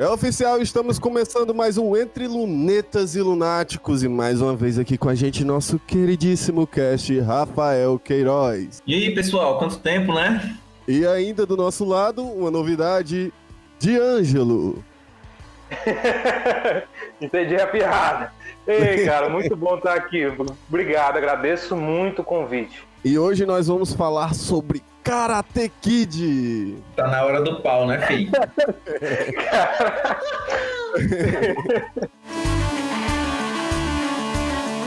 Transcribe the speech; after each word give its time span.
É 0.00 0.08
oficial, 0.08 0.62
estamos 0.62 0.98
começando 0.98 1.54
mais 1.54 1.76
um 1.76 1.94
Entre 1.94 2.26
Lunetas 2.26 3.14
e 3.14 3.20
Lunáticos 3.20 4.02
e 4.02 4.08
mais 4.08 4.40
uma 4.40 4.56
vez 4.56 4.78
aqui 4.78 4.96
com 4.96 5.10
a 5.10 5.14
gente 5.14 5.44
nosso 5.44 5.78
queridíssimo 5.78 6.66
cast 6.66 7.20
Rafael 7.20 7.98
Queiroz. 7.98 8.82
E 8.86 8.94
aí, 8.94 9.14
pessoal, 9.14 9.58
quanto 9.58 9.76
tempo, 9.76 10.14
né? 10.14 10.56
E 10.88 11.06
ainda 11.06 11.44
do 11.44 11.54
nosso 11.54 11.84
lado, 11.84 12.22
uma 12.24 12.50
novidade 12.50 13.30
de 13.78 13.98
Ângelo. 13.98 14.82
Entendi 17.20 17.56
a 17.56 17.66
piada. 17.66 18.32
Ei, 18.66 19.04
cara, 19.04 19.28
muito 19.28 19.54
bom 19.54 19.76
estar 19.76 19.96
aqui. 19.96 20.22
Obrigado, 20.66 21.18
agradeço 21.18 21.76
muito 21.76 22.22
o 22.22 22.24
convite. 22.24 22.88
E 23.04 23.18
hoje 23.18 23.44
nós 23.44 23.66
vamos 23.66 23.92
falar 23.92 24.34
sobre 24.34 24.82
Karate 25.02 25.72
Kid. 25.80 26.76
Tá 26.94 27.08
na 27.08 27.24
hora 27.24 27.42
do 27.42 27.62
pau, 27.62 27.86
né, 27.86 28.06
filho? 28.06 28.30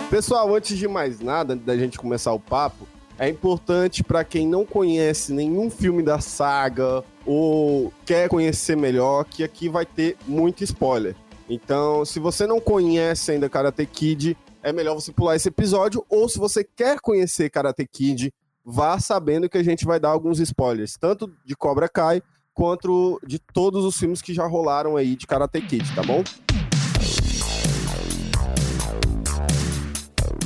Pessoal, 0.10 0.54
antes 0.56 0.78
de 0.78 0.88
mais 0.88 1.20
nada, 1.20 1.56
da 1.56 1.76
gente 1.76 1.98
começar 1.98 2.32
o 2.34 2.40
papo, 2.40 2.88
é 3.18 3.28
importante 3.28 4.04
para 4.04 4.24
quem 4.24 4.48
não 4.48 4.64
conhece 4.66 5.34
nenhum 5.34 5.72
filme 5.72 6.04
da 6.04 6.20
saga 6.20 7.04
ou 7.26 7.92
quer 8.06 8.30
conhecer 8.30 8.78
melhor 8.78 9.26
que 9.26 9.44
aqui 9.44 9.70
vai 9.70 9.86
ter 9.86 10.16
muito 10.28 10.64
spoiler. 10.64 11.16
Então, 11.50 12.06
se 12.06 12.20
você 12.20 12.46
não 12.46 12.60
conhece 12.60 13.32
ainda 13.32 13.50
Karate 13.50 13.86
Kid, 13.86 14.38
é 14.62 14.72
melhor 14.72 14.96
você 14.96 15.12
pular 15.12 15.36
esse 15.36 15.50
episódio 15.50 16.06
ou 16.10 16.30
se 16.30 16.38
você 16.38 16.64
quer 16.64 17.00
conhecer 17.00 17.50
Karate 17.50 17.86
Kid, 17.86 18.32
vá 18.66 18.98
sabendo 18.98 19.50
que 19.50 19.58
a 19.58 19.64
gente 19.64 19.86
vai 19.86 20.00
dar 20.00 20.10
alguns 20.10 20.40
spoilers, 20.40 20.96
tanto 20.98 21.32
de 21.46 21.56
Cobra 21.56 21.90
Kai 21.90 22.22
quanto 22.54 23.20
de 23.26 23.40
todos 23.40 23.84
os 23.84 23.98
filmes 23.98 24.22
que 24.22 24.34
já 24.34 24.46
rolaram 24.46 24.96
aí 24.96 25.16
de 25.16 25.28
Karate 25.28 25.60
Kid, 25.62 25.94
tá 25.94 26.02
bom? 26.04 26.24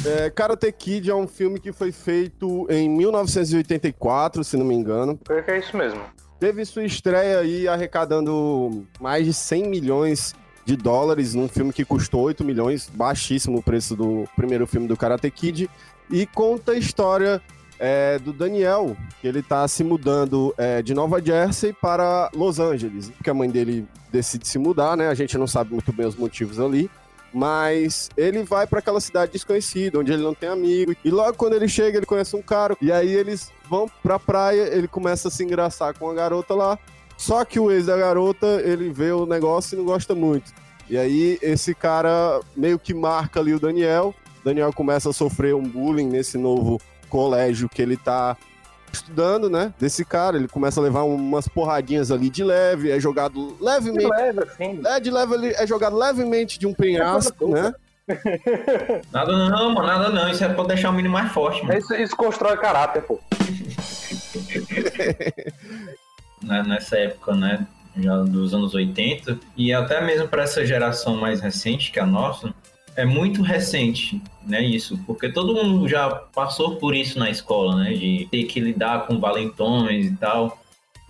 É, 0.06 0.30
Karate 0.30 0.72
Kid 0.72 1.10
é 1.10 1.16
um 1.16 1.28
filme 1.28 1.60
que 1.60 1.74
foi 1.74 1.92
feito 1.92 2.66
em 2.70 2.90
1984, 2.90 4.44
se 4.44 4.56
não 4.56 4.66
me 4.66 4.74
engano. 4.74 5.20
Foi 5.26 5.44
que 5.44 5.52
é 5.52 5.60
isso 5.60 5.76
mesmo. 5.76 6.02
Teve 6.40 6.64
sua 6.66 6.86
estreia 6.86 7.40
aí 7.40 7.68
arrecadando 7.68 8.88
mais 9.00 9.26
de 9.26 9.34
100 9.34 9.68
milhões 9.68 10.34
de 10.64 10.76
dólares 10.76 11.34
num 11.34 11.48
filme 11.48 11.74
que 11.74 11.84
custou 11.84 12.22
8 12.22 12.44
milhões, 12.44 12.90
baixíssimo 12.94 13.60
o 13.60 13.64
preço 13.64 13.96
do 13.96 14.26
primeiro 14.36 14.66
filme 14.66 14.88
do 14.88 14.96
Karate 14.96 15.30
Kid, 15.30 15.70
e 16.10 16.26
conta 16.26 16.74
a 16.74 16.78
história 16.78 17.42
é, 17.80 18.18
do 18.20 18.34
Daniel, 18.34 18.96
que 19.22 19.28
ele 19.28 19.42
tá 19.42 19.68
se 19.68 19.84
mudando 19.84 20.54
é, 20.58 20.82
de 20.82 20.94
Nova 20.94 21.24
Jersey 21.24 21.74
para 21.74 22.30
Los 22.34 22.60
Angeles, 22.60 23.10
porque 23.10 23.30
a 23.30 23.34
mãe 23.34 23.50
dele 23.50 23.88
decide 24.12 24.48
se 24.48 24.58
mudar, 24.58 24.98
né? 24.98 25.08
A 25.08 25.14
gente 25.14 25.38
não 25.38 25.48
sabe 25.48 25.74
muito 25.74 25.92
bem 25.94 26.06
os 26.06 26.16
motivos 26.16 26.60
ali. 26.60 26.90
Mas 27.34 28.10
ele 28.16 28.44
vai 28.44 28.66
para 28.66 28.80
aquela 28.80 29.02
cidade 29.02 29.34
desconhecida, 29.34 30.00
onde 30.00 30.12
ele 30.12 30.24
não 30.24 30.34
tem 30.34 30.50
amigo. 30.50 30.96
E 31.04 31.12
logo 31.12 31.38
quando 31.38 31.54
ele 31.54 31.68
chega, 31.68 31.98
ele 31.98 32.06
conhece 32.06 32.36
um 32.36 32.42
cara. 32.42 32.76
E 32.82 32.92
aí 32.92 33.14
eles 33.14 33.52
vão 33.70 33.88
pra 34.02 34.18
praia, 34.18 34.74
ele 34.74 34.88
começa 34.88 35.28
a 35.28 35.32
se 35.32 35.44
engraçar 35.44 35.94
com 35.94 36.10
a 36.10 36.14
garota 36.14 36.56
lá. 36.56 36.80
Só 37.18 37.44
que 37.44 37.60
o 37.60 37.70
ex 37.70 37.88
da 37.88 37.98
garota, 37.98 38.62
ele 38.64 38.92
vê 38.92 39.12
o 39.12 39.26
negócio 39.26 39.76
e 39.76 39.78
não 39.78 39.86
gosta 39.86 40.16
muito. 40.16 40.54
E 40.90 40.98
aí 40.98 41.38
esse 41.42 41.76
cara 41.76 42.40
meio 42.56 42.80
que 42.80 42.94
marca 42.94 43.40
ali 43.40 43.54
o 43.54 43.60
Daniel. 43.60 44.16
Daniel 44.44 44.72
começa 44.72 45.10
a 45.10 45.14
sofrer 45.14 45.54
um 45.54 45.64
bullying 45.64 46.08
nesse 46.08 46.38
novo 46.38 46.80
colégio 47.08 47.70
que 47.70 47.82
ele 47.82 47.98
tá 47.98 48.38
estudando, 48.92 49.50
né? 49.50 49.74
Desse 49.80 50.06
cara, 50.06 50.38
ele 50.38 50.48
começa 50.48 50.80
a 50.80 50.84
levar 50.84 51.04
umas 51.04 51.48
porradinhas 51.48 52.12
ali 52.12 52.30
de 52.30 52.44
leve, 52.44 52.92
é 52.92 53.00
jogado 53.00 53.58
levemente. 53.60 54.06
De 54.06 54.12
leve, 54.12 54.44
assim. 54.44 54.82
É, 54.86 55.00
de 55.00 55.12
leve, 55.12 55.54
é 55.56 55.68
jogado 55.68 55.98
levemente 55.98 56.60
de 56.60 56.68
um 56.68 56.74
penhasco, 56.74 57.50
né? 57.50 57.74
Nada 59.12 59.50
não, 59.50 59.74
mano, 59.74 59.86
nada 59.86 60.10
não. 60.10 60.30
Isso 60.30 60.42
é 60.42 60.48
pra 60.48 60.64
deixar 60.64 60.92
o 60.92 60.94
menino 60.94 61.14
mais 61.14 61.30
forte, 61.32 61.62
mano. 61.66 61.78
Isso, 61.78 61.94
isso 61.94 62.16
constrói 62.16 62.56
caráter, 62.58 63.04
pô. 63.04 63.20
Nessa 66.42 66.98
época, 66.98 67.36
né? 67.36 67.68
Já 67.98 68.18
dos 68.20 68.54
anos 68.54 68.74
80, 68.74 69.38
e 69.58 69.74
até 69.74 70.02
mesmo 70.02 70.28
para 70.28 70.44
essa 70.44 70.66
geração 70.66 71.18
mais 71.18 71.42
recente, 71.42 71.92
que 71.92 72.00
é 72.00 72.04
a 72.04 72.06
nossa, 72.06 72.54
é 72.98 73.06
muito 73.06 73.44
recente, 73.44 74.20
né, 74.44 74.60
isso, 74.62 75.00
porque 75.06 75.30
todo 75.30 75.54
mundo 75.54 75.88
já 75.88 76.10
passou 76.10 76.78
por 76.78 76.96
isso 76.96 77.20
na 77.20 77.30
escola, 77.30 77.84
né, 77.84 77.94
de 77.94 78.28
ter 78.32 78.46
que 78.46 78.60
lidar 78.60 79.06
com 79.06 79.20
valentões 79.20 80.08
e 80.08 80.16
tal, 80.16 80.60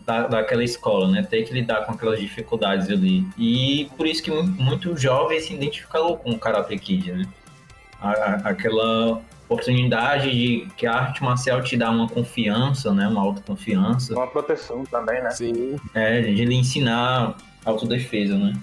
da, 0.05 0.27
daquela 0.27 0.65
escola, 0.65 1.07
né, 1.07 1.23
ter 1.23 1.43
que 1.43 1.53
lidar 1.53 1.85
com 1.85 1.93
aquelas 1.93 2.19
dificuldades 2.19 2.89
ali. 2.89 3.25
E 3.37 3.89
por 3.95 4.05
isso 4.05 4.21
que 4.21 4.29
muito 4.29 4.97
jovem 4.97 5.39
se 5.39 5.53
identificou 5.53 6.17
com 6.17 6.31
o 6.31 6.37
Karate 6.37 6.77
Kid, 6.77 7.13
né, 7.13 7.25
a, 8.01 8.09
a, 8.09 8.33
aquela 8.49 9.21
oportunidade 9.45 10.29
de 10.29 10.67
que 10.75 10.85
a 10.85 10.93
arte 10.93 11.23
marcial 11.23 11.63
te 11.63 11.77
dá 11.77 11.89
uma 11.89 12.09
confiança, 12.09 12.93
né, 12.93 13.07
uma 13.07 13.21
autoconfiança. 13.21 14.13
Uma 14.13 14.27
proteção 14.27 14.83
também, 14.83 15.23
né? 15.23 15.29
Sim. 15.29 15.77
É, 15.93 16.19
de 16.19 16.43
lhe 16.43 16.55
ensinar 16.55 17.37
autodefesa, 17.63 18.37
né. 18.37 18.53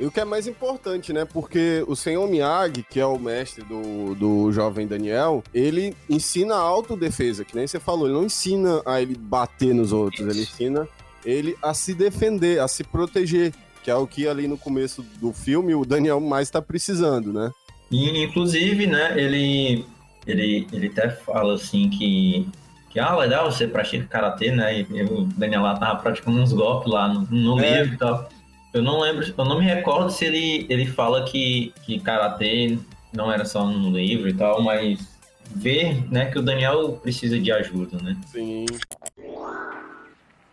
E 0.00 0.06
o 0.06 0.10
que 0.12 0.20
é 0.20 0.24
mais 0.24 0.46
importante, 0.46 1.12
né? 1.12 1.24
Porque 1.24 1.84
o 1.88 1.96
Senhor 1.96 2.28
Miyagi, 2.28 2.84
que 2.88 3.00
é 3.00 3.06
o 3.06 3.18
mestre 3.18 3.64
do, 3.64 4.14
do 4.14 4.52
jovem 4.52 4.86
Daniel, 4.86 5.42
ele 5.52 5.94
ensina 6.08 6.54
a 6.54 6.60
autodefesa, 6.60 7.44
que 7.44 7.56
nem 7.56 7.66
você 7.66 7.80
falou. 7.80 8.06
Ele 8.06 8.14
não 8.14 8.24
ensina 8.24 8.80
a 8.86 9.02
ele 9.02 9.16
bater 9.16 9.74
nos 9.74 9.92
outros, 9.92 10.20
ele 10.20 10.42
ensina 10.42 10.86
ele 11.24 11.56
a 11.60 11.74
se 11.74 11.94
defender, 11.94 12.60
a 12.60 12.68
se 12.68 12.84
proteger, 12.84 13.52
que 13.82 13.90
é 13.90 13.94
o 13.94 14.06
que 14.06 14.28
ali 14.28 14.46
no 14.46 14.56
começo 14.56 15.02
do 15.20 15.32
filme 15.32 15.74
o 15.74 15.84
Daniel 15.84 16.20
mais 16.20 16.46
está 16.46 16.62
precisando, 16.62 17.32
né? 17.32 17.50
E, 17.90 18.22
inclusive, 18.22 18.86
né, 18.86 19.20
ele, 19.20 19.84
ele, 20.26 20.66
ele 20.72 20.86
até 20.86 21.10
fala 21.10 21.54
assim 21.54 21.90
que 21.90 22.46
que, 22.90 22.98
ah, 22.98 23.14
legal, 23.16 23.50
você 23.52 23.66
pratica 23.66 24.06
karatê, 24.06 24.50
né? 24.50 24.80
E 24.80 25.02
o 25.02 25.24
Daniel 25.36 25.62
lá 25.62 25.76
tava 25.76 26.00
praticando 26.00 26.40
uns 26.40 26.52
golpes 26.52 26.90
lá 26.90 27.06
no, 27.06 27.20
no 27.30 27.60
é. 27.60 27.82
livro 27.82 27.94
e 27.94 27.98
tal. 27.98 28.28
Eu 28.72 28.82
não 28.82 29.00
lembro, 29.00 29.24
eu 29.36 29.44
não 29.44 29.58
me 29.58 29.64
recordo 29.64 30.10
se 30.10 30.24
ele, 30.26 30.66
ele 30.68 30.86
fala 30.86 31.24
que, 31.24 31.72
que 31.84 31.98
karatê 32.00 32.78
não 33.12 33.32
era 33.32 33.44
só 33.44 33.64
no 33.64 33.90
livro 33.90 34.28
e 34.28 34.34
tal, 34.34 34.62
mas 34.62 35.18
ver, 35.50 36.04
né, 36.10 36.30
que 36.30 36.38
o 36.38 36.42
Daniel 36.42 36.92
precisa 37.02 37.38
de 37.38 37.50
ajuda, 37.50 37.98
né? 38.02 38.16
Sim. 38.26 38.66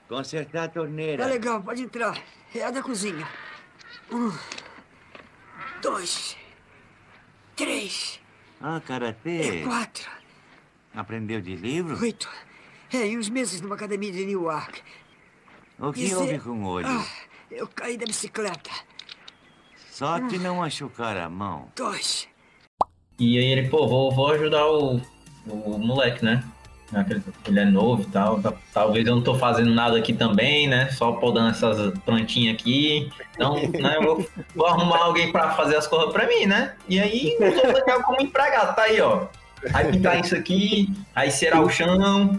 Consertar 0.07 0.63
a 0.65 0.67
torneira. 0.67 1.23
Tá 1.23 1.29
legal, 1.29 1.61
pode 1.61 1.81
entrar. 1.81 2.21
É 2.53 2.63
a 2.63 2.71
da 2.71 2.81
cozinha. 2.81 3.27
Um, 4.11 4.31
dois, 5.81 6.37
três. 7.55 8.19
Ah, 8.61 8.79
karatê. 8.79 9.59
É 9.59 9.63
quatro. 9.63 10.09
Aprendeu 10.95 11.41
de 11.41 11.55
livro? 11.55 11.99
Oito. 12.01 12.29
É, 12.93 13.07
e 13.07 13.17
uns 13.17 13.27
meses 13.27 13.59
numa 13.59 13.75
academia 13.75 14.11
de 14.11 14.25
Newark. 14.25 14.81
O 15.77 15.91
que 15.91 16.01
Dizer... 16.01 16.15
houve 16.15 16.39
com 16.39 16.63
o 16.63 16.67
olho? 16.67 16.87
Ah, 16.87 17.05
eu 17.51 17.67
caí 17.67 17.97
da 17.97 18.05
bicicleta. 18.05 18.71
Sorte 19.91 20.37
não 20.37 20.57
machucar 20.57 21.15
a 21.17 21.29
mão. 21.29 21.69
Dois. 21.75 22.27
E 23.17 23.37
aí 23.37 23.45
ele, 23.45 23.69
pô, 23.69 23.87
vou, 23.87 24.11
vou 24.11 24.31
ajudar 24.31 24.65
o, 24.67 25.01
o 25.47 25.77
moleque, 25.77 26.23
né? 26.23 26.43
Ele 27.47 27.59
é 27.59 27.65
novo 27.65 28.03
e 28.03 28.05
tal. 28.05 28.41
Talvez 28.73 29.07
eu 29.07 29.15
não 29.15 29.23
tô 29.23 29.35
fazendo 29.35 29.73
nada 29.73 29.97
aqui 29.97 30.13
também, 30.13 30.67
né? 30.67 30.89
Só 30.91 31.13
podando 31.13 31.49
essas 31.49 31.97
plantinhas 31.99 32.55
aqui. 32.55 33.11
Então, 33.33 33.55
né, 33.55 33.97
eu 33.97 34.03
vou, 34.03 34.29
vou 34.53 34.67
arrumar 34.67 34.99
alguém 35.03 35.31
pra 35.31 35.51
fazer 35.51 35.77
as 35.77 35.87
coisas 35.87 36.11
pra 36.11 36.27
mim, 36.27 36.45
né? 36.45 36.75
E 36.87 36.99
aí, 36.99 37.37
o 37.37 37.73
Daniel 37.73 38.03
como 38.03 38.21
empregado, 38.21 38.75
tá 38.75 38.83
aí, 38.83 39.01
ó. 39.01 39.27
Aí 39.73 39.91
pintar 39.91 40.19
isso 40.19 40.35
aqui, 40.35 40.93
aí 41.15 41.31
será 41.31 41.59
o 41.59 41.69
chão, 41.69 42.37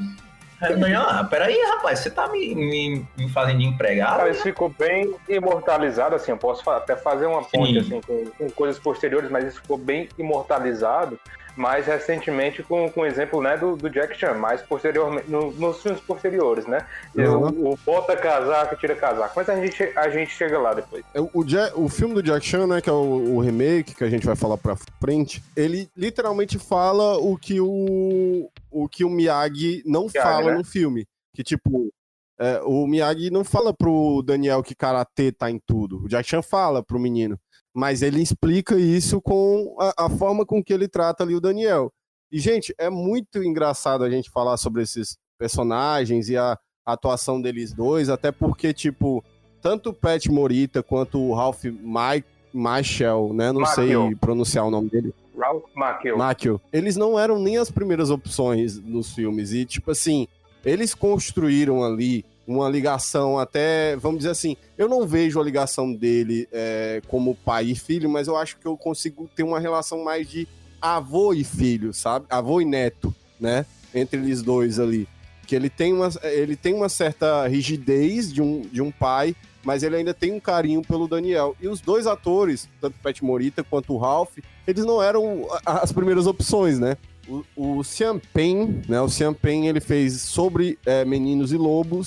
Aí 0.60 0.74
o 0.74 1.00
ah, 1.00 1.24
peraí, 1.24 1.58
rapaz, 1.72 1.98
você 1.98 2.10
tá 2.10 2.28
me, 2.28 2.54
me, 2.54 3.06
me 3.16 3.28
fazendo 3.28 3.58
de 3.58 3.66
empregado? 3.66 4.18
Cara, 4.18 4.30
isso 4.30 4.42
ficou 4.42 4.68
bem 4.68 5.14
imortalizado, 5.28 6.14
assim, 6.14 6.30
eu 6.30 6.38
posso 6.38 6.68
até 6.70 6.96
fazer 6.96 7.26
uma 7.26 7.42
ponte, 7.44 7.78
assim, 7.78 8.00
com, 8.00 8.24
com, 8.30 8.50
coisas 8.50 8.78
posteriores, 8.78 9.30
mas 9.30 9.44
isso 9.44 9.60
ficou 9.60 9.76
bem 9.76 10.08
imortalizado, 10.18 11.20
mais 11.56 11.86
recentemente 11.86 12.62
com, 12.62 12.88
com 12.90 13.00
o 13.00 13.06
exemplo 13.06 13.42
né, 13.42 13.56
do, 13.56 13.76
do 13.76 13.90
Jack 13.90 14.16
Chan, 14.18 14.34
mais 14.34 14.62
posteriormente, 14.62 15.28
no, 15.30 15.50
nos 15.52 15.82
filmes 15.82 16.00
posteriores, 16.00 16.66
né? 16.66 16.86
Uhum. 17.14 17.48
O, 17.48 17.72
o 17.72 17.78
bota 17.84 18.14
casaco, 18.16 18.76
tira 18.76 18.94
casaco. 18.94 19.32
Mas 19.34 19.48
a 19.48 19.56
gente, 19.56 19.82
a 19.96 20.08
gente 20.10 20.32
chega 20.32 20.58
lá 20.58 20.74
depois. 20.74 21.02
É, 21.14 21.20
o, 21.20 21.44
Jack, 21.44 21.72
o 21.74 21.88
filme 21.88 22.14
do 22.14 22.22
Jack 22.22 22.44
Chan, 22.44 22.66
né, 22.66 22.80
que 22.80 22.90
é 22.90 22.92
o, 22.92 23.36
o, 23.36 23.40
remake, 23.40 23.94
que 23.94 24.04
a 24.04 24.10
gente 24.10 24.26
vai 24.26 24.36
falar 24.36 24.58
pra 24.58 24.76
frente, 25.00 25.42
ele 25.56 25.88
literalmente 25.96 26.58
fala 26.58 27.16
o 27.16 27.36
que 27.38 27.58
o, 27.58 28.50
o, 28.84 28.88
que 28.88 29.04
o 29.04 29.10
Miyagi 29.10 29.82
não 29.84 30.02
Miyagi, 30.02 30.18
fala 30.18 30.52
né? 30.52 30.58
no 30.58 30.64
filme. 30.64 31.06
Que, 31.34 31.42
tipo, 31.42 31.92
é, 32.38 32.60
o 32.64 32.86
Miyagi 32.86 33.30
não 33.30 33.44
fala 33.44 33.74
pro 33.74 34.22
Daniel 34.22 34.62
que 34.62 34.74
karatê 34.74 35.32
tá 35.32 35.50
em 35.50 35.60
tudo. 35.66 36.04
O 36.04 36.08
Jack 36.08 36.28
Chan 36.28 36.42
fala 36.42 36.82
pro 36.82 36.98
menino 36.98 37.38
mas 37.76 38.00
ele 38.00 38.22
explica 38.22 38.78
isso 38.78 39.20
com 39.20 39.76
a, 39.78 40.06
a, 40.06 40.08
forma 40.08 40.46
com 40.46 40.64
que 40.64 40.72
ele 40.72 40.88
trata 40.88 41.22
ali 41.22 41.34
o 41.34 41.40
Daniel. 41.42 41.92
E, 42.32 42.40
gente, 42.40 42.74
é 42.78 42.88
muito 42.88 43.44
engraçado 43.44 44.02
a 44.02 44.08
gente 44.08 44.30
falar 44.30 44.56
sobre 44.56 44.82
esses 44.82 45.18
personagens 45.38 46.30
e 46.30 46.38
a, 46.38 46.58
a 46.86 46.92
atuação 46.94 47.38
deles 47.38 47.74
dois, 47.74 48.08
até 48.08 48.32
porque, 48.32 48.72
tipo, 48.72 49.22
tanto 49.60 49.90
o 49.90 49.92
Pat 49.92 50.26
Morita 50.28 50.82
quanto 50.82 51.20
o 51.20 51.34
Ralph 51.34 51.64
Mike, 51.64 52.26
Michael, 52.54 53.34
né? 53.34 53.52
Não 53.52 53.66
sei 53.66 53.92
pronunciar 54.18 54.64
o 54.64 54.70
nome 54.70 54.88
dele. 54.88 55.14
Ralph 55.36 55.64
Macchio. 55.74 56.18
Macchio. 56.18 56.60
Eles 56.72 56.96
não 56.96 57.18
eram 57.18 57.38
nem 57.38 57.58
as 57.58 57.70
primeiras 57.70 58.10
opções 58.10 58.78
nos 58.78 59.14
filmes. 59.14 59.52
E, 59.52 59.64
tipo 59.64 59.90
assim, 59.90 60.26
eles 60.64 60.94
construíram 60.94 61.84
ali 61.84 62.24
uma 62.46 62.68
ligação 62.68 63.38
até, 63.38 63.96
vamos 63.96 64.18
dizer 64.18 64.30
assim, 64.30 64.56
eu 64.78 64.88
não 64.88 65.06
vejo 65.06 65.40
a 65.40 65.44
ligação 65.44 65.92
dele 65.92 66.48
é, 66.52 67.02
como 67.08 67.34
pai 67.34 67.66
e 67.66 67.74
filho, 67.74 68.08
mas 68.08 68.28
eu 68.28 68.36
acho 68.36 68.56
que 68.58 68.66
eu 68.66 68.76
consigo 68.76 69.28
ter 69.34 69.42
uma 69.42 69.58
relação 69.58 70.04
mais 70.04 70.28
de 70.28 70.46
avô 70.80 71.34
e 71.34 71.42
filho, 71.42 71.92
sabe? 71.92 72.26
Avô 72.30 72.60
e 72.60 72.64
neto, 72.64 73.14
né? 73.40 73.66
Entre 73.94 74.20
eles 74.20 74.42
dois 74.42 74.78
ali. 74.78 75.08
Que 75.46 75.56
ele 75.56 75.68
tem 75.68 75.92
uma, 75.92 76.10
ele 76.22 76.56
tem 76.56 76.74
uma 76.74 76.88
certa 76.88 77.46
rigidez 77.48 78.32
de 78.32 78.40
um, 78.40 78.60
de 78.60 78.80
um 78.80 78.90
pai, 78.90 79.34
mas 79.66 79.82
ele 79.82 79.96
ainda 79.96 80.14
tem 80.14 80.32
um 80.32 80.38
carinho 80.38 80.80
pelo 80.80 81.08
Daniel. 81.08 81.56
E 81.60 81.66
os 81.66 81.80
dois 81.80 82.06
atores, 82.06 82.68
tanto 82.80 83.00
Pat 83.02 83.20
Morita 83.20 83.64
quanto 83.64 83.94
o 83.94 83.98
Ralph, 83.98 84.38
eles 84.64 84.84
não 84.84 85.02
eram 85.02 85.44
as 85.66 85.90
primeiras 85.90 86.28
opções, 86.28 86.78
né? 86.78 86.96
O, 87.28 87.44
o 87.56 87.82
Sean 87.82 88.16
Penn, 88.32 88.82
né? 88.88 89.00
O 89.00 89.08
Sean 89.08 89.34
Penn, 89.34 89.64
ele 89.66 89.80
fez 89.80 90.22
sobre 90.22 90.78
é, 90.86 91.04
Meninos 91.04 91.52
e 91.52 91.56
Lobos 91.56 92.06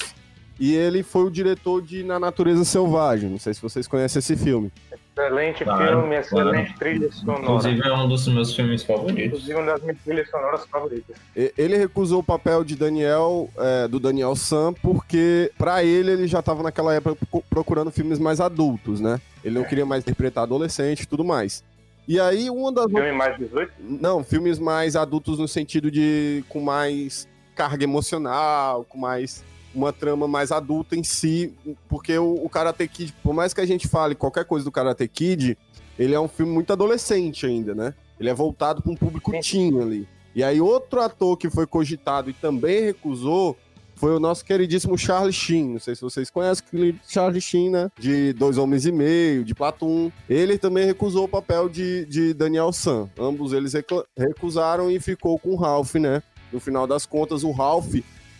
e 0.57 0.73
ele 0.73 1.03
foi 1.03 1.25
o 1.25 1.29
diretor 1.29 1.81
de 1.81 2.01
Na 2.01 2.17
Natureza 2.17 2.63
Selvagem. 2.63 3.29
Não 3.29 3.39
sei 3.39 3.53
se 3.53 3.61
vocês 3.61 3.85
conhecem 3.87 4.19
esse 4.19 4.37
filme. 4.37 4.71
Excelente 5.19 5.63
Claro, 5.63 5.99
filme, 6.01 6.15
excelente 6.15 6.73
trilha 6.77 7.11
sonora. 7.11 7.41
Inclusive 7.41 7.81
é 7.87 7.93
um 7.93 8.07
dos 8.07 8.27
meus 8.27 8.55
filmes 8.55 8.83
favoritos. 8.83 9.25
Inclusive 9.25 9.53
uma 9.55 9.65
das 9.65 9.81
minhas 9.81 9.97
trilhas 10.03 10.29
sonoras 10.29 10.65
favoritas. 10.65 11.15
Ele 11.35 11.77
recusou 11.77 12.19
o 12.19 12.23
papel 12.23 12.63
de 12.63 12.75
Daniel, 12.75 13.49
é, 13.57 13.87
do 13.87 13.99
Daniel 13.99 14.35
Sam, 14.35 14.73
porque 14.81 15.51
pra 15.57 15.83
ele 15.83 16.11
ele 16.11 16.27
já 16.27 16.41
tava 16.41 16.63
naquela 16.63 16.93
época 16.93 17.17
pro- 17.29 17.43
procurando 17.49 17.91
filmes 17.91 18.17
mais 18.17 18.39
adultos, 18.39 19.01
né? 19.01 19.19
Ele 19.43 19.55
não 19.59 19.65
queria 19.65 19.85
mais 19.85 20.03
interpretar 20.03 20.43
adolescente 20.43 21.01
e 21.01 21.05
tudo 21.05 21.23
mais. 21.25 21.63
E 22.07 22.19
aí 22.19 22.49
uma 22.49 22.71
das 22.71 22.85
Filme 22.89 23.11
mais 23.11 23.37
18? 23.37 23.71
Não, 23.79 24.23
filmes 24.23 24.57
mais 24.57 24.95
adultos 24.95 25.37
no 25.37 25.47
sentido 25.47 25.91
de 25.91 26.43
com 26.49 26.59
mais 26.59 27.27
carga 27.55 27.83
emocional, 27.83 28.85
com 28.87 28.97
mais 28.97 29.43
uma 29.73 29.93
trama 29.93 30.27
mais 30.27 30.51
adulta 30.51 30.95
em 30.95 31.03
si, 31.03 31.53
porque 31.87 32.17
o, 32.17 32.43
o 32.43 32.49
Karate 32.49 32.87
Kid, 32.87 33.13
por 33.23 33.33
mais 33.33 33.53
que 33.53 33.61
a 33.61 33.65
gente 33.65 33.87
fale 33.87 34.15
qualquer 34.15 34.45
coisa 34.45 34.65
do 34.65 34.71
Karate 34.71 35.07
Kid, 35.07 35.57
ele 35.97 36.15
é 36.15 36.19
um 36.19 36.27
filme 36.27 36.51
muito 36.51 36.71
adolescente 36.71 37.45
ainda, 37.45 37.75
né? 37.75 37.93
Ele 38.19 38.29
é 38.29 38.33
voltado 38.33 38.81
para 38.81 38.91
um 38.91 38.95
público 38.95 39.31
Sim. 39.31 39.41
teen 39.41 39.81
ali. 39.81 40.07
E 40.35 40.43
aí 40.43 40.61
outro 40.61 41.01
ator 41.01 41.37
que 41.37 41.49
foi 41.49 41.65
cogitado 41.65 42.29
e 42.29 42.33
também 42.33 42.81
recusou 42.81 43.57
foi 43.95 44.15
o 44.15 44.19
nosso 44.19 44.45
queridíssimo 44.45 44.97
Charlie 44.97 45.33
Sheen. 45.33 45.73
Não 45.73 45.79
sei 45.79 45.93
se 45.93 46.01
vocês 46.01 46.29
conhecem 46.29 46.63
aquele 46.65 46.95
Charlie 47.05 47.41
Sheen, 47.41 47.69
né? 47.69 47.91
De 47.99 48.31
Dois 48.31 48.57
Homens 48.57 48.85
e 48.85 48.93
Meio, 48.93 49.43
de 49.43 49.53
Platum. 49.53 50.09
Ele 50.29 50.57
também 50.57 50.85
recusou 50.85 51.25
o 51.25 51.27
papel 51.27 51.67
de, 51.67 52.05
de 52.05 52.33
Daniel 52.33 52.71
San. 52.71 53.09
Ambos 53.19 53.51
eles 53.51 53.73
recusaram 54.17 54.89
e 54.89 55.01
ficou 55.01 55.37
com 55.37 55.49
o 55.49 55.55
Ralph, 55.57 55.95
né? 55.95 56.23
No 56.51 56.61
final 56.61 56.87
das 56.87 57.05
contas, 57.05 57.43
o 57.43 57.51
Ralph 57.51 57.95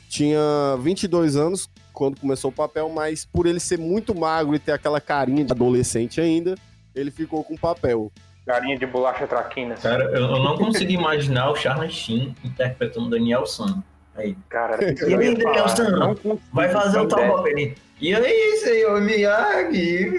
tinha 0.09 0.75
22 0.79 1.35
anos 1.35 1.69
quando 1.94 2.19
começou 2.19 2.50
o 2.50 2.53
papel, 2.53 2.89
mas 2.89 3.25
por 3.25 3.45
ele 3.45 3.59
ser 3.59 3.77
muito 3.77 4.15
magro 4.15 4.56
e 4.56 4.59
ter 4.59 4.71
aquela 4.71 5.00
carinha 5.00 5.45
de 5.45 5.51
adolescente 5.51 6.19
ainda, 6.19 6.56
ele 6.95 7.11
ficou 7.11 7.44
com 7.44 7.53
o 7.53 7.59
papel. 7.59 8.11
Garinha 8.45 8.77
de 8.77 8.85
bolacha 8.88 9.27
traquina. 9.27 9.75
Cara, 9.75 10.06
eu, 10.06 10.21
eu 10.21 10.44
não 10.44 10.57
consigo 10.57 10.91
imaginar 10.91 11.51
o 11.51 11.56
Charlie 11.56 11.91
Sheen 11.91 12.35
interpretando 12.44 13.09
Daniel 13.09 13.45
San. 13.45 13.83
Aí, 14.15 14.35
Cara, 14.50 14.83
E 14.83 15.13
aí, 15.13 15.38
não 15.38 16.15
consigo 16.15 16.41
vai 16.51 16.69
fazer 16.69 17.00
o 17.00 17.07
tal 17.07 17.19
papel 17.19 17.38
ali. 17.45 17.75
E 18.01 18.15
aí, 18.15 18.57
senhor 18.57 19.00
Miyagi? 19.01 20.09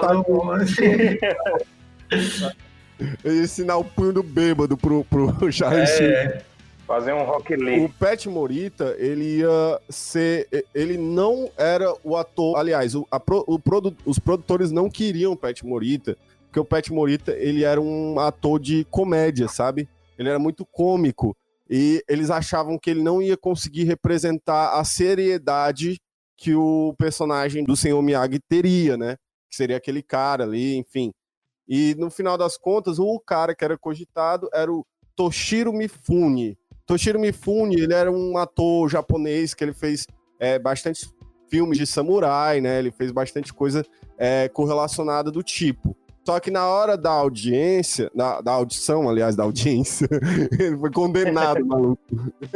tá- 0.00 0.54
assim. 0.62 1.18
Eu 3.22 3.34
ia 3.34 3.42
ensinar 3.42 3.76
o 3.76 3.84
punho 3.84 4.12
do 4.14 4.22
bêbado 4.22 4.76
pro, 4.76 5.04
pro 5.04 5.34
Charlie 5.52 5.86
Sheen. 5.86 6.42
Fazer 6.92 7.14
um 7.14 7.24
Rock 7.24 7.54
O 7.54 7.56
Lee. 7.56 7.88
Pat 7.98 8.26
Morita, 8.26 8.94
ele 8.98 9.38
ia 9.38 9.80
ser. 9.88 10.46
Ele 10.74 10.98
não 10.98 11.50
era 11.56 11.90
o 12.04 12.14
ator. 12.18 12.58
Aliás, 12.58 12.94
o, 12.94 13.06
pro- 13.24 13.44
o 13.46 13.58
produ- 13.58 13.96
os 14.04 14.18
produtores 14.18 14.70
não 14.70 14.90
queriam 14.90 15.32
o 15.32 15.36
Pat 15.36 15.62
Morita, 15.62 16.18
porque 16.44 16.60
o 16.60 16.64
Pat 16.66 16.90
Morita 16.90 17.32
ele 17.32 17.64
era 17.64 17.80
um 17.80 18.20
ator 18.20 18.60
de 18.60 18.84
comédia, 18.90 19.48
sabe? 19.48 19.88
Ele 20.18 20.28
era 20.28 20.38
muito 20.38 20.66
cômico. 20.66 21.34
E 21.70 22.04
eles 22.06 22.28
achavam 22.30 22.78
que 22.78 22.90
ele 22.90 23.02
não 23.02 23.22
ia 23.22 23.38
conseguir 23.38 23.84
representar 23.84 24.78
a 24.78 24.84
seriedade 24.84 25.98
que 26.36 26.54
o 26.54 26.94
personagem 26.98 27.64
do 27.64 27.74
Senhor 27.74 28.02
Miyagi 28.02 28.38
teria, 28.38 28.98
né? 28.98 29.16
Que 29.48 29.56
seria 29.56 29.78
aquele 29.78 30.02
cara 30.02 30.44
ali, 30.44 30.76
enfim. 30.76 31.10
E 31.66 31.94
no 31.96 32.10
final 32.10 32.36
das 32.36 32.58
contas, 32.58 32.98
o 32.98 33.18
cara 33.18 33.54
que 33.54 33.64
era 33.64 33.78
cogitado 33.78 34.46
era 34.52 34.70
o 34.70 34.84
Toshiro 35.16 35.72
Mifune. 35.72 36.58
Toshiro 36.92 37.18
Mifune, 37.18 37.80
ele 37.80 37.94
era 37.94 38.12
um 38.12 38.36
ator 38.36 38.86
japonês 38.86 39.54
que 39.54 39.64
ele 39.64 39.72
fez 39.72 40.06
é, 40.38 40.58
bastante 40.58 41.08
filmes 41.48 41.78
de 41.78 41.86
samurai, 41.86 42.60
né? 42.60 42.78
Ele 42.80 42.90
fez 42.90 43.10
bastante 43.10 43.50
coisa 43.50 43.82
é, 44.18 44.46
correlacionada 44.50 45.30
do 45.30 45.42
tipo. 45.42 45.96
Só 46.22 46.38
que 46.38 46.50
na 46.50 46.66
hora 46.66 46.94
da 46.94 47.10
audiência, 47.10 48.10
da, 48.14 48.42
da 48.42 48.52
audição, 48.52 49.08
aliás, 49.08 49.34
da 49.34 49.42
audiência, 49.42 50.06
ele 50.60 50.76
foi 50.76 50.90
condenado, 50.90 51.64
maluco. 51.64 51.98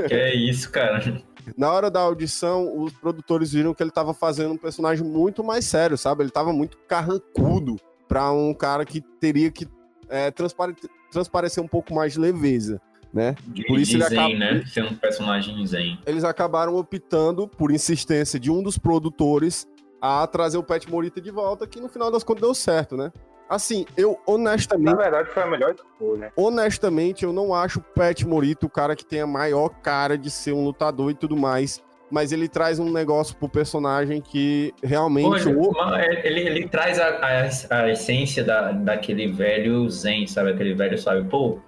que 0.07 0.15
é 0.15 0.35
isso, 0.35 0.71
cara. 0.71 1.23
Na 1.57 1.73
hora 1.73 1.91
da 1.91 2.01
audição, 2.01 2.79
os 2.79 2.93
produtores 2.93 3.53
viram 3.53 3.73
que 3.73 3.83
ele 3.83 3.91
tava 3.91 4.13
fazendo 4.13 4.53
um 4.53 4.59
personagem 4.59 5.07
muito 5.07 5.43
mais 5.43 5.65
sério, 5.65 5.97
sabe? 5.97 6.23
Ele 6.23 6.31
tava 6.31 6.53
muito 6.53 6.77
carrancudo 6.87 7.77
pra 8.07 8.31
um 8.33 8.53
cara 8.53 8.85
que 8.85 9.01
teria 9.01 9.51
que 9.51 9.67
é, 10.11 10.31
transpare- 10.31 10.77
transparecer 11.11 11.65
um 11.65 11.69
pouco 11.69 11.95
mais 11.95 12.13
de 12.13 12.21
leveza, 12.21 12.79
né? 13.17 13.35
De, 13.47 13.65
Por 13.65 13.79
isso 13.79 13.93
de 13.93 13.97
ele 13.97 14.05
zen, 14.05 14.19
acaba- 14.19 14.39
né? 14.39 14.63
Ser 14.67 14.85
um 14.85 14.95
personagem 14.95 15.67
zen. 15.67 15.99
Eles 16.07 16.23
acabaram 16.23 16.77
optando, 16.77 17.49
por 17.49 17.73
insistência 17.73 18.39
de 18.39 18.51
um 18.51 18.63
dos 18.63 18.77
produtores, 18.77 19.67
a 20.01 20.27
trazer 20.27 20.59
o 20.59 20.63
Pat 20.63 20.87
Morita 20.87 21.21
de 21.21 21.31
volta, 21.31 21.67
que 21.67 21.81
no 21.81 21.89
final 21.89 22.11
das 22.11 22.23
contas 22.23 22.43
deu 22.43 22.55
certo, 22.55 22.97
né? 22.97 23.11
Assim, 23.49 23.87
eu 23.97 24.19
Na 24.27 24.35
honestamente, 24.35 24.97
verdade, 24.97 25.31
foi 25.31 25.43
a 25.43 25.47
melhor 25.47 25.75
escolha. 25.75 26.33
honestamente, 26.37 27.25
eu 27.25 27.33
não 27.33 27.55
acho 27.55 27.79
o 27.79 27.83
Pat 27.83 28.23
Morita 28.25 28.67
o 28.67 28.71
cara 28.71 28.95
que 28.95 29.05
tem 29.05 29.21
a 29.23 29.27
maior 29.27 29.69
cara 29.83 30.19
de 30.19 30.31
ser 30.31 30.53
um 30.53 30.65
lutador 30.65 31.11
e 31.11 31.15
tudo 31.15 31.37
mais. 31.37 31.83
Mas 32.11 32.31
ele 32.31 32.49
traz 32.49 32.79
um 32.79 32.89
negócio 32.93 33.35
pro 33.37 33.49
personagem 33.49 34.21
que 34.21 34.73
realmente. 34.83 35.27
Pô, 35.29 35.37
ele, 35.37 35.57
o- 35.59 35.73
ele, 36.25 36.41
ele 36.41 36.69
traz 36.69 37.01
a, 37.01 37.09
a, 37.09 37.81
a 37.83 37.91
essência 37.91 38.45
da, 38.45 38.71
daquele 38.71 39.27
velho 39.33 39.89
zen, 39.91 40.25
sabe? 40.27 40.51
Aquele 40.51 40.73
velho, 40.75 40.97
sabe? 40.99 41.29
Pô, 41.29 41.59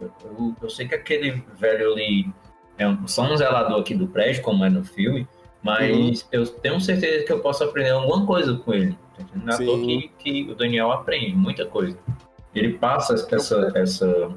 eu, 0.00 0.54
eu, 0.62 0.70
sei 0.70 0.86
que 0.86 0.94
aquele 0.94 1.42
velho 1.58 1.92
ali 1.92 2.30
é 2.76 2.86
um, 2.86 3.06
só 3.06 3.22
um 3.22 3.36
zelador 3.36 3.80
aqui 3.80 3.94
do 3.94 4.06
prédio, 4.06 4.42
como 4.42 4.64
é 4.64 4.70
no 4.70 4.84
filme, 4.84 5.26
mas 5.62 6.22
Uhum. 6.22 6.28
eu 6.32 6.46
tenho 6.46 6.80
certeza 6.80 7.24
que 7.24 7.32
eu 7.32 7.40
posso 7.40 7.64
aprender 7.64 7.90
alguma 7.90 8.24
coisa 8.24 8.54
com 8.54 8.72
ele. 8.72 8.96
Não 9.34 9.54
é 9.54 9.56
toa 9.56 9.78
que, 9.78 10.10
que 10.18 10.50
o 10.50 10.54
Daniel 10.54 10.92
aprende 10.92 11.34
muita 11.34 11.66
coisa. 11.66 11.98
Ele 12.54 12.78
passa 12.78 13.14
essa. 13.14 13.72
essa 13.74 14.30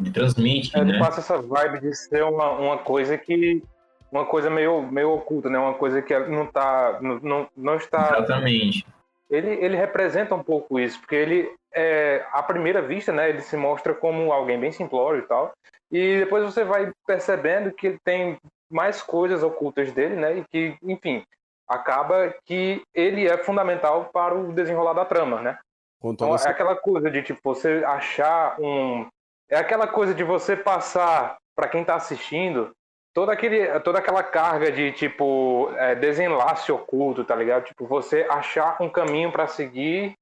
ele 0.00 0.10
transmite, 0.10 0.76
Ele 0.76 0.92
né? 0.92 0.98
passa 0.98 1.20
essa 1.20 1.40
vibe 1.40 1.80
de 1.80 1.94
ser 1.94 2.24
uma, 2.24 2.50
uma 2.52 2.78
coisa 2.78 3.16
que. 3.16 3.62
Uma 4.10 4.24
coisa 4.24 4.48
meio, 4.48 4.80
meio 4.80 5.10
oculta, 5.10 5.50
né? 5.50 5.58
Uma 5.58 5.74
coisa 5.74 6.00
que 6.00 6.16
não 6.28 6.46
tá. 6.46 6.98
Não, 7.02 7.48
não 7.56 7.74
está. 7.74 8.16
Exatamente. 8.16 8.86
Ele, 9.30 9.50
ele 9.64 9.76
representa 9.76 10.34
um 10.34 10.42
pouco 10.42 10.78
isso, 10.78 10.98
porque 11.00 11.14
ele, 11.14 11.54
é, 11.72 12.24
à 12.32 12.42
primeira 12.42 12.82
vista, 12.82 13.12
né, 13.12 13.28
ele 13.28 13.40
se 13.40 13.56
mostra 13.56 13.94
como 13.94 14.32
alguém 14.32 14.58
bem 14.58 14.70
simplório 14.70 15.20
e 15.20 15.26
tal, 15.26 15.52
e 15.90 16.18
depois 16.18 16.44
você 16.44 16.64
vai 16.64 16.92
percebendo 17.06 17.72
que 17.72 17.86
ele 17.86 17.98
tem 18.04 18.38
mais 18.70 19.02
coisas 19.02 19.42
ocultas 19.42 19.92
dele, 19.92 20.16
né, 20.16 20.38
e 20.38 20.44
que, 20.44 20.76
enfim, 20.82 21.24
acaba 21.68 22.34
que 22.44 22.82
ele 22.94 23.26
é 23.26 23.38
fundamental 23.38 24.10
para 24.12 24.34
o 24.34 24.52
desenrolar 24.52 24.92
da 24.92 25.04
trama, 25.04 25.40
né? 25.40 25.58
Então 26.04 26.36
é 26.36 26.48
aquela 26.48 26.76
coisa 26.76 27.10
de 27.10 27.22
tipo 27.22 27.40
você 27.42 27.82
achar 27.86 28.60
um, 28.60 29.08
é 29.48 29.56
aquela 29.56 29.86
coisa 29.86 30.12
de 30.14 30.22
você 30.22 30.54
passar 30.54 31.36
para 31.56 31.68
quem 31.68 31.84
tá 31.84 31.94
assistindo 31.94 32.72
toda 33.14 33.32
aquele, 33.32 33.80
toda 33.80 34.00
aquela 34.00 34.22
carga 34.22 34.70
de 34.70 34.92
tipo 34.92 35.70
é, 35.76 35.94
desenlace 35.94 36.70
oculto, 36.72 37.24
tá 37.24 37.34
ligado? 37.36 37.64
Tipo 37.64 37.86
você 37.86 38.26
achar 38.28 38.76
um 38.82 38.90
caminho 38.90 39.32
para 39.32 39.46
seguir. 39.46 40.14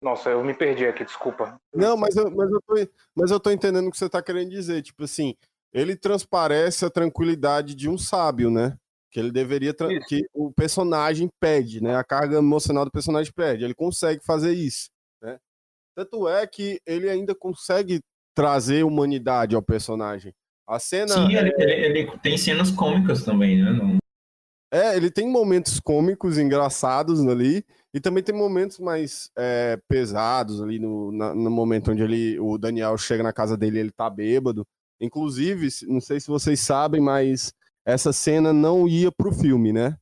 Nossa, 0.00 0.30
eu 0.30 0.44
me 0.44 0.54
perdi 0.54 0.86
aqui, 0.86 1.04
desculpa. 1.04 1.58
Não, 1.74 1.96
mas 1.96 2.14
eu, 2.16 2.30
mas, 2.30 2.50
eu 2.50 2.60
tô, 2.62 2.74
mas 3.14 3.30
eu 3.30 3.40
tô 3.40 3.50
entendendo 3.50 3.88
o 3.88 3.90
que 3.90 3.98
você 3.98 4.08
tá 4.08 4.22
querendo 4.22 4.50
dizer. 4.50 4.82
Tipo 4.82 5.04
assim, 5.04 5.34
ele 5.72 5.96
transparece 5.96 6.84
a 6.84 6.90
tranquilidade 6.90 7.74
de 7.74 7.88
um 7.88 7.98
sábio, 7.98 8.50
né? 8.50 8.76
Que 9.10 9.18
ele 9.18 9.32
deveria. 9.32 9.74
Que 10.06 10.22
o 10.32 10.52
personagem 10.52 11.28
pede, 11.40 11.82
né? 11.82 11.96
A 11.96 12.04
carga 12.04 12.38
emocional 12.38 12.84
do 12.84 12.90
personagem 12.90 13.32
pede. 13.32 13.64
Ele 13.64 13.74
consegue 13.74 14.24
fazer 14.24 14.52
isso, 14.52 14.88
né? 15.20 15.38
Tanto 15.96 16.28
é 16.28 16.46
que 16.46 16.80
ele 16.86 17.08
ainda 17.08 17.34
consegue 17.34 18.00
trazer 18.34 18.84
humanidade 18.84 19.56
ao 19.56 19.62
personagem. 19.62 20.32
A 20.66 20.78
cena. 20.78 21.08
Sim, 21.08 21.34
ele, 21.36 21.54
ele- 21.58 21.72
ele 22.00 22.18
tem 22.18 22.36
cenas 22.36 22.70
cômicas 22.70 23.22
também, 23.24 23.62
né? 23.62 23.72
Não- 23.72 23.96
É, 24.72 24.96
ele 24.96 25.10
tem 25.10 25.28
momentos 25.30 25.78
cômicos, 25.78 26.38
engraçados 26.38 27.24
ali, 27.26 27.64
e 27.94 28.00
também 28.00 28.22
tem 28.22 28.34
momentos 28.34 28.78
mais 28.80 29.30
é, 29.38 29.78
pesados 29.88 30.60
ali 30.60 30.78
no, 30.80 31.12
na, 31.12 31.32
no 31.34 31.50
momento 31.50 31.92
onde 31.92 32.02
ele, 32.02 32.38
o 32.40 32.58
Daniel 32.58 32.98
chega 32.98 33.22
na 33.22 33.32
casa 33.32 33.56
dele 33.56 33.78
ele 33.78 33.92
tá 33.92 34.10
bêbado. 34.10 34.66
Inclusive, 35.00 35.68
não 35.86 36.00
sei 36.00 36.18
se 36.18 36.26
vocês 36.26 36.58
sabem, 36.60 37.00
mas 37.00 37.54
essa 37.86 38.12
cena 38.12 38.52
não 38.52 38.88
ia 38.88 39.10
pro 39.12 39.32
filme, 39.32 39.72
né? 39.72 39.96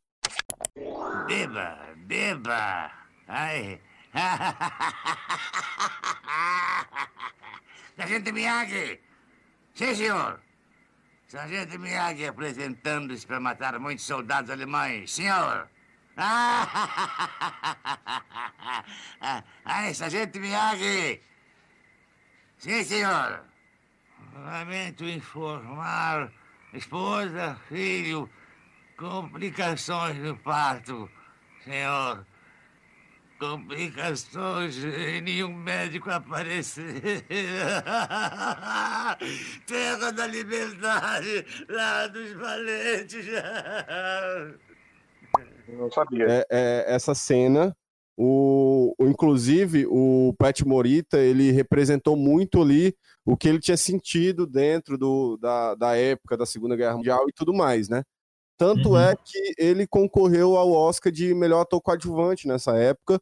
Beba, 1.26 1.78
beba. 2.06 2.90
Ai. 3.28 3.78
Sargento 7.96 8.32
Miyagi! 8.32 8.98
Sim, 9.74 9.94
senhor! 9.94 10.40
Sargento 11.34 11.80
Miyagi 11.80 12.26
apresentando-se 12.28 13.26
para 13.26 13.40
matar 13.40 13.76
muitos 13.80 14.04
soldados 14.04 14.50
alemães. 14.50 15.10
Senhor! 15.10 15.68
Ai, 19.64 19.92
Sargento 19.94 20.38
Miyagi! 20.38 21.20
Sim, 22.56 22.84
senhor! 22.84 23.42
Lamento 24.32 25.04
informar, 25.04 26.30
esposa, 26.72 27.58
filho, 27.68 28.30
complicações 28.96 30.16
no 30.18 30.36
parto, 30.36 31.10
senhor 31.64 32.24
complicações 33.38 34.76
e 34.76 35.20
nenhum 35.20 35.52
médico 35.52 36.10
aparecer. 36.10 37.24
Terra 39.66 40.10
da 40.12 40.26
liberdade, 40.26 41.44
lá 41.68 42.06
dos 42.06 42.32
valentes. 42.32 43.26
Não 45.68 45.90
sabia. 45.90 46.26
É, 46.28 46.46
é, 46.50 46.94
essa 46.94 47.14
cena, 47.14 47.76
o, 48.16 48.94
o, 48.98 49.06
inclusive 49.06 49.86
o 49.88 50.34
Pat 50.38 50.62
Morita, 50.62 51.18
ele 51.18 51.50
representou 51.50 52.16
muito 52.16 52.62
ali 52.62 52.94
o 53.24 53.36
que 53.36 53.48
ele 53.48 53.58
tinha 53.58 53.76
sentido 53.76 54.46
dentro 54.46 54.96
do, 54.96 55.36
da, 55.38 55.74
da 55.74 55.96
época 55.96 56.36
da 56.36 56.46
Segunda 56.46 56.76
Guerra 56.76 56.96
Mundial 56.96 57.28
e 57.28 57.32
tudo 57.32 57.52
mais, 57.52 57.88
né? 57.88 58.04
Tanto 58.56 58.90
uhum. 58.90 58.98
é 58.98 59.16
que 59.16 59.54
ele 59.58 59.86
concorreu 59.86 60.56
ao 60.56 60.70
Oscar 60.70 61.12
de 61.12 61.34
melhor 61.34 61.62
ator 61.62 61.80
coadjuvante 61.80 62.46
nessa 62.46 62.76
época, 62.76 63.20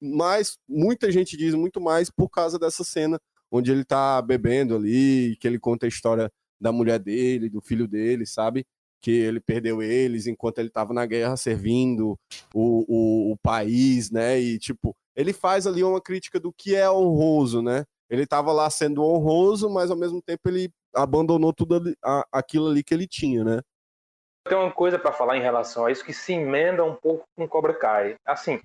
mas 0.00 0.58
muita 0.68 1.10
gente 1.10 1.36
diz 1.36 1.54
muito 1.54 1.80
mais 1.80 2.10
por 2.10 2.28
causa 2.28 2.58
dessa 2.58 2.82
cena 2.84 3.18
onde 3.50 3.70
ele 3.70 3.84
tá 3.84 4.20
bebendo 4.20 4.74
ali, 4.74 5.36
que 5.40 5.46
ele 5.46 5.60
conta 5.60 5.86
a 5.86 5.88
história 5.88 6.30
da 6.60 6.72
mulher 6.72 6.98
dele, 6.98 7.48
do 7.48 7.60
filho 7.60 7.86
dele, 7.86 8.26
sabe? 8.26 8.66
Que 9.00 9.12
ele 9.12 9.40
perdeu 9.40 9.80
eles 9.80 10.26
enquanto 10.26 10.58
ele 10.58 10.68
estava 10.68 10.92
na 10.92 11.06
guerra 11.06 11.36
servindo 11.36 12.18
o, 12.52 12.84
o, 12.88 13.32
o, 13.32 13.36
país, 13.38 14.10
né? 14.10 14.40
E, 14.40 14.58
tipo, 14.58 14.96
ele 15.14 15.32
faz 15.32 15.66
ali 15.66 15.84
uma 15.84 16.00
crítica 16.00 16.40
do 16.40 16.52
que 16.52 16.74
é 16.74 16.90
honroso, 16.90 17.62
né? 17.62 17.84
Ele 18.10 18.24
estava 18.24 18.52
lá 18.52 18.68
sendo 18.70 19.04
honroso, 19.04 19.70
mas 19.70 19.90
ao 19.90 19.96
mesmo 19.96 20.20
tempo 20.20 20.48
ele 20.48 20.70
abandonou 20.94 21.52
tudo 21.52 21.76
ali, 21.76 21.96
a, 22.04 22.26
aquilo 22.32 22.68
ali 22.68 22.82
que 22.82 22.92
ele 22.92 23.06
tinha, 23.06 23.44
né? 23.44 23.60
Tem 24.46 24.58
uma 24.58 24.70
coisa 24.70 24.98
para 24.98 25.12
falar 25.12 25.36
em 25.36 25.42
relação 25.42 25.86
a 25.86 25.90
isso 25.90 26.04
que 26.04 26.12
se 26.12 26.34
emenda 26.34 26.84
um 26.84 26.94
pouco 26.94 27.24
com 27.36 27.48
Cobra 27.48 27.72
Kai. 27.72 28.16
Assim, 28.26 28.60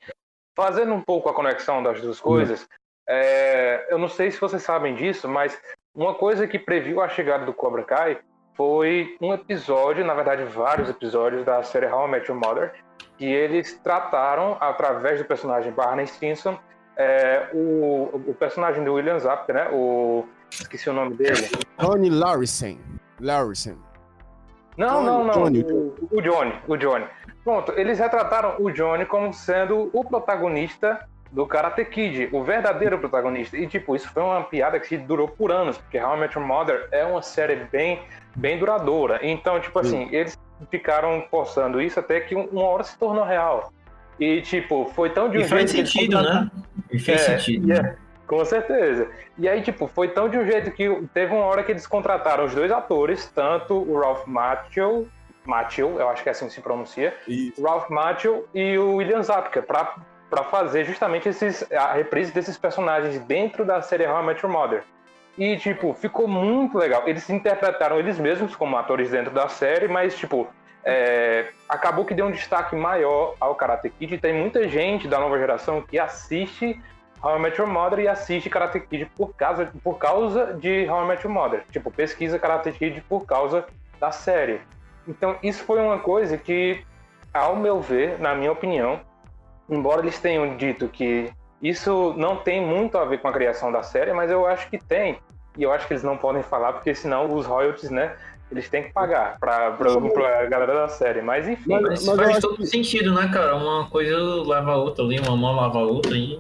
fazendo 0.56 0.94
um 0.94 1.02
pouco 1.02 1.30
a 1.30 1.34
conexão 1.34 1.82
das 1.82 2.02
duas 2.02 2.20
coisas, 2.20 2.68
é, 3.08 3.88
eu 3.90 3.98
não 3.98 4.10
sei 4.10 4.30
se 4.30 4.42
vocês 4.42 4.62
sabem 4.62 4.94
disso, 4.94 5.28
mas 5.28 5.60
uma 5.96 6.14
coisa 6.14 6.48
que 6.48 6.60
previu 6.60 7.02
a 7.02 7.08
chegada 7.08 7.46
do 7.46 7.54
Cobra 7.54 7.84
Kai 7.84 8.20
foi 8.56 9.18
um 9.22 9.34
episódio, 9.34 10.06
na 10.06 10.14
verdade 10.14 10.44
vários 10.44 10.90
episódios 10.90 11.46
da 11.46 11.64
série 11.64 11.88
How 11.88 12.08
I 12.08 12.12
Met 12.12 12.30
Your 12.30 12.40
Mother, 12.40 12.74
que 13.18 13.26
eles 13.26 13.80
trataram, 13.82 14.58
através 14.60 15.18
do 15.18 15.26
personagem 15.26 15.72
Barney 15.72 16.08
Stinson, 16.08 16.60
é, 16.98 17.50
o, 17.54 18.22
o 18.28 18.36
personagem 18.38 18.84
do 18.84 18.94
William 18.94 19.18
Zapka, 19.18 19.54
né? 19.54 19.70
O, 19.72 20.26
esqueci 20.52 20.90
o 20.90 20.94
nome 20.94 21.16
dele. 21.16 21.50
Tony 21.78 22.10
Larson. 22.10 22.78
Larson. 23.22 23.89
Não, 24.80 25.04
não, 25.04 25.24
não. 25.26 25.34
Johnny. 25.34 25.62
O, 25.64 25.94
o, 26.10 26.22
Johnny, 26.22 26.54
o 26.66 26.78
Johnny. 26.78 27.06
Pronto, 27.44 27.74
eles 27.76 28.00
retrataram 28.00 28.56
o 28.60 28.72
Johnny 28.72 29.06
como 29.06 29.34
sendo 29.34 29.90
o 29.92 30.06
protagonista 30.06 31.06
do 31.32 31.46
Karate 31.46 31.84
Kid, 31.84 32.30
o 32.32 32.44
verdadeiro 32.44 32.98
protagonista. 32.98 33.58
E, 33.58 33.68
tipo, 33.68 33.94
isso 33.94 34.10
foi 34.10 34.24
uma 34.24 34.42
piada 34.44 34.80
que 34.80 34.98
durou 34.98 35.28
por 35.28 35.52
anos, 35.52 35.78
porque 35.78 36.00
How 36.00 36.16
I 36.16 36.20
Met 36.22 36.38
Your 36.38 36.48
Mother 36.48 36.88
é 36.92 37.04
uma 37.06 37.22
série 37.22 37.58
bem, 37.58 38.00
bem 38.36 38.58
duradoura. 38.58 39.20
Então, 39.22 39.60
tipo 39.60 39.78
assim, 39.80 40.08
eles 40.12 40.40
ficaram 40.72 41.26
forçando 41.30 41.82
isso 41.82 42.00
até 42.00 42.22
que 42.22 42.34
uma 42.34 42.64
hora 42.64 42.84
se 42.84 42.98
tornou 42.98 43.26
real. 43.26 43.74
E, 44.18 44.42
tipo, 44.42 44.90
foi 44.96 45.10
tão 45.10 45.30
de 45.30 45.40
um 45.40 45.42
e. 45.42 45.48
Faz 45.48 45.72
sentido, 45.72 46.22
né? 46.22 46.50
E 46.90 46.98
fez 46.98 47.22
é, 47.22 47.38
sentido. 47.38 47.72
É, 47.74 47.96
com 48.30 48.46
certeza. 48.46 49.10
E 49.40 49.50
aí, 49.50 49.60
tipo, 49.64 49.88
foi 49.88 50.10
tão 50.10 50.30
de 50.30 50.38
um 50.38 50.46
jeito 50.46 50.70
que 50.70 50.88
teve 51.16 51.34
uma 51.34 51.46
hora 51.46 51.64
que 51.64 51.72
eles 51.72 51.88
contrataram 51.88 52.46
os 52.46 52.54
dois 52.54 52.72
atores, 52.72 53.28
tanto 53.34 53.74
o 53.74 54.00
Ralph 54.00 54.28
Macchio, 54.28 55.10
Macchio, 55.44 56.00
eu 56.00 56.08
acho 56.10 56.22
que 56.22 56.30
é 56.30 56.32
assim 56.32 56.46
que 56.46 56.54
se 56.54 56.62
pronuncia, 56.62 57.12
Isso. 57.28 57.60
Ralph 57.64 57.90
Macchio 57.90 58.48
e 58.54 58.78
o 58.78 58.98
William 58.98 59.24
Zapka, 59.24 59.64
pra, 59.64 59.96
pra 60.30 60.44
fazer 60.44 60.84
justamente 60.86 61.28
esses, 61.28 61.70
a 61.72 61.94
reprise 61.94 62.32
desses 62.32 62.56
personagens 62.56 63.20
dentro 63.22 63.66
da 63.66 63.82
série 63.82 64.06
How 64.06 64.22
I 64.22 64.26
Met 64.28 64.46
Your 64.46 64.54
Mother. 64.54 64.84
E, 65.36 65.58
tipo, 65.58 65.96
ficou 65.96 66.28
muito 66.28 66.78
legal. 66.78 67.08
Eles 67.08 67.28
interpretaram 67.32 67.98
eles 67.98 68.20
mesmos 68.20 68.56
como 68.56 68.78
atores 68.78 69.10
dentro 69.10 69.34
da 69.34 69.48
série, 69.48 69.88
mas, 69.88 70.16
tipo, 70.16 70.48
é, 70.84 71.48
acabou 71.68 72.06
que 72.06 72.14
deu 72.14 72.28
um 72.28 72.32
destaque 72.32 72.76
maior 72.76 73.34
ao 73.40 73.56
Karate 73.56 73.90
Kid. 73.90 74.14
E 74.14 74.18
tem 74.20 74.34
muita 74.34 74.68
gente 74.68 75.08
da 75.08 75.18
nova 75.18 75.40
geração 75.40 75.82
que 75.82 75.98
assiste 75.98 76.80
How 77.22 77.38
I 77.38 77.40
Met 77.40 77.60
Your 77.60 77.70
Mother 77.70 78.00
e 78.00 78.08
assiste 78.08 78.50
Karate 78.50 78.80
Kid 78.80 79.06
por 79.16 79.34
causa, 79.36 79.72
por 79.84 79.98
causa 79.98 80.54
de 80.54 80.88
How 80.90 81.04
I 81.04 81.08
Met 81.08 81.24
Your 81.26 81.34
Mother. 81.34 81.64
Tipo, 81.72 81.92
pesquisa 81.92 82.40
Karate 82.40 82.72
Kid 82.72 83.02
por 83.08 83.26
causa 83.26 83.66
da 84.00 84.12
série. 84.12 84.62
Então, 85.08 85.36
isso 85.44 85.64
foi 85.64 85.80
uma 85.80 86.00
coisa 86.00 86.38
que, 86.38 86.84
ao 87.34 87.56
meu 87.56 87.82
ver, 87.82 88.20
na 88.20 88.34
minha 88.36 88.52
opinião, 88.52 89.02
embora 89.70 90.02
eles 90.02 90.20
tenham 90.20 90.56
dito 90.56 90.88
que 90.88 91.32
isso 91.62 92.14
não 92.16 92.38
tem 92.38 92.62
muito 92.66 92.98
a 92.98 93.04
ver 93.04 93.20
com 93.20 93.28
a 93.28 93.34
criação 93.34 93.72
da 93.72 93.84
série, 93.84 94.14
mas 94.14 94.32
eu 94.32 94.46
acho 94.46 94.70
que 94.70 94.78
tem. 94.78 95.20
E 95.58 95.64
eu 95.64 95.74
acho 95.74 95.88
que 95.88 95.94
eles 95.94 96.04
não 96.04 96.16
podem 96.16 96.42
falar, 96.42 96.74
porque 96.74 96.96
senão 96.96 97.34
os 97.34 97.46
royalties, 97.46 97.90
né, 97.90 98.16
eles 98.50 98.70
têm 98.70 98.84
que 98.84 98.94
pagar 98.94 99.38
pra, 99.40 99.72
pra, 99.72 99.90
pra 100.00 100.46
galera 100.46 100.74
da 100.74 100.88
série. 100.88 101.22
Mas 101.22 101.48
enfim. 101.48 101.70
Mas, 101.70 102.06
mas 102.06 102.18
faz 102.18 102.40
todo 102.40 102.56
que... 102.56 102.68
sentido, 102.68 103.14
né, 103.14 103.30
cara? 103.34 103.56
Uma 103.56 103.90
coisa 103.90 104.16
leva 104.16 104.72
a 104.72 104.78
outra 104.78 105.04
ali, 105.04 105.20
uma 105.20 105.36
mão 105.36 105.56
lava 105.56 105.80
a 105.80 105.84
outra 105.84 106.16
e 106.16 106.40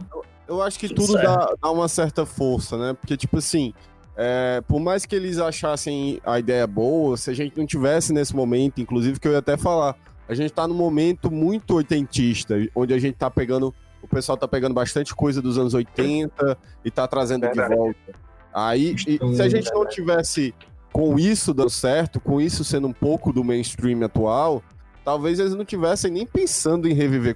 eu 0.50 0.62
acho 0.64 0.80
que 0.80 0.88
tudo, 0.88 1.06
tudo 1.06 1.22
dá, 1.22 1.54
dá, 1.62 1.72
uma 1.72 1.88
certa 1.88 2.26
força, 2.26 2.76
né? 2.76 2.94
Porque, 3.00 3.16
tipo 3.16 3.38
assim, 3.38 3.72
é, 4.18 4.62
por 4.68 4.80
mais 4.80 5.06
que 5.06 5.16
eles 5.16 5.38
achassem 5.38 6.20
a 6.26 6.40
ideia 6.40 6.66
boa, 6.66 7.16
se 7.16 7.30
a 7.30 7.34
gente 7.34 7.56
não 7.56 7.66
tivesse 7.66 8.12
nesse 8.12 8.36
momento, 8.36 8.82
inclusive, 8.82 9.20
que 9.20 9.28
eu 9.28 9.34
ia 9.34 9.38
até 9.38 9.56
falar, 9.56 9.96
a 10.28 10.34
gente 10.34 10.52
tá 10.52 10.68
num 10.68 10.74
momento 10.74 11.32
muito 11.32 11.76
oitentista, 11.76 12.56
onde 12.76 12.94
a 12.94 13.00
gente 13.00 13.16
tá 13.16 13.30
pegando, 13.30 13.74
o 14.02 14.08
pessoal 14.08 14.38
tá 14.38 14.48
pegando 14.48 14.74
bastante 14.74 15.14
coisa 15.14 15.42
dos 15.42 15.58
anos 15.58 15.76
80 15.76 16.58
e 16.84 16.90
tá 16.90 17.08
trazendo 17.08 17.48
de 17.48 17.62
volta. 17.68 18.14
Aí, 18.52 18.96
e, 19.08 19.36
se 19.36 19.42
a 19.42 19.48
gente 19.48 19.72
não 19.72 19.88
tivesse 19.88 20.54
com 20.92 21.20
isso 21.20 21.54
dando 21.54 21.70
certo, 21.70 22.20
com 22.20 22.42
isso 22.42 22.64
sendo 22.64 22.88
um 22.88 22.94
pouco 22.94 23.32
do 23.32 23.44
mainstream 23.44 24.04
atual, 24.04 24.64
talvez 25.06 25.40
eles 25.40 25.54
não 25.54 25.64
tivessem 25.64 26.12
nem 26.12 26.26
pensando 26.26 26.88
em 26.88 26.94
reviver 26.94 27.36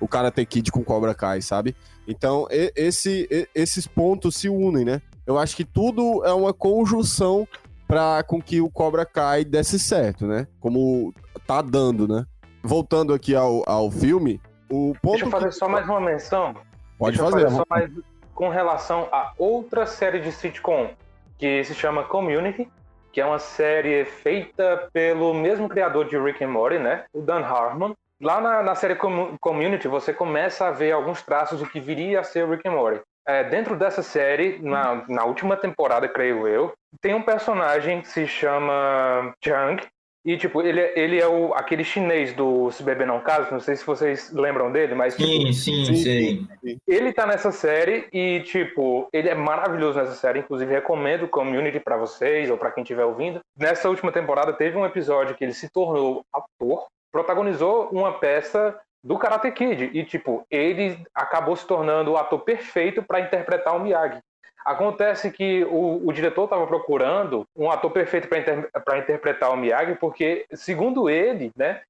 o 0.00 0.08
Karate 0.08 0.44
Kid 0.44 0.70
com 0.70 0.84
Cobra 0.84 1.14
Kai, 1.14 1.40
sabe? 1.40 1.74
Então, 2.06 2.46
esse, 2.50 3.48
esses 3.54 3.86
pontos 3.86 4.36
se 4.36 4.48
unem, 4.48 4.84
né? 4.84 5.02
Eu 5.26 5.38
acho 5.38 5.56
que 5.56 5.64
tudo 5.64 6.24
é 6.24 6.32
uma 6.32 6.52
conjunção 6.52 7.48
para 7.86 8.22
com 8.22 8.40
que 8.40 8.60
o 8.60 8.70
Cobra 8.70 9.06
Kai 9.06 9.44
desse 9.44 9.78
certo, 9.78 10.26
né? 10.26 10.46
Como 10.60 11.14
tá 11.46 11.62
dando, 11.62 12.06
né? 12.06 12.24
Voltando 12.62 13.12
aqui 13.14 13.34
ao, 13.34 13.62
ao 13.68 13.90
filme, 13.90 14.40
o 14.70 14.94
ponto. 15.00 15.12
Deixa 15.12 15.26
eu 15.26 15.30
fazer 15.30 15.48
que... 15.48 15.54
só 15.54 15.68
mais 15.68 15.86
uma 15.86 16.00
menção. 16.00 16.54
Pode 16.98 17.16
Deixa 17.16 17.30
fazer. 17.30 17.50
só 17.50 17.64
mais 17.68 17.90
com 18.34 18.48
relação 18.48 19.08
a 19.12 19.32
outra 19.38 19.86
série 19.86 20.20
de 20.20 20.32
sitcom 20.32 20.90
que 21.38 21.62
se 21.64 21.74
chama 21.74 22.04
Community, 22.04 22.68
que 23.12 23.20
é 23.20 23.26
uma 23.26 23.38
série 23.38 24.04
feita 24.04 24.88
pelo 24.92 25.32
mesmo 25.34 25.68
criador 25.68 26.08
de 26.08 26.18
Rick 26.18 26.42
and 26.42 26.48
Morty, 26.48 26.78
né? 26.78 27.04
O 27.12 27.20
Dan 27.20 27.40
Harmon. 27.40 27.94
Lá 28.24 28.40
na, 28.40 28.62
na 28.62 28.74
série 28.74 28.96
Community, 29.38 29.86
você 29.86 30.10
começa 30.10 30.66
a 30.66 30.70
ver 30.70 30.92
alguns 30.92 31.20
traços 31.20 31.60
do 31.60 31.68
que 31.68 31.78
viria 31.78 32.20
a 32.20 32.24
ser 32.24 32.48
Rick 32.48 32.66
and 32.66 32.72
Morty. 32.72 33.00
É, 33.28 33.44
dentro 33.44 33.76
dessa 33.76 34.02
série, 34.02 34.58
na, 34.62 35.04
na 35.06 35.24
última 35.26 35.58
temporada, 35.58 36.08
creio 36.08 36.48
eu, 36.48 36.72
tem 37.02 37.14
um 37.14 37.20
personagem 37.20 38.00
que 38.00 38.08
se 38.08 38.26
chama 38.26 39.34
Chang, 39.44 39.82
e, 40.24 40.38
tipo, 40.38 40.62
ele, 40.62 40.80
ele 40.96 41.20
é 41.20 41.28
o, 41.28 41.52
aquele 41.52 41.84
chinês 41.84 42.32
do 42.32 42.70
Se 42.70 42.82
Beber 42.82 43.06
Não 43.06 43.20
Caso, 43.20 43.52
não 43.52 43.60
sei 43.60 43.76
se 43.76 43.84
vocês 43.84 44.32
lembram 44.32 44.72
dele, 44.72 44.94
mas... 44.94 45.12
Sim, 45.12 45.40
tipo, 45.40 45.52
sim, 45.52 45.84
sim, 45.84 46.48
sim. 46.62 46.78
Ele 46.88 47.12
tá 47.12 47.26
nessa 47.26 47.52
série 47.52 48.08
e, 48.10 48.40
tipo, 48.40 49.06
ele 49.12 49.28
é 49.28 49.34
maravilhoso 49.34 49.98
nessa 49.98 50.14
série, 50.14 50.38
inclusive 50.38 50.72
recomendo 50.72 51.28
Community 51.28 51.78
para 51.78 51.98
vocês 51.98 52.50
ou 52.50 52.56
para 52.56 52.70
quem 52.70 52.82
estiver 52.82 53.04
ouvindo. 53.04 53.40
Nessa 53.54 53.90
última 53.90 54.10
temporada 54.10 54.54
teve 54.54 54.78
um 54.78 54.86
episódio 54.86 55.34
que 55.34 55.44
ele 55.44 55.52
se 55.52 55.68
tornou 55.68 56.24
ator, 56.32 56.86
protagonizou 57.14 57.90
uma 57.92 58.18
peça 58.18 58.76
do 59.00 59.16
Karate 59.16 59.48
Kid. 59.52 59.88
E, 59.94 60.04
tipo, 60.04 60.44
ele 60.50 60.98
acabou 61.14 61.54
se 61.54 61.64
tornando 61.64 62.10
o 62.10 62.16
ator 62.16 62.40
perfeito 62.40 63.04
para 63.04 63.20
interpretar 63.20 63.76
o 63.76 63.78
Miyagi. 63.78 64.18
Acontece 64.64 65.30
que 65.30 65.62
o, 65.70 66.04
o 66.04 66.12
diretor 66.12 66.44
estava 66.44 66.66
procurando 66.66 67.44
um 67.54 67.70
ator 67.70 67.92
perfeito 67.92 68.26
para 68.26 68.38
inter, 68.40 68.68
interpretar 68.98 69.52
o 69.52 69.56
Miyagi, 69.56 69.94
porque, 69.94 70.44
segundo 70.54 71.08
ele, 71.08 71.52
né, 71.56 71.82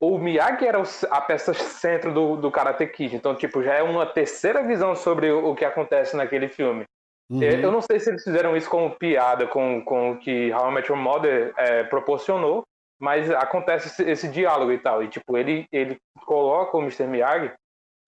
o 0.00 0.16
Miyagi 0.18 0.68
era 0.68 0.80
a 1.10 1.20
peça 1.20 1.52
centro 1.52 2.14
do, 2.14 2.36
do 2.36 2.48
Karate 2.48 2.86
Kid. 2.86 3.16
Então, 3.16 3.34
tipo, 3.34 3.64
já 3.64 3.74
é 3.74 3.82
uma 3.82 4.06
terceira 4.06 4.62
visão 4.62 4.94
sobre 4.94 5.32
o, 5.32 5.50
o 5.50 5.56
que 5.56 5.64
acontece 5.64 6.16
naquele 6.16 6.46
filme. 6.46 6.84
Uhum. 7.28 7.42
Eu 7.42 7.72
não 7.72 7.80
sei 7.80 7.98
se 7.98 8.10
eles 8.10 8.22
fizeram 8.22 8.56
isso 8.56 8.70
como 8.70 8.94
piada 8.94 9.48
com, 9.48 9.84
com 9.84 10.12
o 10.12 10.18
que 10.18 10.52
How 10.52 10.70
I 10.70 10.74
Met 10.74 10.92
Your 10.92 11.00
Mother 11.00 11.52
é, 11.56 11.82
proporcionou, 11.82 12.62
mas 13.00 13.30
acontece 13.30 13.88
esse, 13.88 14.10
esse, 14.10 14.28
diálogo 14.28 14.70
e 14.70 14.78
tal. 14.78 15.02
E, 15.02 15.08
tipo, 15.08 15.36
ele, 15.36 15.66
ele 15.72 15.98
coloca 16.26 16.76
o 16.76 16.82
Mr. 16.82 17.06
Miyagi 17.06 17.50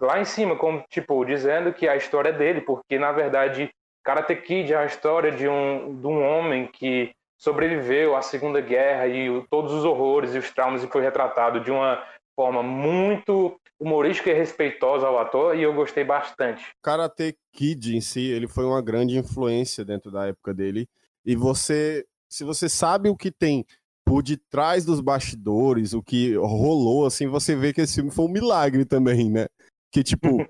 lá 0.00 0.20
em 0.20 0.24
cima, 0.24 0.54
como, 0.54 0.84
tipo, 0.90 1.24
dizendo 1.24 1.72
que 1.72 1.88
a 1.88 1.96
história 1.96 2.28
é 2.28 2.32
dele, 2.32 2.60
porque, 2.60 2.98
na 2.98 3.10
verdade, 3.10 3.70
Karate 4.04 4.36
Kid 4.36 4.72
é 4.72 4.76
a 4.76 4.84
história 4.84 5.32
de 5.32 5.48
um, 5.48 5.98
de 5.98 6.06
um 6.06 6.22
homem 6.22 6.66
que 6.66 7.12
sobreviveu 7.38 8.14
à 8.14 8.22
Segunda 8.22 8.60
Guerra 8.60 9.06
e 9.06 9.30
o, 9.30 9.46
todos 9.48 9.72
os 9.72 9.84
horrores 9.84 10.34
e 10.34 10.38
os 10.38 10.50
traumas 10.50 10.84
e 10.84 10.88
foi 10.88 11.02
retratado 11.02 11.60
de 11.60 11.70
uma 11.70 12.02
forma 12.36 12.62
muito 12.62 13.56
humorística 13.80 14.30
e 14.30 14.34
respeitosa 14.34 15.06
ao 15.06 15.18
ator 15.18 15.56
e 15.56 15.62
eu 15.62 15.74
gostei 15.74 16.04
bastante. 16.04 16.64
Karate 16.80 17.36
Kid 17.52 17.96
em 17.96 18.00
si, 18.00 18.30
ele 18.30 18.46
foi 18.46 18.64
uma 18.64 18.80
grande 18.80 19.18
influência 19.18 19.84
dentro 19.84 20.10
da 20.10 20.26
época 20.28 20.54
dele 20.54 20.88
e 21.24 21.34
você, 21.34 22.04
se 22.28 22.44
você 22.44 22.68
sabe 22.68 23.08
o 23.08 23.16
que 23.16 23.30
tem 23.30 23.64
por 24.04 24.22
detrás 24.22 24.84
dos 24.84 25.00
bastidores, 25.00 25.92
o 25.92 26.02
que 26.02 26.34
rolou, 26.36 27.06
assim, 27.06 27.26
você 27.26 27.54
vê 27.56 27.72
que 27.72 27.80
esse 27.80 27.94
filme 27.94 28.10
foi 28.10 28.24
um 28.24 28.32
milagre 28.32 28.84
também, 28.84 29.30
né? 29.30 29.46
Que, 29.90 30.02
tipo, 30.02 30.44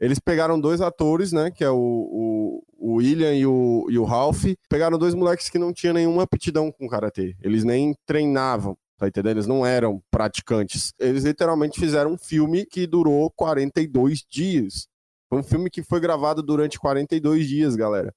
eles 0.00 0.18
pegaram 0.18 0.60
dois 0.60 0.80
atores, 0.80 1.32
né? 1.32 1.50
Que 1.50 1.64
é 1.64 1.70
o, 1.70 1.76
o, 1.76 2.62
o 2.78 2.94
William 2.94 3.34
e 3.34 3.46
o, 3.46 3.86
e 3.90 3.98
o 3.98 4.04
Ralph. 4.04 4.44
Pegaram 4.68 4.98
dois 4.98 5.14
moleques 5.14 5.48
que 5.48 5.58
não 5.58 5.72
tinham 5.72 5.94
nenhuma 5.94 6.22
aptidão 6.22 6.70
com 6.70 6.88
karatê. 6.88 7.36
Eles 7.42 7.64
nem 7.64 7.94
treinavam. 8.06 8.76
Tá 8.96 9.06
entendendo? 9.06 9.36
Eles 9.36 9.46
não 9.46 9.64
eram 9.64 10.02
praticantes. 10.10 10.92
Eles 10.98 11.22
literalmente 11.22 11.78
fizeram 11.78 12.12
um 12.12 12.18
filme 12.18 12.66
que 12.66 12.86
durou 12.86 13.30
42 13.30 14.24
dias. 14.28 14.88
Foi 15.28 15.38
um 15.38 15.42
filme 15.44 15.70
que 15.70 15.82
foi 15.82 16.00
gravado 16.00 16.42
durante 16.42 16.78
42 16.78 17.46
dias, 17.46 17.76
galera 17.76 18.12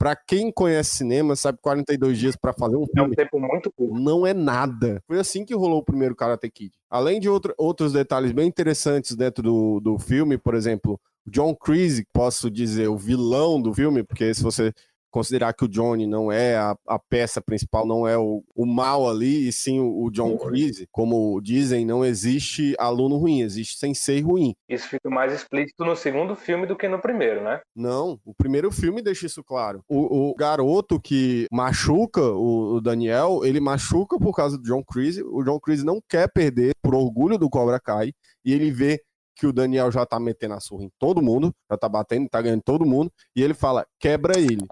para 0.00 0.16
quem 0.16 0.50
conhece 0.50 0.96
cinema, 0.96 1.36
sabe 1.36 1.58
42 1.60 2.18
dias 2.18 2.34
para 2.34 2.54
fazer 2.54 2.74
um 2.74 2.86
filme. 2.86 3.00
É 3.00 3.02
um 3.02 3.10
tempo 3.10 3.38
muito 3.38 3.70
curto. 3.70 4.00
Não 4.00 4.26
é 4.26 4.32
nada. 4.32 5.02
Foi 5.06 5.18
assim 5.18 5.44
que 5.44 5.54
rolou 5.54 5.80
o 5.80 5.84
primeiro 5.84 6.16
Karate 6.16 6.50
Kid. 6.50 6.72
Além 6.88 7.20
de 7.20 7.28
outro, 7.28 7.52
outros 7.58 7.92
detalhes 7.92 8.32
bem 8.32 8.48
interessantes 8.48 9.14
dentro 9.14 9.42
do, 9.42 9.78
do 9.78 9.98
filme, 9.98 10.38
por 10.38 10.54
exemplo, 10.54 10.98
John 11.26 11.54
Creasy, 11.54 12.06
posso 12.14 12.50
dizer, 12.50 12.88
o 12.88 12.96
vilão 12.96 13.60
do 13.60 13.74
filme, 13.74 14.02
porque 14.02 14.32
se 14.32 14.42
você 14.42 14.72
considerar 15.10 15.52
que 15.52 15.64
o 15.64 15.68
Johnny 15.68 16.06
não 16.06 16.30
é 16.30 16.56
a, 16.56 16.76
a 16.86 16.98
peça 16.98 17.40
principal, 17.40 17.86
não 17.86 18.06
é 18.06 18.16
o, 18.16 18.42
o 18.54 18.66
mal 18.66 19.08
ali, 19.08 19.48
e 19.48 19.52
sim 19.52 19.80
o, 19.80 20.04
o 20.04 20.10
John 20.10 20.36
Cleese, 20.36 20.86
como 20.90 21.40
dizem, 21.40 21.84
não 21.84 22.04
existe 22.04 22.74
aluno 22.78 23.16
ruim, 23.16 23.40
existe 23.40 23.78
sensei 23.78 24.20
ruim. 24.20 24.54
Isso 24.68 24.88
fica 24.88 25.10
mais 25.10 25.32
explícito 25.32 25.84
no 25.84 25.96
segundo 25.96 26.34
filme 26.36 26.66
do 26.66 26.76
que 26.76 26.88
no 26.88 27.00
primeiro, 27.00 27.42
né? 27.42 27.60
Não, 27.74 28.18
o 28.24 28.34
primeiro 28.34 28.70
filme 28.70 29.02
deixa 29.02 29.26
isso 29.26 29.42
claro. 29.42 29.82
O, 29.88 30.30
o 30.30 30.34
garoto 30.34 31.00
que 31.00 31.46
machuca 31.50 32.22
o, 32.22 32.76
o, 32.76 32.80
Daniel, 32.80 33.40
ele 33.44 33.60
machuca 33.60 34.18
por 34.18 34.34
causa 34.34 34.56
do 34.56 34.64
John 34.64 34.82
Cleese, 34.84 35.22
o 35.22 35.42
John 35.42 35.58
Cleese 35.60 35.84
não 35.84 36.00
quer 36.08 36.30
perder 36.32 36.72
por 36.82 36.94
orgulho 36.94 37.38
do 37.38 37.50
Cobra 37.50 37.80
Kai, 37.80 38.12
e 38.44 38.52
ele 38.52 38.70
vê 38.70 39.02
que 39.40 39.46
o 39.46 39.52
Daniel 39.54 39.90
já 39.90 40.04
tá 40.04 40.20
metendo 40.20 40.54
a 40.54 40.60
surra 40.60 40.84
em 40.84 40.90
todo 40.98 41.22
mundo, 41.22 41.50
já 41.70 41.76
tá 41.76 41.88
batendo, 41.88 42.28
tá 42.28 42.42
ganhando 42.42 42.62
todo 42.62 42.84
mundo, 42.84 43.10
e 43.34 43.42
ele 43.42 43.54
fala, 43.54 43.86
quebra 43.98 44.38
ele. 44.38 44.66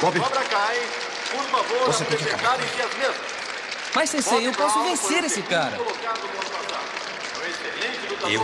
Bob. 0.00 0.20
Cobra 0.20 0.44
cai, 0.44 0.76
por 1.30 1.42
favor, 1.44 1.86
Você 1.86 2.04
tem 2.04 2.18
que 2.18 2.28
acabar. 2.30 2.58
Mas, 3.94 4.10
Sensei, 4.10 4.46
eu 4.46 4.52
posso 4.52 4.82
vencer 4.82 5.24
esse 5.24 5.40
cara. 5.42 5.76
Eu 5.76 5.84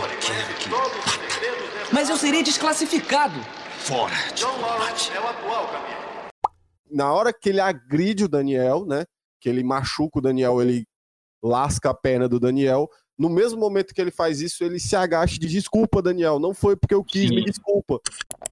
quero 0.01 0.55
que... 0.55 0.69
Mas 1.91 2.09
eu 2.09 2.17
serei 2.17 2.41
desclassificado. 2.43 3.39
Fora 3.79 4.13
de 4.33 4.43
combate. 4.45 5.11
É 5.15 5.19
o 5.19 5.27
atual 5.27 5.67
caminho. 5.67 5.97
Na 6.89 7.13
hora 7.13 7.31
que 7.33 7.49
ele 7.49 7.59
agride 7.59 8.23
o 8.23 8.27
Daniel, 8.27 8.83
né, 8.85 9.05
que 9.39 9.47
ele 9.47 9.63
machuca 9.63 10.17
o 10.19 10.21
Daniel, 10.21 10.59
ele 10.61 10.87
lasca 11.43 11.91
a 11.91 11.93
perna 11.93 12.27
do 12.27 12.39
Daniel, 12.39 12.89
no 13.17 13.29
mesmo 13.29 13.59
momento 13.59 13.93
que 13.93 14.01
ele 14.01 14.11
faz 14.11 14.41
isso, 14.41 14.63
ele 14.63 14.79
se 14.79 14.95
agacha 14.95 15.37
de 15.39 15.47
desculpa, 15.47 16.01
Daniel. 16.01 16.39
Não 16.39 16.53
foi 16.53 16.75
porque 16.75 16.93
eu 16.93 17.03
quis, 17.03 17.29
Sim. 17.29 17.35
me 17.35 17.45
desculpa. 17.45 17.99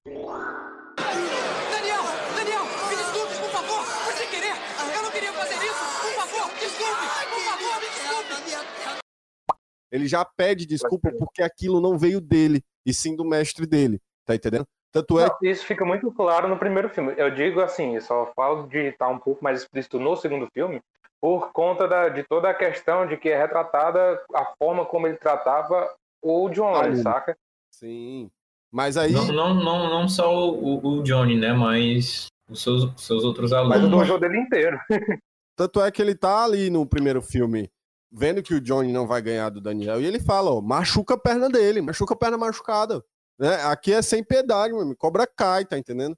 Daniel, 0.06 2.02
Daniel, 2.34 2.64
me 2.88 2.96
desculpe, 2.96 3.34
por 3.36 3.50
favor. 3.50 3.84
Foi 3.84 4.12
sem 4.14 4.28
querer. 4.28 4.54
Eu 4.96 5.02
não 5.02 5.10
queria 5.10 5.32
fazer 5.32 5.54
isso. 5.56 5.84
Por 6.00 6.12
favor, 6.14 6.50
desculpe. 6.58 7.06
Por 7.28 7.40
favor, 7.40 7.80
me 7.80 7.88
desculpe. 7.88 8.34
Ele 9.94 10.08
já 10.08 10.24
pede 10.24 10.66
desculpa 10.66 11.12
porque 11.16 11.40
aquilo 11.40 11.80
não 11.80 11.96
veio 11.96 12.20
dele, 12.20 12.60
e 12.84 12.92
sim 12.92 13.14
do 13.14 13.24
mestre 13.24 13.64
dele. 13.64 14.00
Tá 14.26 14.34
entendendo? 14.34 14.66
Tanto 14.90 15.20
é... 15.20 15.28
Não, 15.28 15.36
isso 15.40 15.64
fica 15.64 15.84
muito 15.84 16.10
claro 16.10 16.48
no 16.48 16.58
primeiro 16.58 16.88
filme. 16.88 17.14
Eu 17.16 17.32
digo 17.32 17.60
assim, 17.60 18.00
só 18.00 18.32
falo 18.34 18.66
de 18.66 18.88
estar 18.88 19.06
um 19.06 19.20
pouco 19.20 19.44
mais 19.44 19.60
explícito 19.60 20.00
no 20.00 20.16
segundo 20.16 20.48
filme, 20.52 20.82
por 21.20 21.52
conta 21.52 21.86
da, 21.86 22.08
de 22.08 22.24
toda 22.24 22.50
a 22.50 22.54
questão 22.54 23.06
de 23.06 23.16
que 23.16 23.28
é 23.28 23.38
retratada 23.38 24.20
a 24.34 24.44
forma 24.58 24.84
como 24.84 25.06
ele 25.06 25.16
tratava 25.16 25.88
o 26.20 26.48
Johnny, 26.48 26.96
saca? 26.96 27.36
Sim. 27.70 28.28
Mas 28.72 28.96
aí. 28.96 29.12
Não, 29.12 29.26
não, 29.26 29.54
não, 29.54 29.88
não 29.90 30.08
só 30.08 30.50
o, 30.50 30.98
o 30.98 31.02
Johnny, 31.04 31.38
né? 31.38 31.52
Mas 31.52 32.26
os 32.50 32.60
seus, 32.60 32.90
seus 33.00 33.22
outros 33.22 33.52
alunos. 33.52 33.76
Mas 33.76 33.84
o 33.84 33.88
dojo 33.88 34.18
dele 34.18 34.38
inteiro. 34.38 34.76
Tanto 35.54 35.80
é 35.80 35.88
que 35.92 36.02
ele 36.02 36.16
tá 36.16 36.42
ali 36.42 36.68
no 36.68 36.84
primeiro 36.84 37.22
filme, 37.22 37.70
vendo 38.14 38.42
que 38.42 38.54
o 38.54 38.60
Johnny 38.60 38.92
não 38.92 39.06
vai 39.06 39.20
ganhar 39.20 39.50
do 39.50 39.60
Daniel, 39.60 40.00
e 40.00 40.06
ele 40.06 40.20
fala, 40.20 40.50
ó, 40.52 40.60
machuca 40.60 41.14
a 41.14 41.18
perna 41.18 41.48
dele, 41.48 41.80
machuca 41.80 42.14
a 42.14 42.16
perna 42.16 42.38
machucada. 42.38 43.02
Né? 43.38 43.54
Aqui 43.64 43.92
é 43.92 44.00
sem 44.00 44.22
piedade, 44.22 44.72
meu 44.72 44.96
cobra 44.96 45.26
cai, 45.26 45.64
tá 45.64 45.76
entendendo? 45.76 46.16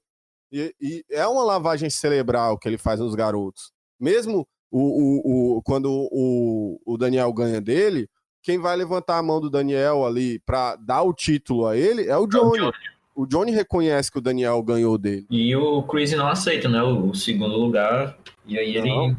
E, 0.51 0.73
e, 0.79 1.03
é 1.09 1.27
uma 1.27 1.43
lavagem 1.43 1.89
cerebral 1.89 2.57
que 2.57 2.69
ele 2.69 2.77
faz 2.77 2.99
nos 2.99 3.15
garotos. 3.15 3.71
Mesmo 3.99 4.47
o, 4.71 4.79
o, 4.79 5.57
o, 5.57 5.61
quando 5.63 5.89
o, 5.91 6.79
o 6.85 6.97
Daniel 6.97 7.33
ganha 7.33 7.59
dele, 7.59 8.07
quem 8.43 8.59
vai 8.59 8.75
levantar 8.75 9.17
a 9.17 9.23
mão 9.23 9.41
do 9.41 9.49
Daniel 9.49 10.05
ali 10.05 10.39
para 10.45 10.75
dar 10.75 11.01
o 11.01 11.13
título 11.13 11.65
a 11.65 11.75
ele 11.75 12.07
é 12.07 12.15
o 12.15 12.27
Johnny. 12.27 12.59
É 12.59 12.61
o 12.61 12.71
Johnny. 12.71 12.73
O 13.15 13.25
Johnny 13.25 13.51
reconhece 13.51 14.11
que 14.11 14.19
o 14.19 14.21
Daniel 14.21 14.61
ganhou 14.61 14.95
dele. 14.95 15.25
E 15.31 15.55
o 15.55 15.81
Chris 15.81 16.11
não 16.11 16.27
aceita, 16.27 16.69
né? 16.69 16.83
O, 16.83 17.15
segundo 17.15 17.57
lugar. 17.57 18.15
E 18.45 18.59
aí 18.59 18.79
não. 18.79 19.05
ele 19.05 19.17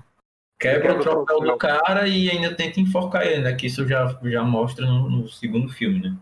quebra 0.59 0.95
o 0.95 1.01
troféu 1.01 1.41
do 1.41 1.57
cara 1.57 2.09
e 2.09 2.31
ainda 2.31 2.55
tenta 2.55 2.81
enforcar 2.81 3.27
ele, 3.27 3.43
né? 3.43 3.55
Que 3.55 3.67
isso 3.67 3.87
já, 3.87 4.19
já 4.25 4.43
mostra 4.43 4.85
no, 4.87 5.09
no 5.09 5.29
segundo 5.29 5.73
filme, 5.73 6.01
né? 6.01 6.17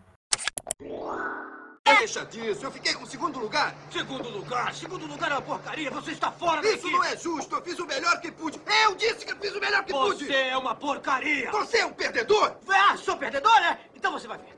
Deixa 1.99 2.23
disso, 2.25 2.65
eu 2.65 2.71
fiquei 2.71 2.93
com 2.93 3.05
segundo 3.05 3.39
lugar. 3.39 3.73
Segundo 3.91 4.29
lugar? 4.29 4.73
Segundo 4.73 5.07
lugar 5.07 5.31
é 5.31 5.33
uma 5.33 5.41
porcaria, 5.41 5.89
você 5.89 6.11
está 6.11 6.31
fora 6.31 6.61
daqui. 6.61 6.75
Isso 6.75 6.91
não 6.91 7.03
é 7.03 7.17
justo, 7.17 7.55
eu 7.55 7.61
fiz 7.61 7.79
o 7.79 7.87
melhor 7.87 8.21
que 8.21 8.31
pude. 8.31 8.61
Eu 8.85 8.95
disse 8.95 9.25
que 9.25 9.31
eu 9.31 9.37
fiz 9.37 9.55
o 9.55 9.59
melhor 9.59 9.83
que 9.83 9.91
você 9.91 10.13
pude. 10.13 10.25
Você 10.25 10.33
é 10.33 10.57
uma 10.57 10.75
porcaria. 10.75 11.51
Você 11.51 11.77
é 11.79 11.85
um 11.85 11.93
perdedor. 11.93 12.55
Ah, 12.69 12.95
sou 12.97 13.17
perdedor, 13.17 13.57
é? 13.57 13.79
Então 13.95 14.11
você 14.11 14.27
vai 14.27 14.37
ver. 14.37 14.53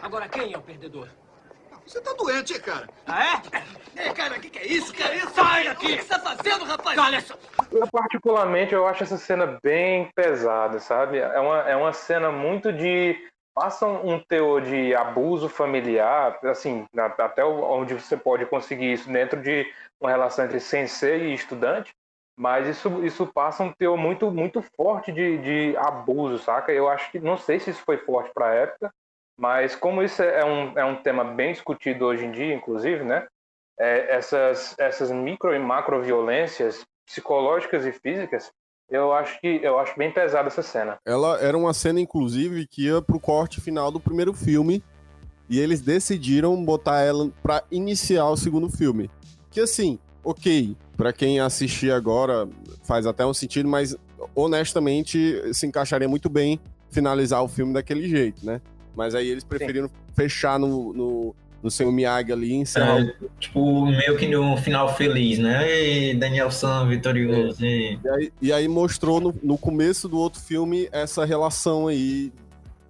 Agora 0.00 0.28
quem 0.28 0.52
é 0.52 0.58
o 0.58 0.62
perdedor? 0.62 1.08
Você 1.88 2.02
tá 2.02 2.12
doente, 2.12 2.60
cara. 2.60 2.86
Ah, 3.06 3.42
é? 3.96 4.08
É, 4.08 4.12
cara, 4.12 4.36
o 4.36 4.40
que, 4.40 4.50
que 4.50 4.58
é 4.58 4.66
isso? 4.66 4.92
Que 4.92 5.02
é 5.02 5.16
isso? 5.16 5.30
Sai 5.30 5.64
daqui! 5.64 5.86
O 5.86 5.96
que 5.96 6.02
você 6.02 6.08
tá 6.08 6.18
fazendo, 6.18 6.64
rapaz? 6.66 6.98
Olha 6.98 7.20
só. 7.22 7.34
Eu, 7.72 7.88
particularmente, 7.90 8.74
eu 8.74 8.86
acho 8.86 9.04
essa 9.04 9.16
cena 9.16 9.58
bem 9.62 10.10
pesada, 10.14 10.80
sabe? 10.80 11.16
É 11.16 11.40
uma, 11.40 11.58
é 11.62 11.74
uma 11.74 11.94
cena 11.94 12.30
muito 12.30 12.70
de 12.70 13.16
passa 13.54 13.86
um 13.86 14.20
teor 14.20 14.60
de 14.60 14.94
abuso 14.94 15.48
familiar, 15.48 16.38
assim, 16.44 16.84
até 17.18 17.42
onde 17.42 17.94
você 17.94 18.18
pode 18.18 18.44
conseguir 18.44 18.92
isso 18.92 19.10
dentro 19.10 19.40
de 19.40 19.66
uma 19.98 20.10
relação 20.10 20.44
entre 20.44 20.60
sensei 20.60 21.30
e 21.30 21.34
estudante, 21.34 21.90
mas 22.38 22.68
isso, 22.68 23.02
isso 23.02 23.26
passa 23.26 23.64
um 23.64 23.72
teor 23.72 23.96
muito, 23.96 24.30
muito 24.30 24.62
forte 24.76 25.10
de, 25.10 25.38
de 25.38 25.76
abuso, 25.78 26.38
saca? 26.38 26.70
Eu 26.70 26.86
acho 26.86 27.10
que, 27.10 27.18
não 27.18 27.38
sei 27.38 27.58
se 27.58 27.70
isso 27.70 27.82
foi 27.82 27.96
forte 27.96 28.30
para 28.32 28.48
a 28.48 28.54
época, 28.54 28.92
mas 29.38 29.76
como 29.76 30.02
isso 30.02 30.22
é 30.22 30.44
um, 30.44 30.78
é 30.78 30.84
um 30.84 30.96
tema 30.96 31.24
bem 31.24 31.52
discutido 31.52 32.04
hoje 32.06 32.24
em 32.24 32.32
dia, 32.32 32.54
inclusive, 32.54 33.04
né? 33.04 33.26
É, 33.78 34.16
essas, 34.16 34.74
essas 34.78 35.10
micro 35.10 35.54
e 35.54 35.58
macro 35.58 36.02
violências 36.02 36.84
psicológicas 37.06 37.86
e 37.86 37.92
físicas 37.92 38.50
eu 38.90 39.12
acho 39.12 39.38
que 39.40 39.60
eu 39.62 39.78
acho 39.78 39.96
bem 39.98 40.10
pesada 40.10 40.48
essa 40.48 40.62
cena. 40.62 40.98
Ela 41.04 41.38
era 41.40 41.56
uma 41.56 41.74
cena, 41.74 42.00
inclusive, 42.00 42.66
que 42.66 42.86
ia 42.86 43.02
pro 43.02 43.20
corte 43.20 43.60
final 43.60 43.90
do 43.90 44.00
primeiro 44.00 44.32
filme. 44.32 44.82
E 45.50 45.58
eles 45.58 45.80
decidiram 45.80 46.62
botar 46.62 47.00
ela 47.00 47.30
para 47.42 47.62
iniciar 47.70 48.28
o 48.28 48.36
segundo 48.36 48.68
filme. 48.68 49.10
Que 49.50 49.60
assim, 49.60 49.98
ok, 50.22 50.76
para 50.96 51.12
quem 51.12 51.40
assistir 51.40 51.90
agora 51.90 52.46
faz 52.82 53.06
até 53.06 53.24
um 53.24 53.32
sentido, 53.32 53.66
mas 53.66 53.96
honestamente, 54.34 55.42
se 55.54 55.66
encaixaria 55.66 56.08
muito 56.08 56.28
bem 56.28 56.60
finalizar 56.90 57.42
o 57.42 57.48
filme 57.48 57.72
daquele 57.72 58.08
jeito, 58.08 58.44
né? 58.44 58.60
Mas 58.96 59.14
aí 59.14 59.28
eles 59.28 59.44
preferiram 59.44 59.88
Sim. 59.88 59.94
fechar 60.14 60.58
no, 60.58 60.92
no, 60.92 61.34
no 61.62 61.70
seu 61.70 61.90
Miyagi 61.90 62.32
ali 62.32 62.50
e 62.50 62.54
encerrar. 62.54 63.00
É, 63.00 63.14
tipo, 63.38 63.86
meio 63.86 64.16
que 64.16 64.26
no 64.26 64.56
final 64.56 64.94
feliz, 64.94 65.38
né? 65.38 65.68
E 65.70 66.14
Daniel 66.14 66.50
San 66.50 66.86
vitorioso. 66.88 67.64
É. 67.64 67.68
E... 67.68 67.98
E, 68.02 68.08
aí, 68.08 68.32
e 68.42 68.52
aí 68.52 68.68
mostrou 68.68 69.20
no, 69.20 69.34
no 69.42 69.58
começo 69.58 70.08
do 70.08 70.18
outro 70.18 70.40
filme 70.40 70.88
essa 70.92 71.24
relação 71.24 71.88
aí 71.88 72.32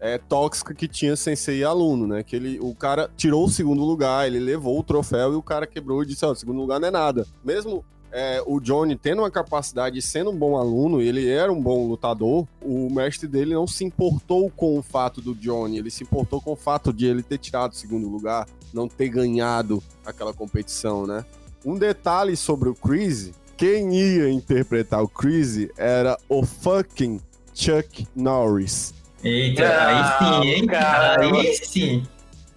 é, 0.00 0.18
tóxica 0.18 0.74
que 0.74 0.86
tinha 0.86 1.16
sensei 1.16 1.58
e 1.58 1.64
aluno, 1.64 2.06
né? 2.06 2.22
Que 2.22 2.36
ele, 2.36 2.58
o 2.60 2.74
cara 2.74 3.10
tirou 3.16 3.44
o 3.44 3.50
segundo 3.50 3.84
lugar, 3.84 4.26
ele 4.26 4.38
levou 4.38 4.78
o 4.78 4.82
troféu 4.82 5.32
e 5.32 5.36
o 5.36 5.42
cara 5.42 5.66
quebrou 5.66 6.02
e 6.02 6.06
disse: 6.06 6.24
Ó, 6.24 6.30
oh, 6.30 6.34
segundo 6.34 6.60
lugar 6.60 6.78
não 6.80 6.88
é 6.88 6.90
nada. 6.90 7.26
Mesmo 7.44 7.84
é, 8.12 8.42
o 8.46 8.60
Johnny 8.60 8.96
tendo 8.96 9.22
uma 9.22 9.30
capacidade, 9.30 10.00
sendo 10.00 10.30
um 10.30 10.36
bom 10.36 10.56
aluno, 10.56 11.00
ele 11.00 11.28
era 11.28 11.52
um 11.52 11.60
bom 11.60 11.86
lutador, 11.86 12.46
o 12.62 12.88
mestre 12.92 13.28
dele 13.28 13.54
não 13.54 13.66
se 13.66 13.84
importou 13.84 14.50
com 14.50 14.78
o 14.78 14.82
fato 14.82 15.20
do 15.20 15.34
Johnny, 15.34 15.78
ele 15.78 15.90
se 15.90 16.02
importou 16.02 16.40
com 16.40 16.52
o 16.52 16.56
fato 16.56 16.92
de 16.92 17.06
ele 17.06 17.22
ter 17.22 17.38
tirado 17.38 17.72
o 17.72 17.76
segundo 17.76 18.08
lugar, 18.08 18.46
não 18.72 18.88
ter 18.88 19.08
ganhado 19.08 19.82
aquela 20.04 20.32
competição, 20.32 21.06
né? 21.06 21.24
Um 21.64 21.76
detalhe 21.76 22.36
sobre 22.36 22.68
o 22.68 22.74
Chris, 22.74 23.32
quem 23.56 23.94
ia 23.94 24.30
interpretar 24.30 25.02
o 25.02 25.08
Chris 25.08 25.68
era 25.76 26.16
o 26.28 26.44
fucking 26.44 27.20
Chuck 27.52 28.06
Norris. 28.14 28.94
Eita, 29.22 29.66
ah, 29.66 30.20
aí 30.20 30.42
sim, 30.42 30.48
hein? 30.48 30.66
Cara, 30.66 31.20
aí 31.20 31.54
sim. 31.56 32.06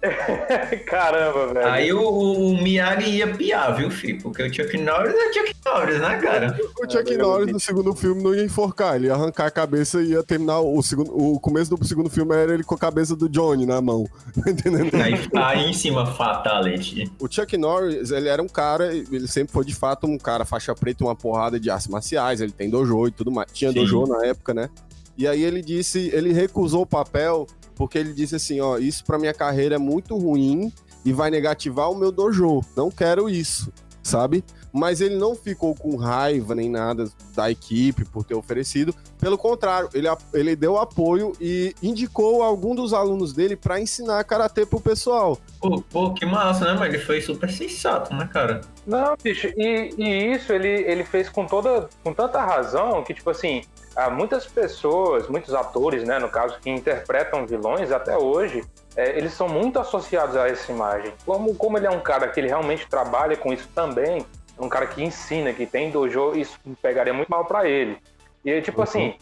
Caramba, 0.86 1.54
velho. 1.54 1.68
Aí 1.68 1.92
o, 1.92 2.02
o, 2.02 2.60
Miyagi 2.60 3.08
ia 3.08 3.32
piar, 3.34 3.76
viu, 3.76 3.90
filho? 3.90 4.20
Porque 4.20 4.42
o 4.42 4.52
Chuck 4.52 4.76
Norris 4.76 5.14
é 5.14 5.32
Chuck 5.32 5.54
Norris, 5.64 6.00
né, 6.00 6.18
cara? 6.18 6.58
O 6.80 6.90
Chuck 6.90 7.12
é, 7.12 7.16
Norris 7.16 7.52
no 7.52 7.60
segundo 7.60 7.94
filme 7.94 8.22
não 8.22 8.34
ia 8.34 8.42
enforcar, 8.44 8.96
ele 8.96 9.06
ia 9.06 9.14
arrancar 9.14 9.46
a 9.46 9.50
cabeça 9.50 10.02
e 10.02 10.10
ia 10.10 10.22
terminar 10.22 10.60
o 10.60 10.82
segundo. 10.82 11.16
O 11.16 11.38
começo 11.38 11.74
do 11.74 11.84
segundo 11.84 12.10
filme 12.10 12.34
era 12.34 12.52
ele 12.52 12.64
com 12.64 12.74
a 12.74 12.78
cabeça 12.78 13.14
do 13.14 13.28
Johnny 13.28 13.64
na 13.64 13.80
mão. 13.80 14.08
Entendendo? 14.36 14.90
Aí, 14.96 15.14
aí 15.36 15.70
em 15.70 15.72
cima, 15.72 16.04
fatality. 16.04 17.10
O 17.20 17.30
Chuck 17.30 17.56
Norris, 17.56 18.10
ele 18.10 18.28
era 18.28 18.42
um 18.42 18.48
cara, 18.48 18.92
ele 18.94 19.28
sempre 19.28 19.52
foi 19.52 19.64
de 19.64 19.74
fato 19.74 20.06
um 20.06 20.18
cara 20.18 20.44
faixa 20.44 20.74
preta, 20.74 21.04
uma 21.04 21.14
porrada 21.14 21.60
de 21.60 21.70
artes 21.70 21.86
marciais, 21.86 22.40
ele 22.40 22.52
tem 22.52 22.68
dojo 22.68 23.06
e 23.06 23.12
tudo 23.12 23.30
mais. 23.30 23.50
Tinha 23.52 23.70
Sim. 23.70 23.78
dojo 23.78 24.04
na 24.06 24.26
época, 24.26 24.52
né? 24.52 24.68
E 25.16 25.28
aí 25.28 25.42
ele 25.44 25.62
disse, 25.62 26.10
ele 26.12 26.32
recusou 26.32 26.82
o 26.82 26.86
papel 26.86 27.46
porque 27.74 27.98
ele 27.98 28.12
disse 28.12 28.36
assim, 28.36 28.60
ó, 28.60 28.78
isso 28.78 29.04
para 29.04 29.18
minha 29.18 29.34
carreira 29.34 29.76
é 29.76 29.78
muito 29.78 30.16
ruim 30.16 30.72
e 31.04 31.12
vai 31.12 31.30
negativar 31.30 31.90
o 31.90 31.94
meu 31.94 32.12
dojo. 32.12 32.60
Não 32.76 32.90
quero 32.90 33.28
isso, 33.28 33.72
sabe? 34.02 34.44
Mas 34.72 35.02
ele 35.02 35.16
não 35.16 35.34
ficou 35.34 35.74
com 35.74 35.96
raiva 35.96 36.54
nem 36.54 36.70
nada 36.70 37.04
da 37.34 37.50
equipe 37.50 38.06
por 38.06 38.24
ter 38.24 38.34
oferecido. 38.34 38.94
Pelo 39.18 39.36
contrário, 39.36 39.90
ele, 39.92 40.08
ele 40.32 40.56
deu 40.56 40.78
apoio 40.78 41.32
e 41.38 41.74
indicou 41.82 42.42
algum 42.42 42.74
dos 42.74 42.94
alunos 42.94 43.34
dele 43.34 43.54
para 43.54 43.78
ensinar 43.78 44.24
karatê 44.24 44.64
pro 44.64 44.80
pessoal. 44.80 45.38
Pô, 45.60 45.82
pô, 45.82 46.14
que 46.14 46.24
massa, 46.24 46.64
né? 46.64 46.76
Mas 46.78 46.94
ele 46.94 47.02
foi 47.02 47.20
super 47.20 47.50
sensato, 47.50 48.14
né, 48.14 48.28
cara? 48.32 48.62
Não, 48.86 49.14
bicho, 49.22 49.48
e, 49.56 49.90
e 49.98 50.32
isso 50.32 50.52
ele, 50.52 50.68
ele 50.68 51.04
fez 51.04 51.28
com 51.28 51.46
toda 51.46 51.88
com 52.02 52.14
tanta 52.14 52.42
razão 52.42 53.04
que, 53.04 53.12
tipo 53.12 53.28
assim, 53.28 53.62
há 53.96 54.10
muitas 54.10 54.46
pessoas, 54.46 55.28
muitos 55.28 55.54
atores, 55.54 56.04
né, 56.04 56.18
no 56.18 56.28
caso, 56.28 56.58
que 56.60 56.70
interpretam 56.70 57.46
vilões 57.46 57.92
até 57.92 58.16
hoje, 58.16 58.64
é, 58.96 59.16
eles 59.16 59.32
são 59.32 59.48
muito 59.48 59.78
associados 59.78 60.36
a 60.36 60.48
essa 60.48 60.70
imagem. 60.70 61.12
Como, 61.24 61.54
como 61.54 61.78
ele 61.78 61.86
é 61.86 61.90
um 61.90 62.00
cara 62.00 62.28
que 62.28 62.40
ele 62.40 62.48
realmente 62.48 62.86
trabalha 62.88 63.36
com 63.36 63.52
isso 63.52 63.68
também, 63.74 64.24
um 64.58 64.68
cara 64.68 64.86
que 64.86 65.02
ensina, 65.02 65.52
que 65.52 65.66
tem 65.66 65.90
dojo, 65.90 66.34
isso 66.34 66.58
pegaria 66.80 67.12
muito 67.12 67.28
mal 67.28 67.44
para 67.44 67.68
ele. 67.68 67.98
E 68.44 68.60
tipo 68.60 68.78
uhum. 68.78 68.84
assim, 68.84 69.14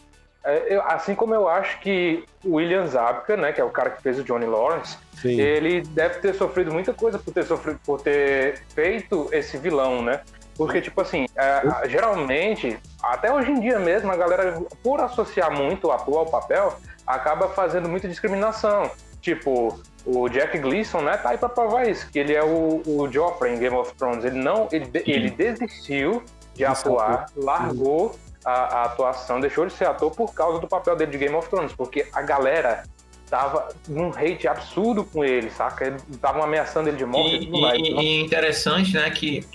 é, 0.43 0.75
eu, 0.75 0.81
assim 0.83 1.13
como 1.13 1.33
eu 1.33 1.47
acho 1.47 1.79
que 1.79 2.25
o 2.43 2.55
William 2.55 2.87
Zabka, 2.87 3.37
né, 3.37 3.51
que 3.51 3.61
é 3.61 3.63
o 3.63 3.69
cara 3.69 3.91
que 3.91 4.01
fez 4.01 4.19
o 4.19 4.23
Johnny 4.23 4.45
Lawrence, 4.45 4.97
Sim. 5.21 5.39
ele 5.39 5.81
deve 5.81 6.19
ter 6.19 6.33
sofrido 6.33 6.71
muita 6.71 6.93
coisa 6.93 7.19
por 7.19 7.33
ter, 7.33 7.43
sofrido, 7.43 7.79
por 7.85 8.01
ter 8.01 8.63
feito 8.73 9.29
esse 9.31 9.57
vilão, 9.57 10.01
né? 10.01 10.21
Porque, 10.55 10.81
tipo 10.81 11.01
assim, 11.01 11.25
é, 11.35 11.89
geralmente, 11.89 12.77
até 13.01 13.33
hoje 13.33 13.51
em 13.51 13.59
dia 13.59 13.79
mesmo, 13.79 14.11
a 14.11 14.15
galera, 14.15 14.61
por 14.83 14.99
associar 14.99 15.51
muito 15.51 15.87
o 15.87 15.91
ator 15.91 16.19
ao 16.19 16.25
papel, 16.25 16.73
acaba 17.05 17.47
fazendo 17.49 17.89
muita 17.89 18.07
discriminação. 18.07 18.91
Tipo, 19.21 19.79
o 20.05 20.27
Jack 20.29 20.57
Gleason, 20.57 21.01
né, 21.01 21.17
tá 21.17 21.29
aí 21.29 21.37
pra 21.37 21.49
provar 21.49 21.87
isso, 21.87 22.09
que 22.09 22.19
ele 22.19 22.33
é 22.33 22.43
o, 22.43 22.81
o 22.85 23.11
Joffrey 23.11 23.53
em 23.53 23.59
Game 23.59 23.75
of 23.75 23.93
Thrones. 23.95 24.25
Ele 24.25 24.39
não, 24.39 24.67
ele, 24.71 24.89
ele 25.05 25.29
desistiu 25.29 26.23
de 26.55 26.65
atuar, 26.65 27.27
largou 27.35 28.15
a, 28.43 28.51
a, 28.51 28.83
atuação, 28.85 29.39
deixou 29.39 29.65
de 29.65 29.73
ser 29.73 29.85
ator 29.85 30.11
por 30.11 30.33
causa 30.33 30.59
do 30.59 30.67
papel 30.67 30.95
dele 30.95 31.11
de 31.11 31.17
Game 31.17 31.35
of 31.35 31.49
Thrones, 31.49 31.73
porque 31.73 32.07
a 32.13 32.21
galera 32.21 32.83
tava 33.29 33.69
num 33.87 34.09
hate 34.09 34.47
absurdo 34.47 35.05
com 35.05 35.23
ele, 35.23 35.49
saca? 35.51 35.95
Estavam 36.11 36.43
ameaçando 36.43 36.89
ele 36.89 36.97
de 36.97 37.05
morte 37.05 37.35
e, 37.35 37.43
e 37.43 37.45
tudo 37.45 37.61
mais. 37.61 37.79
E, 37.79 37.83
e 37.83 38.21
interessante, 38.21 38.93
né, 38.93 39.09
que 39.11 39.45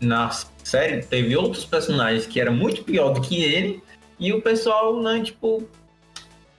na 0.00 0.30
série 0.64 1.02
teve 1.02 1.36
outros 1.36 1.64
personagens 1.64 2.26
que 2.26 2.40
eram 2.40 2.52
muito 2.52 2.82
pior 2.82 3.10
do 3.12 3.20
que 3.20 3.42
ele, 3.42 3.82
e 4.18 4.32
o 4.32 4.42
pessoal, 4.42 5.00
né, 5.00 5.22
tipo, 5.22 5.66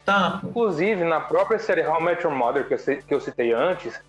tá. 0.05 0.41
Inclusive, 0.43 1.03
na 1.03 1.19
própria 1.19 1.59
série 1.59 1.85
How 1.85 1.99
I 1.99 2.03
Met 2.03 2.23
Your 2.23 2.35
Mother, 2.35 2.67
que 2.67 2.73
eu, 2.73 2.77
que 2.77 3.13
eu 3.13 3.21
citei 3.21 3.53
antes, 3.53 3.99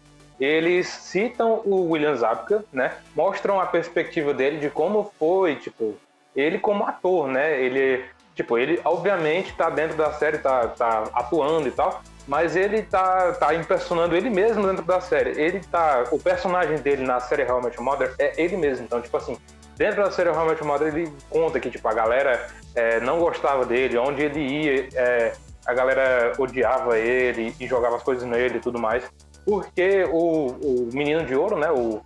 eles 0.41 0.89
citam 0.89 1.61
o 1.65 1.91
William 1.91 2.17
Zabka, 2.17 2.65
né? 2.73 2.97
Mostram 3.15 3.61
a 3.61 3.67
perspectiva 3.67 4.35
dele 4.35 4.59
de 4.59 4.71
como 4.71 5.13
foi, 5.19 5.57
tipo, 5.57 5.95
ele 6.35 6.59
como 6.59 6.85
ator, 6.85 7.29
né? 7.29 7.63
Ele, 7.63 8.05
tipo, 8.35 8.59
ele 8.59 8.81
obviamente 8.85 9.53
tá 9.53 9.71
dentro 9.71 9.97
da 9.97 10.13
série, 10.15 10.39
tá, 10.39 10.67
tá 10.69 11.05
atuando 11.13 11.69
e 11.69 11.71
tal, 11.71 12.03
mas 12.27 12.55
ele 12.57 12.83
tá, 12.83 13.33
tá 13.33 13.55
impersonando 13.55 14.17
ele 14.17 14.31
mesmo 14.31 14.67
dentro 14.67 14.85
da 14.85 15.01
série. 15.01 15.31
Ele 15.41 15.61
tá. 15.61 16.05
O 16.11 16.19
personagem 16.19 16.77
dele 16.79 17.05
na 17.05 17.21
série 17.21 17.51
How 17.51 17.61
I 17.61 17.81
Mother 17.81 18.15
é 18.19 18.33
ele 18.41 18.57
mesmo. 18.57 18.85
Então, 18.85 19.01
tipo 19.01 19.17
assim, 19.17 19.37
dentro 19.77 20.03
da 20.03 20.11
série 20.11 20.31
How 20.31 20.53
I 20.53 20.65
Mother, 20.65 20.89
ele 20.89 21.13
conta 21.29 21.59
que, 21.59 21.71
tipo, 21.71 21.87
a 21.89 21.95
galera 21.95 22.47
é, 22.75 23.01
não 23.01 23.19
gostava 23.19 23.65
dele, 23.67 23.99
onde 23.99 24.23
ele 24.23 24.41
ia, 24.41 24.89
é, 24.95 25.33
a 25.67 25.75
galera 25.75 26.33
odiava 26.39 26.99
ele 26.99 27.55
e 27.59 27.67
jogava 27.67 27.97
as 27.97 28.03
coisas 28.03 28.27
nele 28.29 28.59
e 28.59 28.61
tudo 28.61 28.79
mais. 28.79 29.05
Porque 29.45 30.05
o, 30.05 30.47
o 30.47 30.91
menino 30.93 31.25
de 31.25 31.35
ouro, 31.35 31.57
né? 31.57 31.71
O, 31.71 32.01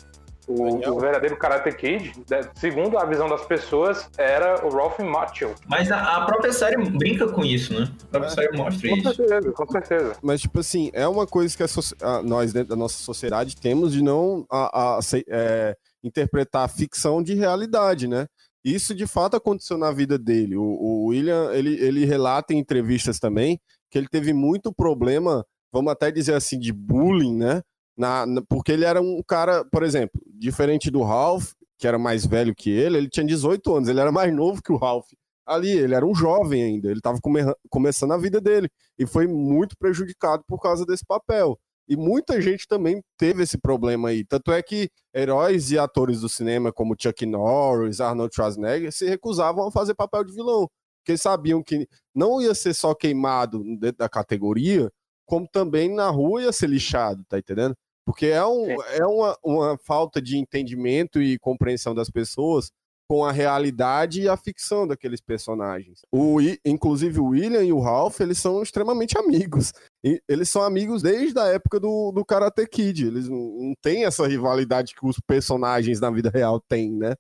o, 0.47 0.91
o, 0.91 1.01
verdadeiro 1.01 1.37
Karate 1.37 1.75
Kid, 1.77 2.13
né, 2.31 2.41
segundo 2.55 2.99
a 2.99 3.05
visão 3.05 3.29
das 3.29 3.45
pessoas, 3.45 4.09
era 4.17 4.65
o 4.65 4.71
Ralph 4.71 4.99
Macchio. 5.01 5.55
Mas 5.67 5.91
a, 5.91 6.17
a, 6.17 6.25
própria 6.25 6.53
série 6.53 6.77
brinca 6.91 7.27
com 7.29 7.45
isso, 7.45 7.75
né? 7.75 7.91
A 8.05 8.07
própria 8.07 8.29
é, 8.29 8.35
série 8.35 8.57
mostra 8.57 8.89
com 8.89 8.97
isso. 8.97 9.03
Com 9.03 9.15
certeza, 9.15 9.53
com 9.53 9.67
certeza. 9.71 10.17
Mas, 10.23 10.41
tipo 10.41 10.61
assim, 10.61 10.91
é 10.93 11.07
uma 11.09 11.27
coisa 11.27 11.57
que 11.57 11.63
a, 11.63 12.23
nós, 12.23 12.53
dentro 12.53 12.69
da 12.69 12.77
nossa 12.77 13.03
sociedade, 13.03 13.57
temos 13.57 13.93
de 13.93 14.03
não 14.03 14.47
a, 14.51 15.01
é, 15.29 15.77
interpretar 16.03 16.65
a 16.65 16.69
ficção 16.69 17.23
de 17.23 17.35
realidade, 17.35 18.07
né? 18.07 18.27
Isso, 18.65 18.95
de 18.95 19.07
fato, 19.07 19.37
aconteceu 19.37 19.79
na 19.79 19.93
vida 19.93 20.19
dele. 20.19 20.57
O, 20.57 20.63
o 20.63 21.07
William, 21.07 21.53
ele, 21.53 21.75
ele 21.81 22.05
relata 22.05 22.53
em 22.53 22.59
entrevistas 22.59 23.19
também 23.19 23.61
que 23.91 23.99
ele 23.99 24.09
teve 24.09 24.33
muito 24.33 24.73
problema, 24.73 25.45
vamos 25.73 25.93
até 25.93 26.11
dizer 26.11 26.35
assim, 26.35 26.59
de 26.59 26.73
bullying, 26.73 27.37
né? 27.37 27.63
Na, 27.97 28.27
na, 28.27 28.43
porque 28.43 28.73
ele 28.73 28.85
era 28.85 29.01
um 29.01 29.23
cara, 29.27 29.65
por 29.65 29.83
exemplo, 29.83 30.21
diferente 30.27 30.91
do 30.91 31.03
Ralph, 31.03 31.53
que 31.79 31.87
era 31.87 31.99
mais 31.99 32.27
velho 32.27 32.55
que 32.55 32.71
ele, 32.71 32.99
ele 32.99 33.09
tinha 33.09 33.27
18 33.27 33.75
anos, 33.75 33.89
ele 33.89 34.01
era 34.01 34.13
mais 34.13 34.35
novo 34.35 34.63
que 34.63 34.73
o 34.73 34.77
Ralph. 34.77 35.09
Ali, 35.47 35.71
ele 35.71 35.95
era 35.95 36.05
um 36.05 36.15
jovem 36.15 36.63
ainda, 36.63 36.89
ele 36.89 36.99
estava 36.99 37.19
come, 37.21 37.41
começando 37.71 38.13
a 38.13 38.19
vida 38.19 38.41
dele 38.41 38.69
e 38.99 39.07
foi 39.07 39.27
muito 39.29 39.77
prejudicado 39.79 40.43
por 40.47 40.61
causa 40.61 40.85
desse 40.85 41.05
papel. 41.07 41.59
E 41.89 41.97
muita 41.97 42.41
gente 42.41 42.67
também 42.67 43.01
teve 43.17 43.45
esse 43.45 43.57
problema 43.57 44.09
aí. 44.09 44.25
Tanto 44.25 44.51
é 44.51 44.61
que 44.61 44.91
heróis 45.15 45.71
e 45.71 45.79
atores 45.79 46.21
do 46.21 46.29
cinema, 46.29 46.73
como 46.73 46.97
Chuck 47.01 47.25
Norris, 47.25 48.01
Arnold 48.01 48.35
Schwarzenegger, 48.35 48.93
se 48.93 49.07
recusavam 49.07 49.69
a 49.69 49.71
fazer 49.71 49.95
papel 49.95 50.25
de 50.25 50.33
vilão. 50.33 50.69
Porque 51.05 51.17
sabiam 51.17 51.63
que 51.63 51.89
não 52.13 52.43
ia 52.43 52.55
ser 52.55 52.75
só 52.75 52.93
queimado 52.93 53.63
dentro 53.79 53.99
da 53.99 54.09
categoria, 54.09 54.91
como 55.25 55.47
também 55.49 55.89
na 55.95 56.09
rua 56.11 56.43
ia 56.43 56.53
ser 56.53 56.69
lixado, 56.69 57.25
tá 57.29 57.39
entendendo? 57.39 57.77
Porque 58.07 58.27
é, 58.27 58.47
um, 58.47 58.71
é 58.71 59.05
uma, 59.05 59.37
uma 59.45 59.79
falta 59.79 60.23
de 60.23 60.39
entendimento 60.39 61.21
e 61.21 61.39
compreensão 61.41 61.93
das 61.93 62.09
pessoas 62.09 62.71
com 63.09 63.25
a 63.25 63.33
realidade 63.33 64.23
e 64.23 64.29
a 64.29 64.37
ficção 64.37 64.87
daqueles 64.87 65.21
personagens. 65.21 66.01
O, 66.13 66.39
inclusive 66.65 67.21
o 67.21 67.27
William 67.27 67.63
e 67.63 67.73
o 67.73 67.81
Ralph, 67.81 68.21
eles 68.21 68.39
são 68.39 68.63
extremamente 68.63 69.17
amigos. 69.19 69.73
E 70.05 70.21
eles 70.29 70.49
são 70.49 70.63
amigos 70.63 71.03
desde 71.03 71.39
a 71.39 71.47
época 71.47 71.79
do, 71.79 72.13
do 72.13 72.25
Karate 72.25 72.67
Kid. 72.67 73.07
Eles 73.07 73.29
não, 73.29 73.39
não 73.39 73.75
têm 73.83 74.05
essa 74.05 74.27
rivalidade 74.27 74.95
que 74.95 75.07
os 75.07 75.21
personagens 75.27 76.01
na 76.01 76.11
vida 76.11 76.31
real 76.33 76.61
têm, 76.61 76.93
né? 76.93 77.15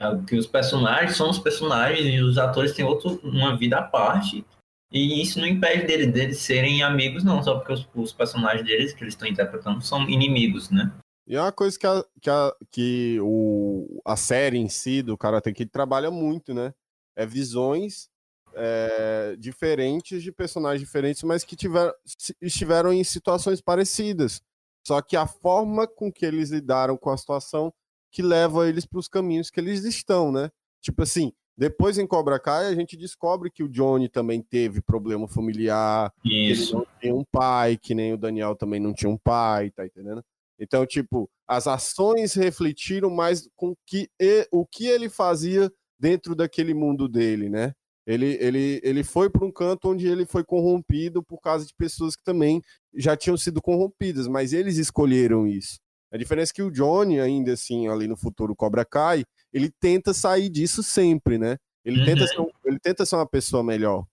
É, 0.00 0.16
que 0.26 0.36
os 0.36 0.46
personagens 0.46 1.16
são 1.16 1.30
os 1.30 1.38
personagens 1.38 2.06
e 2.06 2.20
os 2.20 2.38
atores 2.38 2.72
têm 2.72 2.84
outro, 2.84 3.20
uma 3.24 3.56
vida 3.56 3.78
à 3.78 3.82
parte. 3.82 4.44
E 4.90 5.20
isso 5.20 5.38
não 5.38 5.46
impede 5.46 5.86
deles, 5.86 6.12
deles 6.12 6.38
serem 6.38 6.82
amigos, 6.82 7.22
não, 7.22 7.42
só 7.42 7.58
porque 7.58 7.72
os, 7.72 7.88
os 7.94 8.12
personagens 8.12 8.66
deles 8.66 8.94
que 8.94 9.04
eles 9.04 9.14
estão 9.14 9.28
interpretando 9.28 9.82
são 9.82 10.08
inimigos, 10.08 10.70
né? 10.70 10.90
E 11.26 11.36
é 11.36 11.40
uma 11.42 11.52
coisa 11.52 11.78
que, 11.78 11.86
a, 11.86 12.04
que, 12.22 12.30
a, 12.30 12.56
que 12.70 13.18
o, 13.20 14.00
a 14.02 14.16
série 14.16 14.56
em 14.56 14.68
si 14.68 15.02
do 15.02 15.16
Karate 15.16 15.52
Kid 15.52 15.70
trabalha 15.70 16.10
muito, 16.10 16.54
né? 16.54 16.72
É 17.14 17.26
visões 17.26 18.08
é, 18.54 19.36
diferentes 19.38 20.22
de 20.22 20.32
personagens 20.32 20.80
diferentes, 20.80 21.22
mas 21.22 21.44
que 21.44 21.54
tiveram, 21.54 21.92
estiveram 22.40 22.92
em 22.92 23.04
situações 23.04 23.60
parecidas. 23.60 24.40
Só 24.86 25.02
que 25.02 25.18
a 25.18 25.26
forma 25.26 25.86
com 25.86 26.10
que 26.10 26.24
eles 26.24 26.50
lidaram 26.50 26.96
com 26.96 27.10
a 27.10 27.16
situação 27.18 27.72
que 28.10 28.22
leva 28.22 28.66
eles 28.66 28.86
para 28.86 28.98
os 28.98 29.06
caminhos 29.06 29.50
que 29.50 29.60
eles 29.60 29.84
estão, 29.84 30.32
né? 30.32 30.50
Tipo 30.80 31.02
assim, 31.02 31.32
depois 31.58 31.98
em 31.98 32.06
Cobra 32.06 32.38
Kai 32.38 32.66
a 32.66 32.74
gente 32.74 32.96
descobre 32.96 33.50
que 33.50 33.64
o 33.64 33.68
Johnny 33.68 34.08
também 34.08 34.40
teve 34.40 34.80
problema 34.80 35.26
familiar, 35.26 36.14
Isso. 36.24 36.24
que 36.24 36.30
ele 36.30 36.72
não 36.72 36.86
tinha 37.00 37.14
um 37.16 37.24
pai, 37.24 37.76
que 37.76 37.96
nem 37.96 38.12
o 38.12 38.16
Daniel 38.16 38.54
também 38.54 38.78
não 38.78 38.94
tinha 38.94 39.10
um 39.10 39.18
pai, 39.18 39.72
tá 39.72 39.84
entendendo? 39.84 40.22
Então, 40.56 40.86
tipo, 40.86 41.28
as 41.48 41.66
ações 41.66 42.34
refletiram 42.34 43.10
mais 43.10 43.48
com 43.56 43.74
que 43.84 44.08
e, 44.20 44.46
o 44.52 44.64
que 44.64 44.86
ele 44.86 45.08
fazia 45.08 45.68
dentro 45.98 46.36
daquele 46.36 46.72
mundo 46.72 47.08
dele, 47.08 47.48
né? 47.48 47.72
Ele, 48.06 48.38
ele, 48.40 48.80
ele 48.84 49.02
foi 49.02 49.28
para 49.28 49.44
um 49.44 49.50
canto 49.50 49.90
onde 49.90 50.06
ele 50.06 50.24
foi 50.24 50.44
corrompido 50.44 51.24
por 51.24 51.40
causa 51.40 51.66
de 51.66 51.74
pessoas 51.74 52.14
que 52.14 52.22
também 52.22 52.62
já 52.94 53.16
tinham 53.16 53.36
sido 53.36 53.60
corrompidas, 53.60 54.28
mas 54.28 54.52
eles 54.52 54.76
escolheram 54.76 55.44
isso. 55.44 55.80
A 56.12 56.16
diferença 56.16 56.52
é 56.52 56.54
que 56.54 56.62
o 56.62 56.70
Johnny, 56.70 57.18
ainda 57.18 57.52
assim, 57.52 57.88
ali 57.88 58.06
no 58.06 58.16
futuro 58.16 58.54
Cobra 58.54 58.84
Kai, 58.84 59.24
ele 59.52 59.70
tenta 59.80 60.12
sair 60.14 60.48
disso 60.48 60.82
sempre, 60.82 61.38
né? 61.38 61.56
Ele, 61.84 62.00
Uhum. 62.00 62.04
tenta, 62.06 62.26
ser, 62.26 62.46
ele 62.64 62.78
tenta 62.78 63.06
ser 63.06 63.16
uma 63.16 63.26
pessoa 63.26 63.62
melhor. 63.62 64.04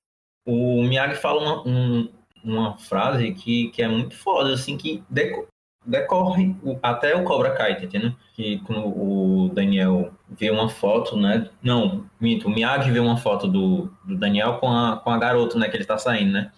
O 0.48 0.84
Miyagi 0.84 1.16
fala 1.20 1.42
uma, 1.42 1.68
um- 1.68 2.10
uma 2.44 2.78
frase 2.78 3.34
que, 3.34 3.70
que 3.70 3.82
é 3.82 3.88
muito 3.88 4.16
foda, 4.16 4.54
assim, 4.54 4.78
que 4.78 5.04
deco- 5.10 5.48
decorre 5.86 6.56
o- 6.64 6.80
até 6.82 7.16
o 7.16 7.24
Cobra 7.24 7.52
Kai, 7.56 7.76
tá 7.78 7.84
entendendo? 7.86 8.16
Que 8.34 8.60
quando 8.60 8.86
o 8.88 9.50
Daniel 9.50 10.14
vê 10.30 10.50
uma 10.52 10.70
foto, 10.70 11.18
né? 11.18 11.50
Não, 11.62 12.08
minto, 12.20 12.48
o 12.48 12.52
Miyagi 12.52 12.92
vê 12.92 13.00
uma 13.00 13.18
foto 13.18 13.48
do, 13.48 13.92
do 14.06 14.16
Daniel 14.18 14.60
com 14.60 14.70
a, 14.70 14.98
com 14.98 15.10
a 15.10 15.18
garota, 15.18 15.58
né? 15.58 15.68
Que 15.70 15.78
ele 15.78 15.86
tá 15.86 15.98
saindo, 15.98 16.32
né? 16.34 16.52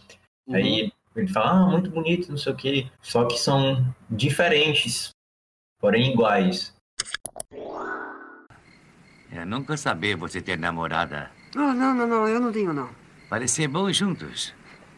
Aí 0.49 0.91
ele 1.15 1.27
fala, 1.29 1.51
ah, 1.51 1.65
muito 1.67 1.89
bonito, 1.89 2.29
não 2.29 2.37
sei 2.37 2.53
o 2.53 2.55
quê. 2.55 2.87
Só 3.01 3.25
que 3.25 3.37
são 3.39 3.83
diferentes, 4.09 5.09
porém 5.79 6.11
iguais. 6.13 6.75
Eu 9.31 9.45
nunca 9.45 9.75
saber 9.75 10.15
você 10.15 10.41
ter 10.41 10.57
namorada. 10.57 11.29
Oh, 11.55 11.59
não, 11.59 11.93
não, 11.93 12.07
não, 12.07 12.27
eu 12.27 12.39
não 12.39 12.51
tenho, 12.51 12.73
não. 12.73 12.89
Parecer 13.29 13.67
bons 13.67 13.95
juntos. 13.95 14.53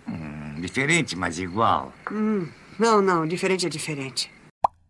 Hum, 0.08 0.62
diferente, 0.62 1.16
mas 1.16 1.40
igual. 1.40 1.92
Hum, 2.12 2.48
não, 2.78 3.02
não, 3.02 3.28
diferente 3.28 3.66
é 3.66 3.70
diferente. 3.70 4.32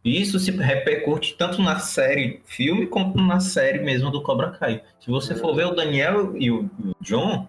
Isso 0.04 0.40
se 0.40 0.52
repercute 0.52 1.36
tanto 1.38 1.62
na 1.62 1.78
série 1.80 2.42
filme 2.46 2.88
quanto 2.88 3.20
na 3.22 3.40
série 3.40 3.80
mesmo 3.80 4.10
do 4.10 4.24
Cobra 4.24 4.52
Kai. 4.52 4.82
Se 5.00 5.10
você 5.10 5.36
for 5.36 5.56
ver 5.56 5.66
o 5.66 5.76
Daniel 5.76 6.36
e 6.38 6.50
o, 6.50 6.70
e 6.80 6.90
o 6.90 6.96
John, 7.02 7.48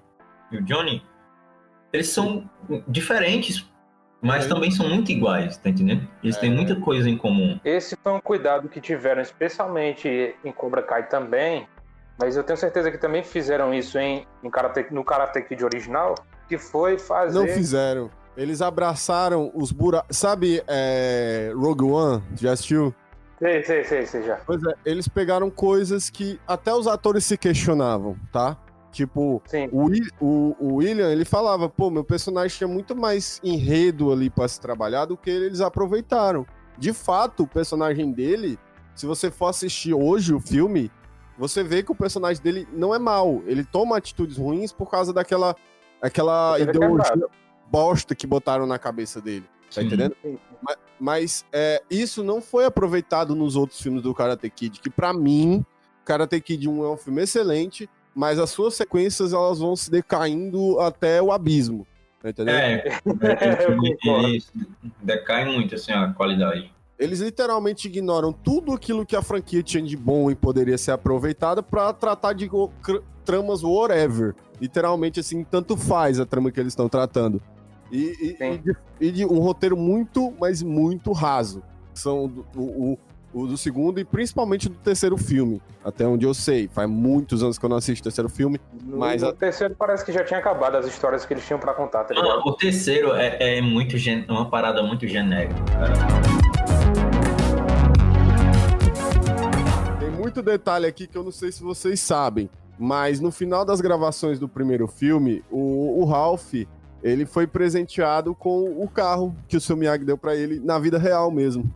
e 0.51 0.59
o 0.59 0.63
Johnny, 0.63 1.03
eles 1.93 2.09
são 2.09 2.49
diferentes, 2.89 3.69
mas 4.21 4.47
também 4.47 4.71
são 4.71 4.89
muito 4.89 5.11
iguais, 5.13 5.57
tá 5.57 5.71
entendendo? 5.71 6.09
Eles 6.23 6.37
têm 6.37 6.51
muita 6.51 6.75
coisa 6.77 7.09
em 7.09 7.17
comum. 7.17 7.59
Esse 7.65 7.97
foi 8.03 8.13
um 8.13 8.21
cuidado 8.21 8.69
que 8.69 8.81
tiveram, 8.81 9.23
especialmente 9.23 10.35
em 10.45 10.53
Cobra 10.53 10.83
Kai 10.83 11.09
também, 11.09 11.69
mas 12.21 12.37
eu 12.37 12.43
tenho 12.45 12.57
certeza 12.59 12.91
que 12.91 12.99
também 12.99 13.23
fizeram 13.23 13.73
isso 13.73 13.99
em, 13.99 14.27
em 14.43 14.51
Karate, 14.51 14.87
no 14.93 15.03
Karate 15.05 15.43
Kid 15.43 15.65
original, 15.65 16.15
que 16.49 16.59
foi 16.59 16.99
fazer... 16.99 17.39
Não 17.39 17.47
fizeram. 17.47 18.11
Eles 18.37 18.63
abraçaram 18.63 19.51
os 19.55 19.73
buracos. 19.73 20.17
Sabe, 20.17 20.63
é, 20.69 21.53
Rogue 21.55 21.85
One? 21.85 22.23
Já 22.37 22.53
assistiu? 22.53 22.95
Sei, 23.39 23.63
sei, 23.65 23.85
sei, 23.85 24.07
sei 24.07 24.23
já. 24.23 24.37
Pois 24.47 24.63
é, 24.63 24.75
eles 24.85 25.09
pegaram 25.09 25.51
coisas 25.51 26.11
que 26.11 26.39
até 26.47 26.73
os 26.75 26.87
atores 26.87 27.25
se 27.25 27.37
questionavam, 27.39 28.17
tá? 28.33 28.57
Tipo, 28.93 29.41
o, 29.73 29.87
o- 30.21 30.57
o 30.59 30.75
William, 30.77 31.11
ele 31.11 31.25
falava, 31.25 31.69
pô, 31.69 31.91
meu 31.91 32.03
personagem 32.05 32.57
tinha 32.59 32.69
muito 32.69 32.95
mais 32.95 33.41
enredo 33.43 34.13
ali 34.13 34.29
pra 34.29 34.47
se 34.49 34.61
trabalhar 34.61 35.05
do 35.07 35.17
que 35.17 35.31
eles 35.31 35.61
aproveitaram. 35.61 36.45
De 36.77 36.93
fato, 36.93 37.45
o 37.45 37.47
personagem 37.47 38.11
dele, 38.13 38.59
se 38.95 39.07
você 39.07 39.31
for 39.31 39.47
assistir 39.47 39.95
hoje 39.95 40.35
o 40.35 40.41
filme, 40.41 40.91
você 41.41 41.65
vê 41.65 41.83
que 41.83 41.91
o 41.91 41.95
personagem 41.95 42.43
dele 42.43 42.69
não 42.73 42.95
é 42.95 42.99
mau. 42.99 43.43
Ele 43.47 43.65
toma 43.65 43.97
atitudes 43.97 44.37
ruins 44.37 44.73
por 44.73 44.91
causa 44.91 45.13
daquela 45.13 45.57
aquela 46.01 46.59
é 46.59 46.63
ideologia 46.63 47.05
quebrado. 47.13 47.31
bosta 47.71 48.15
que 48.15 48.27
botaram 48.27 48.67
na 48.67 48.79
cabeça 48.79 49.21
dele. 49.21 49.45
Tá 49.75 49.81
Sim. 49.81 49.87
entendendo? 49.87 50.17
Sim. 50.23 50.39
Ma- 50.63 50.77
Mas 50.99 51.45
é, 51.53 51.83
isso 51.91 52.23
não 52.23 52.41
foi 52.43 52.65
aproveitado 52.67 53.35
nos 53.35 53.57
outros 53.57 53.81
filmes 53.81 54.03
do 54.03 54.15
Karate 54.15 54.49
Kid, 54.51 54.81
que 54.81 54.91
pra 54.91 55.13
mim, 55.13 55.65
Karate 56.05 56.41
Kid 56.41 56.69
1 56.69 56.85
é 56.85 56.89
um 56.91 56.97
filme 56.97 57.23
excelente, 57.23 57.89
mas 58.15 58.39
as 58.39 58.51
suas 58.51 58.75
sequências 58.75 59.33
elas 59.33 59.59
vão 59.61 59.75
se 59.77 59.91
decaindo 59.91 60.79
até 60.81 61.23
o 61.23 61.33
abismo. 61.33 61.87
Tá 62.23 62.29
entendendo? 62.31 62.55
É, 62.57 63.01
Eu 63.67 63.77
concordo. 63.79 64.27
eles 64.29 64.53
decai 65.03 65.45
muito 65.47 65.75
assim 65.75 65.93
a 65.93 66.13
qualidade. 66.13 66.71
Eles 67.01 67.21
literalmente 67.21 67.89
ignoram 67.89 68.31
tudo 68.31 68.73
aquilo 68.75 69.07
que 69.07 69.17
a 69.17 69.23
franquia 69.23 69.63
tinha 69.63 69.83
de 69.83 69.97
bom 69.97 70.31
e 70.31 70.35
poderia 70.35 70.77
ser 70.77 70.91
aproveitada 70.93 71.63
pra 71.63 71.93
tratar 71.95 72.35
de 72.35 72.49
tramas 73.25 73.63
whatever. 73.65 74.35
Literalmente, 74.61 75.19
assim, 75.19 75.43
tanto 75.43 75.79
faz 75.79 76.21
a 76.21 76.27
trama 76.27 76.51
que 76.51 76.61
eles 76.61 76.73
estão 76.73 76.91
tratando. 76.91 77.41
E, 77.91 78.37
e- 78.39 78.45
e 78.45 78.59
de, 78.59 78.77
e 79.01 79.11
de 79.11 79.25
um 79.25 79.39
roteiro 79.39 79.77
muito, 79.79 80.31
mas 80.39 80.63
muito 80.63 81.11
raso. 81.13 81.63
São 81.95 82.29
do- 82.29 82.45
o, 82.55 82.93
o, 82.93 83.43
o 83.43 83.47
do 83.47 83.57
segundo 83.57 83.99
e 83.99 84.05
principalmente 84.05 84.69
do 84.69 84.75
terceiro 84.77 85.17
filme. 85.17 85.61
Até 85.83 86.07
onde 86.07 86.27
eu 86.27 86.35
sei. 86.35 86.69
Faz 86.69 86.89
muitos 86.89 87.43
anos 87.43 87.57
que 87.59 87.65
eu 87.65 87.71
não 87.71 87.79
assisto 87.79 88.03
o 88.03 88.05
terceiro 88.05 88.29
filme. 88.29 88.61
Mas 88.85 89.23
a- 89.25 89.33
terceiro 89.33 89.75
parece 89.75 90.05
que 90.05 90.13
já 90.13 90.23
tinha 90.23 90.39
acabado 90.39 90.77
as 90.77 90.87
histórias 90.87 91.25
que 91.25 91.33
eles 91.33 91.47
tinham 91.47 91.59
pra 91.59 91.73
contar, 91.73 92.05
tá 92.05 92.13
ligado? 92.15 92.41
Ah, 92.41 92.43
o 92.45 92.53
terceiro 92.53 93.15
é, 93.15 93.57
é 93.59 93.63
muito 93.63 93.97
gen- 93.97 94.27
uma 94.29 94.51
parada 94.51 94.83
muito 94.83 95.09
genérica. 95.09 95.55
Tem 95.65 96.40
muito 100.31 100.43
detalhe 100.43 100.87
aqui 100.87 101.09
que 101.09 101.19
eu 101.19 101.25
não 101.25 101.33
sei 101.33 101.51
se 101.51 101.61
vocês 101.63 101.99
sabem, 101.99 102.49
mas 102.79 103.21
no 103.21 103.33
final 103.33 103.65
das 103.65 103.81
gravações 103.81 104.39
do 104.39 104.49
primeiro 104.49 104.87
filme, 104.87 105.43
o, 105.51 106.01
o 106.01 106.05
Ralph, 106.05 106.55
ele 107.03 107.27
foi 107.27 107.47
presenteado 107.47 108.33
com 108.35 108.83
o 108.83 108.89
carro 108.89 109.35
que 109.49 109.57
o 109.57 109.61
seu 109.61 109.77
Miyagi 109.77 110.05
deu 110.05 110.17
pra 110.17 110.37
ele 110.37 110.61
na 110.61 110.79
vida 110.79 110.99
real 110.99 111.31
mesmo. 111.33 111.69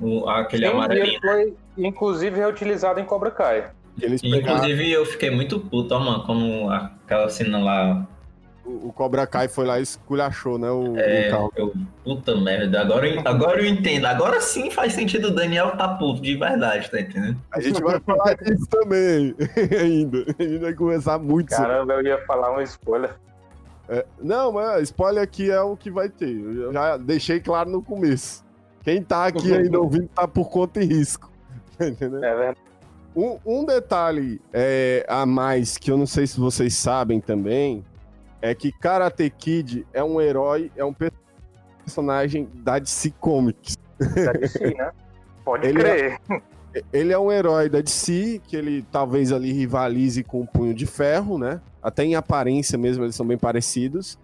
O, 0.00 0.28
aquele 0.28 0.66
Sim, 0.66 0.72
amarelinho. 0.72 1.06
ele 1.06 1.20
foi, 1.20 1.54
inclusive, 1.78 2.36
reutilizado 2.36 3.00
em 3.00 3.04
Cobra 3.04 3.30
Kai. 3.30 3.70
Eles 4.00 4.20
pegaram, 4.20 4.56
Inclusive, 4.56 4.90
eu 4.90 5.06
fiquei 5.06 5.30
muito 5.30 5.58
puto, 5.58 5.94
ó, 5.94 5.98
mano, 5.98 6.24
quando 6.24 6.70
aquela 6.70 7.28
cena 7.28 7.58
lá. 7.58 8.06
O, 8.64 8.88
o 8.88 8.92
Cobra 8.92 9.26
Kai 9.26 9.48
foi 9.48 9.66
lá 9.66 9.78
e 9.78 9.82
esculachou, 9.82 10.58
né, 10.58 10.70
o, 10.70 10.96
É, 10.96 11.28
o 11.28 11.30
carro. 11.30 11.52
eu, 11.56 11.72
puta 12.04 12.36
merda, 12.36 12.80
agora, 12.80 13.08
eu- 13.08 13.22
agora 13.24 13.60
eu 13.60 13.66
entendo. 13.66 14.06
Agora 14.06 14.40
sim 14.40 14.70
faz 14.70 14.92
sentido 14.92 15.28
o 15.28 15.34
Daniel 15.34 15.76
tá 15.76 15.88
puto 15.88 16.20
de 16.22 16.36
verdade, 16.36 16.90
tá 16.90 17.00
entendendo? 17.00 17.36
A 17.52 17.60
gente 17.60 17.82
vai 17.82 17.98
falar 18.00 18.34
disso 18.34 18.66
também, 18.68 19.34
ainda. 19.80 20.24
A 20.38 20.42
gente 20.42 20.58
vai 20.58 20.72
conversar 20.74 21.18
muito 21.18 21.54
sobre 21.54 21.66
Caramba, 21.68 21.94
eu 21.94 22.02
ia 22.06 22.18
falar 22.26 22.50
uma 22.52 22.62
spoiler. 22.62 23.14
É, 23.88 24.06
não, 24.22 24.52
mas 24.52 24.84
spoiler 24.84 25.22
aqui 25.22 25.50
é 25.50 25.60
o 25.60 25.76
que 25.76 25.90
vai 25.90 26.08
ter. 26.08 26.30
Eu 26.30 26.72
já 26.72 26.96
deixei 26.96 27.40
claro 27.40 27.68
no 27.68 27.82
começo. 27.82 28.44
Quem 28.84 29.02
tá 29.02 29.26
aqui 29.26 29.52
ainda 29.54 29.78
ouvindo 29.80 30.08
tá 30.14 30.26
por 30.26 30.48
conta 30.50 30.80
e 30.82 30.86
risco. 30.86 31.30
Entendeu? 31.80 32.22
É 32.24 32.34
verdade. 32.34 32.58
Um, 33.14 33.38
um 33.44 33.64
detalhe 33.66 34.40
é, 34.52 35.04
a 35.06 35.26
mais 35.26 35.76
que 35.76 35.90
eu 35.90 35.98
não 35.98 36.06
sei 36.06 36.26
se 36.26 36.40
vocês 36.40 36.74
sabem 36.74 37.20
também 37.20 37.84
é 38.42 38.54
que 38.54 38.72
Karate 38.72 39.30
Kid 39.30 39.86
é 39.92 40.02
um 40.02 40.20
herói, 40.20 40.70
é 40.76 40.84
um 40.84 40.94
personagem 41.84 42.50
da 42.52 42.78
DC 42.78 43.14
Comics. 43.20 43.78
Da 43.98 44.32
DC, 44.32 44.74
né? 44.74 44.90
Pode 45.44 45.68
Ele 45.68 45.78
crer. 45.78 46.20
Ele 46.92 47.12
é 47.12 47.18
um 47.18 47.30
herói 47.30 47.68
da 47.68 47.80
DC, 47.80 48.40
que 48.44 48.56
ele 48.56 48.84
talvez 48.90 49.30
ali 49.30 49.52
rivalize 49.52 50.24
com 50.24 50.40
o 50.40 50.46
Punho 50.46 50.74
de 50.74 50.86
Ferro, 50.86 51.38
né? 51.38 51.60
Até 51.82 52.02
em 52.02 52.14
aparência 52.14 52.78
mesmo, 52.78 53.04
eles 53.04 53.14
são 53.14 53.26
bem 53.26 53.38
parecidos. 53.38 54.18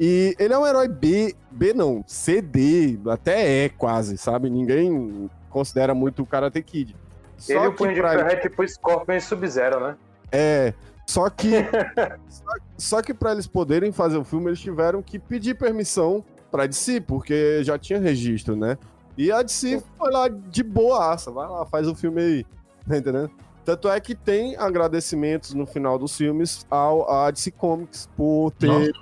E 0.00 0.36
ele 0.38 0.54
é 0.54 0.58
um 0.58 0.66
herói 0.66 0.86
B, 0.86 1.34
B 1.50 1.74
não, 1.74 2.04
CD, 2.06 2.98
até 3.08 3.64
é 3.64 3.68
quase, 3.68 4.16
sabe? 4.16 4.48
Ninguém 4.48 5.28
considera 5.50 5.92
muito 5.94 6.22
o 6.22 6.26
Karate 6.26 6.62
Kid. 6.62 6.94
Só 7.36 7.52
Ele 7.52 7.64
e 7.64 7.66
o 7.66 7.72
Punho 7.72 7.94
de 7.94 8.00
Ferro 8.00 8.28
é 8.28 8.36
tipo 8.36 8.66
Scorpion 8.66 9.16
e 9.16 9.20
Sub-Zero, 9.20 9.80
né? 9.80 9.96
É, 10.30 10.72
só 11.08 11.30
que 11.30 11.48
só, 12.28 12.52
só 12.76 13.02
que 13.02 13.14
para 13.14 13.32
eles 13.32 13.46
poderem 13.46 13.90
fazer 13.90 14.18
o 14.18 14.24
filme, 14.24 14.48
eles 14.48 14.60
tiveram 14.60 15.00
que 15.02 15.18
pedir 15.18 15.54
permissão 15.54 16.22
pra 16.50 16.66
DC, 16.66 17.00
porque 17.00 17.64
já 17.64 17.78
tinha 17.78 17.98
registro, 17.98 18.54
né? 18.54 18.76
E 19.16 19.32
a 19.32 19.42
DC 19.42 19.82
foi 19.96 20.12
lá 20.12 20.28
de 20.28 20.62
boaça, 20.62 21.30
vai 21.30 21.48
lá, 21.48 21.64
faz 21.64 21.88
o 21.88 21.94
filme 21.94 22.20
aí, 22.20 22.46
tá 22.86 22.98
entendendo? 22.98 23.30
Tanto 23.64 23.88
é 23.88 23.98
que 24.00 24.14
tem 24.14 24.54
agradecimentos 24.56 25.54
no 25.54 25.66
final 25.66 25.98
dos 25.98 26.14
filmes 26.14 26.66
ao 26.70 27.10
a 27.10 27.30
DC 27.30 27.52
Comics 27.52 28.08
por 28.14 28.50
ter 28.52 28.66
Nossa, 28.66 28.92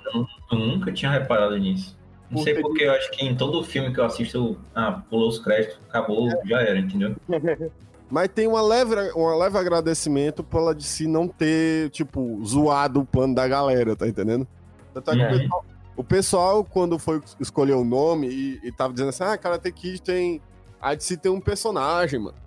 eu, 0.51 0.57
nunca 0.57 0.91
tinha 0.93 1.11
reparado 1.11 1.57
nisso. 1.57 1.97
Não 2.31 2.37
Por 2.37 2.43
sei 2.45 2.55
ter- 2.55 2.61
porque 2.61 2.83
eu 2.83 2.91
acho 2.93 3.11
que 3.11 3.25
em 3.25 3.35
todo 3.35 3.61
filme 3.63 3.93
que 3.93 3.99
eu 3.99 4.05
assisto, 4.05 4.57
ah, 4.73 5.03
pulou 5.09 5.27
os 5.27 5.39
créditos, 5.39 5.77
acabou, 5.89 6.29
já 6.45 6.61
era, 6.61 6.79
entendeu? 6.79 7.15
Mas 8.09 8.29
tem 8.29 8.47
uma 8.47 8.61
leve, 8.61 8.95
uma 9.11 9.35
leve 9.35 9.57
agradecimento 9.57 10.43
pela 10.43 10.73
de 10.73 10.83
se 10.83 11.07
não 11.07 11.27
ter, 11.27 11.89
tipo, 11.89 12.39
zoado 12.45 13.01
o 13.01 13.05
plano 13.05 13.35
da 13.35 13.47
galera, 13.47 13.95
tá 13.95 14.07
entendendo? 14.07 14.47
Tanto 14.93 15.11
é 15.11 15.15
que 15.15 15.21
o 15.23 15.27
Uhum. 15.27 15.37
pessoal, 15.37 15.65
o 15.97 16.03
pessoal, 16.03 16.63
quando 16.63 16.97
foi 16.97 17.21
escolher 17.39 17.73
o 17.73 17.83
nome 17.83 18.29
e, 18.29 18.59
e 18.63 18.71
tava 18.71 18.93
dizendo 18.93 19.09
assim, 19.09 19.23
ah, 19.23 19.37
Karate 19.37 19.71
Kid 19.71 20.01
tem... 20.01 20.41
A 20.79 20.93
DC 20.93 21.17
tem 21.17 21.31
um 21.31 21.41
personagem, 21.41 22.19
mano. 22.19 22.37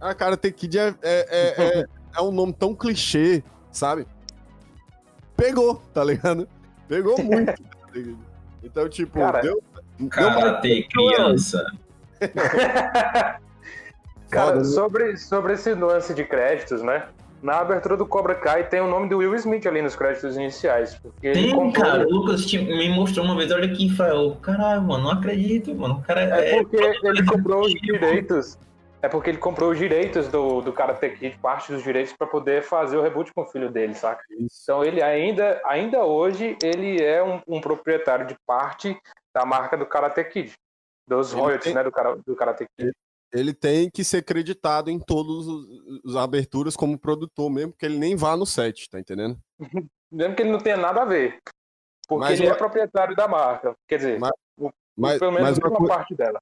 Ah, 0.00 0.14
Karate 0.14 0.52
Kid 0.52 0.78
é, 0.78 0.88
é, 0.88 0.94
é, 1.02 1.78
é, 1.80 1.84
é 2.16 2.20
um 2.20 2.30
nome 2.30 2.52
tão 2.52 2.74
clichê, 2.74 3.42
sabe? 3.72 4.06
Pegou, 5.34 5.76
tá 5.94 6.04
ligado? 6.04 6.46
Pegou 6.88 7.16
muito. 7.22 7.54
tá 7.62 7.90
ligado? 7.94 8.18
então, 8.62 8.88
tipo, 8.88 9.18
Cara, 9.18 9.40
deu, 9.40 9.62
deu 9.98 10.08
Karate 10.10 10.88
criança. 10.90 11.64
Cara, 14.30 14.56
né? 14.56 14.64
sobre, 14.64 15.16
sobre 15.16 15.52
esse 15.54 15.72
lance 15.74 16.12
de 16.14 16.24
créditos, 16.24 16.82
né? 16.82 17.06
Na 17.42 17.58
abertura 17.60 17.96
do 17.96 18.06
Cobra 18.06 18.34
Kai 18.34 18.66
tem 18.68 18.80
o 18.80 18.88
nome 18.88 19.08
do 19.08 19.18
Will 19.18 19.34
Smith 19.36 19.66
ali 19.66 19.82
nos 19.82 19.94
créditos 19.94 20.36
iniciais. 20.36 20.94
Porque 20.96 21.26
ele 21.28 21.42
Tem, 21.42 21.54
comprou- 21.54 21.84
cara, 21.84 22.06
o 22.06 22.10
Lucas 22.10 22.46
te- 22.46 22.58
me 22.58 22.88
mostrou 22.88 23.24
uma 23.24 23.36
vez, 23.36 23.52
olha 23.52 23.66
aqui, 23.70 23.88
Fael. 23.94 24.36
Caralho, 24.42 24.82
mano, 24.82 25.04
não 25.04 25.10
acredito, 25.12 25.74
mano. 25.74 25.96
O 25.96 26.02
cara 26.02 26.22
É 26.22 26.56
é. 26.56 26.58
porque 26.62 26.76
ele 26.76 27.24
comprou 27.24 27.60
os 27.66 27.72
direitos. 27.82 28.58
É 29.02 29.08
porque 29.08 29.30
ele 29.30 29.38
comprou 29.38 29.70
os 29.70 29.78
direitos 29.78 30.26
do, 30.28 30.62
do 30.62 30.72
Karate 30.72 31.10
Kid, 31.10 31.38
parte 31.40 31.70
dos 31.70 31.82
direitos, 31.84 32.14
pra 32.14 32.26
poder 32.26 32.62
fazer 32.62 32.96
o 32.96 33.02
reboot 33.02 33.32
com 33.32 33.42
o 33.42 33.46
filho 33.46 33.70
dele, 33.70 33.94
saca? 33.94 34.22
Então 34.40 34.82
ele 34.82 35.00
ainda, 35.02 35.60
ainda 35.66 36.02
hoje, 36.04 36.56
ele 36.62 37.00
é 37.04 37.22
um, 37.22 37.40
um 37.46 37.60
proprietário 37.60 38.26
de 38.26 38.34
parte 38.46 38.96
da 39.32 39.44
marca 39.44 39.76
do 39.76 39.86
Karate 39.86 40.24
Kid. 40.24 40.52
Dos 41.06 41.32
royalties, 41.32 41.64
tem- 41.66 41.74
né, 41.74 41.84
do, 41.84 41.92
cara, 41.92 42.16
do 42.26 42.34
Karate 42.34 42.66
Kid. 42.76 42.90
Ele 43.32 43.52
tem 43.52 43.90
que 43.90 44.02
ser 44.04 44.22
creditado 44.22 44.90
em 44.90 44.98
todas 44.98 45.46
as 46.06 46.16
aberturas 46.16 46.76
como 46.76 46.98
produtor 46.98 47.50
mesmo, 47.50 47.72
que 47.72 47.84
ele 47.84 47.98
nem 47.98 48.16
vá 48.16 48.36
no 48.36 48.46
set, 48.46 48.88
tá 48.88 48.98
entendendo? 49.00 49.38
Mesmo 50.10 50.36
que 50.36 50.42
ele 50.42 50.52
não 50.52 50.60
tenha 50.60 50.76
nada 50.76 51.02
a 51.02 51.04
ver. 51.04 51.38
Porque 52.08 52.24
Mas 52.24 52.38
ele 52.38 52.48
uma- 52.48 52.54
é 52.54 52.58
proprietário 52.58 53.16
da 53.16 53.26
marca. 53.26 53.74
Quer 53.88 53.96
dizer, 53.96 54.20
Mas- 54.20 54.30
o- 54.56 54.70
Mas, 54.96 55.18
pelo 55.18 55.32
menos 55.32 55.50
mas, 55.50 55.58
uma 55.58 55.78
uma 55.78 55.88
parte 55.88 56.14
dela. 56.14 56.40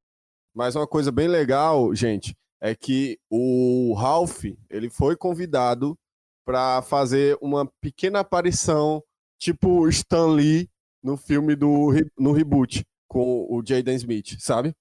mas 0.55 0.77
uma 0.77 0.87
coisa 0.87 1.11
bem 1.11 1.27
legal, 1.27 1.95
gente, 1.95 2.37
é 2.61 2.75
que 2.75 3.19
o 3.31 3.95
Ralph, 3.95 4.45
ele 4.69 4.91
foi 4.91 5.17
convidado 5.17 5.97
para 6.47 6.83
fazer 6.83 7.39
uma 7.41 7.67
pequena 7.81 8.21
aparição, 8.21 9.03
tipo 9.39 9.89
Stan 9.89 10.27
Lee 10.35 10.69
no 11.03 11.17
filme 11.17 11.57
do 11.57 11.91
no 12.19 12.33
reboot 12.33 12.85
com 13.09 13.47
o 13.51 13.63
Jaden 13.67 13.97
Smith, 13.97 14.37
sabe? 14.41 14.75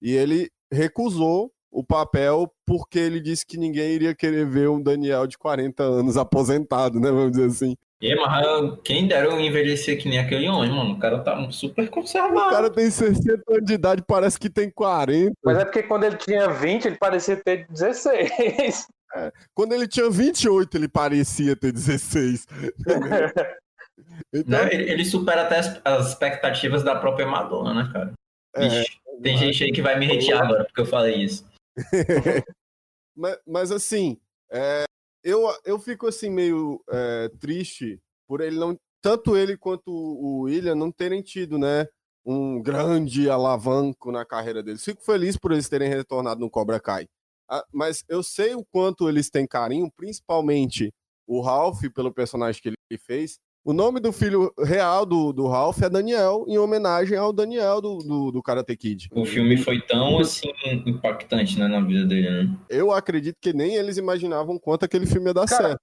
E 0.00 0.12
ele 0.12 0.48
recusou 0.72 1.50
o 1.70 1.82
papel 1.84 2.52
porque 2.66 2.98
ele 2.98 3.20
disse 3.20 3.46
que 3.46 3.56
ninguém 3.56 3.92
iria 3.92 4.14
querer 4.14 4.46
ver 4.46 4.68
um 4.68 4.82
Daniel 4.82 5.26
de 5.26 5.38
40 5.38 5.82
anos 5.82 6.16
aposentado, 6.16 6.98
né? 7.00 7.10
Vamos 7.10 7.32
dizer 7.32 7.46
assim. 7.46 7.76
E, 8.00 8.14
mas 8.16 8.44
eu- 8.44 8.76
quem 8.78 9.06
dera 9.06 9.26
eu 9.28 9.38
envelhecer 9.40 9.96
que 10.00 10.08
nem 10.08 10.18
aquele 10.18 10.48
homem, 10.48 10.70
mano. 10.72 10.94
O 10.94 10.98
cara 10.98 11.20
tá 11.20 11.48
super 11.50 11.86
O 11.86 11.90
conservado. 11.90 12.50
cara 12.50 12.68
tem 12.68 12.90
60 12.90 13.42
anos 13.48 13.64
de 13.64 13.74
idade, 13.74 14.02
parece 14.06 14.38
que 14.40 14.50
tem 14.50 14.68
40. 14.70 15.32
Mas 15.44 15.58
é 15.58 15.64
porque 15.64 15.84
quando 15.84 16.04
ele 16.04 16.16
tinha 16.16 16.48
20, 16.48 16.86
ele 16.86 16.96
parecia 16.98 17.36
ter 17.36 17.66
16. 17.68 18.86
Quando 19.54 19.72
ele 19.74 19.86
tinha 19.86 20.10
28, 20.10 20.76
ele 20.76 20.88
parecia 20.88 21.54
ter 21.54 21.70
16. 21.72 22.46
então, 24.34 24.50
Né? 24.64 24.68
Ele, 24.72 24.90
ele 24.90 25.04
supera 25.04 25.42
até 25.42 25.58
as, 25.58 25.80
as 25.84 26.08
expectativas 26.08 26.82
da 26.82 26.96
própria 26.96 27.26
Madonna, 27.26 27.74
né, 27.84 27.90
cara? 27.92 28.12
é, 28.56 28.68
Vixe, 28.68 28.90
tem 29.20 29.36
gente 29.36 29.64
aí 29.64 29.72
que 29.72 29.82
vai 29.82 29.98
me 29.98 30.06
hatear 30.06 30.42
agora 30.42 30.64
porque 30.64 30.80
eu 30.80 30.86
falei 30.86 31.16
isso. 31.16 31.44
mas, 33.16 33.38
mas 33.46 33.72
assim, 33.72 34.18
é, 34.50 34.84
eu, 35.22 35.48
eu 35.64 35.78
fico 35.78 36.06
assim 36.06 36.30
meio 36.30 36.82
é, 36.90 37.28
triste 37.40 38.00
por 38.26 38.40
ele 38.40 38.58
não. 38.58 38.78
Tanto 39.00 39.36
ele 39.36 39.56
quanto 39.56 39.90
o 39.90 40.42
William 40.42 40.76
não 40.76 40.92
terem 40.92 41.22
tido, 41.22 41.58
né? 41.58 41.88
Um 42.24 42.62
grande 42.62 43.28
alavanco 43.28 44.12
na 44.12 44.24
carreira 44.24 44.62
deles. 44.62 44.84
Fico 44.84 45.02
feliz 45.02 45.36
por 45.36 45.50
eles 45.50 45.68
terem 45.68 45.88
retornado 45.88 46.40
no 46.40 46.48
Cobra 46.48 46.78
Kai. 46.78 47.08
Ah, 47.48 47.64
mas 47.72 48.04
eu 48.08 48.22
sei 48.22 48.54
o 48.54 48.64
quanto 48.64 49.08
eles 49.08 49.28
têm 49.28 49.46
carinho, 49.46 49.90
principalmente 49.96 50.92
o 51.26 51.40
Ralph, 51.40 51.82
pelo 51.94 52.12
personagem 52.12 52.62
que 52.62 52.68
ele 52.68 52.98
fez. 52.98 53.40
O 53.64 53.72
nome 53.72 54.00
do 54.00 54.12
filho 54.12 54.52
real 54.58 55.06
do, 55.06 55.32
do 55.32 55.46
Ralph 55.46 55.80
é 55.82 55.88
Daniel, 55.88 56.44
em 56.48 56.58
homenagem 56.58 57.16
ao 57.16 57.32
Daniel 57.32 57.80
do, 57.80 57.98
do, 57.98 58.32
do 58.32 58.42
Karate 58.42 58.76
Kid. 58.76 59.08
O 59.12 59.24
filme 59.24 59.56
foi 59.56 59.80
tão, 59.80 60.18
assim, 60.18 60.50
impactante, 60.84 61.56
né, 61.60 61.68
na 61.68 61.80
vida 61.80 62.04
dele, 62.04 62.28
né? 62.28 62.58
Eu 62.68 62.90
acredito 62.90 63.36
que 63.40 63.52
nem 63.52 63.76
eles 63.76 63.98
imaginavam 63.98 64.58
quanto 64.58 64.84
aquele 64.84 65.06
filme 65.06 65.28
ia 65.28 65.34
dar 65.34 65.46
Cara, 65.46 65.68
certo. 65.68 65.80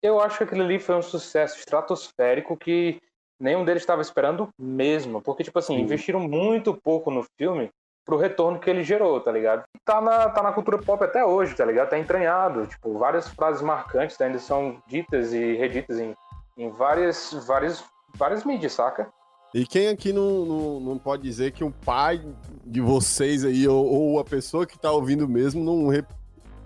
Eu 0.00 0.20
acho 0.20 0.38
que 0.38 0.44
aquele 0.44 0.62
ali 0.62 0.78
foi 0.78 0.94
um 0.94 1.02
sucesso 1.02 1.58
estratosférico 1.58 2.56
que 2.56 3.00
nenhum 3.40 3.64
deles 3.64 3.82
estava 3.82 4.00
esperando 4.00 4.48
mesmo. 4.56 5.20
Porque, 5.20 5.42
tipo 5.42 5.58
assim, 5.58 5.74
Sim. 5.74 5.82
investiram 5.82 6.20
muito 6.20 6.72
pouco 6.72 7.10
no 7.10 7.24
filme 7.36 7.68
pro 8.04 8.16
retorno 8.16 8.60
que 8.60 8.70
ele 8.70 8.84
gerou, 8.84 9.20
tá 9.20 9.32
ligado? 9.32 9.64
Tá 9.84 10.00
na, 10.00 10.30
tá 10.30 10.40
na 10.40 10.52
cultura 10.52 10.78
pop 10.78 11.02
até 11.02 11.24
hoje, 11.24 11.56
tá 11.56 11.64
ligado? 11.64 11.90
Tá 11.90 11.98
entranhado. 11.98 12.64
Tipo, 12.68 12.96
várias 12.96 13.28
frases 13.28 13.60
marcantes 13.60 14.20
ainda 14.20 14.38
são 14.38 14.80
ditas 14.86 15.32
e 15.32 15.54
reditas 15.54 15.98
em, 15.98 16.14
em 16.56 16.70
várias, 16.70 17.32
várias, 17.46 17.84
várias 18.14 18.44
mídias, 18.44 18.72
saca? 18.72 19.08
E 19.54 19.66
quem 19.66 19.88
aqui 19.88 20.12
não, 20.12 20.44
não, 20.44 20.80
não 20.80 20.98
pode 20.98 21.22
dizer 21.22 21.52
que 21.52 21.62
o 21.64 21.70
pai 21.70 22.20
de 22.64 22.80
vocês 22.80 23.44
aí, 23.44 23.66
ou, 23.66 23.84
ou 23.86 24.18
a 24.18 24.24
pessoa 24.24 24.66
que 24.66 24.78
tá 24.78 24.90
ouvindo 24.90 25.26
mesmo, 25.28 25.62
não, 25.62 25.88
re- 25.88 26.04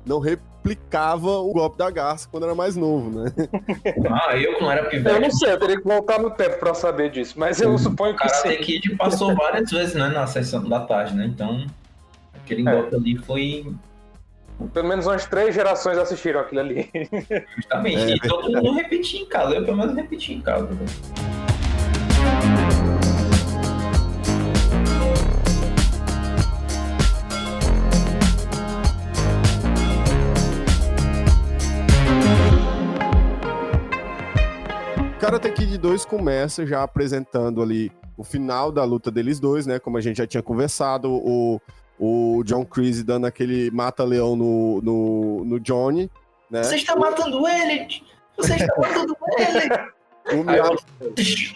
não 0.04 0.18
replicava 0.18 1.28
o 1.38 1.52
golpe 1.52 1.76
da 1.76 1.90
garça 1.90 2.28
quando 2.30 2.44
era 2.44 2.54
mais 2.54 2.76
novo, 2.76 3.10
né? 3.10 3.32
Ah, 4.10 4.36
eu 4.36 4.56
que 4.56 4.62
não 4.62 4.70
era 4.72 4.82
Eu 4.82 4.90
pivete. 4.90 5.20
não 5.20 5.30
sei, 5.30 5.52
eu 5.52 5.58
teria 5.58 5.76
que 5.76 5.86
voltar 5.86 6.18
no 6.18 6.30
tempo 6.30 6.58
pra 6.58 6.74
saber 6.74 7.10
disso, 7.10 7.38
mas 7.38 7.60
eu 7.60 7.76
suponho 7.78 8.14
O 8.14 8.16
que 8.16 8.26
Karate 8.26 8.56
sim. 8.56 8.62
Kid 8.62 8.96
passou 8.96 9.34
várias 9.36 9.70
vezes, 9.70 9.94
né, 9.94 10.08
na 10.08 10.26
sessão 10.26 10.68
da 10.68 10.80
tarde, 10.80 11.14
né? 11.14 11.26
Então, 11.26 11.66
aquele 12.34 12.66
É. 12.68 12.72
golpe 12.72 12.94
ali 12.96 13.16
foi 13.18 13.72
Pelo 14.68 14.88
menos 14.88 15.06
umas 15.06 15.26
três 15.26 15.54
gerações 15.54 15.98
assistiram 15.98 16.40
aquilo 16.40 16.60
ali. 16.60 16.90
justamente. 17.56 18.12
É 18.12 18.14
e 18.14 18.20
todo 18.20 18.50
mundo 18.50 18.72
repetia 18.74 19.20
em 19.20 19.26
casa. 19.26 19.54
Eu, 19.54 19.64
pelo 19.64 19.76
menos, 19.76 19.94
repeti 19.94 20.34
em 20.34 20.40
casa. 20.40 20.66
velho. 20.66 20.80
Karate 35.18 35.52
Kid 35.52 35.78
2 35.78 36.04
começa 36.06 36.66
já 36.66 36.82
apresentando 36.82 37.62
ali 37.62 37.92
o 38.16 38.24
final 38.24 38.72
da 38.72 38.84
luta 38.84 39.10
deles 39.10 39.38
dois, 39.38 39.66
né? 39.66 39.78
Como 39.78 39.96
a 39.96 40.00
gente 40.00 40.16
já 40.16 40.26
tinha 40.26 40.42
conversado, 40.42 41.10
o, 41.10 41.60
o 42.02 42.42
John 42.44 42.64
Creasy 42.64 43.02
dando 43.04 43.26
aquele 43.26 43.70
mata-leão 43.70 44.34
no, 44.34 44.80
no, 44.82 45.44
no 45.44 45.60
Johnny, 45.60 46.10
né? 46.50 46.62
Você 46.62 46.76
está 46.76 46.96
matando 46.96 47.46
ele! 47.46 48.02
Você 48.38 48.54
está 48.54 48.74
matando 48.78 49.14
ele! 49.38 49.90
O 50.32 50.44
Miyagi, 50.44 51.52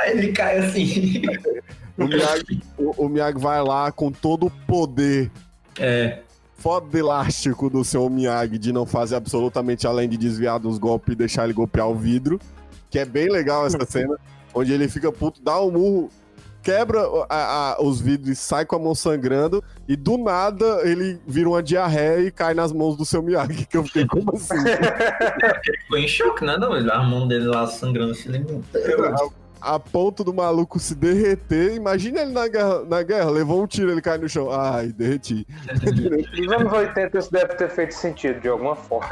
Aí 0.00 0.12
ele 0.18 0.32
cai 0.32 0.58
assim. 0.58 1.22
o, 1.98 2.04
Miyagi, 2.04 2.60
o- 2.78 3.04
o 3.06 3.08
Miyagi 3.08 3.38
vai 3.38 3.60
lá 3.62 3.90
com 3.90 4.12
todo 4.12 4.46
o 4.46 4.50
poder 4.50 5.30
É, 5.80 6.20
foda 6.56 6.96
elástico 6.96 7.68
do 7.70 7.82
seu 7.84 8.08
Miyagi 8.08 8.58
de 8.58 8.70
não 8.72 8.86
fazer 8.86 9.16
absolutamente 9.16 9.86
além 9.86 10.08
de 10.08 10.16
desviar 10.16 10.60
dos 10.60 10.78
golpes 10.78 11.14
e 11.14 11.16
deixar 11.16 11.44
ele 11.44 11.52
golpear 11.54 11.88
o 11.88 11.94
vidro. 11.96 12.38
Que 12.90 12.98
é 13.00 13.04
bem 13.04 13.28
legal 13.28 13.66
essa 13.66 13.84
cena, 13.86 14.16
onde 14.54 14.72
ele 14.72 14.88
fica 14.88 15.10
puto, 15.10 15.40
dá 15.42 15.60
um 15.60 15.70
murro, 15.70 16.10
quebra 16.66 17.00
a- 17.28 17.74
a- 17.74 17.82
os 17.82 18.00
vidros 18.00 18.28
e 18.30 18.34
sai 18.34 18.66
com 18.66 18.74
a 18.74 18.78
mão 18.80 18.92
sangrando, 18.94 19.62
e 19.86 19.94
do 19.94 20.18
nada 20.18 20.80
ele 20.82 21.20
vira 21.24 21.48
uma 21.48 21.62
diarreia 21.62 22.26
e 22.26 22.30
cai 22.32 22.54
nas 22.54 22.72
mãos 22.72 22.96
do 22.96 23.04
seu 23.04 23.22
Miyagi, 23.22 23.64
que 23.66 23.76
eu 23.76 23.84
fiquei 23.84 24.04
como 24.04 24.34
assim? 24.34 24.56
ele 24.58 25.78
ficou 25.78 25.98
em 25.98 26.08
choque, 26.08 26.44
né? 26.44 26.56
Não, 26.58 26.72
a 26.72 27.02
mão 27.04 27.28
dele 27.28 27.46
lá 27.46 27.66
sangrando 27.68 28.10
assim. 28.12 28.28
ele, 28.30 28.40
meu 28.40 28.62
Deus. 28.72 29.30
a 29.60 29.78
ponto 29.78 30.22
do 30.24 30.34
maluco 30.34 30.78
se 30.78 30.94
derreter. 30.94 31.74
Imagina 31.74 32.20
ele 32.22 32.32
na 32.32 32.46
guerra, 32.48 32.84
na 32.84 33.02
guerra, 33.02 33.30
levou 33.30 33.62
um 33.62 33.66
tiro, 33.66 33.90
ele 33.90 34.00
cai 34.02 34.18
no 34.18 34.28
chão. 34.28 34.48
Ai, 34.50 34.88
derreti. 34.88 35.46
Nos 36.36 36.52
anos 36.52 36.72
80 36.72 37.18
isso 37.18 37.32
deve 37.32 37.54
ter 37.54 37.70
feito 37.70 37.94
sentido 37.94 38.40
de 38.40 38.48
alguma 38.48 38.76
forma. 38.76 39.08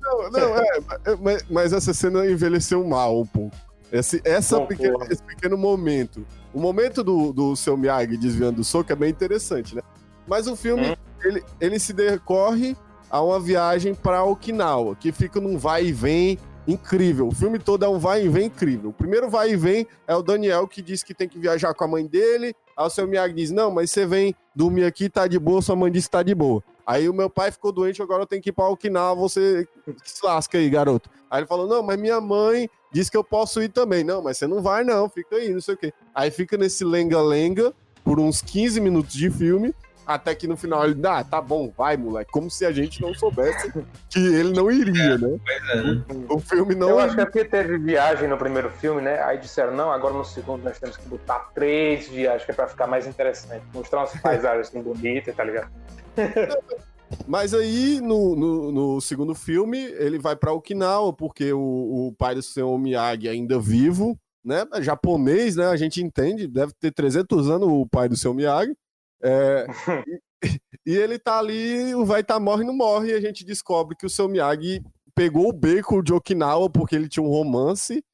Não, 0.00 0.30
não, 0.30 0.56
é, 0.58 0.78
mas, 1.20 1.44
mas 1.50 1.72
essa 1.72 1.92
cena 1.94 2.24
envelheceu 2.26 2.84
mal 2.84 3.20
um 3.20 3.26
pouco. 3.26 3.54
Esse, 3.98 4.20
essa 4.24 4.56
Concordo. 4.58 4.76
pequena- 4.82 5.06
esse 5.12 5.22
pequeno 5.22 5.56
momento. 5.58 6.26
O 6.52 6.60
momento 6.60 7.02
do, 7.04 7.32
do 7.32 7.56
seu 7.56 7.76
Miyagi 7.76 8.16
desviando 8.16 8.56
do 8.56 8.64
soco 8.64 8.92
é 8.92 8.96
bem 8.96 9.10
interessante, 9.10 9.74
né? 9.74 9.82
Mas 10.26 10.46
o 10.46 10.56
filme, 10.56 10.90
Hum. 10.90 10.94
ele, 11.24 11.44
ele 11.60 11.78
se 11.78 11.92
decorre 11.92 12.76
a 13.10 13.20
uma 13.22 13.38
viagem 13.38 13.94
para 13.94 14.24
Okinawa, 14.24 14.96
que 14.96 15.12
fica 15.12 15.40
num 15.40 15.56
vai 15.58 15.86
e 15.86 15.92
vem 15.92 16.38
incrível. 16.66 17.28
O 17.28 17.32
filme 17.34 17.58
todo 17.60 17.84
é 17.84 17.88
um 17.88 17.98
vai 17.98 18.24
e 18.24 18.28
vem 18.28 18.46
incrível. 18.46 18.90
O 18.90 18.92
primeiro 18.92 19.30
vai 19.30 19.50
e 19.52 19.56
vem 19.56 19.86
é 20.06 20.16
o 20.16 20.22
Daniel 20.22 20.66
que 20.66 20.82
diz 20.82 21.02
que 21.04 21.14
tem 21.14 21.28
que 21.28 21.38
viajar 21.38 21.72
com 21.74 21.84
a 21.84 21.88
mãe 21.88 22.04
dele. 22.06 22.54
Aí 22.76 22.86
o 22.86 22.90
seu 22.90 23.06
Miyagi 23.06 23.34
diz: 23.34 23.50
Não, 23.52 23.70
mas 23.70 23.90
você 23.92 24.04
vem 24.04 24.34
dormir 24.54 24.84
aqui, 24.84 25.08
tá 25.08 25.28
de 25.28 25.38
boa, 25.38 25.62
sua 25.62 25.76
mãe 25.76 25.92
disse 25.92 26.08
que 26.08 26.12
tá 26.12 26.22
de 26.24 26.34
boa. 26.34 26.62
Aí 26.84 27.08
o 27.08 27.14
meu 27.14 27.28
pai 27.30 27.50
ficou 27.52 27.70
doente, 27.72 28.00
agora 28.02 28.22
eu 28.22 28.26
tenho 28.26 28.42
que 28.42 28.50
ir 28.50 28.52
pra 28.52 28.68
Okinawa, 28.68 29.14
você 29.14 29.66
se 30.04 30.24
lasca 30.24 30.58
aí, 30.58 30.68
garoto. 30.70 31.08
Aí 31.30 31.40
ele 31.40 31.46
falou, 31.46 31.66
não, 31.66 31.82
mas 31.82 31.98
minha 31.98 32.20
mãe 32.20 32.68
disse 32.92 33.10
que 33.10 33.16
eu 33.16 33.24
posso 33.24 33.62
ir 33.62 33.68
também. 33.68 34.04
Não, 34.04 34.22
mas 34.22 34.38
você 34.38 34.46
não 34.46 34.62
vai 34.62 34.84
não, 34.84 35.08
fica 35.08 35.36
aí, 35.36 35.50
não 35.50 35.60
sei 35.60 35.74
o 35.74 35.78
quê. 35.78 35.92
Aí 36.14 36.30
fica 36.30 36.56
nesse 36.56 36.84
lenga-lenga 36.84 37.72
por 38.04 38.20
uns 38.20 38.40
15 38.40 38.80
minutos 38.80 39.14
de 39.14 39.28
filme, 39.30 39.74
até 40.06 40.32
que 40.34 40.46
no 40.46 40.56
final 40.56 40.84
ele, 40.84 41.04
ah, 41.04 41.24
tá 41.24 41.40
bom, 41.40 41.72
vai, 41.76 41.96
moleque. 41.96 42.30
Como 42.30 42.48
se 42.48 42.64
a 42.64 42.70
gente 42.70 43.02
não 43.02 43.12
soubesse 43.12 43.72
que 44.08 44.20
ele 44.20 44.52
não 44.52 44.70
iria, 44.70 45.18
né? 45.18 45.38
Pois 45.44 45.68
é, 45.70 45.82
né? 45.82 46.04
O 46.30 46.38
filme 46.38 46.76
não 46.76 46.90
Eu 46.90 46.98
acho 47.00 47.16
que 47.16 47.20
é 47.20 47.24
porque 47.24 47.44
teve 47.44 47.76
viagem 47.78 48.28
no 48.28 48.38
primeiro 48.38 48.70
filme, 48.70 49.02
né? 49.02 49.20
Aí 49.24 49.38
disseram, 49.38 49.74
não, 49.74 49.90
agora 49.90 50.14
no 50.14 50.24
segundo 50.24 50.62
nós 50.62 50.78
temos 50.78 50.96
que 50.96 51.08
botar 51.08 51.50
três 51.52 52.06
viagens, 52.06 52.44
que 52.44 52.52
é 52.52 52.54
pra 52.54 52.68
ficar 52.68 52.86
mais 52.86 53.06
interessante. 53.06 53.64
Mostrar 53.74 54.00
umas 54.00 54.12
paisagens 54.20 54.68
assim 54.68 54.80
bonitas, 54.80 55.34
tá 55.34 55.42
ligado? 55.42 55.68
Mas 57.26 57.54
aí, 57.54 58.00
no, 58.00 58.34
no, 58.36 58.72
no 58.72 59.00
segundo 59.00 59.34
filme, 59.34 59.78
ele 59.78 60.18
vai 60.18 60.36
pra 60.36 60.52
Okinawa, 60.52 61.12
porque 61.12 61.52
o, 61.52 62.08
o 62.08 62.14
pai 62.16 62.34
do 62.34 62.42
seu 62.42 62.76
Miyagi 62.78 63.28
ainda 63.28 63.58
vivo, 63.58 64.18
né? 64.44 64.64
É 64.74 64.82
Japonês, 64.82 65.56
né? 65.56 65.66
A 65.66 65.76
gente 65.76 66.02
entende, 66.02 66.46
deve 66.46 66.72
ter 66.78 66.92
300 66.92 67.50
anos 67.50 67.68
o 67.68 67.86
pai 67.86 68.08
do 68.08 68.16
seu 68.16 68.32
Miyagi. 68.32 68.76
É, 69.22 69.66
e, 70.44 70.60
e 70.86 70.96
ele 70.96 71.18
tá 71.18 71.38
ali, 71.38 71.94
o 71.94 72.04
vai 72.04 72.22
tá 72.22 72.38
morre, 72.38 72.64
não 72.64 72.74
morre, 72.74 73.10
e 73.10 73.14
a 73.14 73.20
gente 73.20 73.44
descobre 73.44 73.96
que 73.96 74.06
o 74.06 74.10
seu 74.10 74.28
Miyagi 74.28 74.82
pegou 75.14 75.48
o 75.48 75.52
beco 75.52 76.02
de 76.02 76.12
Okinawa 76.12 76.68
porque 76.68 76.94
ele 76.94 77.08
tinha 77.08 77.24
um 77.24 77.30
romance 77.30 78.04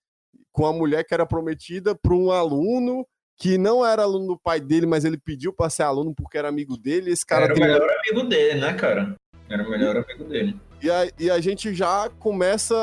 com 0.53 0.67
a 0.67 0.73
mulher 0.73 1.05
que 1.05 1.15
era 1.15 1.27
prometida 1.27 1.95
para 1.95 2.15
um 2.15 2.31
aluno 2.31 3.07
que 3.43 3.59
não 3.59 3.85
era 3.85 4.05
aluno 4.05 4.29
do 4.29 4.39
pai 4.39 4.61
dele, 4.61 4.87
mas 4.87 5.05
ele 5.05 5.19
pediu 5.19 5.53
para 5.53 5.69
ser 5.69 5.83
aluno 5.83 6.15
porque 6.15 6.39
era 6.39 6.49
amigo 6.49 6.77
dele. 6.77 7.11
Esse 7.11 7.27
cara 7.27 7.47
Era 7.47 7.55
o 7.57 7.59
melhor 7.59 7.89
amigo 7.99 8.23
dele, 8.29 8.61
né, 8.61 8.73
cara? 8.75 9.17
Era 9.51 9.67
o 9.67 9.69
melhor 9.69 9.97
amigo 9.97 10.23
dele. 10.23 10.57
E 10.81 10.89
a, 10.89 11.09
e 11.19 11.29
a 11.29 11.41
gente 11.41 11.75
já 11.75 12.09
começa 12.21 12.75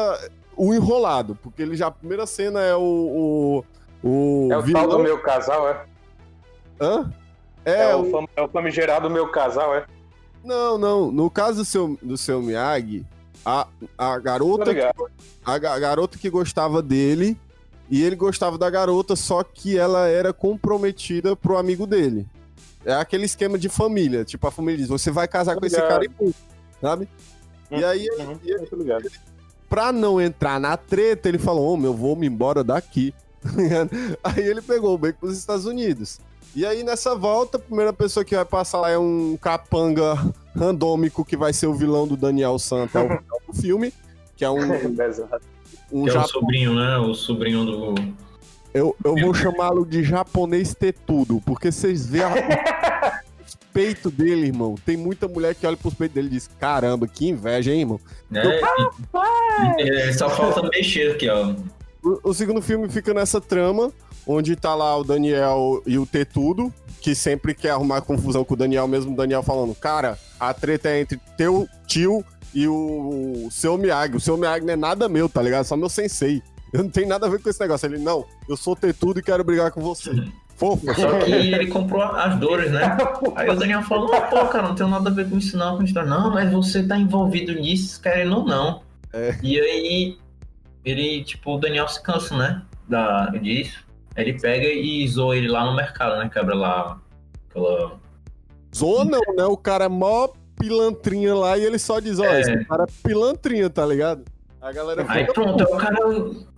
o 0.57 0.73
enrolado, 0.73 1.33
porque 1.41 1.61
ele 1.61 1.77
já 1.77 1.87
a 1.87 1.91
primeira 1.91 2.25
cena 2.27 2.59
é 2.61 2.75
o. 2.75 3.63
O, 4.03 4.07
o 4.47 4.49
É 4.51 4.57
o 4.57 4.61
vilão- 4.61 4.81
tal 4.89 4.97
do 4.97 5.03
meu 5.03 5.17
casal, 5.21 5.69
é? 5.69 5.85
Hã? 6.81 7.09
É, 7.63 7.91
É, 7.91 7.95
o, 7.95 8.11
fam... 8.11 8.25
é 8.35 8.41
o 8.41 8.49
famigerado 8.49 9.09
meu 9.09 9.29
casal, 9.29 9.73
é? 9.73 9.85
Não, 10.43 10.77
não. 10.77 11.09
No 11.09 11.29
caso 11.31 11.59
do 11.59 11.65
seu, 11.65 11.97
do 12.01 12.17
seu 12.17 12.41
Miyagi, 12.41 13.05
a, 13.45 13.65
a 13.97 14.19
garota. 14.19 14.73
ligado. 14.73 15.09
A, 15.45 15.53
a 15.53 15.79
garota 15.79 16.17
que 16.17 16.29
gostava 16.29 16.81
dele 16.81 17.37
e 17.89 18.03
ele 18.03 18.15
gostava 18.15 18.57
da 18.57 18.69
garota, 18.69 19.15
só 19.15 19.43
que 19.43 19.77
ela 19.77 20.07
era 20.07 20.31
comprometida 20.33 21.35
pro 21.35 21.57
amigo 21.57 21.85
dele. 21.87 22.27
É 22.85 22.93
aquele 22.93 23.25
esquema 23.25 23.57
de 23.57 23.67
família. 23.69 24.23
Tipo, 24.23 24.47
a 24.47 24.51
família 24.51 24.77
diz: 24.77 24.87
você 24.87 25.11
vai 25.11 25.27
casar 25.27 25.55
com 25.57 25.65
esse 25.65 25.75
cara 25.75 26.05
e 26.05 26.09
ponto, 26.09 26.35
sabe? 26.81 27.07
E 27.71 27.83
aí, 27.83 28.07
Uhum, 28.19 28.37
ele- 28.43 28.65
tô 28.67 28.75
ligado. 28.75 29.09
pra 29.69 29.91
não 29.91 30.19
entrar 30.21 30.59
na 30.59 30.75
treta, 30.77 31.27
ele 31.27 31.37
falou: 31.37 31.71
Homem, 31.73 31.85
eu 31.87 31.93
vou 31.93 32.15
me 32.15 32.25
embora 32.27 32.63
daqui. 32.63 33.13
aí 34.23 34.43
ele 34.43 34.61
pegou 34.61 34.93
o 34.93 34.97
beco 34.97 35.19
pros 35.19 35.37
Estados 35.37 35.65
Unidos. 35.65 36.19
E 36.55 36.65
aí, 36.65 36.83
nessa 36.83 37.13
volta, 37.15 37.57
a 37.57 37.59
primeira 37.59 37.93
pessoa 37.93 38.25
que 38.25 38.35
vai 38.35 38.43
passar 38.45 38.79
lá 38.81 38.89
é 38.89 38.97
um 38.97 39.37
capanga 39.39 40.15
randômico 40.55 41.23
que 41.23 41.37
vai 41.37 41.53
ser 41.53 41.67
o 41.67 41.73
vilão 41.75 42.07
do 42.07 42.17
Daniel 42.17 42.57
Santa 42.57 42.99
ao 42.99 43.05
final 43.19 43.41
do 43.47 43.53
filme, 43.53 43.93
que 44.35 44.43
é 44.43 44.49
um, 44.49 44.57
Que 45.89 46.09
é 46.09 46.19
o 46.19 46.27
sobrinho, 46.27 46.73
né? 46.75 46.97
O 46.97 47.13
sobrinho 47.13 47.65
do. 47.65 47.95
Eu, 48.73 48.95
eu 49.03 49.15
vou 49.15 49.33
chamá-lo 49.33 49.85
de 49.85 50.03
japonês 50.03 50.75
tetudo, 50.75 51.41
porque 51.45 51.71
vocês 51.71 52.05
veem 52.07 52.23
a- 52.23 53.21
os 53.45 53.55
peitos 53.73 54.11
dele, 54.11 54.45
irmão. 54.47 54.75
Tem 54.85 54.95
muita 54.95 55.27
mulher 55.27 55.55
que 55.55 55.65
olha 55.65 55.75
pros 55.75 55.93
peitos 55.95 56.13
dele 56.15 56.27
e 56.27 56.31
diz: 56.31 56.47
Caramba, 56.59 57.07
que 57.07 57.27
inveja, 57.27 57.71
hein, 57.71 57.81
irmão? 57.81 57.99
Né? 58.29 58.43
E- 59.79 60.09
e- 60.09 60.13
só 60.13 60.29
falta 60.29 60.61
mexer 60.69 61.13
aqui, 61.13 61.27
ó. 61.29 61.53
O, 62.03 62.29
o 62.29 62.33
segundo 62.33 62.61
filme 62.61 62.87
fica 62.89 63.13
nessa 63.13 63.41
trama, 63.41 63.91
onde 64.25 64.55
tá 64.55 64.73
lá 64.75 64.95
o 64.97 65.03
Daniel 65.03 65.81
e 65.85 65.97
o 65.97 66.05
Tetudo, 66.05 66.71
que 67.01 67.13
sempre 67.15 67.53
quer 67.53 67.71
arrumar 67.71 68.01
confusão 68.01 68.45
com 68.45 68.53
o 68.53 68.57
Daniel, 68.57 68.87
mesmo 68.87 69.13
o 69.13 69.15
Daniel 69.15 69.41
falando: 69.43 69.73
Cara, 69.75 70.17
a 70.39 70.53
treta 70.53 70.89
é 70.89 71.01
entre 71.01 71.19
teu 71.35 71.67
tio 71.87 72.23
e 72.53 72.67
o, 72.67 73.47
seu 73.51 73.77
Miyagi. 73.77 74.15
O 74.15 74.19
seu 74.19 74.37
Miyagi 74.37 74.65
não 74.65 74.73
é 74.73 74.77
nada 74.77 75.09
meu, 75.09 75.29
tá 75.29 75.41
ligado? 75.41 75.65
Só 75.65 75.75
meu 75.75 75.89
sensei. 75.89 76.41
Eu 76.71 76.83
não 76.83 76.89
tenho 76.89 77.07
nada 77.07 77.25
a 77.25 77.29
ver 77.29 77.41
com 77.41 77.49
esse 77.49 77.59
negócio. 77.59 77.87
Ele, 77.87 77.97
não, 77.97 78.25
eu 78.47 78.55
sou 78.55 78.75
Tetudo 78.75 79.19
e 79.19 79.23
quero 79.23 79.43
brigar 79.43 79.71
com 79.71 79.81
você. 79.81 80.11
Fofo, 80.59 80.93
Só 80.93 81.19
que 81.19 81.31
ele 81.31 81.67
comprou 81.67 82.03
as 82.03 82.37
dores, 82.37 82.69
né? 82.69 82.97
Aí 83.33 83.49
o 83.49 83.55
Daniel 83.55 83.81
falou, 83.83 84.09
pô, 84.09 84.45
cara, 84.47 84.67
não 84.67 84.75
tem 84.75 84.89
nada 84.89 85.09
a 85.09 85.13
ver 85.13 85.29
com 85.29 85.37
isso 85.37 85.55
não, 85.55 85.77
com 85.77 85.83
isso 85.83 85.93
não. 85.93 86.05
Não, 86.05 86.33
mas 86.33 86.51
você 86.51 86.83
tá 86.83 86.97
envolvido 86.97 87.53
nisso, 87.53 88.01
querendo 88.01 88.39
ou 88.39 88.45
não. 88.45 88.81
É. 89.13 89.39
E 89.41 89.57
aí, 89.57 90.17
ele, 90.83 91.23
tipo, 91.23 91.55
o 91.55 91.57
Daniel 91.57 91.87
se 91.87 92.03
cansa, 92.03 92.35
né? 92.35 92.61
Da, 92.89 93.27
disso. 93.27 93.85
Aí 94.17 94.25
ele 94.25 94.37
pega 94.37 94.67
e 94.67 95.07
zoa 95.07 95.37
ele 95.37 95.47
lá 95.47 95.63
no 95.63 95.77
mercado, 95.77 96.19
né? 96.19 96.29
Quebra 96.29 96.53
lá 96.53 96.99
aquela... 97.49 97.97
Zoa 98.75 99.05
não, 99.05 99.21
né? 99.37 99.45
O 99.45 99.55
cara 99.55 99.85
é 99.85 99.89
mó 99.89 100.27
pilantrinha 100.59 101.33
lá 101.33 101.57
e 101.57 101.63
ele 101.63 101.79
só 101.79 101.99
diz, 101.99 102.19
ó, 102.19 102.25
É. 102.25 102.41
esse 102.41 102.65
cara 102.65 102.83
é 102.83 103.07
pilantrinha, 103.07 103.69
tá 103.69 103.85
ligado? 103.85 104.23
A 104.61 104.71
galera 104.73 105.05
Aí 105.07 105.21
fica, 105.21 105.33
pronto, 105.33 105.65
aí 105.65 105.73
o 105.73 105.77
cara, 105.77 105.97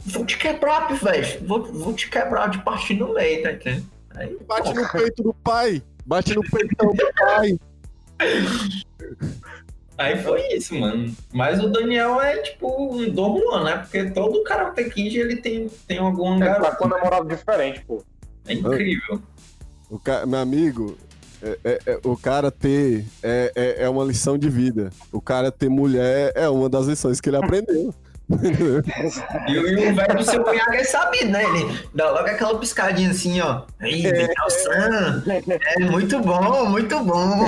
vou 0.06 0.26
te 0.26 0.38
quebrar, 0.38 0.88
pivete. 0.88 1.38
Vou, 1.46 1.64
vou 1.72 1.94
te 1.94 2.10
quebrar 2.10 2.50
de 2.50 2.58
partir 2.64 2.96
no 2.96 3.14
meio, 3.14 3.44
tá 3.44 3.52
entendendo? 3.52 3.86
Aí, 4.16 4.38
bate 4.48 4.74
no 4.74 4.90
peito 4.92 5.24
do 5.24 5.34
pai, 5.36 5.82
bate 6.06 6.34
no 6.36 6.42
peitão 6.42 6.92
do 6.94 7.12
pai. 7.16 7.60
Aí 9.98 10.22
foi 10.24 10.42
isso, 10.54 10.74
mano. 10.76 11.16
Mas 11.32 11.64
o 11.64 11.70
Daniel 11.70 12.20
é 12.22 12.38
tipo 12.38 12.96
um 12.96 13.10
Dom 13.12 13.40
Juan, 13.40 13.64
né? 13.64 13.78
Porque 13.78 14.10
todo 14.10 14.44
Karate 14.44 14.84
Kid 14.90 15.20
ele 15.20 15.36
tem, 15.38 15.70
tem 15.88 16.00
algum 16.00 16.36
É, 16.38 16.40
garoto. 16.40 16.72
tá 16.72 16.76
com 16.76 16.88
namorado 16.88 17.28
diferente, 17.28 17.82
pô. 17.86 18.04
É 18.48 18.54
incrível. 18.54 19.22
O 19.90 20.00
ca... 20.00 20.26
Meu 20.26 20.40
amigo, 20.40 20.98
é- 21.44 21.58
é- 21.64 21.80
é- 21.88 22.00
o 22.04 22.16
cara 22.18 22.50
ter 22.52 23.06
é, 23.24 23.52
é, 23.56 23.84
é 23.84 23.90
uma 23.90 24.04
lição 24.04 24.38
de 24.38 24.50
vida. 24.50 24.92
O 25.12 25.20
cara 25.22 25.52
ter 25.52 25.70
mulher 25.70 26.32
é 26.36 26.48
uma 26.50 26.70
das 26.70 26.88
lições 26.88 27.20
que 27.22 27.30
ele 27.30 27.38
aprendeu. 27.38 27.94
E, 29.48 29.60
o- 29.60 29.68
e 29.68 29.90
o 29.92 29.96
velho 29.96 30.18
do 30.18 30.24
seu 30.24 30.42
Miyagi 30.44 30.78
é 30.78 30.84
sabido, 30.86 31.32
né? 31.32 31.44
Ele 31.44 31.78
dá 31.94 32.12
logo 32.12 32.28
aquela 32.30 32.58
piscadinha 32.58 33.12
assim, 33.12 33.42
ó. 33.42 33.64
Daniel 33.80 34.50
San. 34.50 35.24
É 35.78 35.80
muito 35.90 36.20
bom, 36.22 36.66
muito 36.70 36.98
bom. 37.04 37.44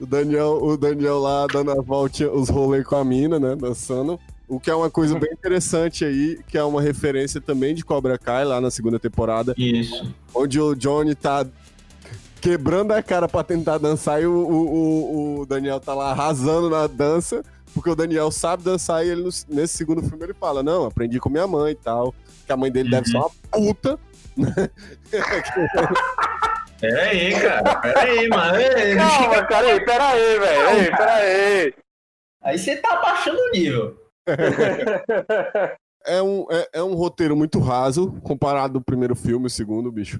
o, 0.00 0.06
Daniel, 0.06 0.58
o 0.62 0.76
Daniel 0.76 1.18
lá 1.18 1.46
dando 1.52 1.70
a 1.72 1.82
volta, 1.82 2.30
os 2.30 2.48
rolês 2.48 2.84
com 2.86 2.96
a 2.96 3.04
mina, 3.04 3.38
né? 3.38 3.54
Dançando. 3.56 4.18
O 4.48 4.58
que 4.58 4.70
é 4.70 4.74
uma 4.74 4.88
coisa 4.90 5.18
bem 5.18 5.30
interessante 5.30 6.02
aí, 6.06 6.38
que 6.48 6.56
é 6.56 6.64
uma 6.64 6.80
referência 6.80 7.38
também 7.38 7.74
de 7.74 7.84
Cobra 7.84 8.16
Kai 8.16 8.46
lá 8.46 8.62
na 8.62 8.70
segunda 8.70 8.98
temporada, 8.98 9.52
Isso. 9.58 10.10
onde 10.34 10.58
o 10.58 10.74
Johnny 10.74 11.14
tá 11.14 11.44
quebrando 12.40 12.92
a 12.92 13.02
cara 13.02 13.28
pra 13.28 13.42
tentar 13.44 13.78
dançar 13.78 14.20
e 14.22 14.26
o, 14.26 14.32
o- 14.32 14.74
o- 14.74 15.40
o 15.40 15.46
Daniel 15.46 15.80
tá 15.80 15.94
lá 15.94 16.10
arrasando 16.10 16.70
na 16.70 16.86
dança, 16.86 17.42
porque 17.74 17.90
o 17.90 17.94
Daniel 17.96 18.30
sabe 18.30 18.62
dançar 18.62 19.04
e 19.04 19.10
ele 19.10 19.28
nesse 19.48 19.76
segundo 19.76 20.02
filme 20.02 20.24
ele 20.24 20.34
fala, 20.34 20.62
não, 20.62 20.84
aprendi 20.86 21.18
com 21.20 21.28
minha 21.30 21.46
mãe 21.46 21.72
e 21.72 21.76
tal, 21.76 22.14
que 22.46 22.52
a 22.52 22.56
mãe 22.56 22.70
dele 22.70 22.90
deve 22.90 23.08
ser 23.08 23.16
uma 23.16 23.30
puta. 23.50 23.98
Pera 26.80 27.02
aí, 27.02 27.32
cara. 27.40 27.74
Pera 27.80 28.00
aí, 28.02 28.28
mano. 28.28 28.58
Calma, 29.48 29.78
pera 29.84 30.08
aí, 30.10 30.38
velho. 30.38 30.68
Ei, 30.78 30.90
pera 30.90 31.14
aí. 31.14 31.74
Aí 32.42 32.58
você 32.58 32.76
tá 32.76 32.92
abaixando 32.94 33.38
o 33.38 33.50
nível. 33.50 33.96
É 36.06 36.22
um, 36.22 36.46
é, 36.50 36.68
é 36.74 36.82
um 36.82 36.94
roteiro 36.94 37.36
muito 37.36 37.58
raso, 37.58 38.12
comparado 38.22 38.74
do 38.74 38.80
primeiro 38.80 39.14
filme, 39.14 39.46
o 39.46 39.50
segundo, 39.50 39.92
bicho. 39.92 40.18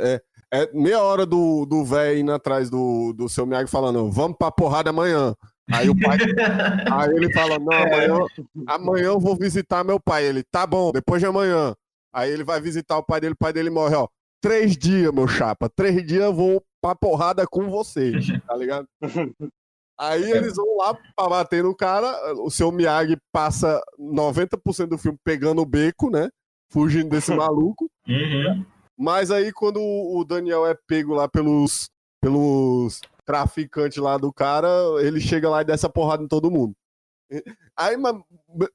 É, 0.00 0.20
é 0.52 0.70
meia 0.72 1.02
hora 1.02 1.26
do, 1.26 1.66
do 1.66 1.84
velho 1.84 2.20
indo 2.20 2.32
atrás 2.32 2.70
do, 2.70 3.12
do 3.12 3.28
seu 3.28 3.46
Miyagi 3.46 3.70
falando, 3.70 4.10
vamos 4.10 4.36
pra 4.38 4.50
porrada 4.50 4.90
amanhã. 4.90 5.34
Aí 5.70 5.88
o 5.88 5.98
pai. 5.98 6.16
aí 6.90 7.10
ele 7.10 7.32
fala, 7.32 7.58
não, 7.58 7.72
amanhã, 7.72 8.26
amanhã 8.66 9.04
eu 9.06 9.20
vou 9.20 9.36
visitar 9.36 9.84
meu 9.84 10.00
pai. 10.00 10.24
Ele, 10.24 10.42
tá 10.42 10.66
bom, 10.66 10.90
depois 10.90 11.20
de 11.20 11.26
amanhã. 11.26 11.74
Aí 12.12 12.30
ele 12.30 12.44
vai 12.44 12.60
visitar 12.60 12.96
o 12.96 13.02
pai 13.02 13.20
dele, 13.20 13.34
o 13.34 13.38
pai 13.38 13.52
dele 13.52 13.70
morre, 13.70 13.94
ó. 13.94 14.08
Três 14.40 14.76
dias, 14.76 15.12
meu 15.12 15.28
chapa. 15.28 15.68
Três 15.68 16.06
dias 16.06 16.22
eu 16.22 16.32
vou 16.32 16.62
pra 16.80 16.94
porrada 16.94 17.46
com 17.46 17.68
vocês, 17.68 18.26
tá 18.46 18.56
ligado? 18.56 18.88
Aí 19.98 20.30
eles 20.30 20.54
vão 20.54 20.76
lá 20.76 20.94
pra 20.94 21.28
bater 21.28 21.62
no 21.62 21.74
cara. 21.74 22.34
O 22.36 22.50
seu 22.50 22.70
Miyagi 22.70 23.18
passa 23.32 23.82
90% 23.98 24.86
do 24.86 24.96
filme 24.96 25.18
pegando 25.24 25.60
o 25.60 25.66
beco, 25.66 26.08
né? 26.08 26.30
Fugindo 26.70 27.10
desse 27.10 27.34
maluco. 27.34 27.90
Uhum. 28.06 28.64
Mas 28.98 29.30
aí, 29.30 29.52
quando 29.52 29.80
o 29.80 30.24
Daniel 30.24 30.66
é 30.66 30.74
pego 30.86 31.14
lá 31.14 31.28
pelos, 31.28 31.88
pelos 32.20 33.00
traficantes 33.24 33.98
lá 33.98 34.18
do 34.18 34.32
cara, 34.32 34.68
ele 35.00 35.20
chega 35.20 35.48
lá 35.48 35.62
e 35.62 35.64
desce 35.64 35.86
a 35.86 35.90
porrada 35.90 36.24
em 36.24 36.28
todo 36.28 36.50
mundo. 36.50 36.74
Aí, 37.76 37.96
mas, 37.96 38.16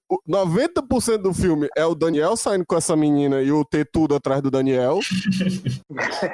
o 0.08 0.20
90% 0.30 1.18
do 1.18 1.34
filme 1.34 1.68
é 1.76 1.86
o 1.86 1.96
Daniel 1.96 2.38
saindo 2.38 2.66
com 2.66 2.78
essa 2.78 2.96
menina 2.96 3.42
e 3.42 3.52
o 3.52 3.66
T 3.66 3.84
tudo 3.84 4.16
atrás 4.16 4.42
do 4.42 4.52
Daniel. 4.52 5.00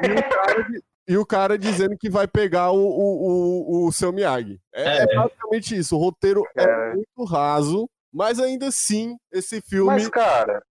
e, 0.04 0.12
o 0.12 0.30
cara 0.30 0.68
e 1.08 1.18
o 1.18 1.26
cara 1.26 1.58
dizendo 1.58 1.98
que 1.98 2.10
vai 2.10 2.28
pegar 2.28 2.72
o, 2.72 2.78
o, 2.78 3.86
o, 3.86 3.88
o 3.88 3.92
seu 3.92 4.12
Miyagi. 4.12 4.60
É, 4.76 5.04
é 5.04 5.16
basicamente 5.16 5.78
isso. 5.78 5.96
O 5.96 6.00
roteiro 6.00 6.44
é. 6.56 6.64
É. 6.64 6.94
muito 6.94 7.24
raso, 7.24 7.90
mas 8.14 8.40
ainda 8.40 8.68
assim, 8.68 9.16
esse 9.32 9.62
filme. 9.62 9.88
Mas, 9.88 10.08
cara, 10.10 10.62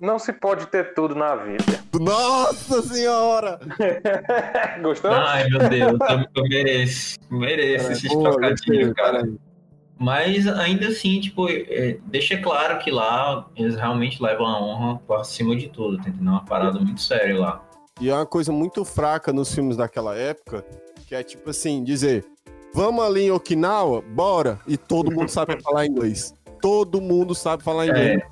não 0.00 0.18
se 0.18 0.32
pode 0.32 0.66
ter 0.66 0.94
tudo 0.94 1.14
na 1.14 1.36
vida. 1.36 1.84
Nossa 2.00 2.80
senhora! 2.82 3.60
Gostou? 4.82 5.10
Ai, 5.12 5.48
meu 5.48 5.68
Deus, 5.68 5.98
eu, 6.34 6.44
mereço. 6.44 7.18
Mereço 7.30 7.92
esse 7.92 8.08
Pô, 8.08 8.22
trocadilho, 8.22 8.86
gostei, 8.86 8.94
cara. 8.94 9.20
cara. 9.20 9.32
Mas 9.98 10.46
ainda 10.48 10.88
assim, 10.88 11.20
tipo, 11.20 11.46
é, 11.50 11.98
deixa 12.06 12.38
claro 12.38 12.78
que 12.78 12.90
lá 12.90 13.46
eles 13.54 13.76
realmente 13.76 14.22
levam 14.22 14.46
a 14.46 14.58
honra 14.58 14.98
por 15.06 15.20
acima 15.20 15.54
de 15.54 15.68
tudo, 15.68 15.98
tá 15.98 16.08
entendendo? 16.08 16.28
É 16.28 16.30
uma 16.30 16.44
parada 16.46 16.80
muito 16.80 17.02
séria 17.02 17.38
lá. 17.38 17.62
E 18.00 18.08
é 18.08 18.14
uma 18.14 18.24
coisa 18.24 18.50
muito 18.50 18.82
fraca 18.82 19.30
nos 19.30 19.54
filmes 19.54 19.76
daquela 19.76 20.16
época, 20.16 20.64
que 21.06 21.14
é 21.14 21.22
tipo 21.22 21.50
assim, 21.50 21.84
dizer, 21.84 22.24
vamos 22.72 23.04
ali 23.04 23.24
em 23.24 23.30
Okinawa, 23.30 24.00
bora, 24.00 24.58
e 24.66 24.78
todo 24.78 25.12
mundo 25.12 25.28
sabe 25.28 25.60
falar 25.62 25.84
inglês. 25.84 26.32
Todo 26.62 26.98
mundo 26.98 27.34
sabe 27.34 27.62
falar 27.62 27.86
inglês. 27.86 28.22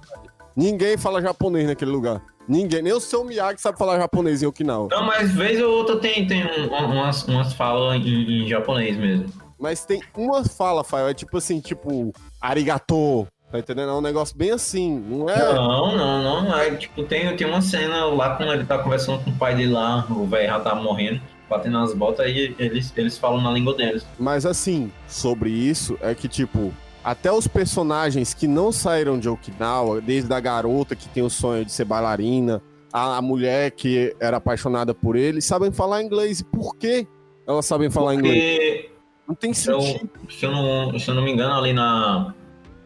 Ninguém 0.59 0.99
fala 0.99 1.23
japonês 1.23 1.69
naquele 1.69 1.93
lugar. 1.93 2.21
Ninguém, 2.49 2.83
nem 2.83 2.93
o 2.93 2.99
seu 2.99 3.23
Miyagi 3.25 3.61
sabe 3.61 3.79
falar 3.79 3.97
japonês 3.97 4.43
em 4.43 4.47
Okinawa. 4.47 4.89
Não, 4.91 5.05
mas 5.05 5.31
vez 5.31 5.63
ou 5.63 5.71
outra 5.71 5.99
tem, 6.01 6.27
tem 6.27 6.45
um- 6.45 6.65
um- 6.75 6.93
umas, 6.95 7.23
umas 7.29 7.53
falas 7.53 7.95
em, 8.05 8.43
em 8.45 8.49
japonês 8.49 8.97
mesmo. 8.97 9.27
Mas 9.57 9.85
tem 9.85 10.03
uma 10.17 10.43
fala, 10.45 10.83
Fael, 10.83 11.07
é 11.09 11.15
tipo 11.15 11.37
assim, 11.39 11.61
tipo, 11.61 12.13
arigato, 12.41 13.25
tá 13.53 13.61
entendendo? 13.61 13.91
É 13.91 13.95
um 13.95 14.01
negócio 14.01 14.37
bem 14.37 14.51
assim, 14.51 14.99
não 14.99 15.31
é? 15.31 15.55
Não, 15.55 15.97
não, 15.97 16.23
não. 16.45 16.59
É, 16.59 16.75
tipo, 16.75 17.05
tem, 17.05 17.37
tem 17.37 17.47
uma 17.47 17.63
cena 17.63 18.07
lá 18.07 18.35
quando 18.35 18.53
ele 18.53 18.65
tá 18.65 18.79
conversando 18.79 19.23
com 19.23 19.31
o 19.31 19.37
pai 19.37 19.55
dele 19.55 19.73
lá, 19.75 20.05
o 20.11 20.27
velho 20.27 20.49
já 20.49 20.59
tá 20.59 20.75
morrendo, 20.75 21.21
batendo 21.49 21.79
nas 21.79 21.95
botas, 21.95 22.27
aí 22.27 22.57
eles, 22.59 22.93
eles 22.97 23.17
falam 23.17 23.41
na 23.41 23.53
língua 23.53 23.75
deles. 23.75 24.05
Mas 24.19 24.45
assim, 24.45 24.91
sobre 25.07 25.51
isso, 25.51 25.97
é 26.01 26.15
que, 26.17 26.27
tipo, 26.27 26.73
até 27.11 27.33
os 27.33 27.47
personagens 27.49 28.35
que 28.35 28.47
não 28.47 28.71
saíram 28.71 29.19
de 29.19 29.29
Okinawa, 29.29 30.01
desde 30.01 30.33
a 30.33 30.39
garota 30.41 30.95
que 30.95 31.09
tem 31.09 31.23
o 31.23 31.31
sonho 31.31 31.65
de 31.65 31.73
ser 31.73 31.85
bailarina, 31.85 32.61
a, 32.93 33.17
a 33.17 33.23
mulher 33.23 33.71
que 33.71 34.15
era 34.21 34.37
apaixonada 34.37 34.93
por 34.95 35.17
ele, 35.17 35.41
sabem 35.41 35.73
falar 35.73 36.03
inglês. 36.03 36.41
E 36.41 36.45
por 36.45 36.77
quê 36.77 37.07
elas 37.47 37.65
sabem 37.65 37.89
falar 37.89 38.15
inglês? 38.15 38.37
Porque 38.45 38.91
Não 39.27 39.35
tem 39.35 39.55
se 39.55 39.71
eu, 39.71 39.81
sentido. 39.81 40.11
se, 40.29 40.45
eu 40.45 40.51
não, 40.53 40.99
se 40.99 41.09
eu 41.11 41.15
não 41.15 41.23
me 41.23 41.33
engano, 41.33 41.55
ali 41.55 41.73
na. 41.73 42.35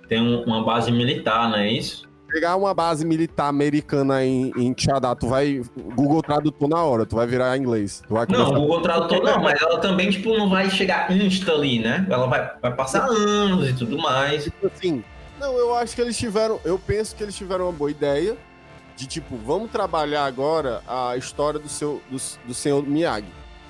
Tem 0.09 0.21
um- 0.21 0.43
uma 0.45 0.63
base 0.63 0.93
militar, 0.93 1.49
não 1.51 1.57
é 1.59 1.73
isso? 1.73 2.09
Pegar 2.33 2.57
uma 2.57 2.73
base 2.73 3.05
militar 3.05 3.49
americana 3.49 4.25
em, 4.25 4.51
em 4.57 4.75
Xadá, 4.77 5.15
tu 5.15 5.29
vai. 5.29 5.63
Google 5.95 6.23
Tradutor 6.23 6.69
na 6.69 6.83
hora, 6.83 7.05
tu 7.05 7.17
vai 7.17 7.27
virar 7.27 7.57
inglês. 7.59 8.03
Não, 8.09 8.25
começar- 8.27 8.45
Google 8.51 8.81
Tradutor 8.81 9.23
não, 9.23 9.43
mas 9.43 9.61
ela 9.61 9.79
também, 9.81 10.11
tipo, 10.11 10.37
não 10.37 10.49
vai 10.49 10.71
chegar 10.71 11.11
insta 11.13 11.53
ali, 11.53 11.79
né? 11.81 12.07
Ela 12.11 12.27
vai, 12.27 12.51
vai 12.61 12.75
passar 12.75 13.07
anos 13.09 13.69
e 13.69 13.75
tudo 13.75 13.99
mais. 13.99 14.45
Tipo 14.45 14.67
assim, 14.67 15.05
não, 15.39 15.53
eu 15.59 15.75
acho 15.75 15.95
que 15.95 16.01
eles 16.01 16.17
tiveram, 16.17 16.59
eu 16.65 16.79
penso 16.79 17.15
que 17.15 17.23
eles 17.23 17.35
tiveram 17.37 17.67
uma 17.67 17.73
boa 17.73 17.91
ideia 17.91 18.37
de 18.97 19.07
tipo, 19.07 19.37
vamos 19.37 19.71
trabalhar 19.71 20.25
agora 20.25 20.81
a 20.87 21.17
história 21.17 21.59
do 21.61 21.69
seu 21.69 22.01
do, 22.11 22.17
do 22.47 22.55
senhor 22.55 22.83
Miyagi, 22.87 23.27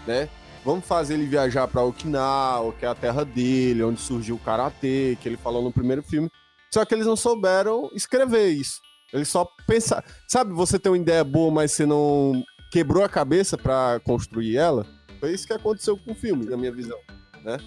né? 0.07 0.29
Vamos 0.65 0.85
fazer 0.87 1.15
ele 1.15 1.27
viajar 1.27 1.67
para 1.67 1.83
Okinawa, 1.83 2.73
que 2.79 2.85
é 2.85 2.89
a 2.89 2.95
terra 2.95 3.25
dele, 3.25 3.83
onde 3.83 4.01
surgiu 4.01 4.37
o 4.37 4.39
karatê, 4.39 5.19
que 5.21 5.29
ele 5.29 5.37
falou 5.37 5.61
no 5.63 5.73
primeiro 5.73 6.03
filme. 6.05 6.31
Só 6.73 6.85
que 6.85 6.95
eles 6.95 7.07
não 7.07 7.17
souberam 7.17 7.91
escrever 7.95 8.49
isso. 8.49 8.81
Eles 9.13 9.29
só 9.29 9.47
pensaram, 9.67 10.03
sabe, 10.27 10.55
você 10.55 10.79
tem 10.79 10.91
uma 10.91 10.99
ideia 10.99 11.23
boa, 11.23 11.51
mas 11.51 11.73
você 11.73 11.85
não 11.85 12.43
quebrou 12.71 13.05
a 13.05 13.09
cabeça 13.09 13.59
para 13.59 14.01
construir 14.01 14.57
ela? 14.57 14.87
Foi 15.21 15.33
isso 15.33 15.47
que 15.47 15.53
aconteceu 15.53 15.99
com 15.99 16.13
o 16.13 16.15
filme, 16.15 16.47
na 16.47 16.57
minha 16.57 16.73
visão, 16.73 16.99
né? 17.45 17.59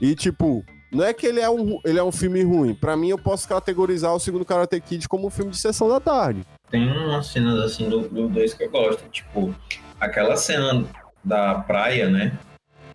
E 0.00 0.14
tipo, 0.14 0.64
não 0.90 1.04
é 1.04 1.12
que 1.12 1.26
ele 1.26 1.40
é 1.40 1.50
um, 1.50 1.78
ele 1.84 1.98
é 1.98 2.02
um 2.02 2.10
filme 2.10 2.42
ruim. 2.42 2.74
Pra 2.74 2.96
mim, 2.96 3.10
eu 3.10 3.18
posso 3.18 3.46
categorizar 3.46 4.14
o 4.14 4.18
segundo 4.18 4.44
Karate 4.44 4.80
Kid 4.80 5.06
como 5.08 5.26
um 5.26 5.30
filme 5.30 5.50
de 5.50 5.58
sessão 5.58 5.88
da 5.88 6.00
tarde. 6.00 6.40
Tem 6.70 6.90
umas 6.90 7.26
cenas 7.26 7.60
assim 7.60 7.88
do, 7.88 8.08
do 8.08 8.28
dois 8.28 8.54
que 8.54 8.64
eu 8.64 8.70
gosto. 8.70 9.06
Tipo, 9.10 9.54
aquela 10.00 10.36
cena 10.36 10.84
da 11.22 11.56
praia, 11.56 12.08
né? 12.08 12.38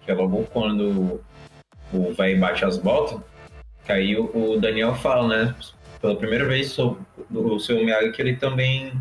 Que 0.04 0.12
é 0.12 0.16
logo 0.16 0.44
quando 0.52 1.22
o 1.94 2.14
velho 2.14 2.40
bate 2.40 2.66
as 2.66 2.78
botas. 2.78 3.20
Aí 3.92 4.18
o, 4.18 4.54
o 4.54 4.60
Daniel 4.60 4.96
fala, 4.96 5.28
né? 5.28 5.56
Pela 6.02 6.16
primeira 6.16 6.46
vez 6.46 6.72
sobre 6.72 7.00
o 7.32 7.60
seu 7.60 7.78
Miyagi 7.78 8.12
que 8.12 8.22
ele 8.22 8.36
também 8.36 8.94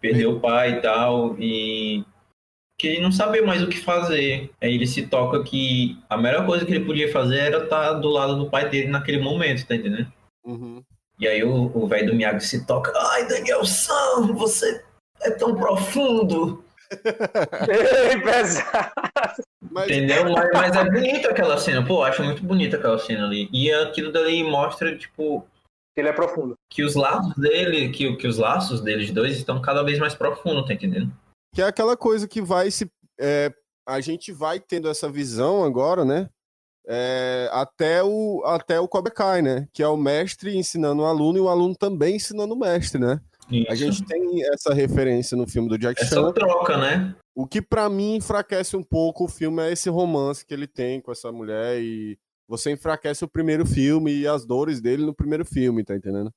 perdeu 0.00 0.32
o 0.32 0.40
pai 0.40 0.72
e 0.72 0.80
tal. 0.80 1.36
E 1.38 2.04
que 2.78 2.88
ele 2.88 3.00
não 3.00 3.12
sabia 3.12 3.44
mais 3.44 3.62
o 3.62 3.68
que 3.68 3.78
fazer. 3.78 4.50
Aí 4.60 4.74
ele 4.74 4.86
se 4.86 5.06
toca 5.06 5.42
que 5.42 5.98
a 6.08 6.16
melhor 6.16 6.44
coisa 6.44 6.64
que 6.64 6.72
ele 6.72 6.84
podia 6.84 7.10
fazer 7.10 7.38
era 7.38 7.64
estar 7.64 7.94
do 7.94 8.08
lado 8.08 8.36
do 8.36 8.50
pai 8.50 8.68
dele 8.68 8.88
naquele 8.88 9.18
momento, 9.18 9.66
tá 9.66 9.74
entendendo? 9.74 10.12
E 11.18 11.26
aí 11.26 11.42
o 11.42 11.86
velho 11.86 12.08
do 12.08 12.14
Miyagi 12.14 12.46
se 12.46 12.66
toca. 12.66 12.92
Ai, 13.12 13.26
Daniel 13.26 13.64
San, 13.64 14.34
você 14.34 14.84
é 15.22 15.30
tão 15.30 15.56
profundo. 15.56 16.62
Ei, 18.10 18.20
pesado. 18.20 18.92
Entendeu? 19.84 20.30
Mas, 20.32 20.50
mas 20.52 20.76
é 20.76 20.84
bonita 20.90 21.30
aquela 21.30 21.58
cena. 21.58 21.84
Pô, 21.84 22.02
acho 22.02 22.22
muito 22.22 22.42
bonita 22.42 22.76
aquela 22.76 22.98
cena 22.98 23.26
ali. 23.26 23.48
E 23.52 23.72
aquilo 23.72 24.12
dali 24.12 24.42
mostra, 24.44 24.96
tipo. 24.96 25.46
Ele 25.96 26.08
é 26.08 26.12
profundo. 26.12 26.54
Que 26.70 26.82
os 26.82 26.94
laços 26.94 27.34
dele, 27.36 27.88
que, 27.88 28.16
que 28.16 28.26
os 28.26 28.36
laços 28.36 28.82
deles 28.82 29.10
dois 29.10 29.36
estão 29.36 29.62
cada 29.62 29.82
vez 29.82 29.98
mais 29.98 30.14
profundos, 30.14 30.66
tá 30.66 30.74
entendendo? 30.74 31.10
Que 31.54 31.62
é 31.62 31.66
aquela 31.66 31.96
coisa 31.96 32.28
que 32.28 32.42
vai 32.42 32.70
se. 32.70 32.90
é, 33.18 33.50
a 33.88 34.00
gente 34.00 34.32
vai 34.32 34.60
tendo 34.60 34.88
essa 34.88 35.08
visão 35.08 35.64
agora, 35.64 36.04
né? 36.04 36.28
É, 36.88 37.48
até, 37.52 38.02
o, 38.02 38.42
até 38.44 38.78
o 38.78 38.86
Cobra 38.86 39.12
Kai, 39.12 39.42
né? 39.42 39.66
Que 39.72 39.82
é 39.82 39.88
o 39.88 39.96
mestre 39.96 40.56
ensinando 40.56 41.02
o 41.02 41.06
aluno 41.06 41.38
e 41.38 41.40
o 41.40 41.48
aluno 41.48 41.74
também 41.74 42.16
ensinando 42.16 42.54
o 42.54 42.58
mestre, 42.58 43.00
né? 43.00 43.20
A 43.68 43.74
gente 43.74 44.04
tem 44.04 44.42
essa 44.52 44.74
referência 44.74 45.36
no 45.36 45.46
filme 45.46 45.68
do 45.68 45.78
Jack 45.78 46.00
Essa 46.02 46.16
Chan. 46.16 46.32
troca, 46.32 46.76
né? 46.76 47.14
O 47.34 47.46
que 47.46 47.62
pra 47.62 47.88
mim 47.88 48.16
enfraquece 48.16 48.76
um 48.76 48.82
pouco 48.82 49.24
o 49.24 49.28
filme 49.28 49.62
é 49.62 49.72
esse 49.72 49.88
romance 49.88 50.44
que 50.44 50.52
ele 50.54 50.66
tem 50.66 51.00
com 51.00 51.12
essa 51.12 51.30
mulher 51.30 51.78
e 51.80 52.18
você 52.48 52.70
enfraquece 52.72 53.24
o 53.24 53.28
primeiro 53.28 53.64
filme 53.66 54.12
e 54.12 54.26
as 54.26 54.44
dores 54.46 54.80
dele 54.80 55.04
no 55.04 55.14
primeiro 55.14 55.44
filme, 55.44 55.84
tá 55.84 55.94
entendendo? 55.94 56.32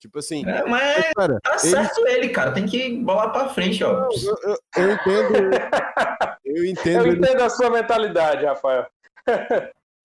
Tipo 0.00 0.18
assim. 0.18 0.46
É, 0.48 0.64
mas 0.66 1.04
cara, 1.14 1.38
tá 1.42 1.50
ele- 1.52 1.58
certo 1.60 2.06
ele, 2.06 2.28
cara. 2.30 2.52
Tem 2.52 2.64
que 2.64 2.96
bolar 2.98 3.32
pra 3.32 3.48
frente, 3.50 3.84
ó. 3.84 4.08
eu, 4.10 4.36
eu- 4.44 4.58
eu 4.78 4.92
entendo. 4.92 5.34
Eu 6.44 6.64
entendo. 6.64 7.06
Eu 7.06 7.12
ele- 7.12 7.18
entendo 7.18 7.40
a 7.42 7.50
sua 7.50 7.68
mentalidade, 7.70 8.44
Rafael. 8.46 8.86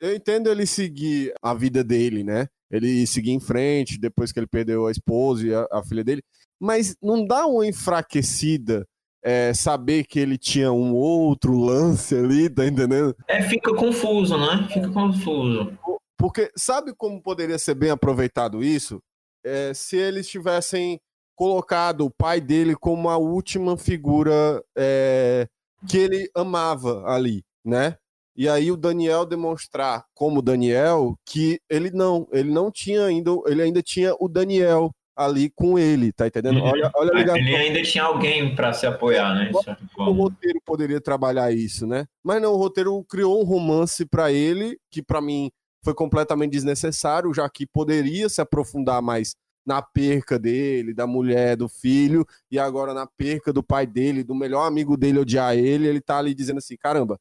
Eu 0.02 0.14
entendo 0.14 0.52
ele 0.52 0.66
seguir 0.66 1.34
a 1.42 1.54
vida 1.54 1.84
dele, 1.84 2.24
né? 2.24 2.48
Ele 2.72 3.06
seguir 3.06 3.32
em 3.32 3.40
frente 3.40 4.00
depois 4.00 4.32
que 4.32 4.40
ele 4.40 4.48
perdeu 4.48 4.88
a 4.88 4.92
esposa 4.92 5.46
e 5.46 5.54
a, 5.54 5.68
a 5.72 5.84
filha 5.84 6.04
dele. 6.04 6.24
Mas 6.60 6.96
não 7.02 7.26
dá 7.26 7.46
uma 7.46 7.66
enfraquecida 7.68 8.86
é, 9.24 9.54
saber 9.54 10.06
que 10.06 10.20
ele 10.20 10.38
tinha 10.38 10.72
um 10.72 10.94
outro 10.94 11.58
lance 11.58 12.16
ali, 12.16 12.50
tá 12.50 12.66
entendendo? 12.66 13.16
É, 13.28 13.42
fica 13.42 13.74
confuso, 13.74 14.38
né? 14.38 14.68
Fica 14.72 14.90
confuso. 14.90 15.78
Porque 16.18 16.52
sabe 16.56 16.94
como 16.96 17.22
poderia 17.22 17.58
ser 17.58 17.76
bem 17.76 17.90
aproveitado 17.90 18.64
isso? 18.64 19.02
É, 19.44 19.74
se 19.74 19.98
eles 19.98 20.28
tivessem 20.28 21.00
colocado 21.36 22.06
o 22.06 22.12
pai 22.12 22.40
dele 22.40 22.76
como 22.76 23.10
a 23.10 23.18
última 23.18 23.78
figura 23.78 24.64
é, 24.78 25.48
que 25.88 25.98
ele 25.98 26.30
amava 26.36 27.04
ali, 27.06 27.44
né? 27.64 27.98
E 28.36 28.50
aí 28.50 28.72
o 28.72 28.78
Daniel 28.78 29.26
demonstrar 29.26 30.04
como 30.14 30.42
Daniel 30.42 31.18
que 31.26 31.60
ele 31.70 31.90
não, 31.92 32.28
ele 32.32 32.52
não 32.52 32.70
tinha 32.70 33.06
ainda, 33.06 33.32
ele 33.46 33.62
ainda 33.62 33.82
tinha 33.82 34.14
o 34.20 34.28
Daniel 34.28 34.92
ali 35.16 35.50
com 35.50 35.80
ele, 35.80 36.12
tá 36.12 36.28
entendendo? 36.28 36.62
Olha, 36.62 36.92
olha 36.94 37.12
a 37.12 37.16
ligação. 37.16 37.38
Ele 37.38 37.56
ainda 37.56 37.82
tinha 37.84 38.04
alguém 38.04 38.54
pra 38.54 38.74
se 38.74 38.86
apoiar, 38.86 39.34
né? 39.34 39.52
certa 39.64 39.86
O 39.98 40.12
roteiro 40.12 40.60
poderia 40.66 41.00
trabalhar 41.00 41.52
isso, 41.54 41.88
né? 41.88 42.06
Mas 42.22 42.42
não, 42.42 42.54
o 42.54 42.58
roteiro 42.58 43.02
criou 43.06 43.42
um 43.42 43.46
romance 43.46 44.06
pra 44.06 44.32
ele 44.32 44.78
que 44.92 45.02
pra 45.02 45.22
mim 45.22 45.50
foi 45.84 45.94
completamente 45.94 46.52
desnecessário, 46.52 47.34
já 47.34 47.50
que 47.50 47.66
poderia 47.66 48.28
se 48.28 48.42
aprofundar 48.42 49.02
mais 49.02 49.36
na 49.66 49.82
perca 49.82 50.38
dele, 50.38 50.94
da 50.94 51.08
mulher, 51.08 51.56
do 51.56 51.68
filho, 51.68 52.26
e 52.52 52.60
agora 52.60 52.94
na 52.94 53.08
perca 53.08 53.54
do 53.54 53.64
pai 53.64 53.88
dele, 53.88 54.24
do 54.24 54.36
melhor 54.36 54.66
amigo 54.68 54.98
dele 54.98 55.20
odiar 55.20 55.56
ele, 55.56 55.88
ele 55.88 56.02
tá 56.02 56.18
ali 56.18 56.36
dizendo 56.36 56.58
assim, 56.58 56.76
caramba, 56.78 57.18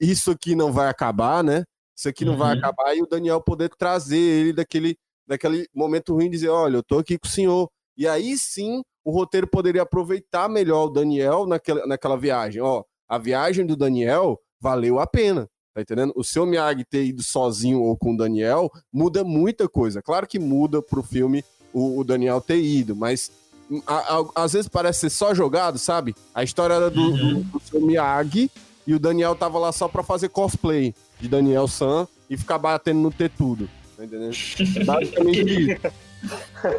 isso 0.00 0.30
aqui 0.30 0.54
não 0.54 0.72
vai 0.72 0.88
acabar, 0.88 1.42
né? 1.44 1.64
Isso 1.96 2.08
aqui 2.08 2.24
não 2.24 2.36
vai 2.36 2.52
Uhum. 2.52 2.58
acabar, 2.58 2.96
e 2.96 3.02
o 3.02 3.06
Daniel 3.06 3.40
poder 3.40 3.68
trazer 3.76 4.18
ele 4.18 4.52
daquele, 4.52 4.96
daquele 5.26 5.68
momento 5.74 6.12
ruim 6.14 6.26
e 6.26 6.30
dizer, 6.30 6.48
olha, 6.48 6.76
eu 6.78 6.82
tô 6.82 6.98
aqui 6.98 7.18
com 7.18 7.26
o 7.26 7.30
senhor. 7.30 7.68
E 7.96 8.08
aí 8.08 8.36
sim, 8.36 8.82
o 9.04 9.10
roteiro 9.12 9.46
poderia 9.46 9.82
aproveitar 9.82 10.48
melhor 10.48 10.86
o 10.86 10.90
Daniel 10.90 11.46
naquela, 11.46 11.86
naquela 11.86 12.16
viagem. 12.16 12.60
Ó, 12.60 12.82
a 13.08 13.18
viagem 13.18 13.64
do 13.64 13.76
Daniel 13.76 14.40
valeu 14.60 14.98
a 14.98 15.06
pena. 15.06 15.46
Tá 15.74 15.80
entendendo? 15.82 16.12
O 16.16 16.22
seu 16.24 16.46
Miyagi 16.46 16.84
ter 16.84 17.04
ido 17.04 17.20
sozinho 17.22 17.82
ou 17.82 17.96
com 17.96 18.14
o 18.14 18.16
Daniel 18.16 18.70
muda 18.92 19.24
muita 19.24 19.68
coisa. 19.68 20.00
Claro 20.00 20.24
que 20.26 20.38
muda 20.38 20.80
pro 20.80 21.02
filme 21.02 21.44
o, 21.72 21.98
o 21.98 22.04
Daniel 22.04 22.40
ter 22.40 22.60
ido, 22.62 22.94
mas 22.94 23.30
hum, 23.68 23.82
a- 23.84 24.18
a- 24.20 24.44
às 24.44 24.52
vezes 24.52 24.68
parece 24.68 25.00
ser 25.00 25.10
só 25.10 25.34
jogado, 25.34 25.76
sabe? 25.76 26.14
A 26.32 26.44
história 26.44 26.74
era 26.74 26.88
do, 26.90 27.10
do, 27.16 27.34
do 27.44 27.60
seu 27.60 27.80
Miyagi 27.80 28.48
e 28.86 28.94
o 28.94 28.98
Daniel 28.98 29.34
tava 29.34 29.58
lá 29.58 29.72
só 29.72 29.88
pra 29.88 30.02
fazer 30.02 30.28
cosplay 30.28 30.94
de 31.20 31.28
Daniel 31.28 31.66
San 31.68 32.06
e 32.28 32.36
ficar 32.36 32.58
batendo 32.58 33.00
no 33.00 33.10
ter 33.10 33.30
tudo. 33.30 33.68
Tá 33.96 34.04
entendendo? 34.04 34.34
Basicamente 34.84 35.72
isso. 35.72 35.80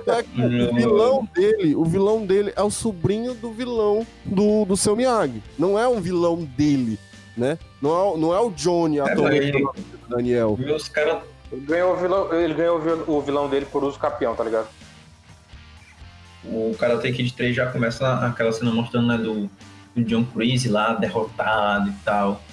É 0.07 0.25
o 0.71 0.75
vilão 0.75 1.29
dele, 1.33 1.75
o 1.75 1.85
vilão 1.85 2.25
dele 2.25 2.51
é 2.55 2.63
o 2.63 2.71
sobrinho 2.71 3.33
do 3.35 3.51
vilão 3.51 4.05
do, 4.25 4.65
do 4.65 4.75
seu 4.75 4.95
Miyagi. 4.95 5.41
Não 5.57 5.77
é 5.77 5.87
um 5.87 6.01
vilão 6.01 6.43
dele, 6.43 6.97
né? 7.37 7.57
Não 7.81 7.91
é, 7.91 8.17
não 8.17 8.33
é 8.33 8.39
o 8.39 8.49
Johnny, 8.49 8.99
a 8.99 9.05
É, 9.05 9.15
torre 9.15 9.37
ele- 9.37 9.51
do 9.61 9.73
Daniel. 10.09 10.57
Os 10.75 10.89
caras 10.89 11.21
Ele 11.51 11.61
ganhou, 11.61 11.93
o 11.93 11.97
vilão, 11.97 12.33
ele 12.33 12.53
ganhou 12.55 12.81
o 13.07 13.21
vilão 13.21 13.47
dele 13.47 13.67
por 13.67 13.83
uso 13.83 13.99
capião, 13.99 14.35
tá 14.35 14.43
ligado? 14.43 14.67
o 16.47 16.75
Karate 16.77 17.11
Kid 17.11 17.33
3 17.33 17.55
já 17.55 17.71
começa 17.71 18.19
aquela 18.25 18.51
cena 18.51 18.71
mostrando, 18.71 19.07
né, 19.07 19.17
do, 19.17 19.49
do 19.95 20.03
John 20.03 20.25
Creasy 20.25 20.67
lá, 20.69 20.93
derrotado 20.93 21.89
e 21.89 21.93
tal. 22.03 22.43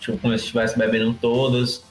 Tipo, 0.00 0.18
como 0.18 0.36
se 0.36 0.44
estivesse 0.44 0.78
bebendo 0.78 1.12
todas, 1.14 1.84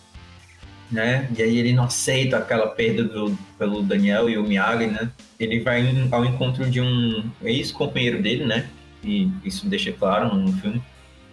né? 0.92 1.30
E 1.38 1.42
aí 1.42 1.58
ele 1.58 1.74
não 1.74 1.84
aceita 1.84 2.38
aquela 2.38 2.68
perda 2.68 3.04
do, 3.04 3.38
pelo 3.58 3.84
Daniel 3.84 4.30
e 4.30 4.38
o 4.38 4.44
Miyagi, 4.44 4.88
né? 4.88 5.12
Ele 5.40 5.60
vai 5.60 5.84
ao 6.12 6.26
encontro 6.26 6.70
de 6.70 6.82
um 6.82 7.30
ex-companheiro 7.44 8.22
dele, 8.22 8.46
né? 8.46 8.70
E 9.04 9.30
isso 9.44 9.68
deixa 9.68 9.92
claro 9.92 10.36
no 10.36 10.52
filme. 10.54 10.82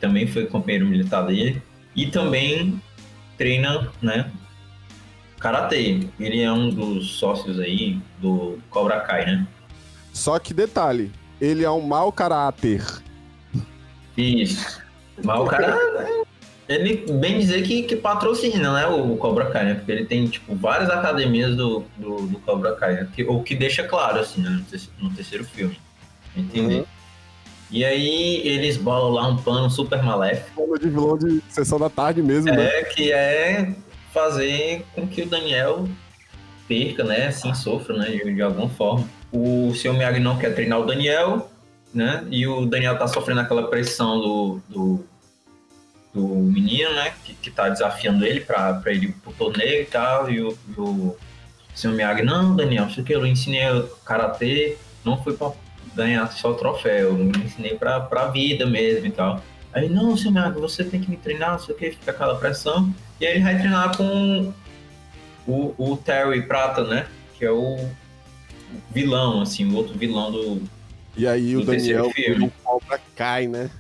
Também 0.00 0.26
foi 0.26 0.46
companheiro 0.46 0.86
militar 0.86 1.22
dele. 1.26 1.62
E 1.96 2.06
também 2.06 2.80
treina, 3.38 3.88
né? 4.02 4.30
Karate. 5.38 6.08
Ele 6.18 6.40
é 6.40 6.52
um 6.52 6.70
dos 6.70 7.12
sócios 7.18 7.60
aí 7.60 7.98
do 8.20 8.58
Cobra 8.70 9.00
Kai, 9.00 9.26
né? 9.26 9.46
Só 10.12 10.38
que 10.38 10.54
detalhe, 10.54 11.10
ele 11.40 11.64
é 11.64 11.70
um 11.70 11.80
mau 11.80 12.12
caráter. 12.12 12.82
Isso. 14.16 14.82
Mas 15.22 15.40
o 15.40 15.44
cara, 15.46 15.78
ele 16.68 17.04
bem 17.12 17.38
dizer 17.38 17.62
que, 17.62 17.82
que 17.82 17.96
patrocina, 17.96 18.72
né, 18.72 18.86
o 18.86 19.16
Cobra 19.16 19.46
Kai, 19.46 19.64
né? 19.64 19.74
Porque 19.74 19.92
ele 19.92 20.04
tem, 20.04 20.26
tipo, 20.26 20.54
várias 20.54 20.90
academias 20.90 21.54
do, 21.54 21.84
do, 21.96 22.26
do 22.26 22.38
Cobra 22.40 22.74
Kai, 22.74 22.94
né? 22.94 23.08
que, 23.14 23.24
o 23.24 23.42
que 23.42 23.54
deixa 23.54 23.84
claro, 23.84 24.20
assim, 24.20 24.40
né, 24.40 24.50
no, 24.50 24.62
terceiro, 24.62 24.94
no 24.98 25.10
terceiro 25.10 25.44
filme. 25.44 25.78
Entender? 26.36 26.80
Uhum. 26.80 26.86
E 27.70 27.84
aí 27.84 28.40
eles 28.46 28.76
bolam 28.76 29.10
lá 29.10 29.28
um 29.28 29.36
plano 29.36 29.68
super 29.68 30.02
maléfico, 30.02 30.50
Falando 30.54 30.80
de 30.80 30.88
vilão 30.88 31.18
de 31.18 31.42
sessão 31.48 31.78
da 31.78 31.90
tarde 31.90 32.22
mesmo, 32.22 32.52
né? 32.52 32.66
é, 32.66 32.84
que 32.84 33.12
é 33.12 33.74
fazer 34.12 34.84
com 34.94 35.06
que 35.06 35.22
o 35.22 35.26
Daniel 35.26 35.88
perca, 36.68 37.04
né, 37.04 37.26
assim, 37.26 37.52
sofra, 37.54 37.96
né, 37.96 38.10
de, 38.10 38.34
de 38.34 38.42
alguma 38.42 38.68
forma. 38.70 39.06
O 39.32 39.74
seu 39.74 39.92
Miyagi 39.92 40.20
não 40.20 40.38
quer 40.38 40.54
treinar 40.54 40.80
o 40.80 40.86
Daniel, 40.86 41.50
né, 41.94 42.26
e 42.30 42.46
o 42.46 42.66
Daniel 42.66 42.98
tá 42.98 43.06
sofrendo 43.06 43.40
aquela 43.40 43.68
pressão 43.68 44.18
do, 44.18 44.60
do, 44.68 45.04
do 46.12 46.26
menino, 46.26 46.92
né, 46.94 47.14
que, 47.24 47.34
que 47.34 47.50
tá 47.50 47.68
desafiando 47.68 48.24
ele 48.24 48.40
pra, 48.40 48.74
pra 48.74 48.92
ele 48.92 49.06
ir 49.06 49.12
pro 49.12 49.32
torneio 49.32 49.82
e 49.82 49.86
tal, 49.86 50.30
e 50.30 50.40
o, 50.40 50.58
e 50.68 50.80
o 50.80 51.16
seu 51.74 51.92
Miyagi, 51.92 52.22
não, 52.22 52.54
Daniel, 52.54 52.86
isso 52.86 53.02
que 53.02 53.14
eu 53.14 53.26
ensinei 53.26 53.62
Karatê, 54.04 54.76
não 55.04 55.22
foi 55.22 55.36
pra 55.36 55.52
ganhar 55.94 56.26
só 56.32 56.52
troféu, 56.54 57.18
eu 57.18 57.32
ensinei 57.44 57.76
pra, 57.76 58.00
pra 58.00 58.28
vida 58.28 58.66
mesmo 58.66 59.06
e 59.06 59.10
tal. 59.10 59.40
Aí, 59.72 59.88
não, 59.88 60.16
seu 60.16 60.30
Miyagi, 60.30 60.58
você 60.60 60.84
tem 60.84 61.00
que 61.00 61.10
me 61.10 61.16
treinar, 61.16 61.58
sei 61.58 61.74
o 61.74 61.78
que, 61.78 61.90
fica 61.90 62.12
aquela 62.12 62.36
pressão. 62.36 62.94
E 63.20 63.26
aí 63.26 63.34
ele 63.34 63.44
vai 63.44 63.58
treinar 63.58 63.96
com 63.96 64.52
o, 65.46 65.74
o 65.76 65.96
Terry 65.96 66.42
Prata, 66.42 66.84
né? 66.84 67.06
Que 67.36 67.44
é 67.44 67.50
o 67.50 67.88
vilão, 68.90 69.42
assim, 69.42 69.68
o 69.70 69.76
outro 69.76 69.94
vilão 69.98 70.30
do. 70.30 70.62
E 71.16 71.26
aí 71.26 71.54
o 71.56 71.60
No 71.60 71.66
Daniel 71.66 72.10
filme. 72.10 72.50
cobra 72.64 73.00
cai, 73.14 73.46
né? 73.46 73.70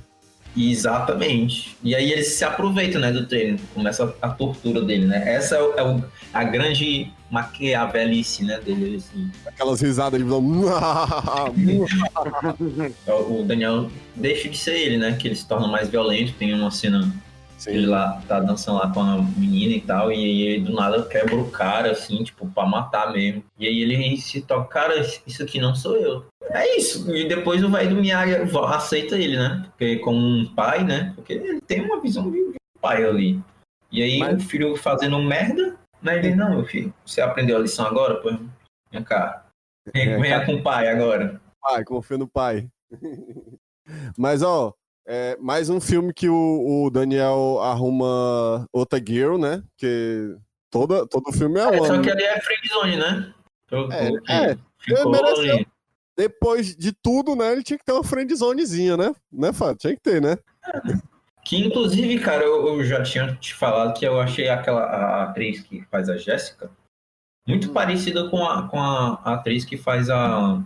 Exatamente. 0.56 1.76
E 1.82 1.94
aí 1.96 2.12
eles 2.12 2.28
se 2.28 2.44
aproveitam, 2.44 3.00
né, 3.00 3.10
do 3.10 3.26
treino. 3.26 3.58
Começa 3.74 4.14
a 4.22 4.28
tortura 4.28 4.80
dele, 4.82 5.06
né? 5.06 5.34
Essa 5.34 5.56
é, 5.56 5.62
o- 5.62 5.74
é 5.76 5.82
o- 5.82 6.04
a 6.32 6.44
grande 6.44 7.10
maquiavelice, 7.28 8.44
né, 8.44 8.60
dele, 8.60 8.96
assim. 8.96 9.28
Aquelas 9.46 9.80
risadas 9.80 10.18
de 10.20 10.24
vilão. 10.24 10.42
O 13.28 13.42
Daniel 13.42 13.90
deixa 14.14 14.48
de 14.48 14.56
ser 14.56 14.74
ele, 14.78 14.96
né? 14.96 15.16
Que 15.18 15.26
ele 15.28 15.34
se 15.34 15.46
torna 15.46 15.66
mais 15.66 15.88
violento. 15.88 16.32
Tem 16.34 16.54
uma 16.54 16.70
cena 16.70 17.12
Ele 17.66 17.86
lá 17.86 18.20
tá 18.28 18.40
dançando 18.40 18.78
lá 18.78 18.92
com 18.92 19.00
a 19.00 19.16
menina 19.38 19.74
e 19.74 19.80
tal, 19.80 20.12
e 20.12 20.16
aí 20.16 20.42
ele 20.42 20.64
do 20.64 20.72
nada 20.74 21.02
quebra 21.06 21.34
o 21.36 21.50
cara, 21.50 21.92
assim, 21.92 22.22
tipo, 22.22 22.46
pra 22.50 22.66
matar 22.66 23.12
mesmo. 23.12 23.42
E 23.58 23.66
aí 23.66 23.80
ele 23.82 24.16
se 24.18 24.42
toca, 24.42 24.68
cara, 24.68 25.00
isso 25.26 25.42
aqui 25.42 25.58
não 25.60 25.74
sou 25.74 25.96
eu. 25.96 26.26
É 26.50 26.76
isso. 26.76 27.10
E 27.16 27.26
depois 27.26 27.64
o 27.64 27.70
velho 27.70 27.94
do 27.94 28.00
Miyagi 28.02 28.34
aceita 28.66 29.16
ele, 29.16 29.36
né? 29.38 29.64
Porque 29.70 29.96
como 29.98 30.18
um 30.18 30.54
pai, 30.54 30.84
né? 30.84 31.12
Porque 31.14 31.32
ele 31.32 31.60
tem 31.62 31.80
uma 31.80 32.00
visão 32.00 32.30
de 32.30 32.54
pai 32.80 33.02
ali. 33.04 33.40
E 33.90 34.02
aí 34.02 34.18
Mas- 34.18 34.44
o 34.44 34.46
filho 34.46 34.76
fazendo 34.76 35.18
merda, 35.22 35.78
né? 36.02 36.18
Ele, 36.18 36.34
não, 36.34 36.50
meu 36.50 36.64
filho, 36.66 36.92
você 37.04 37.20
aprendeu 37.22 37.56
a 37.56 37.60
lição 37.60 37.86
agora? 37.86 38.16
Pô, 38.16 38.30
vem 38.92 39.02
cá. 39.02 39.46
Vem, 39.92 40.08
É, 40.10 40.18
venha 40.18 40.44
com 40.44 40.54
o 40.56 40.62
pai 40.62 40.88
agora. 40.88 41.40
Pai, 41.62 41.82
confia 41.84 42.18
no 42.18 42.28
pai. 42.28 42.68
Mas, 44.18 44.42
ó, 44.42 44.74
é, 45.06 45.36
mais 45.38 45.68
um 45.68 45.80
filme 45.80 46.12
que 46.12 46.28
o, 46.28 46.84
o 46.84 46.90
Daniel 46.90 47.60
arruma 47.60 48.66
outra 48.72 48.98
girl, 48.98 49.36
né? 49.38 49.62
Que 49.76 50.36
toda, 50.70 51.06
todo 51.06 51.32
filme 51.32 51.58
é 51.58 51.62
É, 51.62 51.68
uma. 51.68 51.86
só 51.86 52.00
que 52.00 52.10
ali 52.10 52.22
é 52.22 52.40
friendzone, 52.40 52.96
né? 52.96 53.34
É, 54.28 54.50
é. 54.50 55.04
mereceu. 55.04 55.66
Depois 56.16 56.76
de 56.76 56.92
tudo, 56.92 57.34
né? 57.34 57.52
Ele 57.52 57.62
tinha 57.62 57.78
que 57.78 57.84
ter 57.84 57.92
uma 57.92 58.04
friendzonezinha, 58.04 58.96
né? 58.96 59.12
Né, 59.32 59.52
Fábio? 59.52 59.76
Tinha 59.76 59.94
que 59.96 60.02
ter, 60.02 60.22
né? 60.22 60.38
Que 61.44 61.56
inclusive, 61.56 62.20
cara, 62.20 62.44
eu, 62.44 62.68
eu 62.68 62.84
já 62.84 63.02
tinha 63.02 63.34
te 63.34 63.52
falado 63.52 63.98
que 63.98 64.06
eu 64.06 64.20
achei 64.20 64.48
aquela 64.48 64.82
a 64.82 65.24
atriz 65.24 65.60
que 65.60 65.84
faz 65.90 66.08
a 66.08 66.16
Jéssica 66.16 66.70
muito 67.46 67.72
parecida 67.72 68.28
com 68.30 68.44
a, 68.44 68.68
com 68.68 68.80
a 68.80 69.34
atriz 69.34 69.64
que 69.64 69.76
faz 69.76 70.08
a, 70.08 70.62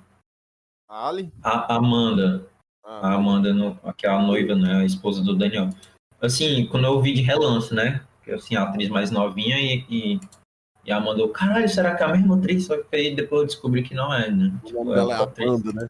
A 0.88 1.08
Ali? 1.08 1.32
a 1.42 1.74
Amanda. 1.74 2.46
A 2.88 3.14
Amanda, 3.14 3.50
que 3.96 4.06
é 4.06 4.10
a 4.10 4.20
noiva, 4.22 4.54
né? 4.54 4.76
A 4.76 4.84
esposa 4.84 5.22
do 5.22 5.36
Daniel. 5.36 5.68
Assim, 6.20 6.66
quando 6.66 6.86
eu 6.86 7.00
vi 7.02 7.12
de 7.12 7.20
relance, 7.20 7.74
né? 7.74 8.02
Que 8.24 8.32
assim, 8.32 8.56
a 8.56 8.62
atriz 8.62 8.88
mais 8.88 9.10
novinha 9.10 9.58
e, 9.60 9.84
e, 9.90 10.20
e 10.86 10.90
a 10.90 10.96
Amanda, 10.96 11.20
eu, 11.20 11.28
caralho, 11.28 11.68
será 11.68 11.94
que 11.94 12.02
é 12.02 12.06
a 12.06 12.12
mesma 12.16 12.36
atriz? 12.38 12.64
Só 12.66 12.82
que 12.82 12.96
aí 12.96 13.14
depois 13.14 13.42
eu 13.42 13.46
descobri 13.46 13.82
que 13.82 13.94
não 13.94 14.12
é, 14.12 14.30
né? 14.30 14.58
o 14.64 14.72
nome 14.72 14.92
é 14.92 14.94
dela 14.94 15.14
é 15.18 15.22
atriz. 15.22 15.48
Amanda, 15.48 15.72
né? 15.72 15.86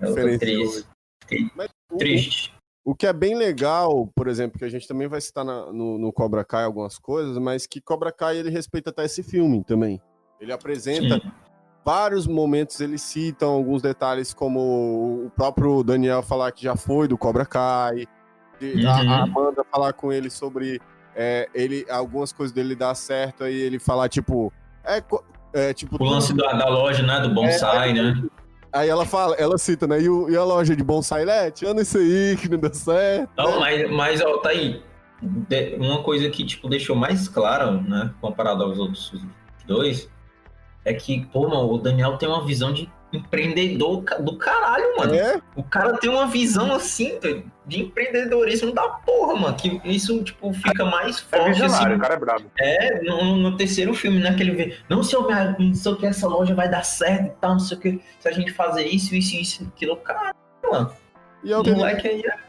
É 0.00 0.08
outra 0.08 0.34
atriz. 0.34 0.88
Fiquei 1.22 1.50
Mas 1.54 1.68
o- 1.92 1.96
triste. 1.96 2.52
O 2.84 2.94
que 2.94 3.06
é 3.06 3.12
bem 3.12 3.34
legal, 3.36 4.06
por 4.14 4.28
exemplo, 4.28 4.58
que 4.58 4.64
a 4.64 4.68
gente 4.68 4.86
também 4.86 5.08
vai 5.08 5.20
citar 5.20 5.44
na- 5.44 5.72
no, 5.72 5.98
no 5.98 6.12
Cobra 6.12 6.44
Kai 6.44 6.64
algumas 6.64 6.98
coisas, 6.98 7.36
mas 7.38 7.66
que 7.66 7.80
Cobra 7.80 8.12
Kai 8.12 8.36
ele 8.36 8.50
respeita 8.50 8.90
até 8.90 9.04
esse 9.04 9.22
filme 9.24 9.64
também. 9.64 10.00
Ele 10.40 10.52
apresenta 10.52 11.18
Sim. 11.20 11.32
Vários 11.86 12.26
momentos, 12.26 12.80
ele 12.80 12.98
cita 12.98 13.46
alguns 13.46 13.80
detalhes, 13.80 14.34
como 14.34 14.58
o 15.26 15.30
próprio 15.36 15.84
Daniel 15.84 16.20
falar 16.20 16.50
que 16.50 16.64
já 16.64 16.74
foi 16.74 17.06
do 17.06 17.16
Cobra 17.16 17.46
Kai, 17.46 18.06
de- 18.58 18.84
Uhum. 18.84 18.90
a 18.90 19.22
Amanda 19.22 19.64
falar 19.70 19.92
com 19.92 20.12
ele 20.12 20.28
sobre 20.28 20.80
é, 21.14 21.48
ele, 21.54 21.86
algumas 21.88 22.32
coisas 22.32 22.52
dele 22.52 22.74
dar 22.74 22.94
certo, 22.96 23.44
aí 23.44 23.54
ele 23.54 23.78
falar, 23.78 24.08
tipo, 24.08 24.52
é, 24.84 25.00
é 25.54 25.72
tipo. 25.72 25.96
O 25.98 26.04
lance 26.04 26.34
da, 26.34 26.52
da 26.52 26.68
loja, 26.68 27.02
né? 27.04 27.20
Do 27.20 27.32
bonsai, 27.32 27.92
né? 27.94 28.22
Aí 28.72 28.88
ela 28.88 29.06
fala, 29.06 29.34
ela 29.36 29.56
cita, 29.56 29.86
né? 29.86 29.98
E, 30.02 30.08
o- 30.10 30.28
e 30.28 30.36
a 30.36 30.44
loja 30.44 30.74
de 30.76 30.82
bonsai, 30.84 31.24
né? 31.24 31.50
Tirando 31.50 31.80
isso 31.80 31.96
aí 31.96 32.36
que 32.36 32.48
não 32.50 32.58
deu 32.58 32.74
certo. 32.74 33.30
Não, 33.38 33.52
né? 33.52 33.56
mas, 33.60 33.90
mas 33.90 34.20
ó, 34.20 34.38
tá 34.38 34.50
aí. 34.50 34.82
De- 35.22 35.76
Uma 35.80 36.02
coisa 36.02 36.28
que, 36.28 36.44
tipo, 36.44 36.68
deixou 36.68 36.94
mais 36.96 37.28
claro, 37.28 37.80
né? 37.80 38.12
Comparado 38.20 38.62
aos 38.64 38.78
outros 38.78 39.14
dois, 39.66 40.10
é 40.86 40.94
que, 40.94 41.26
pô, 41.26 41.48
mano, 41.48 41.70
o 41.72 41.78
Daniel 41.78 42.16
tem 42.16 42.28
uma 42.28 42.44
visão 42.44 42.72
de 42.72 42.88
empreendedor 43.12 44.02
do 44.20 44.36
caralho, 44.36 44.96
mano. 44.96 45.14
É? 45.14 45.40
O 45.54 45.62
cara 45.62 45.96
tem 45.98 46.10
uma 46.10 46.26
visão, 46.26 46.72
assim, 46.72 47.18
de 47.66 47.80
empreendedorismo 47.80 48.72
da 48.72 48.82
porra, 48.88 49.34
mano. 49.36 49.56
Que 49.56 49.80
isso, 49.84 50.22
tipo, 50.24 50.52
fica 50.52 50.84
mais 50.84 51.18
É 51.32 51.36
forte, 51.38 51.50
visionário, 51.60 51.86
assim. 51.88 51.96
o 51.96 52.00
cara 52.00 52.14
é 52.14 52.18
brabo. 52.18 52.44
É, 52.58 53.02
no, 53.02 53.36
no 53.36 53.56
terceiro 53.56 53.94
filme, 53.94 54.18
né? 54.20 54.34
Que 54.34 54.42
ele 54.42 54.52
vê, 54.52 54.76
não 54.88 55.02
sei, 55.02 55.18
o 55.18 55.26
minha- 55.26 55.56
não 55.58 55.74
sei 55.74 55.92
o 55.92 55.96
que, 55.96 56.06
essa 56.06 56.26
loja 56.28 56.54
vai 56.54 56.68
dar 56.68 56.84
certo 56.84 57.26
e 57.26 57.40
tal, 57.40 57.52
não 57.52 57.60
sei 57.60 57.76
o 57.76 57.80
que, 57.80 58.00
se 58.20 58.28
a 58.28 58.32
gente 58.32 58.52
fazer 58.52 58.84
isso, 58.86 59.14
isso, 59.14 59.36
isso, 59.36 59.72
aquilo, 59.74 59.96
cara, 59.98 60.34
mano. 60.70 60.90
E 61.44 61.52
é 61.52 61.58
o 61.58 61.62
moleque 61.64 62.08
aí 62.08 62.22
é 62.26 62.45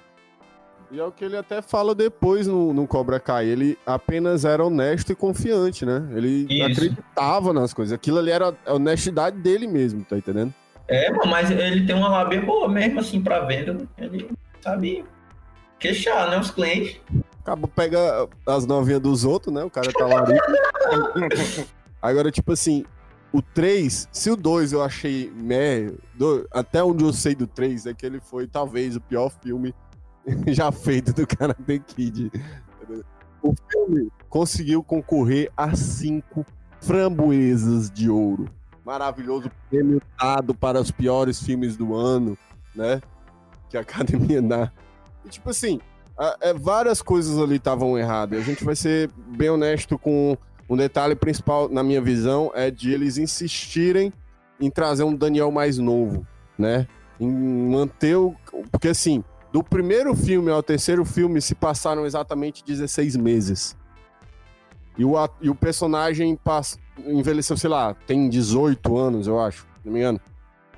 E 0.89 0.99
é 0.99 1.03
o 1.03 1.11
que 1.11 1.25
ele 1.25 1.35
até 1.35 1.61
fala 1.61 1.93
depois 1.93 2.47
no, 2.47 2.73
no 2.73 2.87
Cobra 2.87 3.19
Kai. 3.19 3.45
Ele 3.45 3.77
apenas 3.85 4.45
era 4.45 4.63
honesto 4.63 5.11
e 5.11 5.15
confiante, 5.15 5.85
né? 5.85 6.07
Ele 6.15 6.47
Isso. 6.49 6.63
acreditava 6.71 7.51
nas 7.51 7.73
coisas. 7.73 7.91
Aquilo 7.93 8.19
ali 8.19 8.31
era 8.31 8.55
a 8.65 8.73
honestidade 8.73 9.37
dele 9.37 9.67
mesmo, 9.67 10.03
tá 10.05 10.17
entendendo? 10.17 10.53
É, 10.87 11.11
mas 11.27 11.51
ele 11.51 11.85
tem 11.85 11.93
uma 11.93 12.07
lábia 12.07 12.41
boa 12.41 12.69
mesmo, 12.69 13.01
assim, 13.01 13.21
pra 13.21 13.41
venda. 13.41 13.77
Ele 13.97 14.29
sabe 14.61 15.03
queixar, 15.77 16.29
né, 16.29 16.39
os 16.39 16.51
clientes. 16.51 17.01
Acaba 17.41 17.67
pega 17.67 18.27
as 18.45 18.65
novinhas 18.65 19.01
dos 19.01 19.25
outros, 19.25 19.53
né? 19.53 19.63
O 19.65 19.69
cara 19.69 19.91
tá 19.91 20.05
lá. 20.05 20.23
Agora, 22.01 22.31
tipo 22.31 22.53
assim, 22.53 22.85
o 23.33 23.41
3, 23.41 24.07
se 24.11 24.29
o 24.29 24.35
2 24.37 24.71
eu 24.71 24.81
achei 24.81 25.29
meh, 25.35 25.91
do- 26.15 26.47
até 26.51 26.81
onde 26.83 27.03
eu 27.03 27.11
sei 27.11 27.35
do 27.35 27.47
3 27.47 27.85
é 27.87 27.93
que 27.93 28.05
ele 28.05 28.19
foi 28.21 28.47
talvez 28.47 28.95
o 28.95 29.01
pior 29.01 29.29
filme 29.41 29.73
já 30.47 30.71
feito 30.71 31.13
do 31.13 31.25
Karate 31.25 31.79
Kid. 31.79 32.31
O 33.41 33.53
filme 33.71 34.09
conseguiu 34.29 34.83
concorrer 34.83 35.51
a 35.55 35.75
cinco 35.75 36.45
framboesas 36.81 37.89
de 37.89 38.09
ouro. 38.09 38.49
Maravilhoso 38.85 39.51
prêmio 39.69 40.01
dado 40.19 40.53
para 40.55 40.79
os 40.79 40.91
piores 40.91 41.41
filmes 41.41 41.75
do 41.75 41.93
ano, 41.95 42.37
né? 42.75 43.01
Que 43.69 43.77
a 43.77 43.81
academia 43.81 44.41
dá. 44.41 44.71
E, 45.25 45.29
tipo 45.29 45.49
assim, 45.49 45.79
a- 46.17 46.37
é, 46.41 46.53
várias 46.53 47.01
coisas 47.01 47.37
ali 47.37 47.55
estavam 47.57 47.97
erradas. 47.97 48.39
A 48.39 48.43
gente 48.43 48.63
vai 48.63 48.75
ser 48.75 49.09
bem 49.37 49.49
honesto 49.49 49.97
com 49.99 50.37
um 50.69 50.75
detalhe 50.77 51.15
principal, 51.15 51.69
na 51.69 51.83
minha 51.83 52.01
visão, 52.01 52.51
é 52.55 52.71
de 52.71 52.91
eles 52.91 53.17
insistirem 53.17 54.11
em 54.59 54.69
trazer 54.69 55.03
um 55.03 55.15
Daniel 55.15 55.51
mais 55.51 55.77
novo, 55.77 56.25
né? 56.57 56.87
Em 57.19 57.29
manter 57.29 58.15
o. 58.15 58.35
Porque 58.71 58.87
assim, 58.89 59.23
do 59.57 59.63
primeiro 59.63 60.13
filme 60.15 60.51
ao 60.51 60.61
terceiro 60.61 61.03
filme 61.03 61.41
se 61.41 61.55
passaram 61.55 62.05
exatamente 62.05 62.63
16 62.63 63.15
meses. 63.15 63.75
E 64.95 65.03
o, 65.03 65.13
e 65.41 65.49
o 65.49 65.55
personagem 65.55 66.35
pass- 66.35 66.77
envelheceu, 67.07 67.57
sei 67.57 67.67
lá, 67.71 67.95
tem 68.05 68.29
18 68.29 68.95
anos, 68.95 69.25
eu 69.25 69.39
acho, 69.39 69.61
se 69.61 69.85
não 69.85 69.93
me 69.93 69.99
engano. 69.99 70.21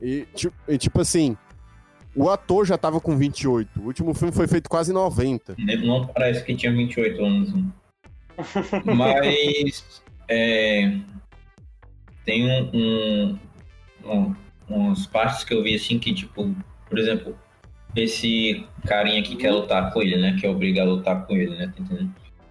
E, 0.01 0.25
ti- 0.33 0.49
e, 0.65 0.77
tipo 0.77 1.01
assim, 1.01 1.35
o 2.15 2.29
ator 2.29 2.65
já 2.65 2.77
tava 2.77 3.01
com 3.01 3.17
28. 3.17 3.81
O 3.81 3.85
último 3.87 4.13
filme 4.13 4.33
foi 4.33 4.47
feito 4.47 4.69
quase 4.69 4.93
90. 4.93 5.57
Não 5.83 6.07
parece 6.07 6.41
que 6.45 6.55
tinha 6.55 6.71
28 6.71 7.21
anos. 7.25 7.53
Mas 8.85 9.83
é, 10.29 10.97
tem 12.23 12.49
um, 12.49 12.69
um, 12.73 13.39
um- 14.05 14.35
umas 14.69 15.05
partes 15.05 15.43
que 15.43 15.53
eu 15.53 15.61
vi 15.63 15.75
assim 15.75 15.99
que, 15.99 16.13
tipo, 16.13 16.55
por 16.87 16.97
exemplo, 16.97 17.37
esse 17.95 18.65
carinha 18.85 19.21
que 19.23 19.35
quer 19.35 19.51
lutar 19.51 19.91
com 19.91 20.01
ele, 20.01 20.17
né? 20.17 20.37
Que 20.39 20.45
é 20.45 20.49
obrigado 20.49 20.89
a 20.89 20.93
lutar 20.93 21.25
com 21.25 21.35
ele, 21.35 21.55
né? 21.55 21.73
Tá? 21.75 21.83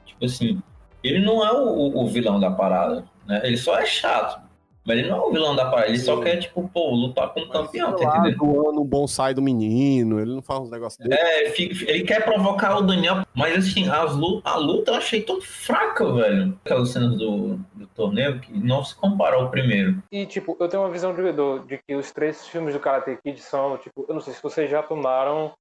Tipo 0.04 0.24
assim, 0.24 0.60
ele 1.02 1.20
não 1.20 1.44
é 1.44 1.52
o, 1.52 1.96
o 1.96 2.06
vilão 2.06 2.40
da 2.40 2.50
parada, 2.50 3.04
né? 3.26 3.40
Ele 3.44 3.56
só 3.56 3.78
é 3.78 3.86
chato. 3.86 4.47
Mas 4.88 4.98
ele 4.98 5.10
não 5.10 5.18
é 5.18 5.20
o 5.20 5.30
vilão 5.30 5.54
da 5.54 5.66
parada, 5.70 5.88
ele 5.88 5.98
só 5.98 6.18
quer, 6.22 6.38
tipo, 6.38 6.66
pô, 6.72 6.90
lutar 6.94 7.28
com 7.34 7.40
um 7.40 7.48
campeão, 7.48 7.94
tá 7.94 8.04
entendendo? 8.06 8.38
doando 8.38 8.80
um 8.80 8.84
bonsai 8.86 9.34
do 9.34 9.42
menino, 9.42 10.18
ele 10.18 10.32
não 10.34 10.40
faz 10.40 10.60
uns 10.60 10.70
negócios 10.70 10.98
dele. 11.06 11.14
É, 11.20 11.50
fica- 11.50 11.90
ele 11.90 12.04
quer 12.04 12.24
provocar 12.24 12.78
o 12.78 12.80
Daniel, 12.82 13.22
mas 13.34 13.58
assim, 13.58 13.86
as 13.88 14.16
lu- 14.16 14.40
a 14.42 14.56
luta 14.56 14.92
eu 14.92 14.94
achei 14.96 15.20
tão 15.22 15.40
fraca, 15.42 16.10
velho. 16.10 16.58
Aquelas 16.64 16.88
cenas 16.88 17.18
do, 17.18 17.56
do 17.74 17.86
torneio 17.88 18.40
que 18.40 18.50
não 18.52 18.82
se 18.82 18.94
compara 18.96 19.36
ao 19.36 19.50
primeiro. 19.50 20.02
E, 20.10 20.24
tipo, 20.24 20.56
eu 20.58 20.68
tenho 20.68 20.82
uma 20.82 20.90
visão 20.90 21.14
de, 21.14 21.22
de 21.66 21.78
que 21.86 21.94
os 21.94 22.10
três 22.10 22.48
filmes 22.48 22.72
do 22.72 22.80
Karate 22.80 23.18
Kid 23.22 23.38
são, 23.42 23.76
tipo, 23.76 24.06
eu 24.08 24.14
não 24.14 24.22
sei 24.22 24.32
se 24.32 24.42
vocês 24.42 24.70
já 24.70 24.82
tomaram 24.82 25.52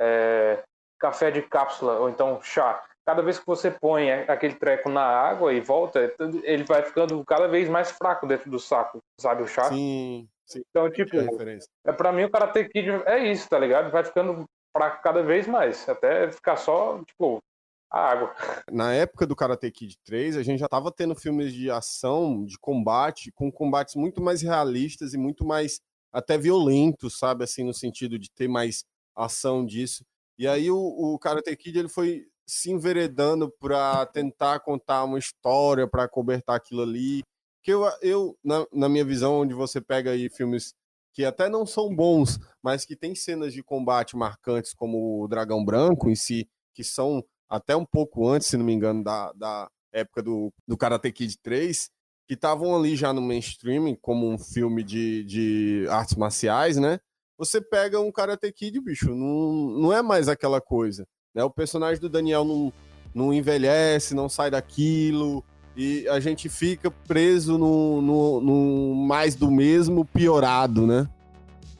é, 0.00 0.62
café 0.98 1.30
de 1.30 1.42
cápsula 1.42 1.98
ou 1.98 2.08
então 2.08 2.40
chá. 2.42 2.82
Cada 3.06 3.22
vez 3.22 3.38
que 3.38 3.46
você 3.46 3.70
põe 3.70 4.10
aquele 4.10 4.54
treco 4.54 4.88
na 4.88 5.04
água 5.04 5.52
e 5.52 5.60
volta, 5.60 6.14
ele 6.42 6.64
vai 6.64 6.82
ficando 6.82 7.22
cada 7.24 7.46
vez 7.46 7.68
mais 7.68 7.90
fraco 7.90 8.26
dentro 8.26 8.50
do 8.50 8.58
saco, 8.58 8.98
sabe 9.20 9.42
o 9.42 9.46
chá? 9.46 9.64
Sim, 9.64 10.26
sim. 10.46 10.62
Então, 10.70 10.90
tipo, 10.90 11.14
é 11.16 11.20
a 11.20 11.30
referência. 11.30 11.68
é, 11.86 11.92
pra 11.92 12.12
mim 12.12 12.24
o 12.24 12.30
Karate 12.30 12.64
Kid 12.68 12.88
é 13.04 13.30
isso, 13.30 13.48
tá 13.48 13.58
ligado? 13.58 13.90
Vai 13.90 14.04
ficando 14.04 14.44
fraco 14.74 15.02
cada 15.02 15.22
vez 15.22 15.46
mais, 15.46 15.86
até 15.86 16.32
ficar 16.32 16.56
só, 16.56 16.98
tipo, 17.04 17.42
a 17.90 18.10
água. 18.10 18.34
Na 18.72 18.92
época 18.92 19.26
do 19.26 19.36
Karate 19.36 19.70
Kid 19.70 19.96
3, 20.04 20.36
a 20.36 20.42
gente 20.42 20.58
já 20.58 20.68
tava 20.68 20.90
tendo 20.90 21.14
filmes 21.14 21.52
de 21.52 21.70
ação, 21.70 22.44
de 22.44 22.58
combate, 22.58 23.30
com 23.32 23.52
combates 23.52 23.94
muito 23.94 24.22
mais 24.22 24.42
realistas 24.42 25.14
e 25.14 25.18
muito 25.18 25.44
mais 25.44 25.80
até 26.12 26.36
violentos, 26.38 27.18
sabe? 27.18 27.44
Assim, 27.44 27.64
no 27.64 27.74
sentido 27.74 28.18
de 28.18 28.30
ter 28.30 28.48
mais 28.48 28.84
ação 29.14 29.64
disso. 29.64 30.04
E 30.38 30.48
aí 30.48 30.70
o, 30.70 30.76
o 30.76 31.18
Karate 31.18 31.54
Kid 31.56 31.78
ele 31.78 31.88
foi 31.88 32.26
se 32.46 32.70
enveredando 32.70 33.50
para 33.60 34.06
tentar 34.06 34.60
contar 34.60 35.04
uma 35.04 35.18
história, 35.18 35.88
para 35.88 36.08
cobertar 36.08 36.56
aquilo 36.56 36.82
ali. 36.82 37.22
Que 37.62 37.72
eu, 37.72 37.84
eu 38.02 38.36
na, 38.44 38.66
na 38.72 38.88
minha 38.88 39.04
visão, 39.04 39.40
onde 39.40 39.54
você 39.54 39.80
pega 39.80 40.10
aí 40.10 40.28
filmes 40.28 40.74
que 41.14 41.24
até 41.24 41.48
não 41.48 41.64
são 41.64 41.94
bons, 41.94 42.38
mas 42.62 42.84
que 42.84 42.96
tem 42.96 43.14
cenas 43.14 43.52
de 43.52 43.62
combate 43.62 44.16
marcantes, 44.16 44.74
como 44.74 45.22
o 45.22 45.28
Dragão 45.28 45.64
Branco 45.64 46.10
em 46.10 46.16
si, 46.16 46.48
que 46.74 46.82
são 46.82 47.24
até 47.48 47.76
um 47.76 47.86
pouco 47.86 48.28
antes, 48.28 48.48
se 48.48 48.56
não 48.56 48.64
me 48.64 48.72
engano, 48.72 49.02
da, 49.04 49.32
da 49.32 49.70
época 49.92 50.22
do, 50.22 50.52
do 50.66 50.76
Karate 50.76 51.12
Kid 51.12 51.38
3, 51.40 51.88
que 52.26 52.34
estavam 52.34 52.74
ali 52.74 52.96
já 52.96 53.12
no 53.12 53.22
mainstream, 53.22 53.94
como 54.02 54.28
um 54.28 54.36
filme 54.36 54.82
de, 54.82 55.24
de 55.24 55.86
artes 55.88 56.16
marciais, 56.16 56.76
né? 56.76 56.98
Você 57.38 57.60
pega 57.60 58.00
um 58.00 58.10
Karate 58.10 58.50
Kid, 58.52 58.80
bicho, 58.80 59.14
não, 59.14 59.78
não 59.78 59.92
é 59.92 60.02
mais 60.02 60.28
aquela 60.28 60.60
coisa. 60.60 61.06
Né? 61.34 61.42
O 61.42 61.50
personagem 61.50 62.00
do 62.00 62.08
Daniel 62.08 62.44
não, 62.44 62.72
não 63.14 63.32
envelhece, 63.32 64.14
não 64.14 64.28
sai 64.28 64.50
daquilo, 64.50 65.42
e 65.76 66.08
a 66.08 66.20
gente 66.20 66.48
fica 66.48 66.90
preso 66.90 67.58
no, 67.58 68.00
no, 68.00 68.40
no 68.40 68.94
mais 68.94 69.34
do 69.34 69.50
mesmo 69.50 70.04
piorado, 70.04 70.86
né? 70.86 71.08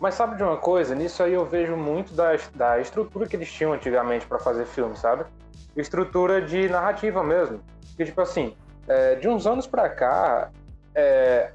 Mas 0.00 0.14
sabe 0.14 0.36
de 0.36 0.42
uma 0.42 0.56
coisa? 0.56 0.94
Nisso 0.94 1.22
aí 1.22 1.32
eu 1.32 1.46
vejo 1.46 1.76
muito 1.76 2.12
da, 2.12 2.36
da 2.54 2.80
estrutura 2.80 3.26
que 3.26 3.36
eles 3.36 3.50
tinham 3.50 3.72
antigamente 3.72 4.26
pra 4.26 4.38
fazer 4.38 4.66
filme, 4.66 4.96
sabe? 4.96 5.24
Estrutura 5.76 6.42
de 6.42 6.68
narrativa 6.68 7.22
mesmo. 7.22 7.60
Porque, 7.88 8.04
tipo 8.04 8.20
assim, 8.20 8.54
é, 8.88 9.14
de 9.14 9.28
uns 9.28 9.46
anos 9.46 9.66
pra 9.66 9.88
cá, 9.88 10.50
é, 10.94 11.50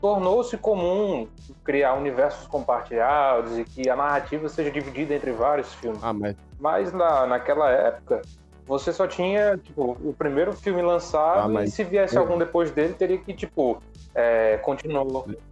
tornou-se 0.00 0.56
comum 0.56 1.26
criar 1.64 1.94
universos 1.94 2.46
compartilhados 2.46 3.58
e 3.58 3.64
que 3.64 3.88
a 3.88 3.96
narrativa 3.96 4.48
seja 4.48 4.70
dividida 4.70 5.14
entre 5.14 5.32
vários 5.32 5.72
filmes. 5.74 6.00
Ah, 6.02 6.12
mas 6.12 6.36
Mas 6.60 6.92
na, 6.92 7.26
naquela 7.26 7.70
época, 7.70 8.20
você 8.66 8.92
só 8.92 9.06
tinha, 9.06 9.56
tipo, 9.56 9.96
o 10.02 10.12
primeiro 10.16 10.52
filme 10.52 10.82
lançado 10.82 11.40
Ah, 11.40 11.48
mas- 11.48 11.70
e 11.70 11.72
se 11.72 11.84
viesse 11.84 12.16
eu- 12.16 12.22
algum 12.22 12.36
depois 12.38 12.70
dele, 12.70 12.94
teria 12.94 13.18
que, 13.18 13.32
tipo, 13.32 13.80
é, 14.14 14.56
continuar, 14.58 15.04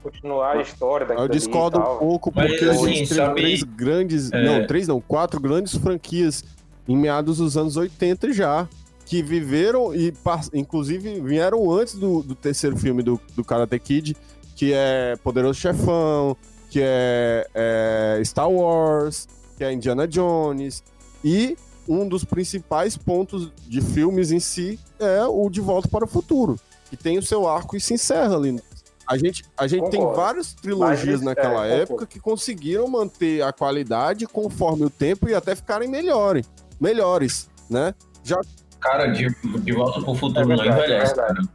continuar 0.02 0.56
a 0.56 0.60
história 0.62 1.06
daquilo 1.06 1.24
Eu 1.26 1.28
discordo 1.30 1.78
um 1.78 1.98
pouco, 1.98 2.32
Mas, 2.34 2.50
porque 2.50 2.64
a 2.64 2.70
assim, 2.72 2.86
gente 2.88 3.08
teve 3.08 3.14
sabe- 3.20 3.40
três 3.40 3.62
grandes. 3.62 4.32
É. 4.32 4.42
Não, 4.44 4.66
três 4.66 4.88
não, 4.88 5.00
quatro 5.00 5.38
grandes 5.40 5.76
franquias 5.76 6.42
em 6.88 6.96
meados 6.96 7.38
dos 7.38 7.56
anos 7.56 7.76
80 7.76 8.32
já. 8.32 8.68
Que 9.04 9.22
viveram 9.22 9.94
e, 9.94 10.12
inclusive, 10.52 11.20
vieram 11.20 11.70
antes 11.70 11.94
do, 11.94 12.24
do 12.24 12.34
terceiro 12.34 12.76
filme 12.76 13.04
do, 13.04 13.20
do 13.36 13.44
Karate 13.44 13.78
Kid, 13.78 14.16
que 14.56 14.72
é 14.74 15.14
Poderoso 15.22 15.60
Chefão, 15.60 16.36
que 16.70 16.80
é, 16.82 17.46
é 17.54 18.20
Star 18.24 18.50
Wars, 18.50 19.28
que 19.56 19.62
é 19.62 19.72
Indiana 19.72 20.08
Jones. 20.08 20.82
E 21.22 21.56
um 21.88 22.08
dos 22.08 22.24
principais 22.24 22.96
pontos 22.96 23.52
de 23.68 23.80
filmes 23.80 24.32
em 24.32 24.40
si 24.40 24.80
é 24.98 25.24
o 25.24 25.48
De 25.48 25.60
Volta 25.60 25.86
para 25.88 26.04
o 26.04 26.08
Futuro, 26.08 26.58
que 26.90 26.96
tem 26.96 27.18
o 27.18 27.22
seu 27.22 27.46
arco 27.46 27.76
e 27.76 27.80
se 27.80 27.94
encerra 27.94 28.34
ali. 28.34 28.60
A 29.08 29.16
gente, 29.16 29.44
a 29.56 29.68
gente 29.68 29.88
tem 29.90 30.00
várias 30.00 30.52
trilogias 30.52 31.20
Mas, 31.20 31.36
naquela 31.36 31.64
é, 31.64 31.74
época 31.82 31.86
concordo. 31.86 32.06
que 32.08 32.18
conseguiram 32.18 32.88
manter 32.88 33.40
a 33.40 33.52
qualidade 33.52 34.26
conforme 34.26 34.84
o 34.84 34.90
tempo 34.90 35.28
e 35.28 35.34
até 35.34 35.54
ficarem 35.54 35.88
melhores, 35.88 36.44
melhores, 36.80 37.48
né? 37.70 37.94
Já 38.24 38.36
Cara, 38.80 39.06
de, 39.06 39.28
de 39.60 39.72
volta 39.72 40.00
pro 40.00 40.14
futuro 40.14 40.40
É 40.40 40.56
não 40.56 40.56
verdade, 40.56 40.70
envelhece, 40.70 41.12
é 41.12 41.14
verdade. 41.14 41.34
cara. 41.36 41.48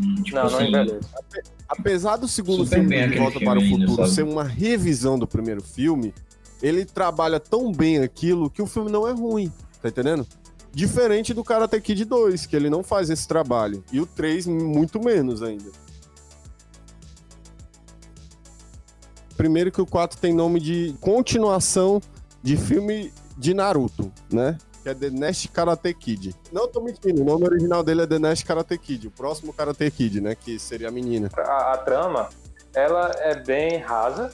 Hum, 0.00 0.14
Tipo 0.22 0.36
Não, 0.36 0.44
não 0.44 0.54
assim, 0.56 0.68
envelhece. 0.68 1.08
Apesar 1.68 2.16
do 2.16 2.26
segundo 2.26 2.64
Super 2.64 2.80
filme 2.80 3.08
de 3.08 3.18
Volta 3.18 3.40
para 3.40 3.58
o 3.58 3.68
Futuro 3.68 3.96
sabe? 3.96 4.10
ser 4.10 4.22
uma 4.22 4.44
revisão 4.44 5.18
do 5.18 5.26
primeiro 5.26 5.62
filme, 5.62 6.14
ele 6.62 6.84
trabalha 6.84 7.38
tão 7.38 7.70
bem 7.70 7.98
aquilo 7.98 8.50
que 8.50 8.62
o 8.62 8.66
filme 8.66 8.90
não 8.90 9.06
é 9.06 9.12
ruim, 9.12 9.52
tá 9.82 9.88
entendendo? 9.88 10.26
Diferente 10.72 11.34
do 11.34 11.44
Karate 11.44 11.80
Kid 11.80 12.04
2, 12.04 12.46
que 12.46 12.56
ele 12.56 12.70
não 12.70 12.82
faz 12.82 13.10
esse 13.10 13.26
trabalho. 13.26 13.82
E 13.92 14.00
o 14.00 14.06
3, 14.06 14.46
muito 14.46 15.02
menos 15.02 15.42
ainda. 15.42 15.70
Primeiro 19.36 19.70
que 19.70 19.80
o 19.80 19.86
4 19.86 20.18
tem 20.18 20.32
nome 20.34 20.60
de 20.60 20.94
continuação 21.00 22.00
de 22.42 22.56
filme 22.56 23.12
de 23.36 23.54
Naruto, 23.54 24.12
né? 24.32 24.58
Que 24.88 24.92
é 24.92 24.94
The 24.94 25.10
Next 25.10 25.48
Karate 25.48 25.92
Kid. 25.92 26.34
Não 26.50 26.66
tô 26.66 26.80
mentindo, 26.80 27.20
o 27.20 27.24
nome 27.24 27.44
original 27.44 27.82
dele 27.82 28.02
é 28.02 28.06
The 28.06 28.18
Next 28.18 28.44
Karate 28.44 28.78
Kid, 28.78 29.08
o 29.08 29.10
próximo 29.10 29.52
Karate 29.52 29.90
Kid, 29.90 30.20
né? 30.20 30.34
Que 30.34 30.58
seria 30.58 30.88
a 30.88 30.90
menina. 30.90 31.30
a, 31.36 31.72
a 31.74 31.76
trama 31.76 32.30
ela 32.74 33.10
é 33.18 33.34
bem 33.34 33.78
rasa 33.78 34.30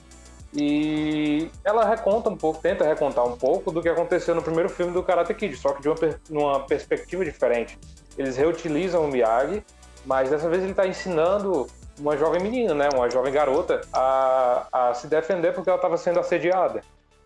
e 0.53 1.51
ela 1.65 1.85
reconta 1.89 2.31
um 2.31 2.37
pouco, 2.37 2.61
tenta 2.61 2.85
recontar 2.85 3.25
um 3.25 3.37
pouco 3.37 3.73
do 3.73 3.83
que 3.83 3.89
aconteceu 3.89 4.35
no 4.35 4.43
primeiro 4.43 4.69
filme 4.69 4.93
do 4.93 5.03
Karate 5.03 5.35
Kid, 5.35 5.57
só 5.57 5.73
que 5.73 5.83
de 5.83 5.89
uma, 6.31 6.61
perspectiva 6.61 7.25
diferente. 7.25 7.77
Eles 8.17 8.37
reutilizam 8.37 9.05
o 9.05 9.09
Miyagi, 9.09 9.61
mas 10.07 10.31
dessa 10.31 10.49
vez 10.49 10.63
ele 10.63 10.71
está 10.71 10.87
ensinando 10.87 11.67
uma 11.99 12.17
jovem 12.17 12.41
menina, 12.41 12.75
né, 12.75 12.89
uma 12.95 13.11
jovem 13.11 13.33
garota, 13.33 13.81
a, 13.93 14.67
a 14.71 14.95
se 14.95 15.09
defender 15.09 15.53
porque 15.53 15.69
ela 15.69 15.79
estava 15.79 15.97
sendo 15.97 16.21
assediada. 16.21 16.83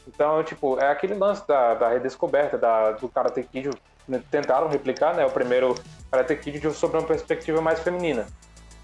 Então, 0.09 0.43
tipo, 0.43 0.79
é 0.79 0.91
aquele 0.91 1.15
lance 1.15 1.47
da, 1.47 1.75
da 1.75 1.91
redescoberta 1.91 2.57
da, 2.57 2.93
do 2.93 3.09
Karate 3.09 3.43
Kid. 3.43 3.71
né, 4.09 4.23
Tentaram 4.31 4.69
replicar, 4.69 5.15
né, 5.15 5.25
o 5.27 5.31
primeiro 5.31 5.75
Karate 6.11 6.35
Kid 6.37 6.73
sobre 6.73 6.99
uma 6.99 7.07
perspectiva 7.07 7.61
mais 7.61 7.81
feminina. 7.81 8.27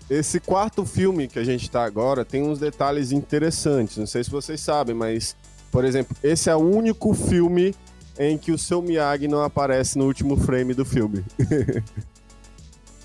Esse 0.08 0.38
quarto 0.38 0.84
filme 0.84 1.26
que 1.26 1.38
a 1.38 1.44
gente 1.44 1.70
tá 1.70 1.82
agora 1.82 2.26
tem 2.26 2.42
uns 2.42 2.58
detalhes 2.58 3.10
interessantes. 3.10 3.96
Não 3.96 4.06
sei 4.06 4.22
se 4.22 4.30
vocês 4.30 4.60
sabem, 4.60 4.94
mas, 4.94 5.34
por 5.72 5.82
exemplo, 5.82 6.14
esse 6.22 6.50
é 6.50 6.54
o 6.54 6.58
único 6.58 7.14
filme 7.14 7.74
em 8.18 8.36
que 8.36 8.52
o 8.52 8.58
seu 8.58 8.82
Miyagi 8.82 9.26
não 9.26 9.42
aparece 9.42 9.96
no 9.98 10.04
último 10.04 10.36
frame 10.36 10.74
do 10.74 10.84
filme. 10.84 11.24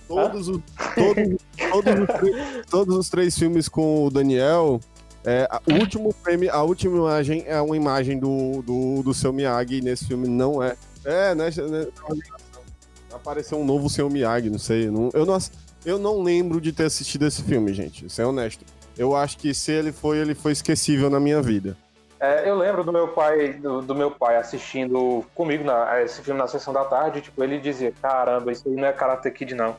todos, 0.09 0.49
os, 0.49 0.59
todos, 0.93 1.37
todos, 1.71 1.93
os, 1.93 2.65
todos 2.69 2.95
os 2.97 3.09
três 3.09 3.37
filmes 3.37 3.69
com 3.69 4.05
o 4.05 4.09
Daniel, 4.09 4.81
é, 5.29 5.47
a- 5.49 5.61
o 5.67 5.73
último 5.75 6.11
frame, 6.23 6.49
a 6.49 6.61
última 6.63 6.97
imagem 6.97 7.43
é 7.45 7.61
uma 7.61 7.75
imagem 7.77 8.17
do, 8.19 8.61
do, 8.63 9.03
do 9.03 9.13
seu 9.13 9.31
Miyagi, 9.31 9.81
nesse 9.81 10.07
filme 10.07 10.27
não 10.27 10.61
é. 10.63 10.75
É, 11.05 11.35
né? 11.35 11.45
né, 11.69 11.87
Apareceu 13.13 13.57
um 13.57 13.65
novo 13.65 13.89
seu 13.89 14.09
Miyagi, 14.09 14.49
não 14.49 14.59
sei. 14.59 14.89
não- 14.89 15.09
eu, 15.13 15.25
não, 15.25 15.37
eu 15.85 15.97
não 15.99 16.21
lembro 16.21 16.59
de 16.61 16.71
ter 16.71 16.85
assistido 16.85 17.25
esse 17.25 17.43
filme, 17.43 17.73
gente. 17.73 18.05
Isso 18.05 18.21
é 18.21 18.25
honesto. 18.25 18.63
Eu 18.97 19.15
acho 19.15 19.37
que 19.37 19.53
se 19.53 19.71
ele 19.71 19.91
foi, 19.91 20.17
ele 20.17 20.35
foi 20.35 20.51
esquecível 20.51 21.09
na 21.09 21.19
minha 21.19 21.41
vida. 21.41 21.75
É, 22.19 22.49
eu 22.49 22.57
lembro 22.57 22.83
do 22.83 22.91
meu 22.91 23.07
pai, 23.07 23.53
do, 23.53 23.81
do 23.81 23.95
meu 23.95 24.11
pai 24.11 24.35
assistindo 24.35 25.23
comigo 25.33 25.63
na, 25.63 26.01
esse 26.01 26.21
filme 26.21 26.37
na 26.39 26.47
sessão 26.47 26.73
da 26.73 26.83
tarde, 26.83 27.21
tipo, 27.21 27.41
ele 27.41 27.59
dizia, 27.59 27.93
caramba, 28.01 28.51
isso 28.51 28.67
aí 28.67 28.75
não 28.75 28.85
é 28.85 28.91
Karate 28.91 29.31
Kid, 29.31 29.55
não. 29.55 29.75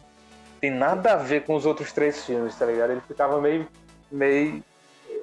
Tem 0.58 0.70
nada 0.70 1.12
a 1.12 1.16
ver 1.16 1.44
com 1.44 1.54
os 1.54 1.66
outros 1.66 1.92
três 1.92 2.24
filmes, 2.24 2.54
tá 2.54 2.64
ligado? 2.64 2.92
Ele 2.92 3.02
ficava 3.06 3.40
meio. 3.40 3.66
meio. 4.10 4.62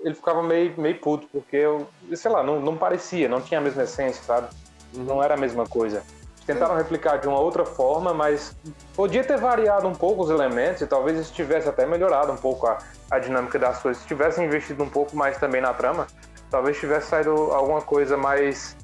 Ele 0.04 0.16
ficava 0.16 0.42
meio, 0.44 0.74
meio 0.80 1.00
puto, 1.00 1.28
porque 1.32 1.56
eu, 1.58 1.88
sei 2.14 2.32
lá, 2.32 2.44
não, 2.44 2.62
não 2.62 2.78
parecia, 2.78 3.28
não 3.28 3.42
tinha 3.42 3.60
a 3.60 3.64
mesma 3.64 3.84
essência, 3.84 4.24
sabe? 4.24 4.48
Não 4.94 5.22
era 5.22 5.34
a 5.34 5.38
mesma 5.38 5.66
coisa. 5.66 6.04
Tentaram 6.46 6.76
replicar 6.76 7.18
de 7.18 7.28
uma 7.28 7.40
outra 7.40 7.66
forma, 7.66 8.14
mas 8.14 8.56
podia 8.96 9.24
ter 9.24 9.38
variado 9.38 9.86
um 9.86 9.94
pouco 9.94 10.24
os 10.24 10.30
elementos 10.30 10.82
e 10.82 10.88
talvez 10.88 11.20
isso 11.20 11.34
tivesse 11.34 11.68
até 11.68 11.86
melhorado 11.86 12.32
um 12.32 12.38
pouco 12.38 12.68
a, 12.68 12.78
a 13.12 13.20
dinâmica 13.20 13.60
das 13.60 13.82
coisas. 13.82 14.02
Se 14.02 14.08
tivessem 14.08 14.46
investido 14.46 14.82
um 14.82 14.90
pouco 14.90 15.16
mais 15.16 15.38
também 15.38 15.60
na 15.60 15.74
trama, 15.74 16.08
talvez 16.50 16.80
tivesse 16.80 17.08
saído 17.08 17.32
alguma 17.52 17.82
coisa 17.82 18.16
mais 18.16 18.78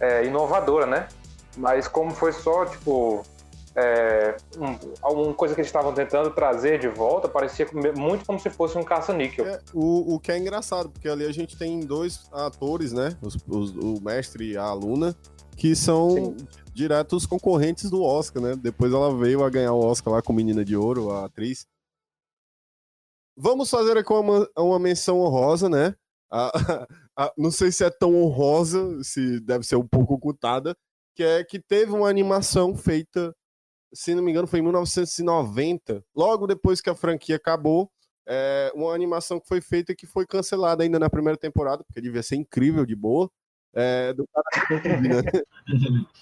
é, 0.00 0.24
inovadora, 0.24 0.86
né? 0.86 1.08
Mas 1.58 1.86
como 1.86 2.10
foi 2.10 2.32
só, 2.32 2.64
tipo, 2.64 3.22
é, 3.80 4.36
um, 4.58 4.78
alguma 5.02 5.34
coisa 5.34 5.54
que 5.54 5.60
eles 5.60 5.68
estavam 5.68 5.92
tentando 5.94 6.30
trazer 6.30 6.78
de 6.78 6.88
volta, 6.88 7.28
parecia 7.28 7.66
muito 7.96 8.24
como 8.24 8.38
se 8.38 8.50
fosse 8.50 8.76
um 8.78 8.82
caça-níquel. 8.84 9.46
É, 9.46 9.60
o, 9.74 10.14
o 10.14 10.20
que 10.20 10.30
é 10.32 10.38
engraçado, 10.38 10.90
porque 10.90 11.08
ali 11.08 11.24
a 11.24 11.32
gente 11.32 11.56
tem 11.56 11.80
dois 11.80 12.28
atores, 12.32 12.92
né? 12.92 13.16
Os- 13.22 13.36
os- 13.48 13.70
o 13.76 14.00
mestre 14.02 14.52
e 14.52 14.56
a 14.56 14.62
aluna, 14.64 15.16
que 15.56 15.74
são 15.74 16.10
Sim. 16.10 16.36
diretos 16.72 17.26
concorrentes 17.26 17.90
do 17.90 18.02
Oscar, 18.02 18.42
né? 18.42 18.56
Depois 18.56 18.92
ela 18.92 19.14
veio 19.16 19.44
a 19.44 19.50
ganhar 19.50 19.72
o 19.72 19.80
Oscar 19.84 20.14
lá 20.14 20.22
com 20.22 20.32
Menina 20.32 20.64
de 20.64 20.76
Ouro, 20.76 21.10
a 21.10 21.24
atriz. 21.26 21.66
Vamos 23.36 23.70
fazer 23.70 23.96
aqui 23.96 24.12
uma, 24.12 24.48
uma 24.58 24.78
menção 24.78 25.20
honrosa, 25.20 25.68
né? 25.68 25.94
A- 26.30 26.52
a- 27.16 27.32
não 27.36 27.50
sei 27.50 27.72
se 27.72 27.84
é 27.84 27.90
tão 27.90 28.14
honrosa, 28.22 29.02
se 29.02 29.40
deve 29.40 29.64
ser 29.64 29.76
um 29.76 29.86
pouco 29.86 30.14
ocultada, 30.14 30.76
que 31.16 31.22
é 31.22 31.42
que 31.44 31.58
teve 31.60 31.92
uma 31.92 32.08
animação 32.08 32.76
feita, 32.76 33.34
se 33.92 34.14
não 34.14 34.22
me 34.22 34.30
engano, 34.30 34.46
foi 34.46 34.60
em 34.60 34.62
1990, 34.62 36.04
logo 36.14 36.46
depois 36.46 36.80
que 36.80 36.90
a 36.90 36.94
franquia 36.94 37.36
acabou, 37.36 37.90
é, 38.26 38.70
uma 38.74 38.94
animação 38.94 39.40
que 39.40 39.48
foi 39.48 39.60
feita 39.60 39.92
e 39.92 39.96
que 39.96 40.06
foi 40.06 40.26
cancelada 40.26 40.82
ainda 40.82 40.98
na 40.98 41.10
primeira 41.10 41.36
temporada, 41.36 41.82
porque 41.84 42.00
devia 42.00 42.22
ser 42.22 42.36
incrível 42.36 42.86
de 42.86 42.94
boa. 42.94 43.30
É, 43.72 44.12
do 44.12 44.28
Kid, 44.66 45.08
né? 45.08 45.22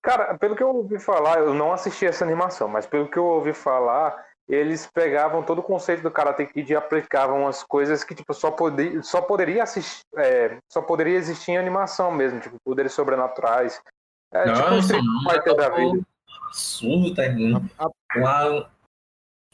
Cara, 0.00 0.38
pelo 0.38 0.54
que 0.54 0.62
eu 0.62 0.68
ouvi 0.68 1.00
falar, 1.00 1.40
eu 1.40 1.52
não 1.52 1.72
assisti 1.72 2.06
essa 2.06 2.24
animação, 2.24 2.68
mas 2.68 2.86
pelo 2.86 3.10
que 3.10 3.16
eu 3.16 3.24
ouvi 3.24 3.52
falar, 3.52 4.24
eles 4.48 4.86
pegavam 4.86 5.42
todo 5.42 5.58
o 5.58 5.62
conceito 5.62 6.02
do 6.02 6.10
Karate 6.10 6.46
Kid 6.46 6.72
e 6.72 6.76
aplicavam 6.76 7.48
as 7.48 7.64
coisas 7.64 8.04
que 8.04 8.14
tipo 8.14 8.32
só 8.32 8.52
poderia, 8.52 9.02
só 9.02 9.20
poderia 9.20 9.64
assistir, 9.64 10.04
é, 10.16 10.58
só 10.68 10.80
poderia 10.80 11.16
existir 11.16 11.52
em 11.52 11.58
animação 11.58 12.12
mesmo, 12.12 12.38
tipo 12.38 12.56
poderes 12.64 12.92
sobrenaturais. 12.92 13.82
É 14.32 14.44
tipo 14.44 14.56
um 14.58 14.70
Nossa, 14.70 14.78
Street 14.80 15.04
não, 15.04 15.20
Fighter 15.32 15.56
da 15.56 15.70
tá 15.70 15.76
vida. 15.76 16.06
absurdo, 16.46 17.14
tá 17.14 17.26
ligado? 17.28 17.70
a- 17.78 17.90
Lá, 18.16 18.70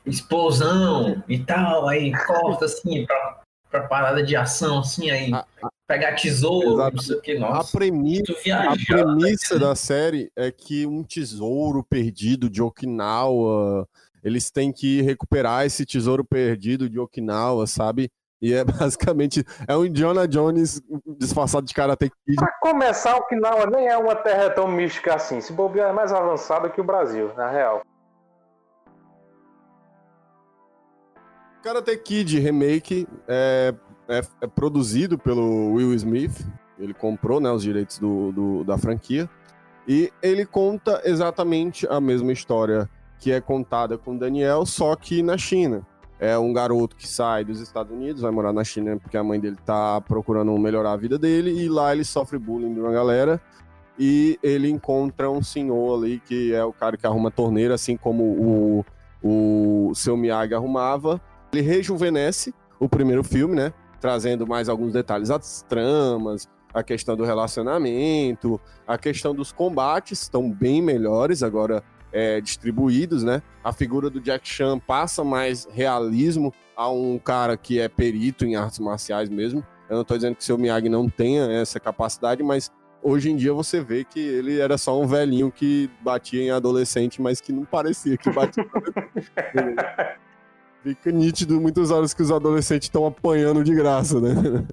explosão 0.04 1.22
e 1.28 1.38
tal, 1.38 1.88
aí 1.88 2.12
corta 2.26 2.64
assim 2.66 3.04
pra, 3.06 3.40
pra 3.70 3.82
parada 3.86 4.22
de 4.22 4.34
ação, 4.36 4.78
assim, 4.78 5.10
aí 5.10 5.32
A- 5.34 5.46
pegar 5.86 6.14
tesouro, 6.14 6.74
Exato. 6.74 6.96
não 6.96 7.02
sei 7.02 7.16
o 7.16 7.20
que, 7.20 7.36
a 7.36 7.40
nossa. 7.40 7.76
premissa 7.76 8.32
muito 8.32 8.32
A 8.32 8.42
viajado. 8.42 8.84
premissa 8.86 9.58
da 9.58 9.74
série 9.74 10.30
é 10.36 10.50
que 10.50 10.86
um 10.86 11.02
tesouro 11.02 11.82
perdido 11.84 12.48
de 12.48 12.62
Okinawa, 12.62 13.86
eles 14.24 14.50
têm 14.50 14.72
que 14.72 15.02
recuperar 15.02 15.64
esse 15.66 15.84
tesouro 15.84 16.24
perdido 16.24 16.88
de 16.88 16.98
Okinawa, 16.98 17.66
sabe? 17.66 18.10
E 18.40 18.52
é 18.52 18.62
basicamente 18.64 19.44
é 19.66 19.76
um 19.76 19.84
Indiana 19.84 20.26
Jones 20.28 20.82
disfarçado 21.18 21.66
de 21.66 21.74
Karate 21.74 22.10
Kid. 22.10 22.36
Pra 22.36 22.52
começar, 22.60 23.16
Okinawa 23.16 23.66
nem 23.66 23.88
é 23.88 23.96
uma 23.96 24.14
terra 24.14 24.50
tão 24.50 24.68
mística 24.68 25.14
assim. 25.14 25.40
Se 25.40 25.52
bobear 25.52 25.90
é 25.90 25.92
mais 25.92 26.12
avançada 26.12 26.68
que 26.68 26.80
o 26.80 26.84
Brasil, 26.84 27.32
na 27.36 27.48
real. 27.50 27.82
Karate 31.62 31.96
Kid 31.96 32.38
Remake 32.38 33.08
é, 33.26 33.74
é- 34.08 34.20
é 34.42 34.46
produzido 34.46 35.18
pelo 35.18 35.72
Will 35.72 35.92
Smith. 35.94 36.46
Ele 36.78 36.94
comprou 36.94 37.40
né, 37.40 37.50
os 37.50 37.62
direitos 37.62 37.98
do, 37.98 38.30
do- 38.32 38.64
da 38.64 38.76
franquia. 38.78 39.28
E 39.88 40.12
ele 40.22 40.44
conta 40.44 41.00
exatamente 41.04 41.86
a 41.88 42.00
mesma 42.00 42.32
história 42.32 42.88
que 43.18 43.32
é 43.32 43.40
contada 43.40 43.96
com 43.96 44.16
Daniel, 44.16 44.66
só 44.66 44.94
que 44.94 45.22
na 45.22 45.38
China. 45.38 45.86
É 46.18 46.38
um 46.38 46.52
garoto 46.52 46.96
que 46.96 47.06
sai 47.06 47.44
dos 47.44 47.60
Estados 47.60 47.92
Unidos, 47.92 48.22
vai 48.22 48.30
morar 48.30 48.52
na 48.52 48.64
China 48.64 48.96
porque 48.96 49.16
a 49.16 49.24
mãe 49.24 49.38
dele 49.38 49.56
tá 49.64 50.00
procurando 50.00 50.56
melhorar 50.58 50.92
a 50.92 50.96
vida 50.96 51.18
dele, 51.18 51.50
e 51.50 51.68
lá 51.68 51.92
ele 51.92 52.04
sofre 52.04 52.38
bullying 52.38 52.72
de 52.72 52.80
uma 52.80 52.92
galera. 52.92 53.40
E 53.98 54.38
ele 54.42 54.68
encontra 54.70 55.30
um 55.30 55.42
senhor 55.42 55.98
ali 55.98 56.20
que 56.20 56.54
é 56.54 56.64
o 56.64 56.72
cara 56.72 56.96
que 56.96 57.06
arruma 57.06 57.30
torneira, 57.30 57.74
assim 57.74 57.96
como 57.96 58.24
o, 58.24 58.84
o 59.22 59.94
seu 59.94 60.16
Miyagi 60.16 60.54
arrumava. 60.54 61.20
Ele 61.52 61.62
rejuvenesce 61.62 62.54
o 62.78 62.88
primeiro 62.88 63.24
filme, 63.24 63.54
né? 63.54 63.72
Trazendo 64.00 64.46
mais 64.46 64.68
alguns 64.68 64.92
detalhes, 64.92 65.30
as 65.30 65.62
tramas, 65.62 66.46
a 66.74 66.82
questão 66.82 67.16
do 67.16 67.24
relacionamento, 67.24 68.60
a 68.86 68.98
questão 68.98 69.34
dos 69.34 69.50
combates 69.50 70.22
estão 70.22 70.50
bem 70.50 70.82
melhores 70.82 71.42
agora 71.42 71.82
é, 72.16 72.40
distribuídos, 72.40 73.22
né? 73.22 73.42
A 73.62 73.74
figura 73.74 74.08
do 74.08 74.18
Jack 74.18 74.48
Chan 74.48 74.78
passa 74.78 75.22
mais 75.22 75.68
realismo 75.70 76.50
a 76.74 76.90
um 76.90 77.18
cara 77.18 77.58
que 77.58 77.78
é 77.78 77.88
perito 77.88 78.46
em 78.46 78.56
artes 78.56 78.78
marciais 78.78 79.28
mesmo. 79.28 79.62
Eu 79.86 79.98
não 79.98 80.04
tô 80.04 80.16
dizendo 80.16 80.34
que 80.34 80.40
o 80.40 80.44
seu 80.44 80.56
Miyagi 80.56 80.88
não 80.88 81.10
tenha 81.10 81.44
essa 81.52 81.78
capacidade, 81.78 82.42
mas 82.42 82.72
hoje 83.02 83.30
em 83.30 83.36
dia 83.36 83.52
você 83.52 83.82
vê 83.82 84.02
que 84.02 84.18
ele 84.18 84.58
era 84.58 84.78
só 84.78 84.98
um 84.98 85.06
velhinho 85.06 85.52
que 85.52 85.90
batia 86.00 86.42
em 86.42 86.50
adolescente, 86.50 87.20
mas 87.20 87.38
que 87.38 87.52
não 87.52 87.66
parecia 87.66 88.16
que 88.16 88.30
batia. 88.30 88.64
Fica 90.82 91.10
nítido 91.10 91.60
muitas 91.60 91.90
horas 91.90 92.14
que 92.14 92.22
os 92.22 92.30
adolescentes 92.32 92.86
estão 92.86 93.04
apanhando 93.04 93.62
de 93.62 93.74
graça, 93.74 94.18
né? 94.20 94.32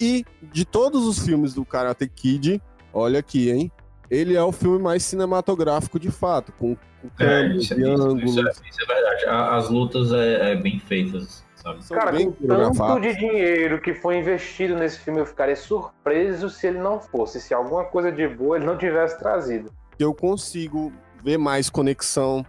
E 0.00 0.24
de 0.42 0.64
todos 0.64 1.06
os 1.06 1.20
filmes 1.20 1.54
do 1.54 1.64
Karate 1.64 2.08
Kid, 2.08 2.60
olha 2.92 3.20
aqui, 3.20 3.48
hein? 3.48 3.70
Ele 4.10 4.34
é 4.34 4.42
o 4.42 4.50
filme 4.50 4.78
mais 4.78 5.04
cinematográfico 5.04 6.00
de 6.00 6.10
fato, 6.10 6.52
com, 6.52 6.76
com 7.16 7.22
É, 7.24 7.46
isso, 7.48 7.74
e 7.74 7.80
isso- 7.82 7.90
ângulos. 8.02 8.22
isso 8.30 8.40
é, 8.46 8.50
isso 8.50 8.82
é 8.82 8.86
verdade. 8.94 9.26
A- 9.26 9.56
As 9.56 9.68
lutas 9.70 10.12
é, 10.12 10.52
é 10.52 10.56
bem 10.56 10.78
feitas, 10.80 11.44
sabe? 11.56 11.84
São 11.84 11.96
Cara, 11.96 12.12
bem 12.12 12.30
com 12.30 12.46
tanto 12.72 13.00
de 13.00 13.14
dinheiro 13.16 13.80
que 13.80 13.94
foi 13.94 14.18
investido 14.18 14.74
nesse 14.74 14.98
filme, 14.98 15.20
eu 15.20 15.26
ficaria 15.26 15.56
surpreso 15.56 16.50
se 16.50 16.66
ele 16.66 16.78
não 16.78 17.00
fosse. 17.00 17.40
Se 17.40 17.54
alguma 17.54 17.84
coisa 17.84 18.10
de 18.10 18.26
boa 18.28 18.56
ele 18.56 18.66
não 18.66 18.76
tivesse 18.76 19.18
trazido. 19.18 19.72
Eu 19.98 20.14
consigo 20.14 20.92
ver 21.22 21.38
mais 21.38 21.68
conexão 21.68 22.44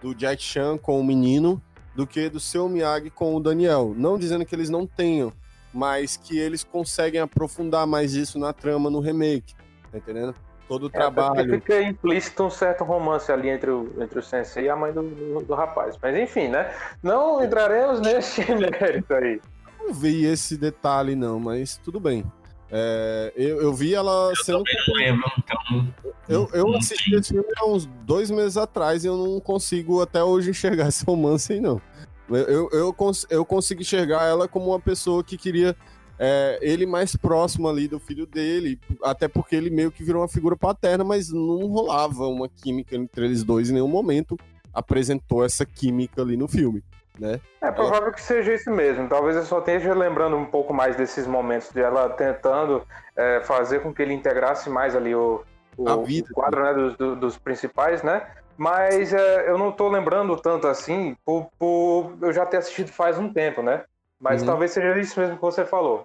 do 0.00 0.14
Jack 0.14 0.42
Chan 0.42 0.76
com 0.78 1.00
o 1.00 1.04
menino 1.04 1.60
do 1.94 2.06
que 2.06 2.28
do 2.28 2.40
seu 2.40 2.68
Miyagi 2.68 3.10
com 3.10 3.34
o 3.36 3.40
Daniel. 3.40 3.94
Não 3.96 4.18
dizendo 4.18 4.44
que 4.44 4.54
eles 4.54 4.68
não 4.68 4.86
tenham, 4.86 5.32
mas 5.72 6.16
que 6.16 6.38
eles 6.38 6.64
conseguem 6.64 7.20
aprofundar 7.20 7.86
mais 7.86 8.14
isso 8.14 8.38
na 8.38 8.52
trama 8.52 8.90
no 8.90 9.00
remake. 9.00 9.54
Tá 9.92 9.98
entendendo? 9.98 10.34
Todo 10.68 10.84
o 10.84 10.86
É, 10.86 10.90
trabalho. 10.90 11.54
fica 11.54 11.82
implícito 11.82 12.42
um 12.44 12.50
certo 12.50 12.84
romance 12.84 13.30
ali 13.30 13.48
entre 13.50 13.70
o, 13.70 13.92
entre 14.00 14.18
o 14.18 14.22
sensei 14.22 14.64
e 14.64 14.68
a 14.70 14.74
mãe 14.76 14.92
do, 14.92 15.02
do, 15.02 15.40
do 15.44 15.54
rapaz. 15.54 15.96
Mas 16.02 16.16
enfim, 16.16 16.48
né? 16.48 16.72
Não 17.02 17.44
entraremos 17.44 18.00
nesse 18.00 18.40
mérito 18.54 19.12
aí. 19.12 19.40
não 19.78 19.92
vi 19.92 20.24
esse 20.24 20.56
detalhe, 20.56 21.14
não, 21.14 21.38
mas 21.38 21.76
tudo 21.84 22.00
bem. 22.00 22.24
É, 22.70 23.32
eu, 23.36 23.60
eu 23.60 23.72
vi 23.74 23.94
ela 23.94 24.32
sendo. 24.42 24.64
Não 24.88 24.94
lembro, 24.94 25.30
então. 25.38 25.88
Eu, 26.28 26.48
eu 26.54 26.64
não 26.66 26.78
assisti 26.78 27.14
esse 27.14 27.28
filme 27.28 27.46
há 27.58 27.66
uns 27.66 27.84
dois 28.04 28.30
meses 28.30 28.56
atrás 28.56 29.04
e 29.04 29.06
eu 29.06 29.16
não 29.18 29.38
consigo 29.40 30.00
até 30.00 30.24
hoje 30.24 30.50
enxergar 30.50 30.88
esse 30.88 31.04
romance 31.04 31.52
aí, 31.52 31.60
não. 31.60 31.80
Eu, 32.26 32.36
eu, 32.38 32.68
eu, 32.72 32.92
cons- 32.94 33.26
eu 33.28 33.44
consigo 33.44 33.82
enxergar 33.82 34.24
ela 34.24 34.48
como 34.48 34.70
uma 34.70 34.80
pessoa 34.80 35.22
que 35.22 35.36
queria 35.36 35.76
é, 36.18 36.58
ele 36.62 36.86
mais 36.86 37.16
próximo 37.16 37.68
ali 37.68 37.88
do 37.88 37.98
filho 37.98 38.26
dele, 38.26 38.78
até 39.02 39.26
porque 39.28 39.54
ele 39.56 39.70
meio 39.70 39.90
que 39.90 40.04
virou 40.04 40.22
uma 40.22 40.28
figura 40.28 40.56
paterna, 40.56 41.02
mas 41.04 41.30
não 41.32 41.66
rolava 41.66 42.26
uma 42.26 42.48
química 42.48 42.94
entre 42.96 43.24
eles 43.26 43.42
dois 43.44 43.70
em 43.70 43.74
nenhum 43.74 43.88
momento. 43.88 44.36
Apresentou 44.72 45.44
essa 45.44 45.64
química 45.64 46.20
ali 46.22 46.36
no 46.36 46.48
filme. 46.48 46.82
né? 47.18 47.40
É 47.60 47.70
provável 47.70 48.10
que 48.12 48.20
seja 48.20 48.52
isso 48.52 48.70
mesmo. 48.72 49.08
Talvez 49.08 49.36
eu 49.36 49.44
só 49.44 49.60
esteja 49.60 49.94
lembrando 49.94 50.36
um 50.36 50.44
pouco 50.46 50.74
mais 50.74 50.96
desses 50.96 51.26
momentos 51.26 51.70
de 51.70 51.80
ela 51.80 52.08
tentando 52.10 52.82
é, 53.16 53.40
fazer 53.42 53.80
com 53.82 53.94
que 53.94 54.02
ele 54.02 54.12
integrasse 54.12 54.68
mais 54.68 54.96
ali 54.96 55.14
o, 55.14 55.42
o, 55.76 56.02
vida. 56.04 56.26
o 56.30 56.34
quadro 56.34 56.62
né, 56.64 56.74
dos, 56.74 56.96
do- 56.96 57.14
dos 57.16 57.38
principais, 57.38 58.02
né? 58.02 58.26
Mas 58.56 59.12
é, 59.12 59.48
eu 59.48 59.56
não 59.58 59.70
tô 59.72 59.88
lembrando 59.88 60.36
tanto 60.36 60.66
assim, 60.66 61.16
por, 61.24 61.48
por 61.58 62.16
eu 62.20 62.32
já 62.32 62.44
ter 62.46 62.56
assistido 62.58 62.90
faz 62.90 63.16
um 63.18 63.32
tempo, 63.32 63.62
né? 63.62 63.84
Mas 64.24 64.40
Uhum. 64.40 64.46
talvez 64.46 64.70
seja 64.70 64.98
isso 64.98 65.20
mesmo 65.20 65.36
que 65.36 65.42
você 65.42 65.66
falou. 65.66 66.02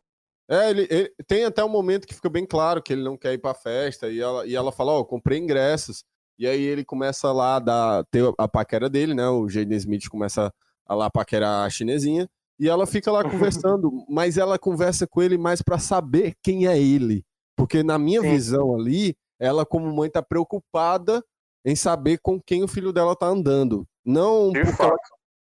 É, 0.50 0.70
ele, 0.70 0.88
ele- 0.90 1.14
tem 1.26 1.46
até 1.46 1.64
um 1.64 1.70
momento 1.70 2.06
que 2.06 2.14
fica 2.14 2.30
bem 2.30 2.46
claro 2.46 2.82
que 2.84 2.92
ele 2.92 3.04
não 3.04 3.16
quer 3.16 3.34
ir 3.34 3.38
pra 3.38 3.54
festa 3.54 4.10
e 4.10 4.20
ela, 4.20 4.46
e 4.46 4.56
ela 4.56 4.72
fala, 4.72 4.92
ó, 4.92 5.04
comprei 5.06 5.40
ingressos. 5.40 6.04
E 6.38 6.46
aí 6.48 6.62
ele 6.62 6.84
começa 6.84 7.32
lá 7.32 7.56
a 7.56 7.60
dar, 7.60 8.04
ter 8.12 8.24
a 8.38 8.48
paquera 8.48 8.90
dele, 8.90 9.14
né? 9.14 9.28
O 9.30 9.48
Jaden 9.48 9.78
Smith 9.78 10.08
começa 10.10 10.52
a 10.86 10.96
lá 10.96 11.10
paquerar 11.10 11.66
a 11.66 11.70
chinesinha. 11.70 12.28
E 12.60 12.68
ela 12.68 12.86
fica 12.86 13.10
lá 13.12 13.24
conversando, 13.68 14.06
mas 14.10 14.38
ela 14.38 14.60
conversa 14.60 15.08
com 15.08 15.22
ele 15.22 15.38
mais 15.38 15.62
pra 15.62 15.78
saber 15.78 16.34
quem 16.44 16.68
é 16.68 16.78
ele. 16.78 17.24
Porque 17.56 17.84
na 17.84 17.98
minha 17.98 18.22
Sim. 18.22 18.30
visão 18.32 18.76
ali, 18.76 19.16
ela 19.40 19.66
como 19.66 19.94
mãe 19.96 20.10
tá 20.10 20.22
preocupada 20.22 21.24
em 21.64 21.76
saber 21.76 22.20
com 22.22 22.42
quem 22.42 22.64
o 22.64 22.68
filho 22.68 22.92
dela 22.92 23.16
tá 23.16 23.28
andando. 23.28 23.86
Não 24.04 24.52
De 24.52 24.62
porque 24.64 24.84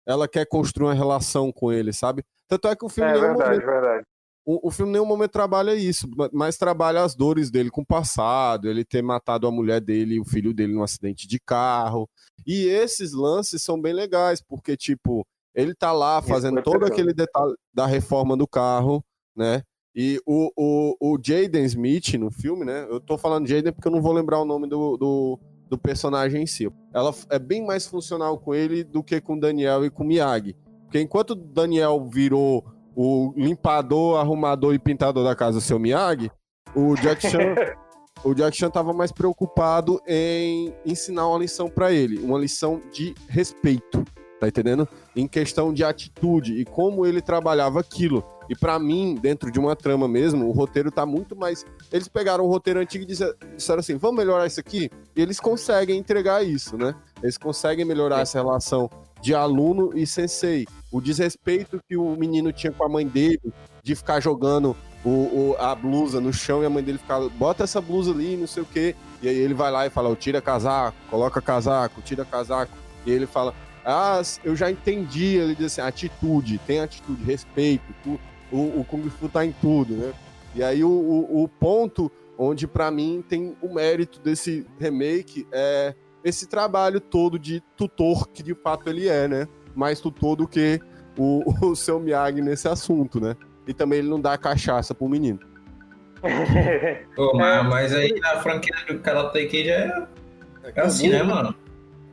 ela 0.06 0.28
quer 0.28 0.46
construir 0.46 0.88
uma 0.88 0.94
relação 0.94 1.50
com 1.50 1.72
ele, 1.72 1.92
sabe? 1.92 2.22
Tanto 2.48 2.68
é 2.68 2.76
que 2.76 2.84
o 2.84 2.88
filme 2.88 3.10
É 3.10 3.14
verdade, 3.18 3.42
momento 3.42 3.66
verdade. 3.66 4.06
o, 4.46 4.68
o 4.68 4.70
filme 4.70 4.90
em 4.90 4.92
nenhum 4.94 5.06
momento 5.06 5.30
trabalha 5.30 5.74
isso, 5.74 6.08
ma- 6.16 6.28
mas 6.32 6.56
trabalha 6.58 7.02
as 7.02 7.14
dores 7.14 7.50
dele 7.50 7.70
com 7.70 7.80
o 7.80 7.86
passado, 7.86 8.68
ele 8.68 8.84
ter 8.84 9.02
matado 9.02 9.46
a 9.46 9.50
mulher 9.50 9.80
dele 9.80 10.16
e 10.16 10.20
o 10.20 10.24
filho 10.24 10.52
dele 10.52 10.74
num 10.74 10.82
acidente 10.82 11.26
de 11.26 11.38
carro. 11.40 12.08
E 12.46 12.66
esses 12.66 13.12
lances 13.12 13.62
são 13.62 13.80
bem 13.80 13.92
legais, 13.94 14.42
porque, 14.42 14.76
tipo, 14.76 15.26
ele 15.54 15.74
tá 15.74 15.92
lá 15.92 16.20
fazendo 16.20 16.62
todo 16.62 16.84
aquele 16.92 17.14
detalhe 17.14 17.54
da 17.72 17.86
reforma 17.86 18.36
do 18.36 18.46
carro, 18.46 19.02
né? 19.34 19.62
E 19.96 20.20
o, 20.26 20.50
o, 20.56 20.96
o 21.14 21.18
Jaden 21.22 21.64
Smith 21.64 22.14
no 22.14 22.28
filme, 22.30 22.64
né? 22.64 22.84
Eu 22.90 23.00
tô 23.00 23.16
falando 23.16 23.46
Jaden 23.46 23.72
porque 23.72 23.86
eu 23.86 23.92
não 23.92 24.02
vou 24.02 24.12
lembrar 24.12 24.40
o 24.40 24.44
nome 24.44 24.68
do, 24.68 24.96
do, 24.96 25.38
do 25.70 25.78
personagem 25.78 26.42
em 26.42 26.46
si. 26.46 26.68
Ela 26.92 27.14
é 27.30 27.38
bem 27.38 27.64
mais 27.64 27.86
funcional 27.86 28.36
com 28.36 28.52
ele 28.52 28.82
do 28.82 29.04
que 29.04 29.20
com 29.20 29.34
o 29.36 29.40
Daniel 29.40 29.84
e 29.84 29.90
com 29.90 30.02
o 30.02 30.06
Miyagi. 30.06 30.56
Porque 30.94 31.02
enquanto 31.02 31.30
o 31.30 31.34
Daniel 31.34 32.08
virou 32.08 32.64
o 32.94 33.32
limpador, 33.36 34.20
arrumador 34.20 34.72
e 34.74 34.78
pintador 34.78 35.24
da 35.24 35.34
casa 35.34 35.58
do 35.58 35.60
seu 35.60 35.76
Miyagi, 35.76 36.30
o 36.72 36.94
Jack 36.94 37.20
Chan, 37.28 37.56
o 38.22 38.32
Jack 38.32 38.56
Chan 38.56 38.70
tava 38.70 38.92
mais 38.92 39.10
preocupado 39.10 40.00
em 40.06 40.72
ensinar 40.86 41.26
uma 41.26 41.38
lição 41.40 41.68
pra 41.68 41.90
ele, 41.90 42.20
uma 42.20 42.38
lição 42.38 42.80
de 42.92 43.12
respeito, 43.28 44.04
tá 44.38 44.46
entendendo? 44.46 44.86
Em 45.16 45.26
questão 45.26 45.74
de 45.74 45.82
atitude 45.82 46.60
e 46.60 46.64
como 46.64 47.04
ele 47.04 47.20
trabalhava 47.20 47.80
aquilo. 47.80 48.22
E 48.48 48.54
pra 48.54 48.78
mim, 48.78 49.16
dentro 49.20 49.50
de 49.50 49.58
uma 49.58 49.74
trama 49.74 50.06
mesmo, 50.06 50.46
o 50.46 50.52
roteiro 50.52 50.92
tá 50.92 51.04
muito 51.04 51.34
mais. 51.34 51.66
Eles 51.90 52.06
pegaram 52.06 52.44
o 52.44 52.48
roteiro 52.48 52.78
antigo 52.78 53.02
e 53.02 53.06
disse- 53.08 53.34
disseram 53.56 53.80
assim: 53.80 53.96
vamos 53.96 54.18
melhorar 54.18 54.46
isso 54.46 54.60
aqui? 54.60 54.88
E 55.16 55.20
eles 55.20 55.40
conseguem 55.40 55.98
entregar 55.98 56.44
isso, 56.46 56.76
né? 56.78 56.94
Eles 57.20 57.36
conseguem 57.36 57.84
melhorar 57.84 58.20
essa 58.20 58.38
relação 58.38 58.88
de 59.24 59.34
aluno 59.34 59.90
e 59.96 60.06
sensei. 60.06 60.66
O 60.92 61.00
desrespeito 61.00 61.80
que 61.88 61.96
o 61.96 62.14
menino 62.14 62.52
tinha 62.52 62.70
com 62.70 62.84
a 62.84 62.88
mãe 62.90 63.06
dele, 63.08 63.40
de 63.82 63.94
ficar 63.94 64.20
jogando 64.20 64.76
o, 65.02 65.08
o- 65.08 65.56
a 65.58 65.74
blusa 65.74 66.20
no 66.20 66.30
chão 66.30 66.62
e 66.62 66.66
a 66.66 66.70
mãe 66.70 66.82
dele 66.84 66.98
ficar, 66.98 67.20
bota 67.30 67.64
essa 67.64 67.80
blusa 67.80 68.10
ali, 68.12 68.36
não 68.36 68.46
sei 68.46 68.62
o 68.62 68.66
quê. 68.66 68.94
E 69.22 69.28
aí 69.28 69.34
ele 69.36 69.54
vai 69.54 69.70
lá 69.72 69.86
e 69.86 69.90
fala, 69.90 70.10
"Ó, 70.10 70.14
tira 70.14 70.42
casaco, 70.42 70.94
coloca 71.08 71.40
casaco, 71.40 72.02
tira 72.02 72.22
casaco. 72.26 72.76
E 73.06 73.10
ele 73.10 73.26
fala, 73.26 73.54
ah, 73.82 74.20
eu 74.44 74.54
já 74.54 74.70
entendi. 74.70 75.36
Ele 75.36 75.54
diz 75.54 75.66
assim, 75.72 75.80
atitude, 75.80 76.58
tem 76.66 76.80
atitude, 76.80 77.24
respeito, 77.24 77.82
o, 78.52 78.56
o 78.80 78.86
Kung 78.86 79.08
Fu 79.08 79.26
tá 79.28 79.42
em 79.44 79.52
tudo, 79.52 79.94
né? 79.94 80.12
E 80.54 80.62
aí 80.62 80.84
o, 80.84 80.90
o, 80.90 81.44
o 81.44 81.48
ponto 81.48 82.12
onde 82.36 82.66
pra 82.66 82.90
mim 82.90 83.24
tem 83.26 83.56
o 83.62 83.72
mérito 83.72 84.20
desse 84.20 84.66
remake 84.78 85.46
é 85.50 85.94
esse 86.24 86.48
trabalho 86.48 87.00
todo 87.00 87.38
de 87.38 87.60
tutor 87.76 88.28
que 88.28 88.42
de 88.42 88.54
fato 88.54 88.88
ele 88.88 89.08
é, 89.08 89.28
né? 89.28 89.48
Mais 89.74 90.00
tutor 90.00 90.36
do 90.36 90.48
que 90.48 90.80
o, 91.16 91.42
o 91.70 91.76
seu 91.76 92.00
Miyagi 92.00 92.40
nesse 92.40 92.66
assunto, 92.66 93.20
né? 93.20 93.36
E 93.66 93.74
também 93.74 94.00
ele 94.00 94.08
não 94.08 94.20
dá 94.20 94.36
cachaça 94.36 94.94
pro 94.94 95.08
menino. 95.08 95.38
Pô, 97.14 97.34
mas, 97.36 97.66
mas 97.66 97.94
aí 97.94 98.18
na 98.18 98.40
franquia 98.40 98.74
do 98.88 98.98
Karate 99.00 99.46
Kid 99.46 99.68
é, 99.68 100.06
é 100.74 100.80
assim, 100.80 101.10
né, 101.10 101.22
mano? 101.22 101.54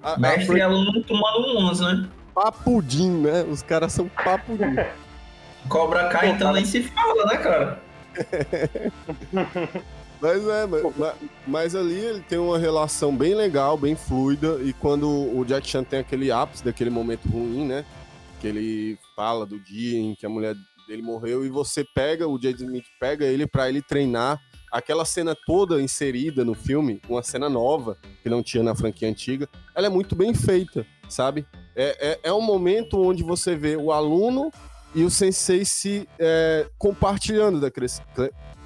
A, 0.04 0.14
a 0.14 0.20
Mestre 0.20 0.58
e 0.58 0.62
aluno 0.62 1.02
tomando 1.04 1.58
uns, 1.58 1.80
né? 1.80 2.10
papudim, 2.34 3.22
né? 3.22 3.44
Os 3.44 3.62
caras 3.62 3.94
são 3.94 4.08
papudim. 4.08 4.76
Cobra 5.70 6.10
Kai, 6.10 6.30
então 6.30 6.52
nem 6.54 6.66
se 6.66 6.82
fala, 6.84 7.26
né, 7.26 7.38
cara? 7.38 7.80
Mas 10.22 10.48
é, 10.48 10.66
mas, 10.68 10.84
mas- 10.98 11.16
mas 11.48 11.76
ali 11.76 11.96
ele 12.00 12.20
tem 12.22 12.38
uma 12.38 12.60
relação 12.60 13.16
bem 13.16 13.34
legal, 13.34 13.76
bem 13.78 13.96
fluida, 13.96 14.60
e 14.64 14.72
quando 14.74 15.10
o 15.10 15.44
Jack 15.44 15.68
Chan 15.68 15.84
tem 15.84 16.00
aquele 16.00 16.32
ápice 16.32 16.64
daquele 16.64 16.90
momento 16.92 17.28
ruim, 17.28 17.66
né? 17.66 17.84
Que 18.40 18.48
ele 18.48 19.00
fala 19.16 19.46
do 19.46 19.60
dia 19.60 19.98
em 20.00 20.14
que 20.16 20.26
a 20.26 20.30
mulher 20.30 20.56
dele 20.88 21.02
morreu, 21.02 21.44
e 21.46 21.50
você 21.50 21.84
pega, 21.96 22.28
o 22.28 22.40
Jaden 22.42 22.66
Smith 22.68 22.86
pega 23.00 23.26
ele 23.26 23.48
pra 23.48 23.68
ele 23.70 23.82
treinar. 23.82 24.40
Aquela 24.72 25.04
cena 25.04 25.36
toda 25.46 25.82
inserida 25.82 26.46
no 26.46 26.54
filme, 26.54 27.02
uma 27.10 27.22
cena 27.22 27.50
nova, 27.50 27.98
que 28.24 28.30
não 28.30 28.42
tinha 28.42 28.64
na 28.64 28.74
franquia 28.74 29.10
antiga, 29.10 29.50
ela 29.76 29.88
é 29.88 29.90
muito 29.90 30.16
bem 30.16 30.34
feita, 30.34 30.86
sabe? 31.10 31.46
É, 31.76 32.12
é, 32.12 32.20
é 32.30 32.34
um 32.34 32.40
momento 32.42 33.02
onde 33.02 33.22
você 33.22 33.54
vê 33.56 33.76
o 33.76 33.92
aluno 33.92 34.50
e 34.96 35.04
o 35.04 35.10
sensei 35.10 35.66
se 35.66 36.08
é, 36.18 36.68
compartilhando 36.78 37.60
da 37.60 37.70
cres- 37.70 38.02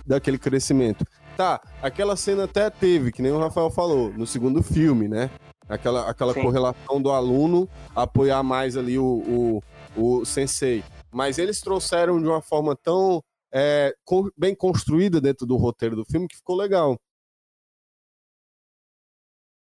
daquele 0.05 0.37
crescimento. 0.37 1.03
Tá, 1.35 1.61
aquela 1.81 2.15
cena 2.15 2.45
até 2.45 2.69
teve, 2.69 3.11
que 3.11 3.21
nem 3.21 3.31
o 3.31 3.37
Rafael 3.37 3.69
falou, 3.69 4.09
no 4.13 4.25
segundo 4.25 4.63
filme, 4.63 5.09
né? 5.09 5.29
Aquela, 5.67 6.09
aquela 6.09 6.33
Sim. 6.33 6.41
correlação 6.41 7.01
do 7.01 7.11
aluno 7.11 7.67
apoiar 7.93 8.41
mais 8.41 8.77
ali 8.77 8.97
o, 8.97 9.61
o, 9.97 10.19
o 10.19 10.25
sensei. 10.25 10.83
Mas 11.11 11.37
eles 11.37 11.59
trouxeram 11.59 12.21
de 12.21 12.27
uma 12.27 12.41
forma 12.41 12.75
tão 12.75 13.21
é, 13.53 13.93
bem 14.37 14.55
construída 14.55 15.19
dentro 15.19 15.45
do 15.45 15.57
roteiro 15.57 15.95
do 15.95 16.05
filme 16.05 16.27
que 16.27 16.37
ficou 16.37 16.55
legal. 16.55 16.97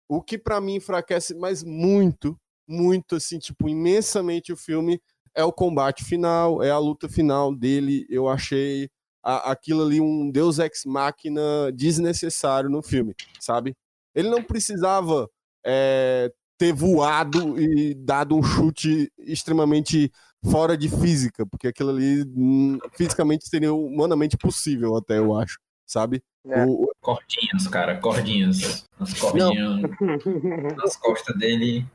O 0.08 0.22
que 0.22 0.38
pra 0.38 0.60
mim 0.60 0.76
enfraquece 0.76 1.34
mais 1.34 1.64
muito, 1.64 2.38
muito 2.68 3.16
assim, 3.16 3.38
tipo, 3.38 3.68
imensamente 3.68 4.52
o 4.52 4.56
filme 4.56 5.00
é 5.34 5.42
o 5.42 5.52
combate 5.52 6.04
final, 6.04 6.62
é 6.62 6.70
a 6.70 6.78
luta 6.78 7.08
final 7.08 7.54
dele. 7.54 8.06
Eu 8.08 8.28
achei 8.28 8.88
a- 9.28 9.50
aquilo 9.52 9.82
ali 9.84 10.00
um 10.00 10.30
Deus 10.30 10.58
Ex 10.58 10.84
Machina 10.86 11.70
desnecessário 11.74 12.70
no 12.70 12.82
filme, 12.82 13.14
sabe? 13.38 13.74
Ele 14.14 14.30
não 14.30 14.42
precisava 14.42 15.28
é, 15.66 16.32
ter 16.56 16.72
voado 16.72 17.60
e 17.60 17.94
dado 17.94 18.34
um 18.36 18.42
chute 18.42 19.12
extremamente 19.18 20.10
fora 20.50 20.76
de 20.78 20.88
física, 20.88 21.44
porque 21.44 21.68
aquilo 21.68 21.90
ali 21.90 22.24
hum, 22.34 22.78
fisicamente 22.96 23.46
seria 23.48 23.72
humanamente 23.74 24.36
possível, 24.36 24.96
até 24.96 25.18
eu 25.18 25.36
acho, 25.36 25.58
sabe? 25.86 26.22
É. 26.46 26.64
O- 26.64 26.88
Cordinhas, 27.00 27.68
cara, 27.68 27.96
cordinhas. 27.98 28.84
As 28.98 29.12
cordinhas 29.14 29.80
nas 30.76 30.96
costas 30.96 31.36
dele. 31.38 31.86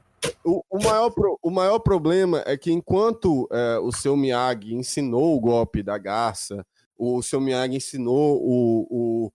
O, 0.46 0.64
o 0.70 0.82
maior 0.84 1.10
pro- 1.10 1.38
o 1.42 1.50
maior 1.50 1.80
problema 1.80 2.42
é 2.46 2.56
que 2.58 2.72
enquanto 2.72 3.48
é, 3.52 3.78
o 3.80 3.92
seu 3.92 4.16
Miyagi 4.16 4.74
ensinou 4.74 5.36
o 5.36 5.40
golpe 5.40 5.84
da 5.84 5.98
garça, 5.98 6.66
o 7.04 7.22
seu 7.24 7.40
Miyagi 7.42 7.76
ensinou 7.78 8.40
o, 8.42 8.88
o, 8.90 9.32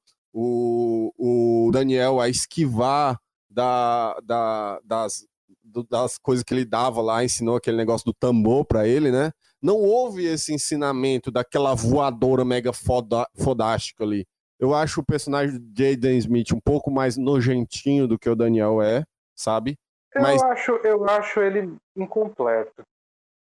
o, 1.18 1.66
o 1.66 1.70
Daniel 1.72 2.20
a 2.20 2.28
esquivar 2.28 3.18
da, 3.50 4.18
da- 4.24 4.80
das, 4.84 5.26
do- 5.62 5.84
das 5.84 6.18
coisas 6.18 6.44
que 6.44 6.54
ele 6.54 6.64
dava 6.64 7.00
lá, 7.02 7.24
ensinou 7.24 7.56
aquele 7.56 7.76
negócio 7.76 8.04
do 8.04 8.14
tambor 8.14 8.64
pra 8.64 8.86
ele, 8.86 9.10
né? 9.10 9.30
Não 9.60 9.76
houve 9.76 10.24
esse 10.24 10.54
ensinamento 10.54 11.30
daquela 11.30 11.74
voadora 11.74 12.44
mega 12.44 12.72
foda, 12.72 13.26
fodástica 13.36 14.04
ali. 14.04 14.24
Eu 14.60 14.74
acho 14.74 15.00
o 15.00 15.04
personagem 15.04 15.58
de 15.60 15.90
Jaden 15.92 16.18
Smith 16.18 16.52
um 16.52 16.60
pouco 16.60 16.90
mais 16.90 17.16
nojentinho 17.16 18.06
do 18.06 18.18
que 18.18 18.28
o 18.28 18.36
Daniel 18.36 18.80
é, 18.82 19.04
sabe? 19.36 19.76
Eu, 20.14 20.22
Mas- 20.22 20.42
acho, 20.42 20.72
eu 20.84 21.04
acho 21.08 21.40
ele 21.40 21.76
incompleto. 21.96 22.82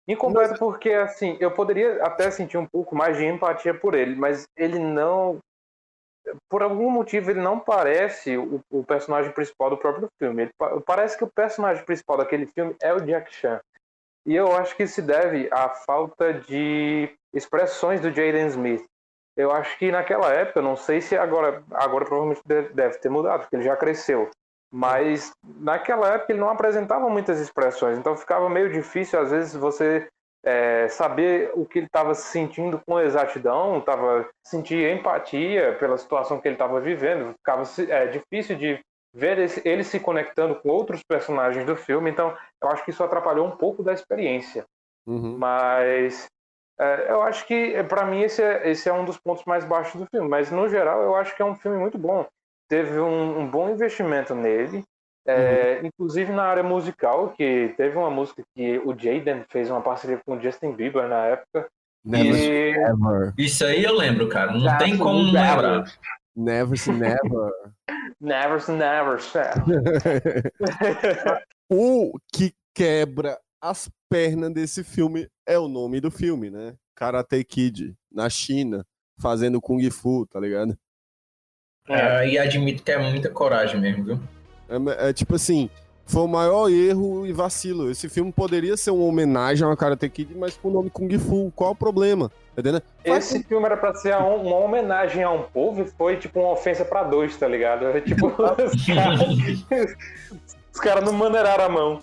Incompleto 0.07 0.59
porque, 0.59 0.91
assim, 0.91 1.37
eu 1.39 1.51
poderia 1.51 2.03
até 2.03 2.29
sentir 2.29 2.57
um 2.57 2.65
pouco 2.65 2.95
mais 2.95 3.17
de 3.17 3.25
empatia 3.25 3.73
por 3.73 3.93
ele, 3.93 4.15
mas 4.15 4.45
ele 4.57 4.77
não. 4.77 5.39
Por 6.49 6.61
algum 6.63 6.89
motivo, 6.89 7.31
ele 7.31 7.41
não 7.41 7.59
parece 7.59 8.37
o, 8.37 8.61
o 8.71 8.83
personagem 8.83 9.31
principal 9.31 9.69
do 9.69 9.77
próprio 9.77 10.07
filme. 10.21 10.43
Ele 10.43 10.51
pa- 10.57 10.79
parece 10.85 11.17
que 11.17 11.23
o 11.23 11.31
personagem 11.33 11.83
principal 11.85 12.17
daquele 12.17 12.45
filme 12.47 12.75
é 12.81 12.93
o 12.93 13.01
Jack 13.01 13.33
Chan. 13.33 13.59
E 14.25 14.35
eu 14.35 14.55
acho 14.55 14.75
que 14.75 14.87
se 14.87 15.01
deve 15.01 15.49
à 15.51 15.69
falta 15.69 16.33
de 16.33 17.09
expressões 17.33 17.99
do 17.99 18.09
Jaden 18.09 18.47
Smith. 18.47 18.85
Eu 19.35 19.51
acho 19.51 19.77
que 19.77 19.91
naquela 19.91 20.31
época, 20.31 20.61
não 20.61 20.77
sei 20.77 21.01
se 21.01 21.17
agora, 21.17 21.63
agora 21.71 22.05
provavelmente 22.05 22.41
deve 22.45 22.99
ter 22.99 23.09
mudado, 23.09 23.41
porque 23.41 23.55
ele 23.55 23.63
já 23.63 23.75
cresceu. 23.75 24.29
Mas 24.73 25.31
naquela 25.43 26.15
época 26.15 26.31
ele 26.31 26.39
não 26.39 26.49
apresentava 26.49 27.07
muitas 27.07 27.39
expressões, 27.39 27.97
então 27.97 28.17
ficava 28.17 28.49
meio 28.49 28.71
difícil 28.71 29.19
às 29.19 29.29
vezes 29.29 29.53
você 29.53 30.07
é, 30.43 30.87
saber 30.87 31.51
o 31.53 31.63
que 31.63 31.77
ele 31.77 31.85
estava 31.85 32.15
sentindo 32.15 32.81
com 32.83 32.99
exatidão, 32.99 33.79
tava 33.79 34.27
sentir 34.43 34.91
empatia 34.91 35.77
pela 35.79 35.95
situação 35.97 36.39
que 36.39 36.47
ele 36.47 36.55
estava 36.55 36.81
vivendo, 36.81 37.35
ficava 37.37 37.63
é, 37.87 38.07
difícil 38.07 38.55
de 38.55 38.79
ver 39.13 39.37
esse, 39.37 39.61
ele 39.63 39.83
se 39.83 39.99
conectando 39.99 40.55
com 40.55 40.69
outros 40.69 41.03
personagens 41.03 41.63
do 41.67 41.75
filme, 41.75 42.09
então 42.09 42.35
eu 42.59 42.69
acho 42.69 42.83
que 42.83 42.89
isso 42.89 43.03
atrapalhou 43.03 43.45
um 43.45 43.55
pouco 43.55 43.83
da 43.83 43.93
experiência. 43.93 44.65
Uhum. 45.05 45.37
Mas 45.37 46.25
é, 46.79 47.11
eu 47.11 47.21
acho 47.21 47.45
que, 47.45 47.81
para 47.83 48.05
mim, 48.05 48.21
esse 48.21 48.41
é, 48.41 48.69
esse 48.71 48.89
é 48.89 48.93
um 48.93 49.05
dos 49.05 49.19
pontos 49.19 49.45
mais 49.45 49.63
baixos 49.63 50.01
do 50.01 50.07
filme. 50.07 50.27
Mas, 50.27 50.49
no 50.49 50.67
geral, 50.67 51.01
eu 51.03 51.15
acho 51.15 51.35
que 51.35 51.41
é 51.41 51.45
um 51.45 51.55
filme 51.55 51.77
muito 51.77 51.97
bom. 51.97 52.25
Teve 52.69 52.99
um, 52.99 53.39
um 53.39 53.49
bom 53.49 53.69
investimento 53.69 54.33
nele. 54.33 54.83
É, 55.25 55.79
uhum. 55.79 55.87
Inclusive 55.87 56.33
na 56.33 56.43
área 56.43 56.63
musical, 56.63 57.31
que 57.31 57.73
teve 57.77 57.97
uma 57.97 58.09
música 58.09 58.43
que 58.53 58.77
o 58.79 58.97
Jaden 58.97 59.45
fez 59.49 59.69
uma 59.69 59.81
parceria 59.81 60.19
com 60.25 60.35
o 60.35 60.41
Justin 60.41 60.73
Bieber 60.73 61.07
na 61.07 61.25
época. 61.27 61.67
Never, 62.03 62.35
e... 62.35 62.77
never. 62.77 63.33
Isso 63.37 63.65
aí 63.65 63.83
eu 63.83 63.95
lembro, 63.95 64.27
cara. 64.27 64.51
Não 64.51 64.77
tem 64.77 64.97
como 64.97 65.19
não 65.23 65.31
lembrar. 65.31 65.85
Never, 66.35 66.77
never. 66.89 67.51
never, 68.19 68.61
never. 68.69 69.19
o 71.71 72.19
que 72.33 72.53
quebra 72.73 73.39
as 73.61 73.89
pernas 74.09 74.51
desse 74.51 74.83
filme 74.83 75.29
é 75.47 75.57
o 75.57 75.69
nome 75.69 76.01
do 76.01 76.11
filme, 76.11 76.49
né? 76.49 76.75
Karate 76.95 77.43
Kid, 77.43 77.95
na 78.11 78.29
China, 78.29 78.85
fazendo 79.19 79.61
Kung 79.61 79.89
Fu, 79.89 80.25
tá 80.25 80.39
ligado? 80.39 80.77
É, 81.87 82.27
e 82.29 82.37
admito 82.37 82.83
que 82.83 82.91
é 82.91 82.97
muita 82.97 83.29
coragem 83.29 83.79
mesmo, 83.79 84.03
viu? 84.03 84.19
É, 84.69 85.09
é, 85.09 85.13
tipo 85.13 85.35
assim, 85.35 85.69
foi 86.05 86.21
o 86.21 86.27
maior 86.27 86.69
erro 86.69 87.25
e 87.25 87.33
vacilo. 87.33 87.89
Esse 87.89 88.07
filme 88.09 88.31
poderia 88.31 88.77
ser 88.77 88.91
uma 88.91 89.05
homenagem 89.05 89.67
a 89.67 89.75
Karate 89.75 90.09
Kid, 90.09 90.35
mas 90.35 90.55
com 90.55 90.69
o 90.69 90.71
nome 90.71 90.89
Kung 90.89 91.17
Fu. 91.17 91.51
Qual 91.55 91.71
o 91.71 91.75
problema? 91.75 92.31
Tá 92.55 92.81
Esse 93.03 93.43
filme 93.43 93.65
era 93.65 93.75
pra 93.75 93.95
ser 93.95 94.15
uma 94.15 94.57
homenagem 94.57 95.23
a 95.23 95.31
um 95.31 95.43
povo 95.43 95.81
e 95.81 95.87
foi 95.87 96.17
tipo 96.17 96.39
uma 96.39 96.51
ofensa 96.51 96.85
pra 96.85 97.03
dois, 97.03 97.35
tá 97.35 97.47
ligado? 97.47 97.99
Tipo, 98.01 98.27
os 98.71 98.85
caras 98.85 100.79
cara 100.79 101.01
não 101.01 101.13
maneiraram 101.13 101.65
a 101.65 101.69
mão. 101.69 101.99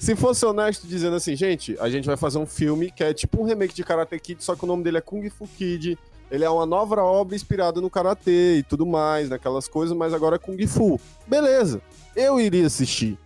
Se 0.00 0.16
fosse 0.16 0.46
honesto 0.46 0.86
dizendo 0.86 1.16
assim, 1.16 1.36
gente, 1.36 1.76
a 1.78 1.90
gente 1.90 2.06
vai 2.06 2.16
fazer 2.16 2.38
um 2.38 2.46
filme 2.46 2.90
que 2.90 3.04
é 3.04 3.12
tipo 3.12 3.42
um 3.42 3.44
remake 3.44 3.74
de 3.74 3.84
Karate 3.84 4.18
Kid, 4.18 4.42
só 4.42 4.56
que 4.56 4.64
o 4.64 4.66
nome 4.66 4.82
dele 4.82 4.96
é 4.96 5.00
Kung 5.02 5.28
Fu 5.28 5.46
Kid. 5.46 5.98
Ele 6.32 6.46
é 6.46 6.50
uma 6.50 6.64
nova 6.64 7.02
obra 7.02 7.36
inspirada 7.36 7.78
no 7.78 7.90
karatê 7.90 8.56
e 8.56 8.62
tudo 8.62 8.86
mais, 8.86 9.28
naquelas 9.28 9.68
coisas, 9.68 9.94
mas 9.94 10.14
agora 10.14 10.36
é 10.36 10.38
Kung 10.38 10.66
Fu. 10.66 10.98
Beleza, 11.26 11.82
eu 12.16 12.40
iria 12.40 12.66
assistir. 12.66 13.18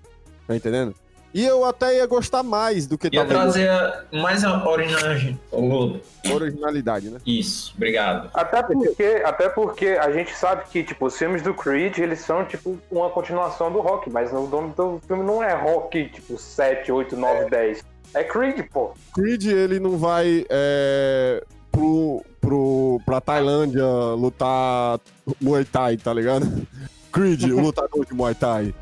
Tá 0.45 0.57
entendendo? 0.57 0.93
E 1.33 1.45
eu 1.45 1.65
até 1.65 1.99
ia 1.99 2.07
gostar 2.07 2.43
mais 2.43 2.87
do 2.87 2.99
que 2.99 3.09
Ia 3.13 3.25
trazer 3.25 3.71
mais 4.11 4.43
a 4.43 4.67
originalidade. 4.69 5.39
Originalidade, 6.33 7.11
né? 7.11 7.21
Isso, 7.25 7.75
obrigado. 7.77 8.29
Até 8.35 8.63
porque, 8.63 9.23
até 9.25 9.49
porque 9.51 9.87
a 9.87 10.11
gente 10.11 10.35
sabe 10.35 10.65
que, 10.69 10.83
tipo, 10.83 11.07
os 11.07 11.17
filmes 11.17 11.43
do 11.43 11.55
Creed, 11.55 11.99
eles 11.99 12.21
são, 12.21 12.45
tipo, 12.45 12.77
uma 12.91 13.11
continuação 13.11 13.71
do 13.71 13.81
Rock, 13.81 14.11
mas 14.11 14.33
o 14.33 14.47
nome 14.49 14.73
do 14.75 15.01
filme 15.07 15.23
não 15.23 15.45
é 15.45 15.55
Rock, 15.55 16.09
tipo, 16.09 16.37
7, 16.39 16.91
8, 16.91 17.17
9, 17.17 17.39
é. 17.39 17.51
10. 17.51 17.85
É 18.15 18.25
Creed, 18.25 18.67
pô. 18.73 18.95
Creed, 19.15 19.45
ele 19.45 19.79
não 19.79 19.97
vai 19.99 20.45
é, 20.49 21.45
pro, 21.71 22.25
pro, 22.36 22.36
pra 23.07 23.21
Tailândia 23.21 23.87
lutar 24.19 24.99
Muay 25.41 25.65
Thai, 25.65 25.97
tá 25.97 26.13
ligado? 26.13 26.67
Creed, 27.13 27.45
o 27.45 27.61
lutador 27.61 28.05
de 28.05 28.13
Muay 28.13 28.35
Thai. 28.35 28.75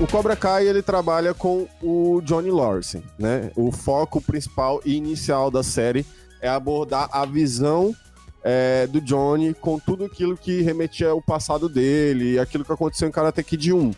O 0.00 0.06
Cobra 0.06 0.36
Kai 0.36 0.68
ele 0.68 0.80
trabalha 0.80 1.34
com 1.34 1.66
o 1.82 2.22
Johnny 2.22 2.52
Lawrence, 2.52 3.02
né? 3.18 3.50
O 3.56 3.72
foco 3.72 4.22
principal 4.22 4.80
e 4.84 4.94
inicial 4.94 5.50
da 5.50 5.64
série 5.64 6.06
é 6.40 6.48
abordar 6.48 7.08
a 7.12 7.26
visão 7.26 7.92
é, 8.50 8.86
do 8.86 8.98
Johnny 8.98 9.52
com 9.52 9.78
tudo 9.78 10.06
aquilo 10.06 10.38
que 10.38 10.62
remetia 10.62 11.10
ao 11.10 11.20
passado 11.20 11.68
dele, 11.68 12.38
aquilo 12.38 12.64
que 12.64 12.72
aconteceu 12.72 13.06
em 13.06 13.12
Karate 13.12 13.44
Kid 13.44 13.74
1. 13.74 13.90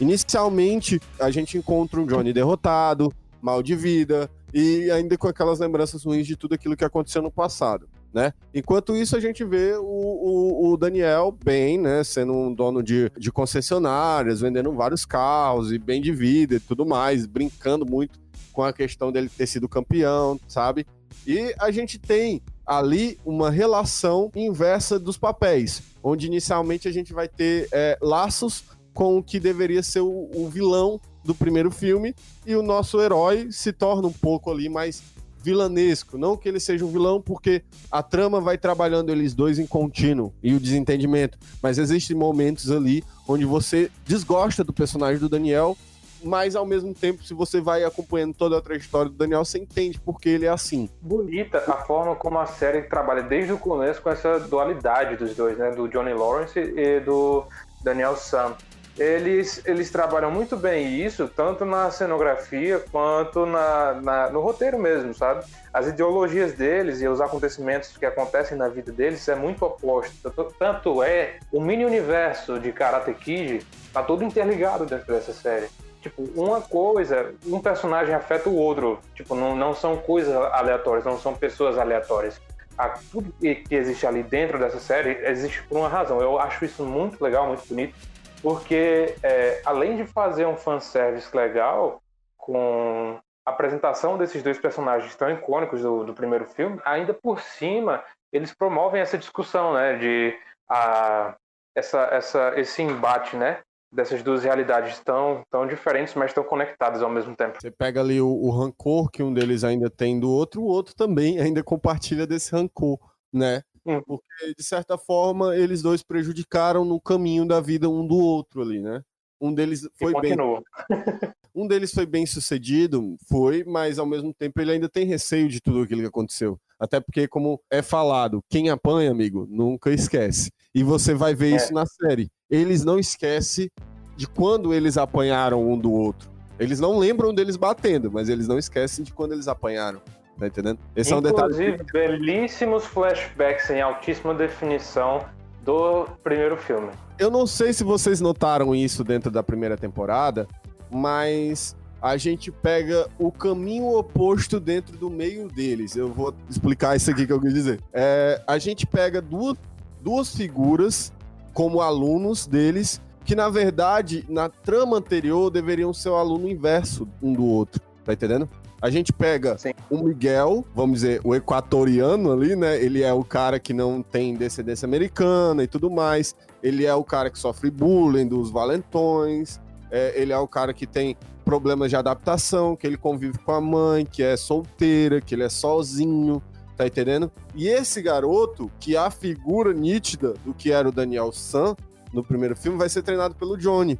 Inicialmente, 0.00 0.98
a 1.20 1.30
gente 1.30 1.58
encontra 1.58 2.00
um 2.00 2.06
Johnny 2.06 2.32
derrotado, 2.32 3.12
mal 3.42 3.62
de 3.62 3.76
vida 3.76 4.30
e 4.54 4.90
ainda 4.90 5.18
com 5.18 5.28
aquelas 5.28 5.58
lembranças 5.58 6.04
ruins 6.04 6.26
de 6.26 6.36
tudo 6.36 6.54
aquilo 6.54 6.74
que 6.74 6.84
aconteceu 6.84 7.20
no 7.20 7.30
passado 7.30 7.86
né? 8.12 8.32
Enquanto 8.54 8.96
isso, 8.96 9.16
a 9.16 9.20
gente 9.20 9.44
vê 9.44 9.74
o, 9.74 9.82
o, 9.82 10.72
o, 10.72 10.76
Daniel 10.76 11.36
bem, 11.44 11.78
né? 11.78 12.02
Sendo 12.02 12.32
um 12.32 12.52
dono 12.52 12.82
de, 12.82 13.10
de 13.16 13.30
concessionárias, 13.30 14.40
vendendo 14.40 14.72
vários 14.72 15.04
carros 15.04 15.72
e 15.72 15.78
bem 15.78 16.00
de 16.00 16.12
vida 16.12 16.54
e 16.54 16.60
tudo 16.60 16.86
mais, 16.86 17.26
brincando 17.26 17.84
muito 17.84 18.18
com 18.52 18.62
a 18.62 18.72
questão 18.72 19.12
dele 19.12 19.28
ter 19.28 19.46
sido 19.46 19.68
campeão, 19.68 20.40
sabe? 20.48 20.86
E 21.26 21.54
a 21.58 21.70
gente 21.70 21.98
tem 21.98 22.40
ali 22.68 23.18
uma 23.24 23.50
relação 23.50 24.30
inversa 24.36 24.98
dos 24.98 25.16
papéis, 25.16 25.82
onde 26.02 26.26
inicialmente 26.26 26.86
a 26.86 26.92
gente 26.92 27.14
vai 27.14 27.26
ter 27.26 27.66
é, 27.72 27.98
laços 28.02 28.64
com 28.92 29.16
o 29.16 29.22
que 29.22 29.40
deveria 29.40 29.82
ser 29.82 30.00
o, 30.00 30.28
o 30.34 30.48
vilão 30.50 31.00
do 31.24 31.34
primeiro 31.34 31.70
filme 31.70 32.14
e 32.46 32.54
o 32.54 32.62
nosso 32.62 33.00
herói 33.00 33.50
se 33.50 33.72
torna 33.72 34.06
um 34.06 34.12
pouco 34.12 34.50
ali 34.50 34.68
mais 34.68 35.02
vilanesco. 35.42 36.18
Não 36.18 36.36
que 36.36 36.48
ele 36.48 36.60
seja 36.60 36.84
um 36.84 36.90
vilão, 36.90 37.22
porque 37.22 37.62
a 37.90 38.02
trama 38.02 38.40
vai 38.40 38.58
trabalhando 38.58 39.10
eles 39.10 39.34
dois 39.34 39.58
em 39.58 39.66
contínuo 39.66 40.34
e 40.42 40.52
o 40.52 40.60
desentendimento. 40.60 41.38
Mas 41.62 41.78
existem 41.78 42.16
momentos 42.16 42.70
ali 42.70 43.02
onde 43.26 43.46
você 43.46 43.90
desgosta 44.04 44.62
do 44.62 44.72
personagem 44.72 45.18
do 45.18 45.28
Daniel, 45.28 45.76
mas 46.22 46.56
ao 46.56 46.66
mesmo 46.66 46.94
tempo, 46.94 47.22
se 47.24 47.34
você 47.34 47.60
vai 47.60 47.84
acompanhando 47.84 48.34
toda 48.34 48.58
a 48.58 48.60
trajetória 48.60 49.10
do 49.10 49.16
Daniel, 49.16 49.44
você 49.44 49.58
entende 49.58 50.00
porque 50.00 50.28
ele 50.28 50.46
é 50.46 50.50
assim. 50.50 50.88
Bonita 51.00 51.58
a 51.66 51.76
forma 51.76 52.14
como 52.16 52.38
a 52.38 52.46
série 52.46 52.82
trabalha 52.82 53.22
desde 53.22 53.52
o 53.52 53.58
começo 53.58 54.02
com 54.02 54.10
essa 54.10 54.38
dualidade 54.40 55.16
dos 55.16 55.34
dois, 55.34 55.58
né? 55.58 55.70
Do 55.70 55.88
Johnny 55.88 56.12
Lawrence 56.12 56.58
e 56.58 57.00
do 57.00 57.44
Daniel 57.82 58.16
Sam 58.16 58.56
eles, 58.98 59.62
eles 59.64 59.90
trabalham 59.90 60.30
muito 60.30 60.56
bem 60.56 61.00
isso, 61.00 61.28
tanto 61.28 61.64
na 61.64 61.90
cenografia 61.90 62.80
quanto 62.90 63.46
na, 63.46 63.94
na, 63.94 64.30
no 64.30 64.40
roteiro 64.40 64.78
mesmo, 64.78 65.14
sabe? 65.14 65.44
As 65.72 65.86
ideologias 65.86 66.54
deles 66.54 67.00
e 67.00 67.06
os 67.06 67.20
acontecimentos 67.20 67.96
que 67.96 68.04
acontecem 68.04 68.58
na 68.58 68.68
vida 68.68 68.90
deles 68.90 69.28
é 69.28 69.36
muito 69.36 69.64
oposto. 69.64 70.30
Tanto, 70.58 71.02
é, 71.02 71.38
o 71.52 71.60
mini-universo 71.60 72.58
de 72.58 72.72
Karate 72.72 73.14
Kid 73.14 73.64
tá 73.92 74.02
todo 74.02 74.24
interligado 74.24 74.84
dentro 74.84 75.14
dessa 75.14 75.32
série. 75.32 75.68
Tipo, 76.00 76.22
uma 76.36 76.60
coisa, 76.60 77.34
um 77.46 77.60
personagem 77.60 78.14
afeta 78.14 78.48
o 78.48 78.56
outro. 78.56 79.00
Tipo, 79.14 79.34
não, 79.34 79.56
não 79.56 79.74
são 79.74 79.96
coisas 79.96 80.34
aleatórias, 80.34 81.04
não 81.04 81.18
são 81.18 81.34
pessoas 81.34 81.76
aleatórias. 81.76 82.40
A, 82.76 82.90
tudo 83.10 83.32
que 83.40 83.64
existe 83.70 84.06
ali 84.06 84.22
dentro 84.22 84.58
dessa 84.58 84.78
série 84.78 85.18
existe 85.26 85.62
por 85.64 85.78
uma 85.78 85.88
razão. 85.88 86.20
Eu 86.20 86.38
acho 86.38 86.64
isso 86.64 86.84
muito 86.84 87.22
legal, 87.22 87.48
muito 87.48 87.66
bonito 87.66 87.94
porque 88.42 89.16
é, 89.22 89.60
além 89.64 89.96
de 89.96 90.06
fazer 90.06 90.46
um 90.46 90.56
fanservice 90.56 91.34
legal 91.36 92.02
com 92.36 93.18
a 93.44 93.50
apresentação 93.50 94.16
desses 94.16 94.42
dois 94.42 94.58
personagens 94.58 95.14
tão 95.16 95.30
icônicos 95.30 95.82
do, 95.82 96.04
do 96.04 96.14
primeiro 96.14 96.46
filme, 96.46 96.80
ainda 96.84 97.12
por 97.12 97.40
cima 97.40 98.02
eles 98.32 98.54
promovem 98.54 99.00
essa 99.00 99.18
discussão, 99.18 99.72
né, 99.72 99.96
de 99.96 100.38
a, 100.68 101.34
essa, 101.74 102.02
essa, 102.12 102.52
esse 102.56 102.82
embate, 102.82 103.36
né, 103.36 103.60
dessas 103.92 104.22
duas 104.22 104.44
realidades 104.44 105.00
tão, 105.00 105.42
tão 105.50 105.66
diferentes, 105.66 106.14
mas 106.14 106.32
tão 106.32 106.44
conectadas 106.44 107.02
ao 107.02 107.10
mesmo 107.10 107.34
tempo. 107.34 107.58
Você 107.60 107.70
pega 107.70 108.00
ali 108.00 108.20
o, 108.20 108.28
o 108.28 108.50
rancor 108.50 109.10
que 109.10 109.22
um 109.22 109.32
deles 109.32 109.64
ainda 109.64 109.90
tem 109.90 110.18
do 110.20 110.30
outro, 110.30 110.62
o 110.62 110.66
outro 110.66 110.94
também 110.94 111.38
ainda 111.40 111.62
compartilha 111.62 112.26
desse 112.26 112.52
rancor, 112.52 112.98
né? 113.32 113.62
Hum. 113.86 114.02
Porque, 114.06 114.54
de 114.56 114.62
certa 114.62 114.98
forma, 114.98 115.56
eles 115.56 115.80
dois 115.80 116.02
prejudicaram 116.02 116.84
no 116.84 117.00
caminho 117.00 117.46
da 117.46 117.60
vida 117.60 117.88
um 117.88 118.06
do 118.06 118.16
outro 118.16 118.62
ali, 118.62 118.82
né? 118.82 119.02
Um 119.40 119.54
deles 119.54 119.88
foi 119.96 120.12
bem. 120.20 120.34
um 121.54 121.66
deles 121.66 121.92
foi 121.92 122.04
bem 122.04 122.26
sucedido, 122.26 123.16
foi, 123.28 123.64
mas 123.64 123.98
ao 123.98 124.06
mesmo 124.06 124.34
tempo 124.34 124.60
ele 124.60 124.72
ainda 124.72 124.88
tem 124.88 125.06
receio 125.06 125.48
de 125.48 125.60
tudo 125.60 125.82
aquilo 125.82 126.00
que 126.02 126.08
aconteceu. 126.08 126.58
Até 126.78 127.00
porque, 127.00 127.26
como 127.26 127.60
é 127.70 127.80
falado, 127.82 128.42
quem 128.48 128.68
apanha, 128.68 129.10
amigo, 129.10 129.46
nunca 129.48 129.90
esquece. 129.90 130.50
E 130.74 130.82
você 130.82 131.14
vai 131.14 131.34
ver 131.34 131.52
é. 131.52 131.56
isso 131.56 131.72
na 131.72 131.86
série. 131.86 132.30
Eles 132.50 132.84
não 132.84 132.98
esquecem 132.98 133.70
de 134.16 134.26
quando 134.26 134.72
eles 134.72 134.96
apanharam 134.96 135.70
um 135.70 135.78
do 135.78 135.92
outro. 135.92 136.28
Eles 136.58 136.80
não 136.80 136.98
lembram 136.98 137.32
deles 137.32 137.56
batendo, 137.56 138.10
mas 138.10 138.28
eles 138.28 138.48
não 138.48 138.58
esquecem 138.58 139.04
de 139.04 139.12
quando 139.12 139.32
eles 139.32 139.46
apanharam. 139.46 140.00
Tá 140.38 140.46
entendendo? 140.46 140.78
Esse 140.94 141.12
Inclusive, 141.12 141.70
é 141.70 141.72
um 141.72 141.76
detalhe. 141.76 141.92
belíssimos 141.92 142.84
flashbacks 142.84 143.70
em 143.70 143.80
altíssima 143.80 144.34
definição 144.34 145.24
do 145.64 146.06
primeiro 146.22 146.56
filme. 146.56 146.90
Eu 147.18 147.30
não 147.30 147.46
sei 147.46 147.72
se 147.72 147.84
vocês 147.84 148.20
notaram 148.20 148.74
isso 148.74 149.04
dentro 149.04 149.30
da 149.30 149.42
primeira 149.42 149.76
temporada, 149.76 150.46
mas 150.90 151.76
a 152.00 152.16
gente 152.16 152.50
pega 152.50 153.08
o 153.18 153.30
caminho 153.30 153.88
oposto 153.96 154.60
dentro 154.60 154.96
do 154.96 155.10
meio 155.10 155.48
deles. 155.48 155.96
Eu 155.96 156.12
vou 156.12 156.32
explicar 156.48 156.96
isso 156.96 157.10
aqui 157.10 157.26
que 157.26 157.32
eu 157.32 157.40
quis 157.40 157.52
dizer. 157.52 157.80
É, 157.92 158.40
a 158.46 158.56
gente 158.58 158.86
pega 158.86 159.20
duas, 159.20 159.56
duas 160.00 160.34
figuras 160.34 161.12
como 161.58 161.80
alunos 161.80 162.46
deles, 162.46 163.00
que 163.24 163.34
na 163.34 163.48
verdade, 163.48 164.24
na 164.28 164.48
trama 164.48 164.98
anterior, 164.98 165.50
deveriam 165.50 165.92
ser 165.92 166.10
o 166.10 166.14
aluno 166.14 166.48
inverso 166.48 167.08
um 167.20 167.32
do 167.32 167.44
outro. 167.44 167.82
Tá 168.04 168.12
entendendo? 168.12 168.48
A 168.80 168.88
gente 168.90 169.12
pega 169.12 169.58
Sim. 169.58 169.72
o 169.90 169.98
Miguel, 169.98 170.64
vamos 170.72 171.00
dizer, 171.00 171.20
o 171.24 171.34
equatoriano 171.34 172.30
ali, 172.30 172.54
né? 172.54 172.80
Ele 172.80 173.02
é 173.02 173.12
o 173.12 173.24
cara 173.24 173.58
que 173.58 173.74
não 173.74 174.02
tem 174.04 174.36
descendência 174.36 174.86
americana 174.86 175.64
e 175.64 175.66
tudo 175.66 175.90
mais. 175.90 176.32
Ele 176.62 176.86
é 176.86 176.94
o 176.94 177.02
cara 177.02 177.28
que 177.28 177.36
sofre 177.40 177.72
bullying 177.72 178.28
dos 178.28 178.52
valentões. 178.52 179.60
É, 179.90 180.12
ele 180.14 180.32
é 180.32 180.38
o 180.38 180.46
cara 180.46 180.72
que 180.72 180.86
tem 180.86 181.16
problemas 181.44 181.90
de 181.90 181.96
adaptação, 181.96 182.76
que 182.76 182.86
ele 182.86 182.96
convive 182.96 183.36
com 183.38 183.50
a 183.50 183.60
mãe, 183.60 184.06
que 184.06 184.22
é 184.22 184.36
solteira, 184.36 185.20
que 185.20 185.34
ele 185.34 185.42
é 185.42 185.48
sozinho, 185.48 186.40
tá 186.78 186.86
entendendo? 186.86 187.30
E 187.56 187.66
esse 187.68 188.00
garoto, 188.00 188.70
que 188.78 188.94
é 188.94 188.98
a 189.00 189.10
figura 189.10 189.72
nítida 189.74 190.34
do 190.44 190.54
que 190.54 190.70
era 190.70 190.88
o 190.88 190.92
Daniel 190.92 191.32
San 191.32 191.74
no 192.12 192.22
primeiro 192.24 192.54
filme, 192.56 192.78
vai 192.78 192.88
ser 192.88 193.02
treinado 193.02 193.34
pelo 193.34 193.58
Johnny. 193.58 193.98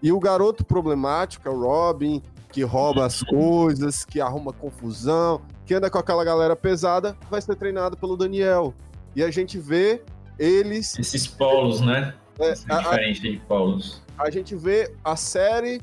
E 0.00 0.12
o 0.12 0.20
garoto 0.20 0.64
problemático 0.64 1.48
é 1.48 1.50
o 1.50 1.60
Robin, 1.60 2.22
que 2.52 2.62
rouba 2.62 3.04
as 3.04 3.22
coisas, 3.24 4.04
que 4.04 4.20
arruma 4.20 4.52
confusão, 4.52 5.42
que 5.66 5.74
anda 5.74 5.90
com 5.90 5.98
aquela 5.98 6.24
galera 6.24 6.54
pesada, 6.54 7.16
vai 7.28 7.40
ser 7.42 7.56
treinado 7.56 7.96
pelo 7.96 8.16
Daniel. 8.16 8.72
E 9.16 9.22
a 9.22 9.30
gente 9.30 9.58
vê 9.58 10.02
eles. 10.38 10.96
Esses 10.98 11.26
polos, 11.26 11.80
né? 11.80 12.14
é, 12.38 12.50
Essa 12.50 12.72
a- 12.72 12.76
a- 12.78 12.82
diferença 12.82 13.20
de 13.22 13.36
polos. 13.48 14.02
a 14.16 14.30
gente 14.30 14.54
vê 14.54 14.94
a 15.04 15.16
série 15.16 15.80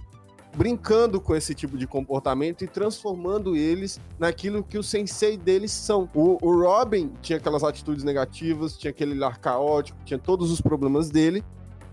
brincando 0.60 1.22
com 1.22 1.34
esse 1.34 1.56
tipo 1.56 1.78
de 1.78 1.88
comportamento 1.88 2.66
e 2.66 2.68
transformando 2.68 3.56
eles 3.56 3.98
naquilo 4.20 4.62
que 4.62 4.78
o 4.78 4.84
sensei 4.84 5.38
deles 5.38 5.72
são. 5.72 6.10
O, 6.14 6.38
o 6.42 6.62
Robin 6.62 7.14
tinha 7.22 7.38
aquelas 7.38 7.64
atitudes 7.64 8.04
negativas, 8.04 8.78
tinha 8.78 8.92
aquele 8.92 9.18
lar 9.18 9.40
caótico, 9.40 9.98
tinha 10.04 10.20
todos 10.20 10.52
os 10.52 10.60
problemas 10.60 11.10
dele. 11.10 11.46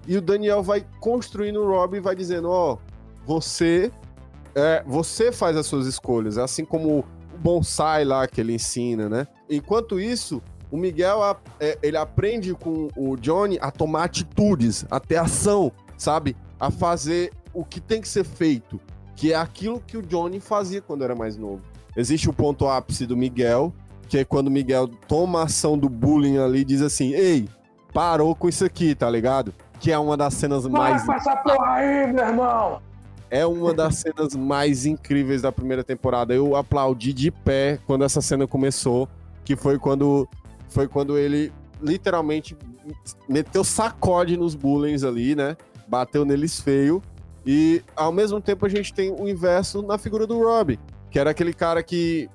E 0.04 0.16
o 0.16 0.20
Daniel 0.20 0.64
vai 0.64 0.84
construindo 0.98 1.60
o 1.60 1.68
Robin 1.68 1.98
e 1.98 2.00
vai 2.00 2.16
dizendo: 2.16 2.50
Ó, 2.50 2.76
você, 3.24 3.92
é, 4.52 4.82
você 4.84 5.30
faz 5.30 5.56
as 5.56 5.66
suas 5.66 5.86
escolhas, 5.86 6.36
assim 6.36 6.64
como 6.64 6.98
o 6.98 7.38
bonsai 7.38 8.04
lá 8.04 8.26
que 8.26 8.40
ele 8.40 8.52
ensina, 8.52 9.08
né? 9.08 9.28
Enquanto 9.48 10.00
isso, 10.00 10.42
o 10.72 10.76
Miguel 10.76 11.20
é, 11.60 11.78
ele 11.84 11.96
aprende 11.96 12.52
com 12.52 12.88
o 12.96 13.16
Johnny 13.16 13.58
a 13.60 13.70
tomar 13.70 14.06
atitudes, 14.06 14.84
a 14.90 14.98
ter 14.98 15.18
ação, 15.18 15.70
sabe? 15.96 16.36
A 16.58 16.68
fazer 16.68 17.30
o 17.56 17.64
que 17.64 17.80
tem 17.80 18.02
que 18.02 18.08
ser 18.08 18.24
feito, 18.24 18.78
que 19.16 19.32
é 19.32 19.36
aquilo 19.36 19.80
que 19.80 19.96
o 19.96 20.02
Johnny 20.02 20.38
fazia 20.38 20.82
quando 20.82 21.02
era 21.02 21.14
mais 21.14 21.38
novo. 21.38 21.62
Existe 21.96 22.28
o 22.28 22.32
ponto 22.32 22.68
ápice 22.68 23.06
do 23.06 23.16
Miguel, 23.16 23.72
que 24.08 24.18
é 24.18 24.24
quando 24.24 24.48
o 24.48 24.50
Miguel 24.50 24.86
toma 25.08 25.42
ação 25.42 25.78
do 25.78 25.88
bullying 25.88 26.36
ali 26.36 26.60
e 26.60 26.64
diz 26.64 26.82
assim: 26.82 27.14
Ei, 27.14 27.48
parou 27.94 28.34
com 28.34 28.46
isso 28.46 28.62
aqui, 28.62 28.94
tá 28.94 29.08
ligado? 29.08 29.54
Que 29.80 29.90
é 29.90 29.98
uma 29.98 30.18
das 30.18 30.34
cenas 30.34 30.66
mais. 30.66 31.06
Vai 31.06 31.16
com 31.16 31.22
essa 31.22 31.36
porra 31.36 31.72
aí, 31.72 32.12
meu 32.12 32.26
irmão! 32.26 32.82
É 33.30 33.46
uma 33.46 33.72
das 33.72 33.96
cenas 33.96 34.36
mais 34.36 34.84
incríveis 34.84 35.40
da 35.40 35.50
primeira 35.50 35.82
temporada. 35.82 36.34
Eu 36.34 36.54
aplaudi 36.54 37.14
de 37.14 37.30
pé 37.30 37.78
quando 37.86 38.04
essa 38.04 38.20
cena 38.20 38.46
começou, 38.46 39.08
que 39.44 39.56
foi 39.56 39.78
quando 39.78 40.28
foi 40.68 40.86
quando 40.86 41.16
ele 41.16 41.50
literalmente 41.80 42.56
meteu 43.26 43.64
sacode 43.64 44.36
nos 44.36 44.54
bullies 44.54 45.02
ali, 45.02 45.34
né? 45.34 45.56
Bateu 45.88 46.24
neles 46.24 46.60
feio. 46.60 47.02
E 47.46 47.82
ao 47.94 48.10
mesmo 48.12 48.40
tempo 48.40 48.66
a 48.66 48.68
gente 48.68 48.92
tem 48.92 49.10
o 49.12 49.28
inverso 49.28 49.80
na 49.82 49.96
figura 49.98 50.26
do 50.26 50.38
Rob, 50.42 50.78
que 51.10 51.18
era 51.18 51.30
aquele 51.30 51.52
cara 51.52 51.82
que 51.82 52.28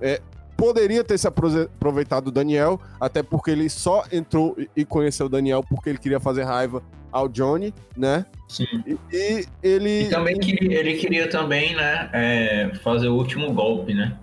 é, 0.00 0.20
poderia 0.56 1.02
ter 1.02 1.18
se 1.18 1.26
apro- 1.26 1.62
aproveitado 1.62 2.24
do 2.26 2.30
Daniel, 2.30 2.80
até 3.00 3.22
porque 3.22 3.50
ele 3.50 3.68
só 3.68 4.04
entrou 4.12 4.54
e- 4.56 4.68
e 4.76 4.84
conheceu 4.84 5.26
o 5.26 5.28
Daniel 5.28 5.64
porque 5.68 5.88
ele 5.90 5.98
queria 5.98 6.20
fazer 6.20 6.44
raiva 6.44 6.82
ao 7.10 7.28
Johnny, 7.28 7.74
né? 7.96 8.24
Sim. 8.48 8.66
E, 8.86 8.96
e 9.12 9.46
ele 9.62 10.02
E 10.04 10.08
também 10.08 10.38
queria, 10.38 10.78
ele 10.78 10.94
queria 10.94 11.28
também, 11.28 11.74
né, 11.74 12.08
é, 12.12 12.70
fazer 12.82 13.08
o 13.08 13.14
último 13.16 13.52
golpe, 13.52 13.92
né? 13.94 14.16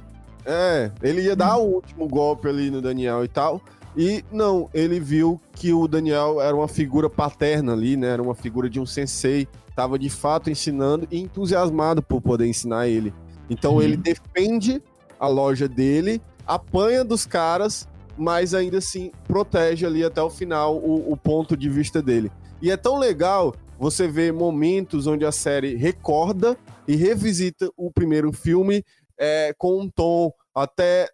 É, 0.46 0.90
ele 1.04 1.22
ia 1.22 1.36
dar 1.36 1.58
o 1.58 1.66
último 1.76 2.08
golpe 2.08 2.48
ali 2.48 2.72
no 2.72 2.82
Daniel 2.82 3.24
e 3.24 3.28
tal. 3.28 3.62
E 3.96 4.24
não, 4.32 4.70
ele 4.74 5.00
viu 5.00 5.40
que 5.54 5.74
o 5.74 5.88
Daniel 5.88 6.40
era 6.42 6.56
uma 6.56 6.68
figura 6.68 7.10
paterna 7.10 7.74
ali, 7.74 7.98
né? 7.98 8.08
Era 8.08 8.22
uma 8.22 8.34
figura 8.36 8.70
de 8.70 8.80
um 8.80 8.86
sensei. 8.86 9.48
Tava 9.80 9.98
de 9.98 10.10
fato 10.10 10.50
ensinando 10.50 11.08
e 11.10 11.18
entusiasmado 11.22 12.04
por 12.04 12.20
poder 12.20 12.46
ensinar 12.46 12.90
ele. 12.90 13.14
Então 13.50 13.76
Uhum. 13.76 13.82
ele 13.82 13.96
defende 13.96 14.84
a 15.18 15.26
loja 15.26 15.70
dele, 15.70 16.22
apanha 16.46 17.02
dos 17.02 17.26
caras, 17.26 17.88
mas 18.18 18.54
ainda 18.54 18.80
assim 18.80 19.10
protege 19.26 19.86
ali 19.86 20.04
até 20.04 20.22
o 20.22 20.30
final 20.30 20.76
o, 20.76 21.14
o 21.14 21.16
ponto 21.16 21.56
de 21.56 21.70
vista 21.70 22.02
dele. 22.02 22.30
E 22.62 22.70
é 22.70 22.76
tão 22.76 22.98
legal 23.00 23.56
você 23.80 24.06
ver 24.06 24.34
momentos 24.34 25.08
onde 25.08 25.24
a 25.26 25.32
série 25.32 25.76
recorda 25.76 26.58
e 26.86 26.98
revisita 26.98 27.72
o 27.78 27.90
primeiro 27.90 28.34
filme 28.34 28.84
é, 29.18 29.54
com 29.58 29.80
um 29.80 29.90
tom 29.90 30.30
até 30.54 31.08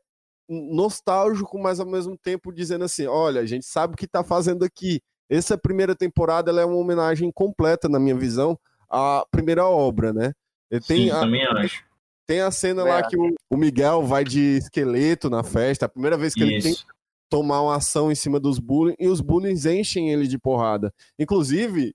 nostálgico, 0.50 1.60
mas 1.60 1.80
ao 1.80 1.86
mesmo 1.86 2.18
tempo 2.18 2.52
dizendo 2.52 2.86
assim: 2.86 3.06
olha, 3.06 3.42
a 3.42 3.46
gente 3.46 3.68
sabe 3.68 3.94
o 3.94 3.98
que 3.98 4.08
tá 4.08 4.24
fazendo 4.24 4.66
aqui. 4.66 5.04
Essa 5.30 5.58
primeira 5.58 5.96
temporada 5.96 6.52
ela 6.52 6.62
é 6.62 6.66
uma 6.66 6.78
homenagem 6.78 7.32
completa, 7.32 7.90
na 7.90 8.00
minha 8.00 8.16
visão, 8.16 8.58
à 8.90 9.26
primeira 9.30 9.66
obra, 9.66 10.14
né? 10.14 10.34
E 10.72 10.80
Tem 10.80 11.06
Sim, 11.06 11.12
a, 11.12 11.20
também 11.20 11.46
acho. 11.46 11.84
tem 12.28 12.42
a 12.42 12.52
cena 12.52 12.84
lá 12.84 13.04
que 13.04 13.18
o, 13.18 13.34
o 13.50 13.58
Miguel 13.58 14.04
vai 14.04 14.24
de 14.24 14.58
esqueleto 14.58 15.30
na 15.30 15.44
festa, 15.44 15.86
a 15.86 15.90
primeira 15.90 16.18
vez 16.18 16.34
que 16.34 16.44
ele 16.44 16.62
tem 16.62 16.72
Isso. 16.72 16.86
tomar 17.30 17.62
uma 17.62 17.76
ação 17.76 18.12
em 18.12 18.16
cima 18.16 18.40
dos 18.40 18.60
bullying 18.60 18.96
e 19.00 19.08
os 19.08 19.22
bullies 19.22 19.66
enchem 19.66 20.12
ele 20.12 20.28
de 20.28 20.38
porrada. 20.38 20.94
Inclusive, 21.20 21.94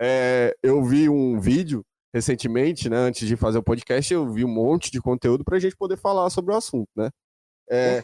é, 0.00 0.54
eu 0.62 0.82
vi 0.84 1.08
um 1.08 1.38
vídeo 1.38 1.84
recentemente, 2.14 2.90
né, 2.90 2.96
antes 2.96 3.26
de 3.26 3.36
fazer 3.36 3.58
o 3.58 3.62
podcast, 3.62 4.12
eu 4.12 4.28
vi 4.30 4.44
um 4.44 4.52
monte 4.52 4.90
de 4.90 5.00
conteúdo 5.00 5.44
pra 5.44 5.58
gente 5.58 5.76
poder 5.76 5.96
falar 5.96 6.28
sobre 6.28 6.52
o 6.52 6.56
assunto, 6.56 6.88
né? 6.94 7.10
É, 7.70 8.02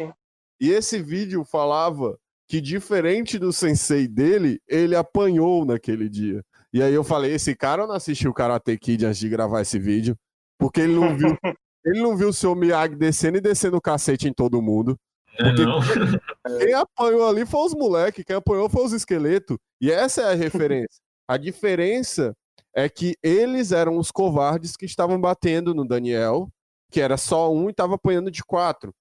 e 0.60 0.70
esse 0.70 1.02
vídeo 1.02 1.44
falava 1.44 2.18
que, 2.48 2.60
diferente 2.60 3.38
do 3.38 3.52
sensei 3.52 4.08
dele, 4.08 4.60
ele 4.66 4.96
apanhou 4.96 5.64
naquele 5.64 6.08
dia. 6.08 6.42
E 6.72 6.82
aí 6.82 6.94
eu 6.94 7.04
falei, 7.04 7.32
esse 7.32 7.54
cara 7.54 7.86
não 7.86 7.94
assistiu 7.94 8.32
Karate 8.32 8.76
Kid 8.78 9.04
antes 9.06 9.18
de 9.18 9.28
gravar 9.28 9.60
esse 9.60 9.78
vídeo, 9.78 10.16
porque 10.58 10.80
ele 10.80 10.94
não 10.94 11.16
viu, 11.16 11.36
ele 11.84 12.00
não 12.02 12.16
viu 12.16 12.28
o 12.28 12.32
seu 12.32 12.54
Miyagi 12.54 12.94
descendo 12.96 13.38
e 13.38 13.40
descendo 13.40 13.76
o 13.76 13.80
cacete 13.80 14.26
em 14.28 14.32
todo 14.32 14.62
mundo. 14.62 14.96
É 15.38 15.44
Porque- 15.44 15.64
não. 15.64 15.78
Quem 16.58 16.72
apanhou 16.74 17.28
ali 17.28 17.46
foi 17.46 17.60
os 17.66 17.74
moleques, 17.74 18.24
quem 18.24 18.34
apanhou 18.34 18.68
foi 18.70 18.84
os 18.86 18.92
esqueletos. 18.92 19.56
E 19.80 19.90
essa 19.90 20.22
é 20.22 20.32
a 20.32 20.34
referência. 20.34 21.00
a 21.28 21.36
diferença 21.36 22.34
é 22.74 22.88
que 22.88 23.14
eles 23.22 23.70
eram 23.70 23.98
os 23.98 24.10
covardes 24.10 24.76
que 24.76 24.86
estavam 24.86 25.20
batendo 25.20 25.74
no 25.74 25.86
Daniel, 25.86 26.48
que 26.90 27.00
era 27.00 27.16
só 27.18 27.52
um 27.52 27.68
e 27.68 27.74
tava 27.74 27.96
apanhando 27.96 28.30
de 28.30 28.42
quatro. 28.42 28.92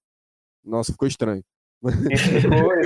Nossa, 0.62 0.92
ficou 0.92 1.08
estranho. 1.08 1.42
Isso, 2.10 2.28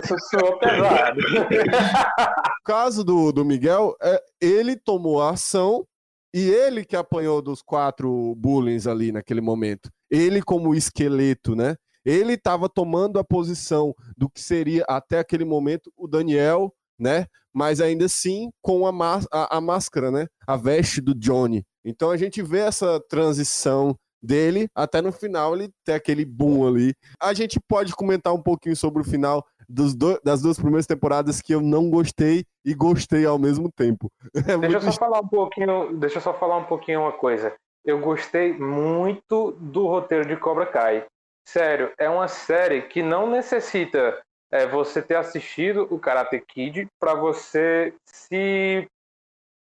isso 0.04 0.16
soou 0.30 0.58
pesado. 0.58 1.18
O 1.18 2.64
caso 2.64 3.02
do, 3.02 3.32
do 3.32 3.44
Miguel, 3.44 3.96
é, 4.02 4.22
ele 4.40 4.76
tomou 4.76 5.22
a 5.22 5.30
ação 5.30 5.86
e 6.34 6.48
ele 6.50 6.84
que 6.84 6.96
apanhou 6.96 7.40
dos 7.40 7.62
quatro 7.62 8.34
bullies 8.36 8.86
ali 8.86 9.10
naquele 9.10 9.40
momento. 9.40 9.90
Ele 10.10 10.42
como 10.42 10.74
esqueleto, 10.74 11.56
né? 11.56 11.76
Ele 12.04 12.34
estava 12.34 12.68
tomando 12.68 13.18
a 13.18 13.24
posição 13.24 13.94
do 14.16 14.28
que 14.28 14.40
seria 14.40 14.84
até 14.88 15.18
aquele 15.20 15.44
momento 15.44 15.90
o 15.96 16.08
Daniel, 16.08 16.72
né? 16.98 17.26
Mas 17.54 17.80
ainda 17.80 18.06
assim 18.06 18.50
com 18.60 18.86
a, 18.86 19.20
a, 19.30 19.56
a 19.56 19.60
máscara, 19.60 20.10
né? 20.10 20.26
A 20.46 20.56
veste 20.56 21.00
do 21.00 21.14
Johnny. 21.14 21.64
Então 21.84 22.10
a 22.10 22.16
gente 22.16 22.42
vê 22.42 22.60
essa 22.60 23.00
transição 23.08 23.96
dele 24.22 24.68
até 24.74 25.00
no 25.02 25.10
final 25.12 25.54
ele 25.54 25.70
ter 25.84 25.94
aquele 25.94 26.24
boom 26.24 26.66
ali. 26.66 26.94
A 27.20 27.34
gente 27.34 27.58
pode 27.68 27.92
comentar 27.94 28.32
um 28.32 28.42
pouquinho 28.42 28.76
sobre 28.76 29.02
o 29.02 29.04
final 29.04 29.44
dos 29.68 29.94
do- 29.94 30.20
das 30.22 30.42
duas 30.42 30.58
primeiras 30.58 30.86
temporadas 30.86 31.40
que 31.40 31.54
eu 31.54 31.60
não 31.60 31.90
gostei 31.90 32.44
e 32.64 32.74
gostei 32.74 33.24
ao 33.26 33.38
mesmo 33.38 33.70
tempo. 33.72 34.10
É 34.54 34.58
Deixa 34.58 34.76
eu 34.76 34.80
só 34.80 34.92
falar 34.92 35.20
um 35.20 35.28
pouquinho, 35.28 35.96
deixa 35.96 36.18
eu 36.18 36.22
só 36.22 36.34
falar 36.34 36.56
um 36.58 36.64
pouquinho 36.64 37.00
uma 37.00 37.12
coisa. 37.12 37.54
Eu 37.84 37.98
gostei 37.98 38.52
muito 38.52 39.52
do 39.60 39.86
roteiro 39.88 40.26
de 40.26 40.36
Cobra 40.36 40.66
Kai. 40.66 41.04
Sério, 41.48 41.90
é 41.98 42.08
uma 42.08 42.28
série 42.28 42.82
que 42.82 43.02
não 43.02 43.28
necessita 43.28 44.20
é, 44.52 44.66
você 44.66 45.02
ter 45.02 45.16
assistido 45.16 45.88
o 45.90 45.98
Karate 45.98 46.40
Kid 46.46 46.86
para 47.00 47.14
você 47.14 47.92
se 48.06 48.86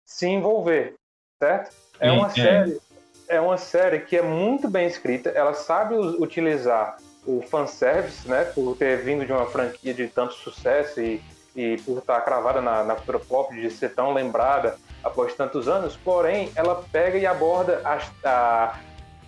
se 0.05 0.27
envolver, 0.27 0.93
certo? 1.41 1.73
É 1.99 2.09
Sim, 2.09 2.17
uma 2.17 2.27
é. 2.27 2.31
série, 2.31 2.79
é 3.31 3.39
uma 3.39 3.57
série 3.57 3.99
que 4.01 4.17
é 4.17 4.21
muito 4.21 4.67
bem 4.69 4.85
escrita. 4.85 5.29
Ela 5.29 5.53
sabe 5.53 5.95
utilizar 5.95 6.97
o 7.25 7.41
fanservice, 7.41 8.27
né? 8.27 8.43
Por 8.43 8.75
ter 8.75 8.97
vindo 9.03 9.25
de 9.25 9.31
uma 9.31 9.45
franquia 9.45 9.93
de 9.93 10.07
tanto 10.07 10.33
sucesso 10.33 10.99
e, 10.99 11.23
e 11.55 11.77
por 11.77 11.99
estar 11.99 12.19
cravada 12.21 12.61
na, 12.61 12.83
na 12.83 12.95
cultura 12.95 13.19
pop, 13.19 13.55
de 13.55 13.71
ser 13.71 13.95
tão 13.95 14.13
lembrada 14.13 14.75
após 15.01 15.33
tantos 15.33 15.67
anos. 15.69 15.95
Porém, 15.95 16.51
ela 16.55 16.83
pega 16.91 17.17
e 17.17 17.25
aborda 17.25 17.81
as, 17.85 18.11
a- 18.23 18.77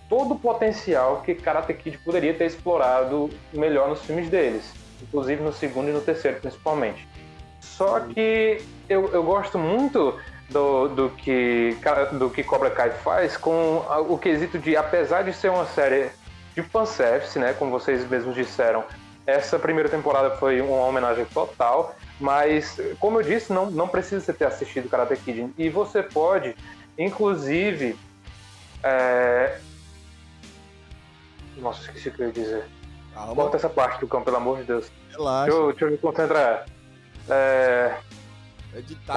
todo 0.08 0.34
o 0.34 0.38
potencial 0.38 1.22
que 1.22 1.34
Karate 1.34 1.72
Kid 1.72 1.96
poderia 1.98 2.34
ter 2.34 2.44
explorado 2.44 3.30
melhor 3.54 3.88
nos 3.88 4.02
filmes 4.02 4.28
deles, 4.28 4.70
inclusive 5.02 5.42
no 5.42 5.52
segundo 5.52 5.88
e 5.88 5.92
no 5.92 6.00
terceiro 6.02 6.38
principalmente. 6.40 7.08
Só 7.60 8.00
que 8.00 8.58
eu, 8.86 9.08
eu 9.14 9.22
gosto 9.22 9.58
muito 9.58 10.18
do, 10.50 10.88
do, 10.88 11.10
que, 11.10 11.76
do 12.12 12.30
que 12.30 12.42
Cobra 12.42 12.70
Kai 12.70 12.90
faz 12.90 13.36
com 13.36 13.78
o 14.08 14.18
quesito 14.18 14.58
de, 14.58 14.76
apesar 14.76 15.22
de 15.22 15.32
ser 15.32 15.50
uma 15.50 15.66
série 15.66 16.10
de 16.54 16.62
fanservice, 16.62 17.38
né, 17.38 17.52
como 17.52 17.70
vocês 17.70 18.08
mesmos 18.08 18.34
disseram, 18.34 18.84
essa 19.26 19.58
primeira 19.58 19.88
temporada 19.88 20.36
foi 20.36 20.60
uma 20.60 20.84
homenagem 20.84 21.24
total, 21.26 21.96
mas, 22.20 22.78
como 23.00 23.18
eu 23.18 23.22
disse, 23.22 23.52
não, 23.52 23.70
não 23.70 23.88
precisa 23.88 24.24
você 24.24 24.32
ter 24.32 24.44
assistido 24.44 24.88
Karate 24.88 25.16
Kid. 25.16 25.52
E 25.58 25.68
você 25.68 26.02
pode, 26.02 26.54
inclusive. 26.98 27.98
É... 28.82 29.58
Nossa, 31.56 31.80
esqueci 31.82 32.08
o 32.08 32.12
que 32.12 32.22
eu 32.22 32.26
ia 32.26 32.32
dizer. 32.32 32.64
Calma. 33.14 33.34
Corta 33.34 33.56
essa 33.56 33.68
parte 33.68 34.00
do 34.00 34.06
campo, 34.06 34.26
pelo 34.26 34.36
amor 34.36 34.58
de 34.58 34.64
Deus. 34.64 34.90
Relaxa. 35.10 35.44
Deixa 35.50 35.58
eu, 35.58 35.70
deixa 35.70 35.84
eu 35.86 35.90
me 35.90 35.98
concentrar. 35.98 36.66
É... 37.28 37.94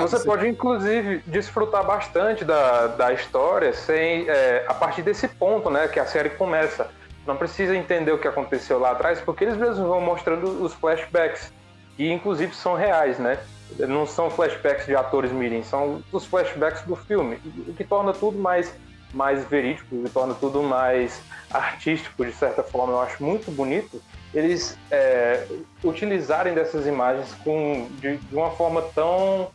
Você 0.01 0.19
pode, 0.19 0.47
inclusive, 0.47 1.23
desfrutar 1.25 1.85
bastante 1.85 2.45
da, 2.45 2.87
da 2.87 3.13
história 3.13 3.73
sem, 3.73 4.29
é, 4.29 4.65
a 4.67 4.73
partir 4.73 5.01
desse 5.01 5.27
ponto 5.27 5.69
né, 5.69 5.87
que 5.87 5.99
a 5.99 6.05
série 6.05 6.29
começa. 6.29 6.89
Não 7.25 7.35
precisa 7.35 7.75
entender 7.75 8.11
o 8.11 8.17
que 8.17 8.27
aconteceu 8.27 8.79
lá 8.79 8.91
atrás, 8.91 9.19
porque 9.19 9.43
eles 9.43 9.57
mesmos 9.57 9.87
vão 9.87 9.99
mostrando 9.99 10.63
os 10.63 10.73
flashbacks, 10.73 11.51
que 11.95 12.09
inclusive 12.09 12.55
são 12.55 12.75
reais, 12.75 13.19
né? 13.19 13.37
Não 13.79 14.05
são 14.05 14.29
flashbacks 14.29 14.85
de 14.85 14.95
atores 14.95 15.31
mirim, 15.31 15.61
são 15.61 16.01
os 16.11 16.25
flashbacks 16.25 16.83
do 16.83 16.95
filme, 16.95 17.37
o 17.67 17.73
que 17.73 17.83
torna 17.83 18.13
tudo 18.13 18.37
mais, 18.37 18.73
mais 19.13 19.43
verídico, 19.43 19.93
o 19.93 20.03
que 20.03 20.09
torna 20.09 20.33
tudo 20.35 20.63
mais 20.63 21.21
artístico, 21.51 22.25
de 22.25 22.31
certa 22.31 22.63
forma. 22.63 22.93
Eu 22.93 23.01
acho 23.01 23.21
muito 23.21 23.51
bonito 23.51 24.01
eles 24.33 24.77
é, 24.91 25.45
utilizarem 25.83 26.53
dessas 26.53 26.85
imagens 26.85 27.33
com, 27.43 27.87
de, 27.99 28.17
de, 28.17 28.35
uma 28.35 28.51
forma 28.51 28.81
tão, 28.93 29.49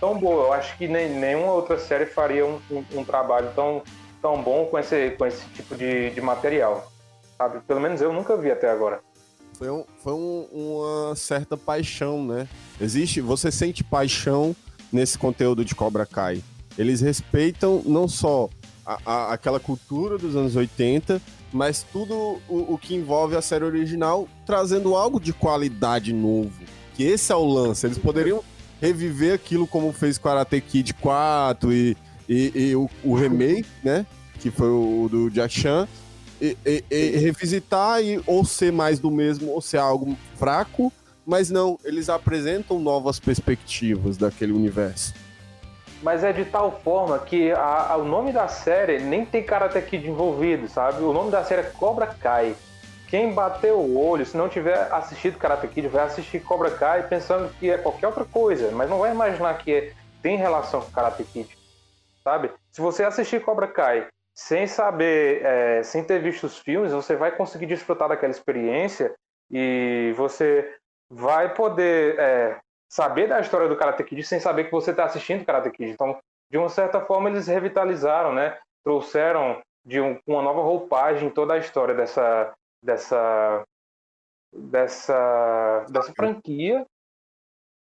tão 0.00 0.18
boa. 0.18 0.46
Eu 0.46 0.52
acho 0.52 0.76
que 0.76 0.88
nem, 0.88 1.10
nenhuma 1.10 1.52
outra 1.52 1.78
série 1.78 2.06
faria 2.06 2.44
um, 2.44 2.60
um, 2.70 2.84
um 3.00 3.04
trabalho 3.04 3.50
tão, 3.54 3.82
tão 4.20 4.42
bom 4.42 4.66
com 4.66 4.78
esse, 4.78 5.10
com 5.12 5.26
esse 5.26 5.44
tipo 5.50 5.76
de, 5.76 6.10
de 6.10 6.20
material 6.20 6.90
sabe? 7.36 7.60
Pelo 7.60 7.80
menos 7.80 8.00
eu 8.00 8.12
nunca 8.12 8.36
vi 8.36 8.50
até 8.50 8.70
agora. 8.70 9.00
Foi, 9.54 9.70
um, 9.70 9.84
foi 10.02 10.12
um, 10.12 10.46
uma 10.52 11.16
certa 11.16 11.56
paixão, 11.56 12.24
né? 12.24 12.48
Existe, 12.80 13.20
você 13.20 13.50
sente 13.50 13.82
paixão 13.84 14.54
nesse 14.92 15.16
conteúdo 15.18 15.64
de 15.64 15.74
Cobra 15.74 16.04
Kai. 16.04 16.42
Eles 16.78 17.00
respeitam 17.00 17.82
não 17.86 18.06
só 18.06 18.50
a, 18.84 18.98
a, 19.04 19.32
aquela 19.32 19.58
cultura 19.58 20.18
dos 20.18 20.36
anos 20.36 20.56
80, 20.56 21.20
mas 21.56 21.82
tudo 21.82 22.40
o, 22.48 22.74
o, 22.74 22.78
que 22.78 22.94
envolve 22.94 23.34
a 23.34 23.42
série 23.42 23.64
original, 23.64 24.28
trazendo 24.44 24.94
algo 24.94 25.18
de 25.18 25.32
qualidade 25.32 26.12
novo. 26.12 26.52
Que 26.94 27.02
esse 27.04 27.32
é 27.32 27.34
o 27.34 27.44
lance. 27.44 27.86
Eles 27.86 27.98
poderiam 27.98 28.44
reviver 28.80 29.34
aquilo 29.34 29.66
como 29.66 29.92
fez 29.92 30.18
Karate 30.18 30.60
Kid 30.60 30.94
4 30.94 31.72
e, 31.72 31.96
e, 32.28 32.52
e 32.54 32.76
o, 32.76 32.88
o 33.02 33.14
remake, 33.14 33.66
né? 33.82 34.06
Que 34.38 34.50
foi 34.50 34.68
o 34.68 35.08
do 35.10 35.30
Jack 35.30 35.58
Chan 35.58 35.88
e, 36.40 36.56
e, 36.64 36.84
e 36.90 37.16
revisitar 37.16 38.02
e 38.02 38.20
ou 38.26 38.44
ser 38.44 38.72
mais 38.72 38.98
do 38.98 39.10
mesmo 39.10 39.50
ou 39.50 39.60
ser 39.60 39.78
algo 39.78 40.16
fraco, 40.36 40.92
mas 41.26 41.50
não, 41.50 41.78
eles 41.84 42.08
apresentam 42.08 42.78
novas 42.78 43.18
perspectivas 43.18 44.16
daquele 44.16 44.52
universo. 44.52 45.14
Mas 46.02 46.22
é 46.22 46.32
de 46.32 46.44
tal 46.44 46.72
forma 46.80 47.18
que 47.18 47.52
a, 47.52 47.92
a, 47.92 47.96
o 47.96 48.04
nome 48.04 48.32
da 48.32 48.48
série 48.48 48.98
nem 48.98 49.24
tem 49.24 49.42
Karate 49.42 49.80
Kid 49.82 50.08
envolvido, 50.08 50.68
sabe? 50.68 51.02
O 51.02 51.12
nome 51.12 51.30
da 51.30 51.42
série 51.42 51.62
é 51.62 51.70
Cobra 51.70 52.06
Kai. 52.06 52.54
Quem 53.08 53.32
bateu 53.32 53.78
o 53.78 53.98
olho, 53.98 54.26
se 54.26 54.36
não 54.36 54.48
tiver 54.48 54.92
assistido 54.92 55.38
Karate 55.38 55.68
Kid, 55.68 55.88
vai 55.88 56.04
assistir 56.04 56.40
Cobra 56.40 56.70
Kai 56.70 57.06
pensando 57.08 57.52
que 57.54 57.70
é 57.70 57.78
qualquer 57.78 58.08
outra 58.08 58.24
coisa, 58.24 58.70
mas 58.72 58.90
não 58.90 58.98
vai 58.98 59.12
imaginar 59.12 59.56
que 59.58 59.72
é, 59.72 59.92
tem 60.20 60.36
relação 60.36 60.80
com 60.80 60.90
Karate 60.90 61.24
Kid, 61.24 61.56
sabe? 62.22 62.50
Se 62.70 62.80
você 62.80 63.04
assistir 63.04 63.42
Cobra 63.42 63.68
Kai 63.68 64.08
sem 64.34 64.66
saber, 64.66 65.42
é, 65.42 65.82
sem 65.82 66.04
ter 66.04 66.20
visto 66.20 66.44
os 66.44 66.58
filmes, 66.58 66.92
você 66.92 67.16
vai 67.16 67.30
conseguir 67.30 67.66
desfrutar 67.66 68.08
daquela 68.08 68.32
experiência 68.32 69.14
e 69.50 70.12
você 70.16 70.74
vai 71.08 71.54
poder 71.54 72.18
é, 72.18 72.58
saber 72.88 73.28
da 73.28 73.40
história 73.40 73.68
do 73.68 73.76
Karate 73.76 74.04
Kid 74.04 74.22
sem 74.22 74.40
saber 74.40 74.64
que 74.64 74.72
você 74.72 74.90
está 74.90 75.04
assistindo 75.04 75.44
Karate 75.44 75.70
Kid. 75.70 75.90
Então, 75.90 76.18
de 76.50 76.58
uma 76.58 76.68
certa 76.68 77.00
forma, 77.00 77.28
eles 77.28 77.46
revitalizaram, 77.46 78.32
né? 78.32 78.58
Trouxeram 78.84 79.60
de 79.84 80.00
um, 80.00 80.18
uma 80.26 80.42
nova 80.42 80.62
roupagem 80.62 81.30
toda 81.30 81.54
a 81.54 81.58
história 81.58 81.94
dessa 81.94 82.52
dessa 82.82 83.64
dessa 84.52 85.86
dessa 85.88 86.12
franquia 86.14 86.86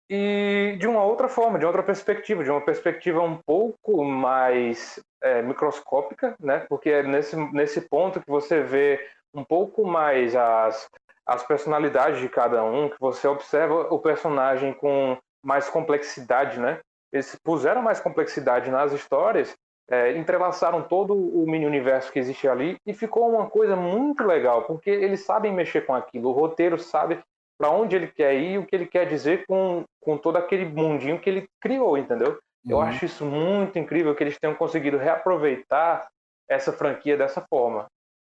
e 0.10 0.76
de 0.80 0.88
uma 0.88 1.04
outra 1.04 1.28
forma, 1.28 1.60
de 1.60 1.66
outra 1.66 1.84
perspectiva, 1.84 2.44
de 2.44 2.50
uma 2.50 2.62
perspectiva 2.62 3.22
um 3.22 3.38
pouco 3.38 4.04
mais 4.04 5.00
é, 5.22 5.42
microscópica, 5.44 6.36
né? 6.40 6.66
Porque 6.68 6.90
é 6.90 7.04
nesse, 7.04 7.36
nesse 7.54 7.82
ponto 7.82 8.20
que 8.20 8.30
você 8.30 8.64
vê 8.64 9.08
um 9.34 9.44
pouco 9.44 9.86
mais 9.86 10.36
as, 10.36 10.90
as 11.30 11.44
personalidades 11.44 12.20
de 12.20 12.28
cada 12.28 12.64
um, 12.64 12.90
que 12.90 13.00
você 13.00 13.28
observa 13.28 13.94
o 13.94 14.00
personagem 14.00 14.74
com 14.74 15.16
mais 15.44 15.70
complexidade, 15.70 16.60
né? 16.60 16.80
Eles 17.14 17.38
puseram 17.44 17.84
mais 17.84 18.00
complexidade 18.00 18.72
nas 18.72 18.92
histórias, 18.92 19.56
é, 19.90 20.18
entrelaçaram 20.18 20.82
todo 20.82 21.14
o 21.14 21.46
mini 21.50 21.68
universo 21.68 22.12
que 22.12 22.18
existe 22.18 22.48
ali 22.48 22.78
e 22.86 22.94
ficou 22.94 23.30
uma 23.30 23.48
coisa 23.48 23.76
muito 23.76 24.24
legal, 24.24 24.64
porque 24.64 24.90
eles 24.90 25.22
sabem 25.22 25.54
mexer 25.54 25.86
com 25.86 25.94
aquilo, 25.94 26.30
o 26.30 26.34
roteiro 26.34 26.80
sabe 26.80 27.20
para 27.60 27.70
onde 27.70 27.96
ele 27.96 28.08
quer 28.08 28.34
ir, 28.36 28.58
o 28.58 28.66
que 28.66 28.76
ele 28.76 28.88
quer 28.88 29.06
dizer 29.06 29.46
com, 29.48 29.84
com 30.02 30.18
todo 30.18 30.38
aquele 30.38 30.66
mundinho 30.66 31.20
que 31.20 31.30
ele 31.30 31.48
criou, 31.62 31.98
entendeu? 31.98 32.40
Eu 32.68 32.78
uhum. 32.78 32.84
acho 32.84 33.06
isso 33.06 33.26
muito 33.26 33.78
incrível 33.78 34.16
que 34.16 34.24
eles 34.24 34.38
tenham 34.40 34.56
conseguido 34.56 34.98
reaproveitar 34.98 36.08
essa 36.48 36.72
franquia 36.74 37.16
dessa 37.16 37.46
forma. 37.50 37.86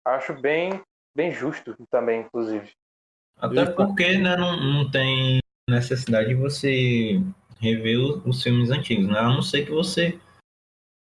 Acho 0.06 0.34
bem, 0.34 0.82
bem 1.16 1.32
justo 1.32 1.76
também, 1.90 2.22
inclusive. 2.22 2.72
Até 3.40 3.66
porque 3.68 4.18
né, 4.18 4.36
não, 4.36 4.60
não 4.60 4.92
tem 4.92 5.40
necessidade 5.70 6.30
de 6.30 6.36
você 6.36 7.22
rever 7.60 7.98
os 8.28 8.42
filmes 8.42 8.70
antigos, 8.70 9.08
né? 9.08 9.20
A 9.20 9.30
não 9.30 9.42
ser 9.42 9.66
que 9.66 9.72
você 9.72 10.20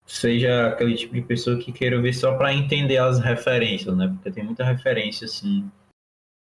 seja 0.06 0.68
aquele 0.68 0.96
tipo 0.96 1.14
de 1.14 1.22
pessoa 1.22 1.56
que 1.58 1.72
queira 1.72 2.00
ver 2.00 2.12
só 2.12 2.36
para 2.36 2.52
entender 2.52 2.98
as 2.98 3.20
referências, 3.20 3.96
né? 3.96 4.08
Porque 4.08 4.30
tem 4.30 4.44
muita 4.44 4.64
referência, 4.64 5.24
assim, 5.24 5.70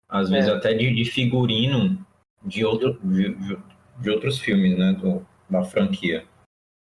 às 0.08 0.28
vezes 0.28 0.50
é. 0.50 0.54
até 0.54 0.74
de, 0.74 0.94
de, 0.94 1.04
figurino 1.04 1.98
de, 2.44 2.64
outro, 2.64 2.98
de, 3.02 3.34
de, 3.98 4.10
outros 4.10 4.38
filmes, 4.38 4.78
né, 4.78 4.92
do, 4.92 5.26
da 5.48 5.64
franquia. 5.64 6.24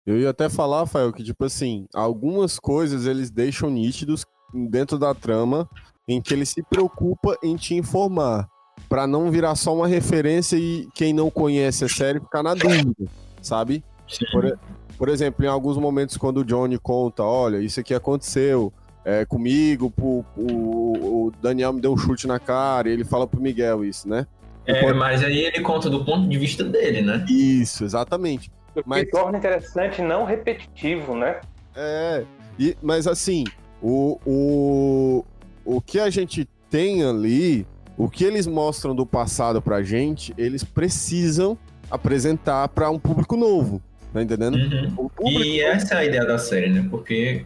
Eu 0.07 0.19
ia 0.19 0.31
até 0.31 0.51
falar, 0.51 0.81
Rafael, 0.81 1.13
que 1.13 1.23
tipo 1.23 1.45
assim, 1.45 1.87
algumas 1.95 2.59
coisas 2.59 3.07
eles 3.07 3.31
deixam 3.31 3.71
nítidos 3.71 4.25
dentro 4.53 4.99
da 4.99 5.15
trama 5.15 5.69
em 6.07 6.21
que 6.21 6.35
ele 6.35 6.45
se 6.45 6.63
preocupa 6.63 7.37
em 7.43 7.57
te 7.57 7.75
informar, 7.75 8.49
para 8.89 9.07
não 9.07 9.31
virar 9.31 9.55
só 9.55 9.75
uma 9.75 9.87
referência 9.87 10.57
e 10.57 10.89
quem 10.95 11.13
não 11.13 11.31
conhece 11.31 11.85
a 11.85 11.89
série 11.89 12.21
ficar 12.21 12.43
na 12.43 12.55
dúvida, 12.55 12.95
sabe? 13.43 13.83
Por, 14.31 14.59
por, 14.99 15.09
exemplo, 15.09 15.45
em 15.45 15.49
alguns 15.49 15.77
momentos 15.77 16.17
quando 16.17 16.39
o 16.39 16.45
Johnny 16.45 16.79
conta, 16.79 17.23
olha, 17.23 17.59
isso 17.59 17.81
aqui 17.81 17.95
aconteceu, 17.95 18.73
é, 19.05 19.25
comigo, 19.25 19.91
pro, 19.91 20.25
o, 20.37 21.27
o, 21.27 21.33
Daniel 21.43 21.73
me 21.73 21.81
deu 21.81 21.93
um 21.93 21.97
chute 21.97 22.27
na 22.27 22.39
cara, 22.39 22.89
e 22.89 22.93
ele 22.93 23.05
fala 23.05 23.27
pro 23.27 23.41
Miguel 23.41 23.85
isso, 23.85 24.09
né? 24.09 24.27
É, 24.67 24.81
pode... 24.81 24.99
mas 24.99 25.23
aí 25.23 25.39
ele 25.39 25.61
conta 25.61 25.91
do 25.91 26.05
ponto 26.05 26.29
de 26.29 26.39
vista 26.39 26.65
dele, 26.65 27.03
né? 27.03 27.25
Isso, 27.29 27.85
exatamente. 27.85 28.51
O 28.75 28.83
que 28.83 28.89
mas... 28.89 29.09
torna 29.11 29.39
interessante 29.39 30.01
não 30.01 30.25
repetitivo, 30.25 31.15
né? 31.15 31.41
É, 31.77 32.25
e, 32.59 32.77
mas 32.83 33.07
assim, 33.07 33.45
o, 33.83 34.19
o, 34.25 35.25
o 35.65 35.81
que 35.81 35.99
a 35.99 36.09
gente 36.09 36.49
tem 36.71 37.05
ali, 37.05 37.67
o 37.97 38.09
que 38.09 38.25
eles 38.25 38.47
mostram 38.47 38.95
do 38.95 39.07
passado 39.07 39.63
pra 39.63 39.83
gente, 39.83 40.35
eles 40.37 40.65
precisam 40.65 41.57
apresentar 41.91 42.69
para 42.69 42.91
um 42.91 42.99
público 42.99 43.37
novo, 43.37 43.81
tá 44.13 44.23
entendendo? 44.23 44.57
Uhum. 44.57 45.09
E 45.31 45.61
essa 45.61 45.95
é 45.95 45.99
a 45.99 46.05
ideia 46.05 46.25
da 46.25 46.39
série, 46.39 46.71
né? 46.71 46.87
Porque 46.91 47.45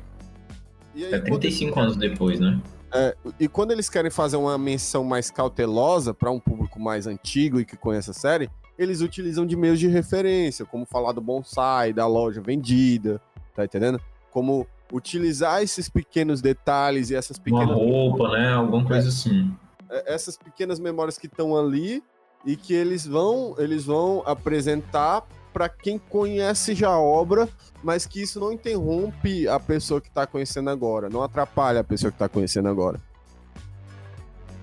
aí, 0.95 1.05
é 1.15 1.19
35 1.19 1.73
quando... 1.73 1.85
anos 1.85 1.97
depois, 1.97 2.41
né? 2.41 2.61
É, 2.93 3.15
e 3.39 3.49
quando 3.49 3.71
eles 3.71 3.91
querem 3.91 4.11
fazer 4.11 4.37
uma 4.37 4.57
menção 4.57 5.05
mais 5.05 5.31
cautelosa 5.31 6.15
para 6.15 6.31
um 6.31 6.41
público 6.41 6.81
mais 6.81 7.07
antigo 7.07 7.61
e 7.61 7.65
que 7.65 7.77
conhece 7.77 8.11
a 8.11 8.15
série, 8.15 8.49
eles 8.79 9.03
utilizam 9.03 9.45
de 9.45 9.57
meios 9.57 9.79
de 9.79 9.89
referência, 9.89 10.65
como 10.65 10.87
falar 10.87 11.13
do 11.13 11.21
bonsai, 11.21 11.93
da 11.93 12.07
loja 12.07 12.41
vendida, 12.41 13.21
tá 13.55 13.65
entendendo? 13.65 14.01
Como 14.31 14.67
utilizar 14.91 15.63
esses 15.63 15.89
pequenos 15.91 16.41
detalhes 16.41 17.11
e 17.11 17.15
essas 17.15 17.39
pequenas. 17.39 17.69
Uma 17.69 17.75
roupa, 17.75 18.31
né? 18.31 18.53
Alguma 18.53 18.85
coisa 18.85 19.09
é, 19.09 19.11
assim. 19.11 19.53
É, 19.91 20.15
essas 20.15 20.37
pequenas 20.37 20.79
memórias 20.79 21.19
que 21.19 21.27
estão 21.27 21.57
ali 21.57 22.03
e 22.45 22.57
que 22.57 22.75
eles 22.75 23.07
vão, 23.07 23.55
eles 23.59 23.85
vão 23.85 24.23
apresentar 24.27 25.23
para 25.53 25.69
quem 25.69 25.99
conhece 25.99 26.75
já 26.75 26.89
a 26.91 27.01
obra, 27.01 27.49
mas 27.83 28.07
que 28.07 28.23
isso 28.23 28.39
não 28.39 28.53
interrompe 28.53 29.49
a 29.49 29.59
pessoa 29.59 30.01
que 30.01 30.11
tá 30.11 30.27
conhecendo 30.27 30.71
agora, 30.71 31.09
não 31.09 31.23
atrapalha 31.23 31.81
a 31.81 31.85
pessoa 31.85 32.13
que 32.13 32.19
tá 32.19 32.29
conhecendo 32.29 32.69
agora. 32.69 33.01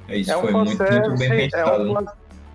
Isso 0.07 0.31
É 0.31 0.38
um 0.38 0.41
foi 0.41 0.52
muito, 0.53 0.69
muito 0.69 0.77
fanservice, 0.77 1.18
bem 1.30 1.31
é 1.31 1.49
pensado. 1.49 1.84
um, 1.84 1.93
fan- 1.93 2.14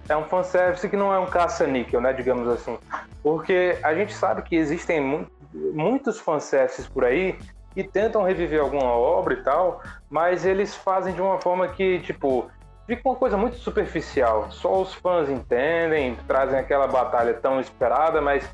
é 0.08 0.16
um 0.16 0.24
fanservice 0.24 0.88
que 0.88 0.96
não 0.96 1.12
é 1.12 1.18
um 1.18 1.26
caça-níquel, 1.26 2.00
né, 2.00 2.12
digamos 2.12 2.48
assim. 2.48 2.78
Porque 3.22 3.76
a 3.82 3.92
gente 3.94 4.14
sabe 4.14 4.42
que 4.42 4.56
existem 4.56 5.00
mu- 5.00 5.26
muitos 5.52 6.18
fanservices 6.18 6.86
por 6.86 7.04
aí 7.04 7.36
que 7.74 7.84
tentam 7.84 8.22
reviver 8.22 8.60
alguma 8.60 8.92
obra 8.92 9.34
e 9.34 9.42
tal, 9.42 9.82
mas 10.08 10.46
eles 10.46 10.74
fazem 10.74 11.12
de 11.14 11.20
uma 11.20 11.40
forma 11.40 11.68
que, 11.68 12.00
tipo, 12.00 12.48
fica 12.96 13.08
uma 13.08 13.16
coisa 13.16 13.36
muito 13.36 13.56
superficial. 13.56 14.50
Só 14.50 14.82
os 14.82 14.92
fãs 14.94 15.28
entendem, 15.28 16.16
trazem 16.26 16.58
aquela 16.58 16.88
batalha 16.88 17.34
tão 17.34 17.60
esperada, 17.60 18.20
mas 18.20 18.44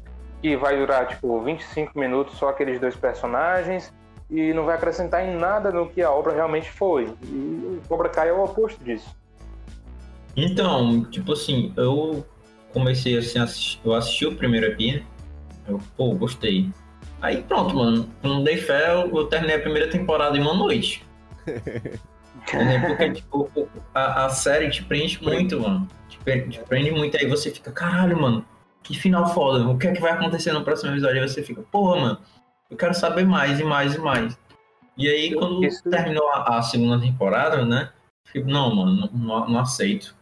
que 0.42 0.56
vai 0.56 0.76
durar, 0.76 1.08
tipo, 1.08 1.40
25 1.40 1.98
minutos 1.98 2.36
só 2.36 2.50
aqueles 2.50 2.78
dois 2.78 2.94
personagens 2.94 3.92
e 4.30 4.52
não 4.52 4.64
vai 4.64 4.76
acrescentar 4.76 5.26
em 5.26 5.36
nada 5.36 5.70
no 5.70 5.88
que 5.88 6.02
a 6.02 6.10
obra 6.10 6.34
realmente 6.34 6.70
foi. 6.70 7.04
E 7.22 7.80
o 7.82 7.88
Cobra 7.88 8.10
Kai 8.10 8.28
é 8.28 8.32
o 8.32 8.44
oposto 8.44 8.82
disso. 8.84 9.16
Então, 10.36 11.04
tipo 11.04 11.32
assim, 11.32 11.72
eu 11.74 12.24
comecei 12.74 13.16
assim, 13.16 13.38
eu 13.82 13.94
assisti 13.94 14.26
o 14.26 14.36
primeiro 14.36 14.66
aqui, 14.70 15.02
eu, 15.66 15.80
pô, 15.96 16.14
gostei. 16.14 16.68
Aí 17.22 17.42
pronto, 17.42 17.74
mano, 17.74 18.10
não 18.22 18.44
dei 18.44 18.58
fé, 18.58 18.92
eu, 18.92 19.16
eu 19.16 19.26
terminei 19.28 19.56
a 19.56 19.60
primeira 19.60 19.88
temporada 19.88 20.36
em 20.36 20.42
uma 20.42 20.52
noite. 20.52 21.02
Entendeu? 22.48 22.89
Porque, 22.89 23.10
tipo, 23.12 23.51
o- 23.55 23.68
a, 23.94 24.27
a 24.27 24.28
série 24.31 24.70
te 24.70 24.85
prende 24.85 25.23
muito, 25.23 25.60
mano. 25.60 25.89
Te, 26.09 26.18
pre- 26.18 26.48
te 26.48 26.59
prende 26.60 26.90
muito, 26.90 27.16
aí 27.16 27.27
você 27.27 27.51
fica, 27.51 27.73
caralho, 27.73 28.20
mano, 28.20 28.44
que 28.82 28.97
final 28.98 29.27
foda, 29.35 29.66
o 29.68 29.77
que 29.77 29.89
é 29.89 29.93
que 29.93 30.01
vai 30.01 30.12
acontecer 30.12 30.52
no 30.52 30.62
próximo 30.64 30.93
episódio? 30.93 31.20
Aí 31.23 31.28
você 31.28 31.43
fica, 31.43 31.62
porra, 31.62 32.01
mano, 32.01 32.18
eu 32.70 32.77
quero 32.77 32.94
saber 32.94 33.24
mais 33.24 33.59
e 33.59 33.64
mais 33.64 33.94
e 33.94 33.98
mais. 33.98 34.39
E 34.97 35.09
aí, 35.09 35.35
quando 35.35 35.64
Isso- 35.64 35.89
terminou 35.90 36.28
a, 36.31 36.59
a 36.59 36.62
segunda 36.62 37.01
temporada, 37.01 37.64
né, 37.64 37.90
eu 38.27 38.32
fico, 38.32 38.48
não, 38.48 38.74
mano, 38.74 39.10
não, 39.12 39.18
não- 39.40 39.48
não 39.48 39.60
aceito. 39.60 40.14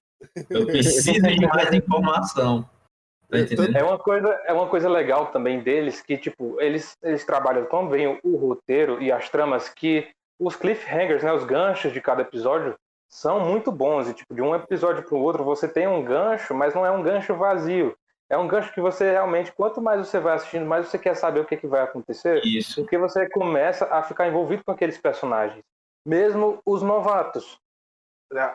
Eu 0.48 0.64
preciso 0.66 1.20
de 1.22 1.46
mais 1.46 1.72
informação. 1.72 2.68
Tá? 3.28 3.38
É 3.78 3.82
uma 3.82 3.98
coisa, 3.98 4.28
é 4.46 4.52
uma 4.52 4.66
coisa 4.68 4.88
legal 4.88 5.26
também 5.26 5.60
deles 5.60 6.00
que 6.00 6.16
tipo 6.16 6.60
eles, 6.60 6.96
eles 7.02 7.24
trabalham 7.24 7.64
tão 7.66 7.88
bem 7.88 8.06
o, 8.06 8.18
o 8.22 8.36
roteiro 8.36 9.02
e 9.02 9.10
as 9.10 9.28
tramas 9.28 9.68
que 9.68 10.06
os 10.38 10.56
cliffhangers, 10.56 11.22
né, 11.22 11.32
os 11.32 11.44
ganchos 11.44 11.92
de 11.92 12.00
cada 12.00 12.22
episódio 12.22 12.74
são 13.08 13.40
muito 13.40 13.70
bons 13.70 14.08
e 14.08 14.14
tipo 14.14 14.34
de 14.34 14.42
um 14.42 14.54
episódio 14.54 15.04
para 15.04 15.14
o 15.14 15.20
outro 15.20 15.44
você 15.44 15.68
tem 15.68 15.86
um 15.86 16.04
gancho, 16.04 16.54
mas 16.54 16.74
não 16.74 16.84
é 16.84 16.90
um 16.90 17.02
gancho 17.02 17.34
vazio. 17.34 17.96
É 18.28 18.36
um 18.36 18.48
gancho 18.48 18.72
que 18.72 18.80
você 18.80 19.12
realmente, 19.12 19.52
quanto 19.52 19.80
mais 19.80 20.00
você 20.00 20.18
vai 20.18 20.34
assistindo, 20.34 20.66
mais 20.66 20.88
você 20.88 20.98
quer 20.98 21.14
saber 21.14 21.40
o 21.40 21.44
que, 21.44 21.56
que 21.56 21.66
vai 21.66 21.82
acontecer, 21.82 22.40
Isso. 22.44 22.80
porque 22.80 22.96
você 22.96 23.28
começa 23.28 23.84
a 23.86 24.02
ficar 24.02 24.26
envolvido 24.26 24.64
com 24.64 24.72
aqueles 24.72 24.98
personagens, 24.98 25.62
mesmo 26.04 26.58
os 26.64 26.82
novatos. 26.82 27.58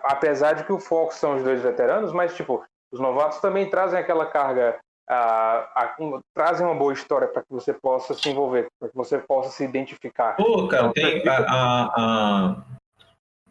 Apesar 0.04 0.54
de 0.54 0.64
que 0.64 0.74
o 0.74 0.80
foco 0.80 1.14
são 1.14 1.38
os 1.38 1.44
dois 1.44 1.62
veteranos, 1.62 2.12
mas 2.12 2.36
tipo, 2.36 2.66
os 2.92 3.00
novatos 3.00 3.40
também 3.40 3.70
trazem 3.70 4.00
aquela 4.00 4.26
carga, 4.26 4.80
ah, 5.10 5.69
a- 5.76 5.95
um- 5.99 6.19
trazem 6.36 6.65
uma 6.65 6.76
boa 6.76 6.94
história 6.94 7.27
para 7.27 7.41
que 7.41 7.52
você 7.52 7.73
possa 7.73 8.14
se 8.14 8.30
envolver, 8.30 8.68
para 8.80 8.90
que 8.90 8.95
você 8.95 9.18
possa 9.18 9.49
se 9.49 9.64
identificar. 9.64 10.34
Pô, 10.36 10.68
cara, 10.68 10.84
Então, 10.90 10.94
tem 10.94 11.27
a, 11.27 11.38
a- 11.41 11.91
a- 11.98 12.64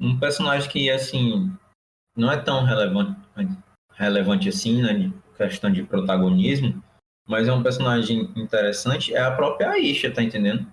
um 0.01 0.19
personagem 0.19 0.71
que, 0.71 0.89
assim, 0.91 1.53
não 2.17 2.31
é 2.31 2.37
tão 2.41 2.65
relevante, 2.65 3.17
relevante 3.93 4.49
assim, 4.49 4.81
né, 4.83 4.95
de 4.95 5.13
questão 5.37 5.71
de 5.71 5.83
protagonismo, 5.83 6.83
mas 7.27 7.49
é 7.49 7.53
um 7.53 7.63
personagem 7.63 8.33
interessante, 8.37 9.13
é 9.15 9.21
a 9.21 9.35
própria 9.35 9.71
Aisha, 9.71 10.13
tá 10.13 10.23
entendendo? 10.23 10.67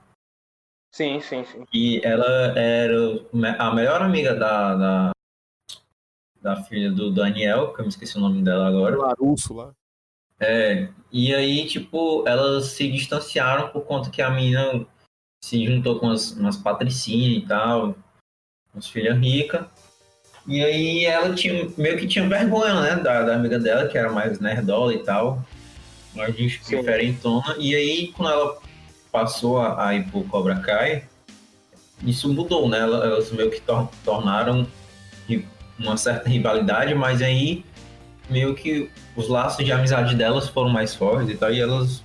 Sim, 0.93 1.19
sim, 1.19 1.43
sim. 1.43 1.65
E 1.73 1.99
ela 2.05 2.57
era 2.57 2.95
a 3.59 3.73
melhor 3.73 4.01
amiga 4.01 4.33
da, 4.33 4.75
da, 4.75 5.11
da 6.41 6.63
filha 6.63 6.91
do 6.91 7.11
Daniel, 7.11 7.73
que 7.73 7.81
eu 7.81 7.83
me 7.83 7.89
esqueci 7.89 8.17
o 8.17 8.21
nome 8.21 8.41
dela 8.43 8.67
agora. 8.67 8.95
Larusso 8.97 9.53
lá. 9.53 9.73
É, 10.39 10.89
e 11.11 11.33
aí, 11.33 11.65
tipo, 11.65 12.27
elas 12.27 12.67
se 12.67 12.89
distanciaram 12.91 13.69
por 13.69 13.81
conta 13.85 14.09
que 14.09 14.21
a 14.21 14.29
menina 14.29 14.85
se 15.43 15.65
juntou 15.65 15.99
com 15.99 16.09
as, 16.09 16.31
umas 16.31 16.57
patricinhas 16.57 17.43
e 17.43 17.47
tal, 17.47 17.95
umas 18.73 18.87
filhas 18.87 19.17
ricas. 19.17 19.65
E 20.47 20.63
aí 20.63 21.05
ela 21.05 21.33
tinha, 21.33 21.67
meio 21.77 21.97
que 21.97 22.07
tinha 22.07 22.27
vergonha, 22.27 22.79
né, 22.81 22.95
da, 22.97 23.23
da 23.23 23.35
amiga 23.35 23.57
dela, 23.57 23.87
que 23.87 23.97
era 23.97 24.11
mais 24.11 24.39
nerdola 24.39 24.93
e 24.93 25.03
tal, 25.03 25.43
mais 26.13 26.35
diferentona. 26.35 27.55
E 27.57 27.73
aí, 27.75 28.07
quando 28.09 28.31
ela 28.31 28.57
passou 29.11 29.59
a, 29.59 29.87
a 29.87 29.95
ir 29.95 30.05
pro 30.11 30.23
Cobra 30.25 30.59
Kai, 30.59 31.05
isso 32.03 32.31
mudou, 32.31 32.67
né? 32.69 32.79
Ela- 32.79 33.05
Elas 33.05 33.31
meio 33.31 33.49
que 33.49 33.61
tor- 33.61 33.89
tornaram 34.03 34.67
uma 35.79 35.97
certa 35.97 36.29
rivalidade, 36.29 36.93
mas 36.93 37.21
aí 37.21 37.65
meio 38.29 38.55
que 38.55 38.89
os 39.15 39.27
laços 39.27 39.63
de 39.63 39.71
amizade 39.71 40.15
delas 40.15 40.47
foram 40.47 40.69
mais 40.69 40.95
fortes 40.95 41.29
e 41.29 41.37
tal, 41.37 41.51
e 41.51 41.61
elas 41.61 42.03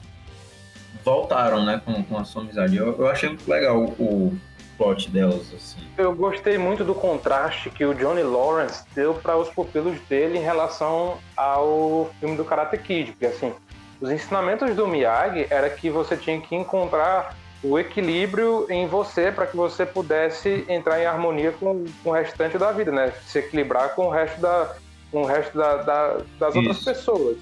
voltaram, 1.05 1.65
né, 1.65 1.81
com, 1.85 2.03
com 2.03 2.19
a 2.19 2.25
sua 2.25 2.43
amizade. 2.43 2.77
Eu, 2.77 2.97
eu 2.99 3.09
achei 3.09 3.29
muito 3.29 3.49
legal 3.51 3.85
o 3.99 4.37
plot 4.77 5.11
delas, 5.11 5.53
assim. 5.55 5.79
Eu 5.99 6.15
gostei 6.15 6.57
muito 6.57 6.85
do 6.85 6.95
contraste 6.95 7.69
que 7.69 7.85
o 7.85 7.95
Johnny 7.95 8.23
Lawrence 8.23 8.85
deu 8.95 9.13
para 9.13 9.37
os 9.37 9.49
pupilos 9.51 10.01
dele 10.09 10.39
em 10.39 10.43
relação 10.43 11.19
ao 11.37 12.11
filme 12.19 12.37
do 12.37 12.45
Karate 12.45 12.79
Kid, 12.79 13.13
porque 13.13 13.27
assim, 13.27 13.53
os 14.01 14.11
ensinamentos 14.11 14.75
do 14.75 14.89
Miyagi 14.89 15.47
era 15.51 15.69
que 15.69 15.91
você 15.91 16.17
tinha 16.17 16.41
que 16.41 16.57
encontrar 16.57 17.37
o 17.63 17.79
equilíbrio 17.79 18.67
em 18.71 18.87
você 18.87 19.31
para 19.31 19.47
que 19.47 19.55
você 19.55 19.85
pudesse 19.85 20.65
entrar 20.67 20.99
em 20.99 21.05
harmonia 21.05 21.53
com, 21.53 21.85
com 22.03 22.09
o 22.09 22.13
restante 22.13 22.57
da 22.57 22.73
vida, 22.73 22.91
né? 22.91 23.13
Se 23.27 23.39
equilibrar 23.39 23.95
com 23.95 24.07
o 24.07 24.11
resto 24.11 24.41
da, 24.41 24.75
com 25.11 25.23
o 25.23 25.27
resto 25.27 25.57
da, 25.57 25.77
da- 25.77 26.17
das 26.39 26.55
outras 26.57 26.77
Isso. 26.77 26.85
pessoas. 26.85 27.37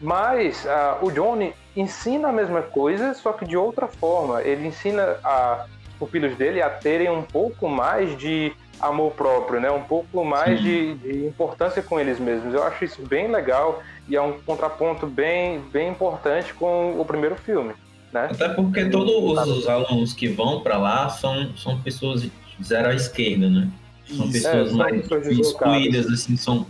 Mas 0.00 0.66
ah, 0.66 0.98
o 1.02 1.10
Johnny 1.10 1.52
ensina 1.76 2.28
a 2.28 2.32
mesma 2.32 2.62
coisa, 2.62 3.14
só 3.14 3.32
que 3.32 3.44
de 3.44 3.56
outra 3.56 3.86
forma. 3.88 4.42
Ele 4.42 4.66
ensina 4.68 5.16
a 5.24 5.66
pupilos 5.98 6.36
dele 6.36 6.62
a 6.62 6.70
terem 6.70 7.10
um 7.10 7.22
pouco 7.22 7.68
mais 7.68 8.16
de 8.16 8.52
amor 8.80 9.10
próprio, 9.12 9.60
né? 9.60 9.68
Um 9.70 9.82
pouco 9.82 10.24
mais 10.24 10.60
de, 10.60 10.94
de 10.94 11.26
importância 11.26 11.82
com 11.82 11.98
eles 11.98 12.20
mesmos. 12.20 12.54
Eu 12.54 12.62
acho 12.62 12.84
isso 12.84 13.02
bem 13.02 13.26
legal 13.28 13.82
e 14.08 14.14
é 14.14 14.22
um 14.22 14.38
contraponto 14.40 15.06
bem, 15.06 15.58
bem 15.72 15.88
importante 15.88 16.54
com 16.54 17.00
o 17.00 17.04
primeiro 17.04 17.34
filme, 17.34 17.74
né? 18.12 18.28
Até 18.30 18.48
porque 18.50 18.84
todos 18.88 19.12
os, 19.12 19.48
os 19.58 19.68
alunos 19.68 20.12
que 20.12 20.28
vão 20.28 20.60
pra 20.60 20.78
lá 20.78 21.08
são, 21.08 21.56
são 21.56 21.80
pessoas 21.80 22.22
de 22.22 22.30
zero 22.62 22.88
à 22.90 22.94
esquerda, 22.94 23.48
né? 23.50 23.68
São 24.06 24.26
Isso. 24.26 24.32
pessoas 24.34 24.70
É, 24.70 24.74
mais 24.74 25.10
excluídas, 25.26 26.06
assim, 26.06 26.36
são 26.36 26.64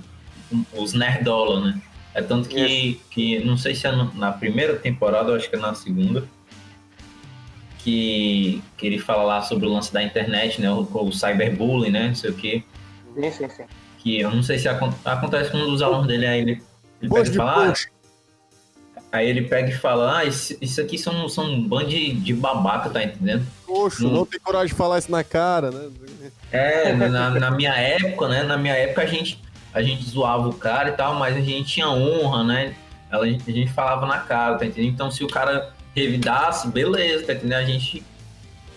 os 0.73 0.93
nerdola, 0.93 1.61
né? 1.61 1.81
É 2.15 2.23
tanto 2.23 2.49
que, 2.49 3.01
que 3.11 3.39
não 3.45 3.57
sei 3.57 3.75
se 3.75 3.87
é 3.87 3.93
no- 3.93 4.12
na 4.15 4.33
primeira 4.33 4.77
temporada, 4.77 5.31
eu 5.31 5.37
acho 5.37 5.49
que 5.49 5.57
é 5.57 5.59
na 5.59 5.75
segunda, 5.75 6.25
que, 7.79 8.62
que 8.77 8.87
ele 8.87 8.99
fala 8.99 9.23
lá 9.23 9.43
sobre 9.43 9.66
o 9.66 9.73
lance 9.73 9.93
da 9.93 10.03
internet, 10.03 10.61
né? 10.61 10.70
O, 10.70 10.81
o 10.93 11.12
cyberbullying, 11.12 11.91
né? 11.91 12.09
Não 12.09 12.15
sei 12.15 12.31
o 12.31 12.35
quê. 12.35 12.62
Sim, 13.15 13.31
sim, 13.31 13.49
sim. 13.49 13.65
Que 13.99 14.20
eu 14.20 14.31
não 14.31 14.43
sei 14.43 14.59
se 14.59 14.69
acon- 14.69 14.93
acontece 15.05 15.51
com 15.51 15.59
um 15.59 15.70
dos 15.70 15.83
alunos 15.83 16.07
dele, 16.07 16.27
aí 16.27 16.41
ele, 16.41 16.62
ele 17.03 17.11
pega 17.12 17.31
e 17.31 17.35
fala, 17.35 17.73
ah, 17.73 17.75
aí 19.12 19.29
ele 19.29 19.43
pega 19.43 19.69
e 19.70 19.77
fala, 19.77 20.19
ah, 20.19 20.25
isso, 20.25 20.57
isso 20.61 20.81
aqui 20.81 20.99
são, 20.99 21.29
são 21.29 21.45
um 21.45 21.62
bando 21.66 21.89
de, 21.89 22.12
de 22.15 22.35
babaca, 22.35 22.91
tá 22.91 23.03
entendendo? 23.03 23.47
Poxa, 23.66 24.05
Hum. 24.07 24.11
não 24.12 24.27
tem 24.27 24.41
coragem 24.41 24.69
de 24.69 24.75
falar 24.75 24.99
isso 24.99 25.11
na 25.11 25.23
cara, 25.25 25.70
né? 25.70 25.89
É, 26.51 26.93
na, 26.95 27.31
na 27.31 27.51
minha 27.51 27.75
época, 27.75 28.29
né? 28.29 28.43
Na 28.43 28.57
minha 28.57 28.75
época 28.75 29.03
a 29.03 29.07
gente, 29.07 29.41
a 29.73 29.82
gente 29.82 30.05
zoava 30.05 30.49
o 30.49 30.55
cara 30.55 30.90
e 30.90 30.93
tal, 30.93 31.15
mas 31.15 31.36
a 31.36 31.40
gente 31.40 31.73
tinha 31.74 31.89
honra, 31.89 32.45
né? 32.45 32.74
A 33.11 33.24
gente, 33.24 33.51
a 33.51 33.55
gente 33.55 33.73
falava 33.73 34.07
na 34.07 34.19
cara, 34.19 34.59
tá 34.59 34.66
entendendo? 34.66 34.93
Então 34.93 35.11
se 35.11 35.24
o 35.24 35.28
cara 35.28 35.73
revidasse, 35.95 36.69
beleza, 36.69 37.27
tá 37.27 37.32
entendendo? 37.35 37.59
A 37.59 37.65
gente 37.65 38.03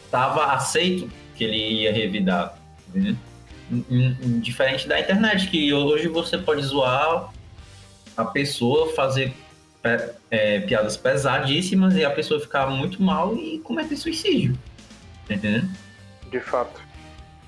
tava 0.09 0.45
aceito 0.53 1.09
que 1.35 1.43
ele 1.43 1.81
ia 1.81 1.93
revidar, 1.93 2.57
tá 2.93 3.15
Diferente 4.41 4.85
da 4.87 4.99
internet, 4.99 5.47
que 5.47 5.73
hoje 5.73 6.09
você 6.09 6.37
pode 6.37 6.61
zoar 6.61 7.31
a 8.17 8.25
pessoa, 8.25 8.93
fazer 8.93 9.33
é, 10.29 10.59
piadas 10.59 10.97
pesadíssimas 10.97 11.95
e 11.95 12.03
a 12.03 12.11
pessoa 12.11 12.39
ficar 12.39 12.67
muito 12.67 13.01
mal 13.01 13.35
e 13.35 13.59
cometer 13.59 13.95
suicídio. 13.95 14.57
Tá 15.27 15.35
entendendo? 15.35 15.69
De 16.29 16.39
fato. 16.41 16.81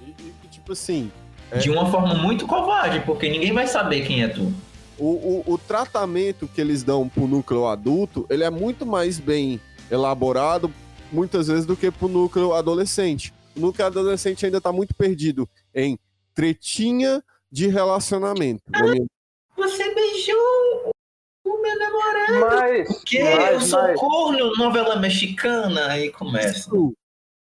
E- 0.02 0.14
e, 0.44 0.48
tipo 0.48 0.72
assim, 0.72 1.11
É. 1.54 1.60
De 1.60 1.70
uma 1.70 1.90
forma 1.92 2.14
muito 2.16 2.48
covarde, 2.48 3.00
porque 3.06 3.30
ninguém 3.30 3.54
vai 3.54 3.68
saber 3.68 4.06
quem 4.06 4.24
é 4.24 4.28
tu. 4.28 4.52
o, 4.98 5.44
o, 5.48 5.54
o 5.54 5.58
tratamento 5.58 6.48
que 6.48 6.60
eles 6.62 6.84
dão 6.84 7.08
pro 7.10 7.28
núcleo 7.28 7.68
adulto, 7.68 8.26
ele 8.30 8.44
é 8.44 8.50
muito 8.50 8.86
mais 8.86 9.20
bem 9.20 9.60
elaborado, 9.92 10.72
muitas 11.12 11.48
vezes, 11.48 11.66
do 11.66 11.76
que 11.76 11.92
pro 11.92 12.08
núcleo 12.08 12.54
adolescente. 12.54 13.34
O 13.56 13.60
núcleo 13.60 13.86
adolescente 13.86 14.46
ainda 14.46 14.60
tá 14.62 14.72
muito 14.72 14.96
perdido 14.96 15.48
em 15.76 15.98
tretinha 16.34 17.24
de 17.52 17.68
relacionamento. 17.68 18.64
na 18.70 18.82
minha- 18.84 19.06
Você 19.56 19.94
beijou 19.94 20.92
O 21.46 21.62
meu 21.62 21.78
namorado. 21.78 22.40
Mas, 22.58 22.90
O 22.90 23.04
quê? 23.04 23.22
mas- 23.24 23.54
eu 23.54 23.62
sou 23.62 23.82
mas- 23.82 24.00
corno, 24.00 24.54
novela 24.56 24.96
mexicana. 24.96 25.88
Aí 25.88 26.10
começa. 26.10 26.70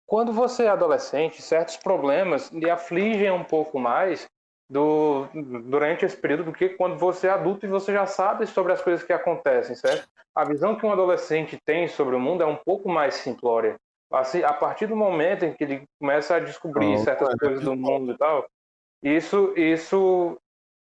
Quando 0.07 0.33
você 0.33 0.65
é 0.65 0.69
adolescente, 0.69 1.43
certos 1.43 1.77
problemas 1.77 2.51
lhe 2.51 2.71
afligem 2.71 3.31
um 3.33 3.43
pouco 3.43 3.79
mais 3.79 4.27
do, 4.71 5.27
durante 5.65 6.05
esse 6.05 6.17
período 6.17 6.45
do 6.45 6.53
que 6.53 6.71
quando 6.71 6.97
você 6.97 7.27
é 7.27 7.31
adulto 7.31 7.67
e 7.67 7.69
você 7.69 7.93
já 7.93 8.07
sabe 8.07 8.47
sobre 8.47 8.73
as 8.73 8.81
coisas 8.81 9.05
que 9.05 9.13
acontecem, 9.13 9.75
certo? 9.75 10.09
A 10.35 10.45
visão 10.45 10.77
que 10.77 10.87
um 10.87 10.93
adolescente 10.93 11.59
tem 11.65 11.89
sobre 11.89 12.15
o 12.15 12.21
mundo 12.21 12.43
é 12.43 12.47
um 12.47 12.57
pouco 12.57 12.89
mais 12.89 13.15
simplória. 13.15 13.77
Assim, 14.13 14.45
a 14.45 14.53
partir 14.53 14.87
do 14.87 14.95
momento 14.95 15.45
em 15.45 15.53
que 15.53 15.65
ele 15.65 15.83
começa 16.01 16.37
a 16.37 16.41
descobrir 16.41 16.91
Não, 16.91 16.99
certas 16.99 17.29
é 17.29 17.37
coisas 17.39 17.65
do 17.65 17.75
mundo 17.75 18.13
e 18.13 18.19
tal, 18.19 18.47
isso, 19.03 19.53
isso, 19.57 20.39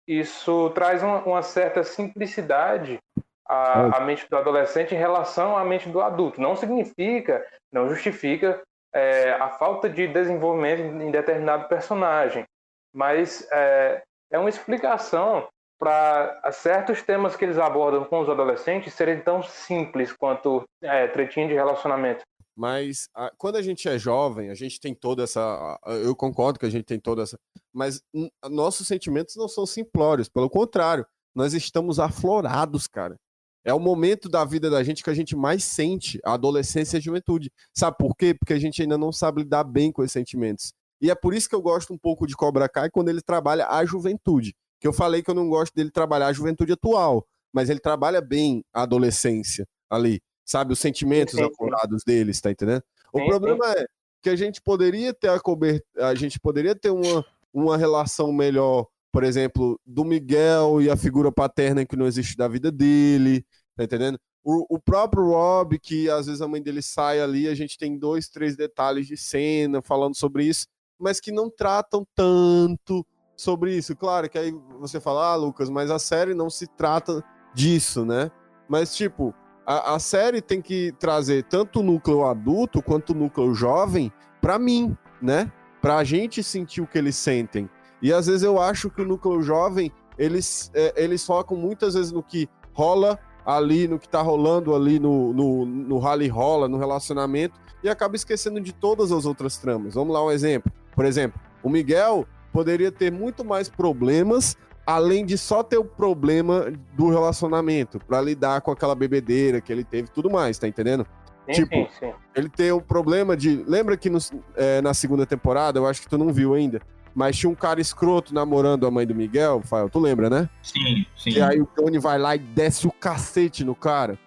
isso 0.08 0.70
traz 0.70 1.04
uma, 1.04 1.24
uma 1.24 1.42
certa 1.42 1.84
simplicidade 1.84 3.00
à, 3.46 3.98
à 3.98 4.00
mente 4.00 4.30
do 4.30 4.38
adolescente 4.38 4.96
em 4.96 4.98
relação 4.98 5.58
à 5.58 5.66
mente 5.66 5.90
do 5.90 6.00
adulto. 6.00 6.40
Não 6.40 6.56
significa, 6.56 7.46
não 7.72 7.90
justifica 7.90 8.62
é, 8.94 9.32
a 9.34 9.50
falta 9.50 9.90
de 9.90 10.08
desenvolvimento 10.08 10.82
em 10.82 11.12
determinado 11.12 11.68
personagem, 11.68 12.46
mas 12.94 13.48
é, 13.52 14.04
é 14.32 14.40
uma 14.40 14.50
explicação 14.50 15.48
para 15.80 16.42
certos 16.52 17.02
temas 17.02 17.36
que 17.36 17.46
eles 17.46 17.58
abordam 17.58 18.04
com 18.04 18.20
os 18.20 18.30
adolescentes 18.30 18.94
serem 18.94 19.22
tão 19.22 19.42
simples 19.42 20.12
quanto 20.12 20.64
é, 20.84 21.08
de 21.08 21.54
relacionamento. 21.54 22.22
Mas 22.56 23.08
a- 23.16 23.32
quando 23.38 23.56
a 23.56 23.62
gente 23.62 23.88
é 23.88 23.98
jovem, 23.98 24.50
a 24.50 24.54
gente 24.56 24.82
tem 24.82 24.94
toda 24.94 25.24
essa. 25.24 25.80
Eu 26.04 26.14
concordo 26.14 26.60
que 26.60 26.66
a 26.66 26.70
gente 26.70 26.84
tem 26.84 27.00
toda 27.00 27.24
essa. 27.24 27.38
Mas 27.74 28.02
nossos 28.50 28.86
sentimentos 28.86 29.38
não 29.38 29.48
são 29.48 29.66
simplórios, 29.66 30.28
pelo 30.28 30.50
contrário, 30.50 31.06
nós 31.34 31.54
estamos 31.54 31.98
aflorados, 32.00 32.86
cara. 32.86 33.16
É 33.64 33.74
o 33.74 33.80
momento 33.80 34.30
da 34.30 34.46
vida 34.46 34.70
da 34.70 34.84
gente 34.84 35.04
que 35.04 35.10
a 35.10 35.14
gente 35.14 35.36
mais 35.36 35.64
sente, 35.64 36.20
a 36.24 36.34
adolescência 36.34 36.98
e 36.98 37.00
a 37.00 37.02
juventude. 37.02 37.52
Sabe 37.74 37.98
por 37.98 38.16
quê? 38.16 38.34
Porque 38.34 38.54
a 38.54 38.60
gente 38.60 38.82
ainda 38.82 38.98
não 38.98 39.12
sabe 39.12 39.42
lidar 39.42 39.64
bem 39.64 39.92
com 39.92 40.04
esses 40.04 40.14
sentimentos. 40.14 40.74
E 41.02 41.10
é 41.10 41.16
por 41.16 41.34
isso 41.34 41.48
que 41.48 41.56
eu 41.56 41.62
gosto 41.62 41.94
um 41.94 41.98
pouco 41.98 42.28
de 42.28 42.36
Cobra 42.36 42.68
Kai 42.68 42.90
quando 42.90 43.10
ele 43.10 43.22
trabalha 43.22 43.68
a 43.68 43.86
juventude. 43.86 44.56
Que 44.80 44.88
eu 44.88 44.94
falei 44.94 45.22
que 45.22 45.30
eu 45.30 45.36
não 45.36 45.50
gosto 45.50 45.74
dele 45.74 45.92
trabalhar 45.92 46.28
a 46.28 46.34
juventude 46.34 46.74
atual, 46.74 47.26
mas 47.54 47.70
ele 47.70 47.80
trabalha 47.80 48.22
bem 48.22 48.64
a 48.74 48.84
adolescência 48.84 49.68
ali, 49.90 50.22
sabe? 50.46 50.74
Os 50.74 50.80
sentimentos 50.80 51.36
Sim, 51.36 51.44
sim. 51.44 51.50
aflorados 51.52 52.04
deles, 52.06 52.40
tá 52.40 52.52
entendendo? 52.52 52.84
O 53.12 53.20
Sim, 53.20 53.28
problema 53.28 53.72
é 53.74 53.86
que 54.22 54.30
a 54.30 54.36
gente 54.36 54.62
poderia 54.62 55.14
ter 55.14 55.30
a 55.30 55.40
cobertura, 55.40 56.08
a 56.08 56.16
gente 56.16 56.40
poderia 56.40 56.76
ter 56.76 56.92
uma, 56.92 57.26
uma 57.54 57.78
relação 57.78 58.32
melhor, 58.32 58.88
por 59.12 59.24
exemplo, 59.24 59.80
do 59.86 60.04
Miguel 60.06 60.82
e 60.82 60.90
a 60.90 60.96
figura 60.96 61.32
paterna 61.32 61.86
que 61.86 61.96
não 61.96 62.06
existe 62.06 62.38
da 62.38 62.48
vida 62.48 62.72
dele, 62.72 63.46
tá 63.76 63.84
entendendo? 63.84 64.20
O, 64.44 64.76
o 64.76 64.80
próprio 64.80 65.26
Rob, 65.26 65.78
que 65.80 66.10
às 66.10 66.28
vezes 66.28 66.42
a 66.42 66.48
mãe 66.48 66.62
dele 66.62 66.82
sai 66.82 67.20
ali, 67.20 67.48
a 67.48 67.56
gente 67.56 67.78
tem 67.78 67.98
dois, 67.98 68.30
três 68.30 68.56
detalhes 68.56 69.08
de 69.08 69.18
cena 69.18 69.82
falando 69.82 70.16
sobre 70.16 70.46
isso, 70.46 70.66
mas 71.00 71.20
que 71.20 71.32
não 71.32 71.50
tratam 71.50 72.06
tanto 72.16 73.06
sobre 73.36 73.76
isso. 73.76 73.96
Claro 73.96 74.30
que 74.30 74.38
aí 74.38 74.52
você 74.80 75.00
fala, 75.00 75.32
ah, 75.32 75.36
Lucas, 75.36 75.70
mas 75.70 75.90
a 75.90 76.00
série 76.00 76.34
não 76.34 76.50
se 76.50 76.68
trata 76.68 77.24
disso, 77.54 78.06
né? 78.06 78.30
Mas, 78.68 78.96
tipo, 78.96 79.34
a, 79.66 79.96
a 79.96 80.00
série 80.00 80.42
tem 80.42 80.62
que 80.62 80.94
trazer 81.00 81.44
tanto 81.44 81.80
o 81.80 81.84
núcleo 81.84 82.26
adulto 82.26 82.82
quanto 82.82 83.12
o 83.12 83.16
núcleo 83.16 83.54
jovem 83.54 84.12
pra 84.42 84.60
mim, 84.60 84.96
né? 85.22 85.52
Pra 85.82 86.04
gente 86.04 86.44
sentir 86.44 86.82
o 86.82 86.88
que 86.88 86.98
eles 86.98 87.16
sentem. 87.16 87.70
E 88.02 88.14
às 88.14 88.28
vezes 88.28 88.44
eu 88.44 88.60
acho 88.62 88.90
que 88.90 89.02
o 89.02 89.06
núcleo 89.06 89.42
jovem, 89.42 89.92
eles, 90.18 90.72
é, 90.74 90.94
eles 91.04 91.26
focam 91.26 91.58
muitas 91.58 91.94
vezes 91.94 92.12
no 92.12 92.24
que 92.24 92.48
rola 92.74 93.20
ali, 93.46 93.88
no 93.88 93.98
que 94.00 94.08
tá 94.08 94.22
rolando 94.22 94.76
ali 94.76 95.00
no, 95.00 95.34
no, 95.34 95.66
no 95.66 95.98
rally 96.00 96.28
rola, 96.28 96.68
no 96.68 96.78
relacionamento, 96.78 97.60
e 97.84 97.90
acaba 97.90 98.16
esquecendo 98.16 98.60
de 98.60 98.74
todas 98.74 99.12
as 99.12 99.26
outras 99.26 99.58
tramas. 99.58 99.96
Vamos 99.96 100.14
lá 100.14 100.24
um 100.24 100.32
exemplo. 100.32 100.72
Por 100.96 101.06
exemplo, 101.06 101.40
o 101.64 101.70
Miguel 101.70 102.26
poderia 102.52 102.92
ter 102.92 103.12
muito 103.12 103.44
mais 103.46 103.70
problemas 103.70 104.58
além 104.86 105.24
de 105.26 105.38
só 105.38 105.62
ter 105.62 105.78
o 105.78 105.86
problema 105.86 106.66
do 106.94 107.10
relacionamento, 107.10 108.00
pra 108.00 108.20
lidar 108.22 108.62
com 108.62 108.72
aquela 108.72 108.96
bebedeira 108.96 109.62
que 109.62 109.72
ele 109.72 109.84
teve 109.84 110.08
e 110.08 110.12
tudo 110.12 110.30
mais, 110.32 110.58
tá 110.58 110.68
entendendo? 110.68 111.06
Sim, 111.46 111.54
Tipo, 111.54 111.76
sim, 111.76 111.88
sim. 112.00 112.14
Ele 112.36 112.50
tem 112.50 112.72
o 112.72 112.82
problema 112.82 113.36
de. 113.38 113.64
Lembra 113.68 113.96
que 113.98 114.10
nos- 114.10 114.32
é, 114.56 114.82
na 114.82 114.94
segunda 114.94 115.26
temporada, 115.26 115.80
eu 115.80 115.86
acho 115.88 116.02
que 116.02 116.08
tu 116.10 116.18
não 116.18 116.34
viu 116.34 116.54
ainda, 116.56 116.82
mas 117.16 117.38
tinha 117.38 117.50
um 117.50 117.56
cara 117.56 117.80
escroto 117.82 118.34
namorando 118.34 118.86
a 118.88 118.92
mãe 118.92 119.06
do 119.06 119.16
Miguel, 119.16 119.62
Fael, 119.64 119.90
tu 119.90 120.00
lembra, 120.00 120.30
né? 120.30 120.50
Sim, 120.62 121.06
sim. 121.18 121.32
E 121.32 121.42
aí 121.42 121.60
o 121.62 121.66
Tony 121.66 121.98
vai 122.00 122.18
lá 122.18 122.36
e 122.36 122.40
desce 122.40 122.88
o 122.88 122.92
cacete 122.92 123.64
no 123.64 123.76
cara. 123.76 124.18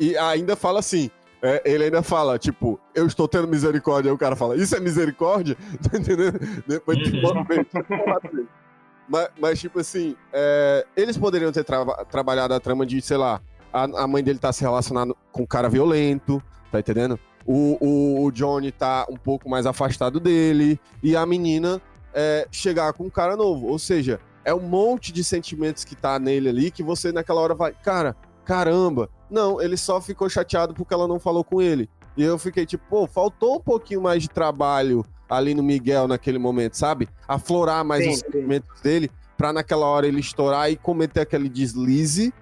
E, 0.00 0.10
e 0.12 0.18
ainda 0.18 0.56
fala 0.56 0.78
assim. 0.80 1.10
é, 1.42 1.60
ele 1.64 1.84
ainda 1.84 2.02
fala, 2.02 2.38
tipo, 2.38 2.80
eu 2.94 3.06
estou 3.06 3.28
tendo 3.28 3.46
misericórdia. 3.46 4.10
Aí 4.10 4.14
o 4.14 4.18
cara 4.18 4.34
fala, 4.36 4.56
isso 4.56 4.74
é 4.74 4.80
misericórdia? 4.80 5.56
Tá 5.90 5.98
entendendo? 5.98 6.38
Depois 6.66 6.96
de 6.98 7.18
Uhum. 7.18 7.30
uma 7.32 7.44
vez. 7.44 7.66
mas, 9.08 9.28
mas, 9.38 9.60
tipo 9.60 9.78
assim, 9.80 10.16
é, 10.32 10.86
eles 10.96 11.16
poderiam 11.18 11.52
ter 11.52 11.62
trava- 11.64 12.04
trabalhado 12.06 12.54
a 12.54 12.60
trama 12.60 12.86
de, 12.86 13.00
sei 13.02 13.16
lá, 13.18 13.40
a, 13.72 13.82
a 14.04 14.06
mãe 14.06 14.22
dele 14.24 14.38
tá 14.38 14.52
se 14.52 14.62
relacionando 14.62 15.14
com 15.30 15.42
um 15.42 15.46
cara 15.46 15.68
violento, 15.68 16.42
tá 16.72 16.78
entendendo? 16.80 17.18
O, 17.46 17.76
o, 17.80 18.24
o 18.24 18.30
Johnny 18.30 18.72
tá 18.72 19.06
um 19.10 19.16
pouco 19.16 19.48
mais 19.48 19.66
afastado 19.66 20.18
dele, 20.18 20.80
e 21.02 21.16
a 21.16 21.26
menina 21.26 21.80
é, 22.12 22.46
chegar 22.50 22.92
com 22.92 23.04
um 23.04 23.10
cara 23.10 23.36
novo. 23.36 23.66
Ou 23.66 23.78
seja, 23.78 24.20
é 24.44 24.54
um 24.54 24.60
monte 24.60 25.12
de 25.12 25.24
sentimentos 25.24 25.84
que 25.84 25.94
tá 25.94 26.18
nele 26.18 26.48
ali 26.48 26.70
que 26.70 26.82
você 26.82 27.12
naquela 27.12 27.40
hora 27.40 27.54
vai, 27.54 27.72
cara, 27.72 28.16
caramba. 28.44 29.08
Não, 29.30 29.60
ele 29.60 29.76
só 29.76 30.00
ficou 30.00 30.28
chateado 30.28 30.74
porque 30.74 30.94
ela 30.94 31.08
não 31.08 31.18
falou 31.18 31.42
com 31.42 31.60
ele. 31.60 31.88
E 32.16 32.22
eu 32.22 32.38
fiquei 32.38 32.64
tipo, 32.64 32.84
pô, 32.88 33.06
faltou 33.06 33.56
um 33.56 33.60
pouquinho 33.60 34.00
mais 34.00 34.22
de 34.22 34.28
trabalho 34.28 35.04
ali 35.28 35.54
no 35.54 35.62
Miguel 35.62 36.06
naquele 36.06 36.38
momento, 36.38 36.74
sabe? 36.74 37.08
Aflorar 37.26 37.84
mais 37.84 38.04
Sim, 38.04 38.10
os 38.10 38.16
sim. 38.18 38.24
sentimentos 38.26 38.80
dele 38.80 39.10
pra 39.36 39.52
naquela 39.52 39.86
hora 39.86 40.06
ele 40.06 40.20
estourar 40.20 40.70
e 40.70 40.76
cometer 40.76 41.20
aquele 41.20 41.48
deslize 41.48 42.32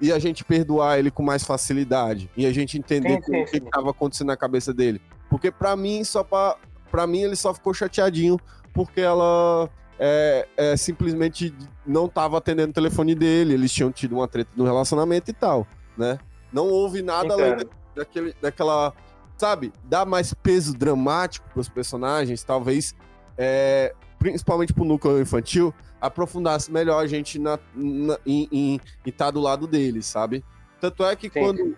e 0.00 0.12
a 0.12 0.18
gente 0.18 0.44
perdoar 0.44 0.98
ele 0.98 1.10
com 1.10 1.22
mais 1.22 1.44
facilidade 1.44 2.30
e 2.36 2.46
a 2.46 2.52
gente 2.52 2.78
entender 2.78 3.20
Sim, 3.22 3.32
sim, 3.32 3.42
o 3.42 3.46
que 3.46 3.56
estava 3.58 3.90
acontecendo 3.90 4.28
na 4.28 4.36
cabeça 4.36 4.72
dele. 4.72 5.00
Porque 5.28 5.50
pra 5.50 5.76
mim 5.76 6.02
só 6.04 6.24
para 6.24 6.56
para 6.90 7.06
mim 7.06 7.20
ele 7.22 7.36
só 7.36 7.54
ficou 7.54 7.72
chateadinho 7.72 8.38
porque 8.72 9.00
ela 9.00 9.70
é, 9.98 10.48
é, 10.56 10.76
simplesmente 10.76 11.54
não 11.86 12.08
tava 12.08 12.38
atendendo 12.38 12.70
o 12.70 12.74
telefone 12.74 13.14
dele, 13.14 13.54
eles 13.54 13.70
tinham 13.70 13.92
tido 13.92 14.16
uma 14.16 14.26
treta 14.26 14.50
no 14.56 14.64
relacionamento 14.64 15.30
e 15.30 15.34
tal, 15.34 15.66
né? 15.96 16.18
Não 16.50 16.68
houve 16.68 17.02
nada 17.02 17.34
além 17.34 17.56
daquele, 17.94 18.34
daquela, 18.40 18.94
sabe, 19.36 19.72
dar 19.84 20.06
mais 20.06 20.32
peso 20.32 20.76
dramático 20.76 21.48
pros 21.52 21.68
personagens, 21.68 22.42
talvez, 22.42 22.94
é, 23.36 23.94
principalmente 24.20 24.72
pro 24.74 24.84
núcleo 24.84 25.20
infantil, 25.20 25.74
aprofundasse 26.00 26.70
melhor 26.70 27.02
a 27.02 27.06
gente 27.06 27.38
na, 27.38 27.58
na- 27.74 28.18
em, 28.24 28.46
em, 28.52 28.80
em 29.04 29.10
tá 29.10 29.30
do 29.30 29.40
lado 29.40 29.66
deles, 29.66 30.04
sabe? 30.06 30.44
Tanto 30.78 31.02
é 31.04 31.16
que 31.16 31.28
Sim. 31.30 31.40
quando, 31.40 31.76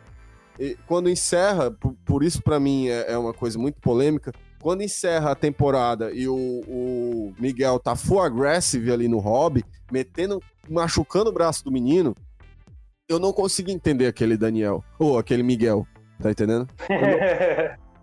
quando 0.87 1.09
encerra, 1.09 1.71
por, 1.71 1.95
por 2.05 2.23
isso 2.25 2.43
pra 2.43 2.59
mim 2.61 2.89
é, 2.89 3.13
é 3.13 3.17
uma 3.17 3.33
coisa 3.33 3.59
muito 3.59 3.81
polêmica, 3.81 4.33
quando 4.61 4.83
encerra 4.83 5.31
a 5.31 5.35
temporada 5.37 6.13
e 6.13 6.27
o, 6.29 6.35
o 6.37 7.35
Miguel 7.39 7.79
tá 7.79 7.95
full 7.97 8.21
aggressive 8.21 8.93
ali 8.93 9.07
no 9.09 9.19
hobby, 9.19 9.65
metendo, 9.91 10.43
machucando 10.69 11.31
o 11.31 11.33
braço 11.33 11.65
do 11.65 11.71
menino, 11.73 12.15
eu 13.09 13.19
não 13.21 13.33
consigo 13.33 13.71
entender 13.71 14.07
aquele 14.09 14.37
Daniel, 14.37 14.83
ou 14.99 15.17
aquele 15.19 15.43
Miguel, 15.45 15.87
tá 16.21 16.31
entendendo? 16.31 16.69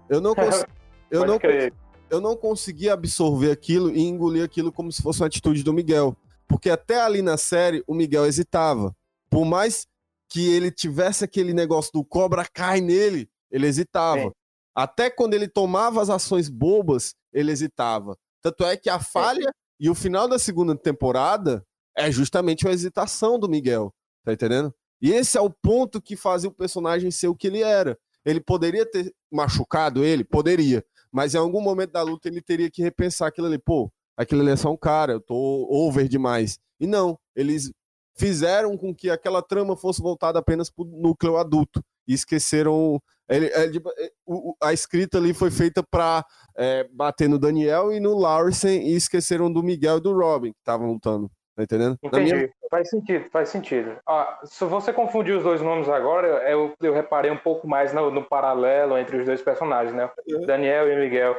Eu 0.09 0.21
não 0.21 0.33
consigo. 0.35 0.67
Eu 1.11 1.19
Pode 1.21 1.31
não, 1.31 1.39
crer. 1.39 1.73
Eu 2.09 2.19
não 2.19 2.35
consegui 2.35 2.89
absorver 2.89 3.51
aquilo 3.51 3.89
e 3.89 4.01
engolir 4.01 4.43
aquilo 4.43 4.71
como 4.71 4.91
se 4.91 5.01
fosse 5.01 5.21
uma 5.21 5.27
atitude 5.27 5.63
do 5.63 5.73
Miguel. 5.73 6.15
Porque 6.47 6.69
até 6.69 6.99
ali 6.99 7.21
na 7.21 7.37
série, 7.37 7.83
o 7.87 7.93
Miguel 7.93 8.25
hesitava. 8.25 8.95
Por 9.29 9.45
mais 9.45 9.85
que 10.27 10.47
ele 10.47 10.71
tivesse 10.71 11.23
aquele 11.23 11.53
negócio 11.53 11.91
do 11.93 12.03
cobra 12.03 12.45
cai 12.45 12.81
nele, 12.81 13.29
ele 13.51 13.67
hesitava. 13.67 14.21
Sim. 14.21 14.31
Até 14.75 15.09
quando 15.09 15.33
ele 15.33 15.47
tomava 15.47 16.01
as 16.01 16.09
ações 16.09 16.49
bobas, 16.49 17.15
ele 17.33 17.51
hesitava. 17.51 18.17
Tanto 18.41 18.63
é 18.63 18.77
que 18.77 18.89
a 18.89 18.99
falha 18.99 19.51
e 19.79 19.89
o 19.89 19.95
final 19.95 20.27
da 20.27 20.39
segunda 20.39 20.75
temporada 20.75 21.65
é 21.95 22.11
justamente 22.11 22.67
a 22.67 22.71
hesitação 22.71 23.37
do 23.37 23.49
Miguel. 23.49 23.93
Tá 24.23 24.33
entendendo? 24.33 24.73
E 25.01 25.11
esse 25.11 25.37
é 25.37 25.41
o 25.41 25.49
ponto 25.49 26.01
que 26.01 26.15
fazia 26.15 26.49
o 26.49 26.53
personagem 26.53 27.11
ser 27.11 27.27
o 27.27 27.35
que 27.35 27.47
ele 27.47 27.61
era. 27.61 27.97
Ele 28.25 28.39
poderia 28.39 28.85
ter 28.85 29.13
machucado 29.31 30.03
ele? 30.03 30.23
Poderia. 30.23 30.83
Mas 31.11 31.33
em 31.33 31.37
algum 31.37 31.61
momento 31.61 31.91
da 31.91 32.01
luta 32.01 32.27
ele 32.27 32.41
teria 32.41 32.69
que 32.69 32.81
repensar 32.81 33.27
aquilo 33.27 33.47
ali. 33.47 33.57
Pô, 33.57 33.91
aquilo 34.17 34.41
ali 34.41 34.51
é 34.51 34.55
só 34.55 34.71
um 34.71 34.77
cara, 34.77 35.13
eu 35.13 35.21
tô 35.21 35.35
over 35.69 36.07
demais. 36.07 36.59
E 36.79 36.85
não, 36.87 37.17
eles 37.35 37.71
fizeram 38.17 38.77
com 38.77 38.93
que 38.93 39.09
aquela 39.09 39.41
trama 39.41 39.75
fosse 39.77 40.01
voltada 40.01 40.39
apenas 40.39 40.69
pro 40.69 40.85
núcleo 40.85 41.37
adulto. 41.37 41.83
E 42.07 42.13
esqueceram. 42.13 42.99
ele- 43.29 43.51
ele- 43.53 43.79
o- 44.25 44.51
o- 44.51 44.55
a 44.61 44.73
escrita 44.73 45.19
ali 45.19 45.35
foi 45.35 45.51
feita 45.51 45.83
pra 45.83 46.25
é, 46.57 46.83
bater 46.91 47.29
no 47.29 47.37
Daniel 47.37 47.91
e 47.93 47.99
no 47.99 48.17
Larsen 48.17 48.87
e 48.89 48.95
esqueceram 48.95 49.53
do 49.53 49.61
Miguel 49.61 49.97
e 49.97 50.01
do 50.01 50.11
Robin 50.13 50.51
que 50.51 50.57
estavam 50.59 50.91
lutando. 50.91 51.29
Tá 51.59 51.63
entendendo? 51.63 51.97
Entendi. 52.01 52.33
minha- 52.33 52.49
Faz 52.69 52.89
sentido, 52.89 53.29
faz 53.31 53.49
sentido. 53.49 53.97
Ah, 54.07 54.39
se 54.43 54.63
você 54.63 54.93
confundir 54.93 55.35
os 55.35 55.43
dois 55.43 55.59
nomes 55.61 55.89
agora, 55.89 56.27
eu, 56.49 56.73
eu 56.81 56.93
reparei 56.93 57.31
um 57.31 57.37
pouco 57.37 57.67
mais 57.67 57.91
no, 57.91 58.09
no 58.11 58.23
paralelo 58.23 58.97
entre 58.97 59.17
os 59.17 59.25
dois 59.25 59.41
personagens, 59.41 59.93
né? 59.93 60.09
Daniel 60.45 60.89
e 60.91 60.95
Miguel. 60.95 61.35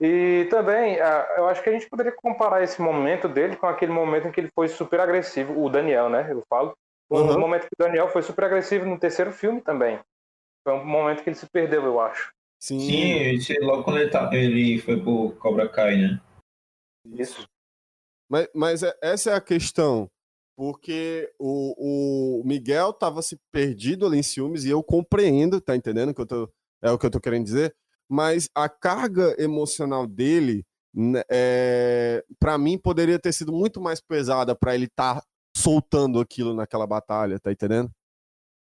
E 0.00 0.46
também, 0.50 1.00
ah, 1.00 1.26
eu 1.38 1.48
acho 1.48 1.62
que 1.62 1.70
a 1.70 1.72
gente 1.72 1.88
poderia 1.88 2.12
comparar 2.12 2.62
esse 2.62 2.80
momento 2.82 3.26
dele 3.28 3.56
com 3.56 3.66
aquele 3.66 3.90
momento 3.92 4.28
em 4.28 4.30
que 4.30 4.40
ele 4.40 4.50
foi 4.54 4.68
super 4.68 5.00
agressivo, 5.00 5.58
o 5.60 5.68
Daniel, 5.70 6.08
né? 6.10 6.28
Eu 6.30 6.44
falo. 6.48 6.76
O 7.08 7.18
Uhum. 7.18 7.38
momento 7.40 7.62
que 7.62 7.74
o 7.80 7.84
Daniel 7.84 8.08
foi 8.08 8.22
super 8.22 8.44
agressivo 8.44 8.84
no 8.84 8.98
terceiro 8.98 9.32
filme 9.32 9.60
também. 9.62 9.98
Foi 10.62 10.74
um 10.74 10.84
momento 10.84 11.22
que 11.22 11.30
ele 11.30 11.36
se 11.36 11.48
perdeu, 11.48 11.82
eu 11.84 11.98
acho. 12.00 12.32
Sim, 12.60 13.38
Sim, 13.40 13.54
logo 13.62 13.82
quando 13.84 13.98
ele, 14.00 14.10
tá, 14.10 14.30
ele 14.32 14.78
foi 14.80 15.00
pro 15.00 15.32
Cobra 15.38 15.68
Kai, 15.68 15.96
né? 15.96 16.20
Isso. 17.06 17.46
Mas, 18.28 18.48
mas 18.54 18.82
é- 18.82 18.96
essa 19.02 19.30
é 19.30 19.34
a 19.34 19.40
questão. 19.40 20.10
Porque 20.56 21.32
o, 21.38 22.40
o 22.40 22.44
Miguel 22.44 22.92
tava 22.92 23.22
se 23.22 23.36
perdido 23.50 24.06
ali 24.06 24.18
em 24.18 24.22
ciúmes 24.22 24.64
e 24.64 24.70
eu 24.70 24.82
compreendo, 24.84 25.60
tá 25.60 25.74
entendendo? 25.74 26.14
Que 26.14 26.20
eu 26.20 26.26
tô, 26.26 26.52
é 26.80 26.90
o 26.90 26.98
que 26.98 27.06
eu 27.06 27.10
tô 27.10 27.20
querendo 27.20 27.44
dizer. 27.44 27.74
Mas 28.08 28.48
a 28.54 28.68
carga 28.68 29.34
emocional 29.42 30.06
dele, 30.06 30.64
né, 30.94 31.22
é, 31.28 32.24
para 32.38 32.56
mim, 32.56 32.78
poderia 32.78 33.18
ter 33.18 33.32
sido 33.32 33.52
muito 33.52 33.80
mais 33.80 34.00
pesada 34.00 34.54
para 34.54 34.74
ele 34.74 34.84
estar 34.84 35.22
soltando 35.56 36.20
aquilo 36.20 36.54
naquela 36.54 36.86
batalha, 36.86 37.40
tá 37.40 37.50
entendendo? 37.50 37.90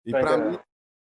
E 0.05 0.11
pra 0.11 0.35
entendendo. 0.35 0.51
mim, 0.53 0.59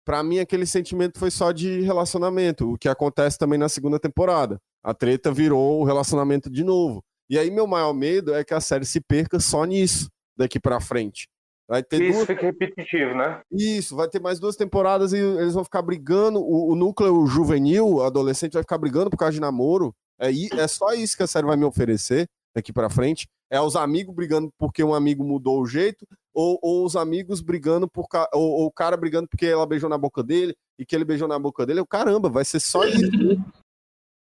pra 0.05 0.23
mim, 0.23 0.39
aquele 0.39 0.65
sentimento 0.65 1.19
foi 1.19 1.31
só 1.31 1.51
de 1.51 1.81
relacionamento, 1.81 2.73
o 2.73 2.77
que 2.77 2.89
acontece 2.89 3.37
também 3.37 3.59
na 3.59 3.69
segunda 3.69 3.99
temporada. 3.99 4.59
A 4.83 4.93
treta 4.93 5.31
virou 5.31 5.81
o 5.81 5.85
relacionamento 5.85 6.49
de 6.49 6.63
novo. 6.63 7.03
E 7.29 7.37
aí, 7.39 7.49
meu 7.49 7.65
maior 7.65 7.93
medo 7.93 8.33
é 8.33 8.43
que 8.43 8.53
a 8.53 8.61
série 8.61 8.85
se 8.85 8.99
perca 9.01 9.39
só 9.39 9.63
nisso, 9.65 10.09
daqui 10.37 10.59
pra 10.59 10.79
frente. 10.79 11.27
Vai 11.67 11.81
ter 11.81 12.01
Isso 12.01 12.13
duas... 12.17 12.27
fica 12.27 12.41
repetitivo, 12.41 13.15
né? 13.15 13.41
Isso, 13.51 13.95
vai 13.95 14.07
ter 14.09 14.19
mais 14.19 14.39
duas 14.39 14.55
temporadas 14.55 15.13
e 15.13 15.17
eles 15.17 15.53
vão 15.53 15.63
ficar 15.63 15.81
brigando. 15.81 16.39
O, 16.41 16.73
o 16.73 16.75
núcleo 16.75 17.25
juvenil, 17.25 17.87
o 17.87 18.03
adolescente, 18.03 18.53
vai 18.53 18.63
ficar 18.63 18.77
brigando 18.77 19.09
por 19.09 19.17
causa 19.17 19.33
de 19.33 19.39
namoro. 19.39 19.93
É, 20.19 20.29
é 20.29 20.67
só 20.67 20.93
isso 20.93 21.15
que 21.15 21.23
a 21.23 21.27
série 21.27 21.47
vai 21.47 21.55
me 21.55 21.63
oferecer 21.65 22.27
daqui 22.55 22.73
pra 22.73 22.89
frente. 22.89 23.27
É 23.49 23.61
os 23.61 23.75
amigos 23.75 24.13
brigando 24.13 24.49
porque 24.57 24.83
um 24.83 24.93
amigo 24.93 25.23
mudou 25.23 25.61
o 25.61 25.65
jeito, 25.65 26.05
ou, 26.33 26.59
ou 26.61 26.85
os 26.85 26.95
amigos 26.95 27.39
brigando 27.39 27.87
por 27.87 28.07
ca- 28.07 28.29
ou, 28.33 28.41
ou 28.41 28.65
o 28.65 28.71
cara 28.71 28.97
brigando 28.97 29.27
porque 29.29 29.45
ela 29.45 29.65
beijou 29.65 29.89
na 29.89 29.97
boca 29.97 30.21
dele 30.23 30.53
e 30.77 30.85
que 30.85 30.95
ele 30.95 31.05
beijou 31.05 31.27
na 31.27 31.39
boca 31.39 31.65
dele. 31.65 31.79
Eu, 31.79 31.85
caramba, 31.87 32.29
vai 32.29 32.43
ser 32.43 32.59
só 32.59 32.83
isso. 32.83 33.09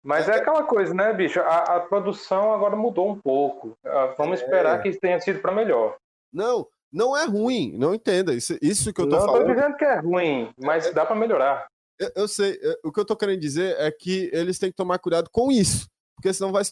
Mas 0.03 0.29
é 0.29 0.37
aquela 0.37 0.63
coisa, 0.63 0.95
né, 0.95 1.13
bicho? 1.13 1.41
A, 1.41 1.77
a 1.77 1.81
produção 1.81 2.53
agora 2.53 2.77
mudou 2.77 3.11
um 3.11 3.21
pouco. 3.21 3.77
Ah, 3.85 4.15
Vamos 4.17 4.41
É. 4.41 4.45
esperar 4.45 4.81
que 4.83 4.89
isso 4.89 5.01
tenha 5.01 5.21
sido 5.21 5.41
para 5.41 5.53
melhor. 5.53 5.97
Não, 6.33 6.67
não 6.93 7.17
é 7.17 7.25
ruim, 7.27 7.77
não 7.77 7.95
entenda. 7.95 8.33
Isso, 8.35 8.57
isso 8.63 8.93
que 8.93 9.01
eu 9.01 9.09
tô 9.09 9.17
Não 9.17 9.27
tô 9.27 9.33
falando. 9.33 9.55
dizendo 9.55 9.77
que 9.77 9.85
é 9.85 9.99
ruim, 9.99 10.51
mas 10.59 10.93
dá 10.95 11.05
para 11.05 11.17
melhorar. 11.17 11.67
Eu, 11.99 12.11
eu 12.15 12.29
sei, 12.29 12.59
eu- 12.63 12.77
o 12.85 12.93
que 12.93 13.01
eu 13.01 13.05
tô 13.05 13.17
querendo 13.17 13.41
dizer 13.41 13.77
é 13.79 13.91
que 13.91 14.31
eles 14.33 14.59
têm 14.59 14.71
que 14.71 14.77
tomar 14.77 14.99
cuidado 14.99 15.29
com 15.33 15.51
isso, 15.51 15.89
porque 16.17 16.33
senão 16.33 16.53
vai, 16.53 16.63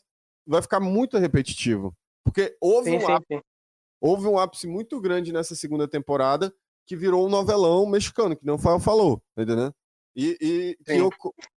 vai 0.46 0.62
ficar 0.62 0.78
muito 0.78 1.18
repetitivo. 1.18 1.92
Porque 2.24 2.56
houve, 2.60 2.90
Sim, 2.90 2.96
um, 2.98 3.00
sim, 3.00 3.12
ápice, 3.12 3.26
sim. 3.34 3.40
houve 4.00 4.26
um 4.28 4.38
ápice 4.38 4.66
muito 4.68 5.00
grande 5.00 5.32
nessa 5.32 5.54
segunda 5.56 5.88
temporada 5.88 6.52
que 6.86 6.94
virou 6.94 7.26
um 7.26 7.28
novelão 7.28 7.84
mexicano, 7.86 8.36
que 8.36 8.46
não 8.46 8.56
falou, 8.58 9.20
tá 9.34 9.42
entendendo? 9.42 9.72
E, 10.16 10.36
e 10.40 10.76
o, 11.02 11.10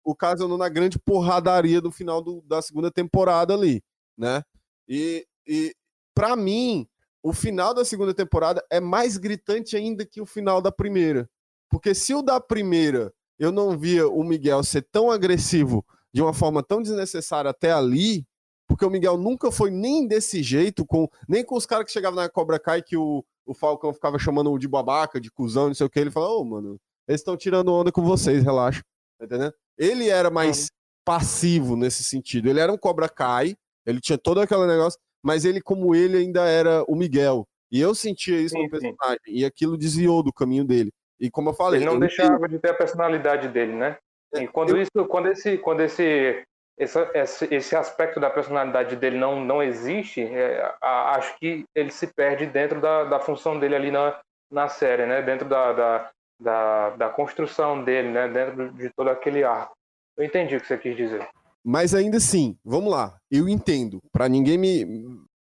o 0.05 0.15
caso 0.17 0.49
na 0.59 0.69
grande 0.69 0.99
porradaria 0.99 1.81
do 1.81 1.93
final 1.93 2.21
do- 2.21 2.43
da 2.43 2.61
segunda 2.61 2.91
temporada 2.91 3.55
ali, 3.55 3.83
né? 4.17 4.43
E, 4.89 5.25
e 5.47 5.73
para 6.13 6.35
mim, 6.35 6.89
o 7.23 7.33
final 7.33 7.73
da 7.73 7.85
segunda 7.85 8.13
temporada 8.13 8.65
é 8.71 8.81
mais 8.81 9.17
gritante 9.17 9.77
ainda 9.77 10.05
que 10.05 10.21
o 10.21 10.27
final 10.27 10.61
da 10.61 10.73
primeira. 10.73 11.31
Porque 11.71 11.95
se 11.95 12.13
o 12.15 12.23
da 12.23 12.41
primeira 12.41 13.13
eu 13.39 13.53
não 13.53 13.79
via 13.79 14.09
o 14.09 14.25
Miguel 14.25 14.65
ser 14.65 14.83
tão 14.91 15.11
agressivo 15.11 15.87
de 16.13 16.21
uma 16.21 16.35
forma 16.35 16.61
tão 16.61 16.83
desnecessária 16.83 17.51
até 17.51 17.71
ali, 17.71 18.27
porque 18.67 18.85
o 18.85 18.91
Miguel 18.91 19.17
nunca 19.17 19.53
foi 19.53 19.71
nem 19.71 20.07
desse 20.09 20.43
jeito, 20.43 20.85
com 20.85 21.09
nem 21.29 21.45
com 21.45 21.55
os 21.57 21.65
caras 21.65 21.87
que 21.87 21.93
chegavam 21.93 22.17
na 22.21 22.29
Cobra 22.29 22.59
Kai 22.59 22.83
que 22.83 22.97
o, 22.97 23.25
o 23.47 23.55
Falcão 23.55 23.93
ficava 23.93 24.19
chamando 24.19 24.59
de 24.59 24.67
babaca, 24.67 25.21
de 25.21 25.31
cuzão, 25.31 25.69
não 25.69 25.75
sei 25.75 25.87
o 25.87 25.91
que, 25.91 26.01
ele 26.01 26.11
falou, 26.11 26.41
ô, 26.41 26.45
mano, 26.45 26.81
eles 27.09 27.21
estão 27.21 27.37
tirando 27.37 27.73
onda 27.73 27.91
com 27.91 28.03
vocês, 28.03 28.45
relaxa, 28.45 28.83
tá 29.19 29.25
entendendo? 29.25 29.55
Ele 29.77 30.09
era 30.09 30.31
mais 30.31 30.69
passivo 31.05 31.75
nesse 31.77 32.05
sentido, 32.05 32.49
ele 32.49 32.61
era 32.61 32.73
um 32.73 32.77
Cobra 32.79 33.09
Kai, 33.09 33.55
ele 33.87 34.01
tinha 34.01 34.19
todo 34.19 34.41
aquele 34.41 34.67
negócio, 34.67 35.01
mas 35.23 35.45
ele, 35.45 35.61
como 35.61 35.95
ele, 35.95 36.19
ainda 36.19 36.47
era 36.47 36.85
o 36.87 36.95
Miguel, 36.95 37.47
e 37.73 37.81
eu 37.81 37.95
sentia 37.95 38.39
isso 38.39 38.55
Sim, 38.55 38.65
no 38.65 38.65
sim. 38.65 38.71
personagem, 38.71 39.21
e 39.27 39.45
aquilo 39.45 39.79
desviou 39.79 40.23
do 40.23 40.33
caminho 40.33 40.65
dele. 40.65 40.93
E 41.19 41.31
como 41.31 41.49
eu 41.51 41.55
falei, 41.55 41.81
Ele 41.81 41.87
não 41.87 41.95
eu 41.95 42.01
deixava 42.01 42.49
de 42.49 42.59
ter 42.59 42.71
a 42.71 42.75
personalidade 42.75 43.49
dele, 43.49 43.73
né? 43.73 43.97
E 44.35 44.47
quando 44.47 44.71
eu- 44.71 44.83
isso, 44.83 45.07
quando 45.09 45.29
esse, 45.29 45.57
quando 45.59 45.81
esse, 45.81 46.45
essa- 46.79 47.11
esse, 47.15 47.55
esse 47.55 47.75
aspecto 47.75 48.21
da 48.21 48.29
personalidade 48.31 48.95
dele 48.95 49.19
não, 49.19 49.43
não 49.45 49.63
existe, 49.63 50.21
é, 50.23 50.63
a- 50.81 51.17
acho 51.17 51.37
que 51.39 51.65
ele 51.75 51.91
se 51.91 52.07
perde 52.07 52.47
dentro 52.47 52.81
da, 52.81 53.05
da 53.05 53.19
função 53.19 53.59
dele 53.59 53.75
ali 53.75 53.91
na, 53.91 54.21
na 54.53 54.69
série, 54.69 55.07
né? 55.07 55.23
Dentro 55.23 55.49
da, 55.49 55.73
da, 55.73 56.11
da, 56.41 56.91
da 56.91 57.09
construção 57.09 57.83
dele, 57.83 58.11
né? 58.11 58.29
Dentro 58.29 58.73
de 58.73 58.91
todo 58.91 59.09
aquele 59.09 59.45
arco. 59.45 59.77
Eu 60.17 60.25
entendi 60.25 60.57
o 60.57 60.61
que 60.61 60.67
você 60.67 60.79
quis 60.79 60.97
dizer. 60.97 61.29
Mas 61.65 61.95
ainda 61.95 62.17
assim, 62.17 62.57
vamos 62.65 62.91
lá. 62.91 63.19
Eu 63.31 63.49
entendo. 63.49 64.01
Pra 64.13 64.29
ninguém 64.29 64.59
me 64.59 64.87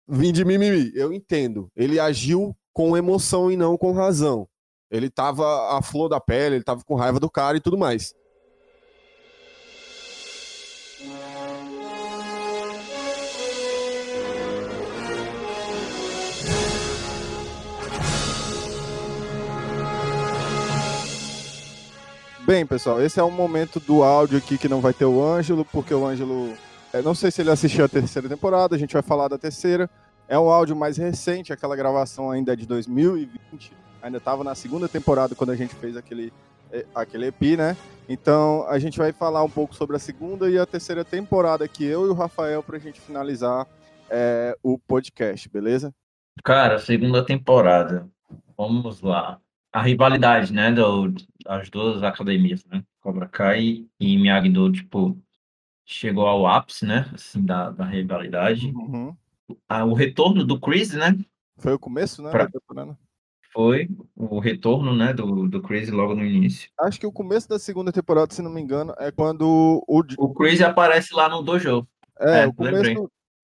vir 0.08 0.32
de 0.32 0.44
mimimi. 0.44 0.92
Eu 0.94 1.12
entendo. 1.12 1.70
Ele 1.76 2.00
agiu 2.00 2.56
com 2.72 2.96
emoção 2.96 3.50
e 3.50 3.56
não 3.56 3.76
com 3.76 3.92
razão. 3.92 4.48
Ele 4.90 5.10
tava 5.10 5.76
à 5.76 5.82
flor 5.82 6.08
da 6.08 6.20
pele, 6.20 6.56
ele 6.56 6.64
tava 6.64 6.84
com 6.84 6.94
raiva 6.94 7.18
do 7.18 7.30
cara 7.30 7.56
e 7.56 7.60
tudo 7.60 7.76
mais. 7.76 8.14
Bem, 22.46 22.64
pessoal, 22.64 23.02
esse 23.02 23.18
é 23.18 23.24
um 23.24 23.30
momento 23.32 23.80
do 23.80 24.04
áudio 24.04 24.38
aqui 24.38 24.56
que 24.56 24.68
não 24.68 24.80
vai 24.80 24.92
ter 24.92 25.04
o 25.04 25.20
Ângelo, 25.20 25.64
porque 25.64 25.92
o 25.92 26.06
Ângelo. 26.06 26.54
é, 26.92 27.02
não 27.02 27.12
sei 27.12 27.28
se 27.28 27.42
ele 27.42 27.50
assistiu 27.50 27.84
a 27.84 27.88
terceira 27.88 28.28
temporada, 28.28 28.76
a 28.76 28.78
gente 28.78 28.92
vai 28.92 29.02
falar 29.02 29.26
da 29.26 29.36
terceira. 29.36 29.90
É 30.28 30.38
um 30.38 30.48
áudio 30.48 30.76
mais 30.76 30.96
recente, 30.96 31.52
aquela 31.52 31.74
gravação 31.74 32.30
ainda 32.30 32.52
é 32.52 32.56
de 32.56 32.64
2020. 32.64 33.72
Ainda 34.00 34.18
estava 34.18 34.44
na 34.44 34.54
segunda 34.54 34.88
temporada 34.88 35.34
quando 35.34 35.50
a 35.50 35.56
gente 35.56 35.74
fez 35.74 35.96
aquele, 35.96 36.32
eh, 36.70 36.86
aquele 36.94 37.26
EP, 37.26 37.56
né? 37.58 37.76
Então 38.08 38.64
a 38.68 38.78
gente 38.78 38.96
vai 38.96 39.10
falar 39.10 39.42
um 39.42 39.50
pouco 39.50 39.74
sobre 39.74 39.96
a 39.96 39.98
segunda 39.98 40.48
e 40.48 40.56
a 40.56 40.64
terceira 40.64 41.04
temporada 41.04 41.64
aqui, 41.64 41.84
eu 41.84 42.06
e 42.06 42.10
o 42.10 42.14
Rafael, 42.14 42.62
pra 42.62 42.78
gente 42.78 43.00
finalizar 43.00 43.66
eh, 44.08 44.56
o 44.62 44.78
podcast, 44.78 45.48
beleza? 45.48 45.92
Cara, 46.44 46.78
segunda 46.78 47.26
temporada. 47.26 48.08
Vamos 48.56 49.02
lá. 49.02 49.40
A 49.76 49.82
rivalidade, 49.82 50.54
né, 50.54 50.72
do, 50.72 51.12
das 51.44 51.68
duas 51.68 52.02
academias, 52.02 52.64
né? 52.64 52.82
Cobra 52.98 53.28
Kai 53.28 53.84
e 54.00 54.16
Miyagi-Do, 54.16 54.72
tipo, 54.72 55.22
chegou 55.84 56.26
ao 56.26 56.46
ápice, 56.46 56.86
né, 56.86 57.10
assim, 57.12 57.44
da, 57.44 57.68
da 57.68 57.84
rivalidade. 57.84 58.72
Uhum. 58.74 59.14
Ah, 59.68 59.84
o 59.84 59.92
retorno 59.92 60.46
do 60.46 60.58
Chris, 60.58 60.94
né, 60.94 61.14
Foi 61.58 61.74
o 61.74 61.78
começo, 61.78 62.22
né? 62.22 62.30
Pra- 62.30 62.48
foi 63.52 63.86
o 64.14 64.38
retorno, 64.38 64.96
né, 64.96 65.12
do, 65.12 65.46
do 65.46 65.60
Chris 65.60 65.90
logo 65.90 66.14
no 66.14 66.24
início. 66.24 66.70
Acho 66.80 66.98
que 66.98 67.06
o 67.06 67.12
começo 67.12 67.46
da 67.46 67.58
segunda 67.58 67.92
temporada, 67.92 68.32
se 68.32 68.40
não 68.40 68.50
me 68.50 68.62
engano, 68.62 68.94
é 68.96 69.10
quando 69.10 69.82
o, 69.86 70.02
O 70.16 70.32
Chris 70.32 70.62
aparece 70.62 71.14
lá 71.14 71.28
no 71.28 71.42
dojo. 71.42 71.86
É, 72.18 72.44
É, 72.44 72.46
o 72.46 72.54
começo 72.54 72.76
lembrei. 72.76 72.96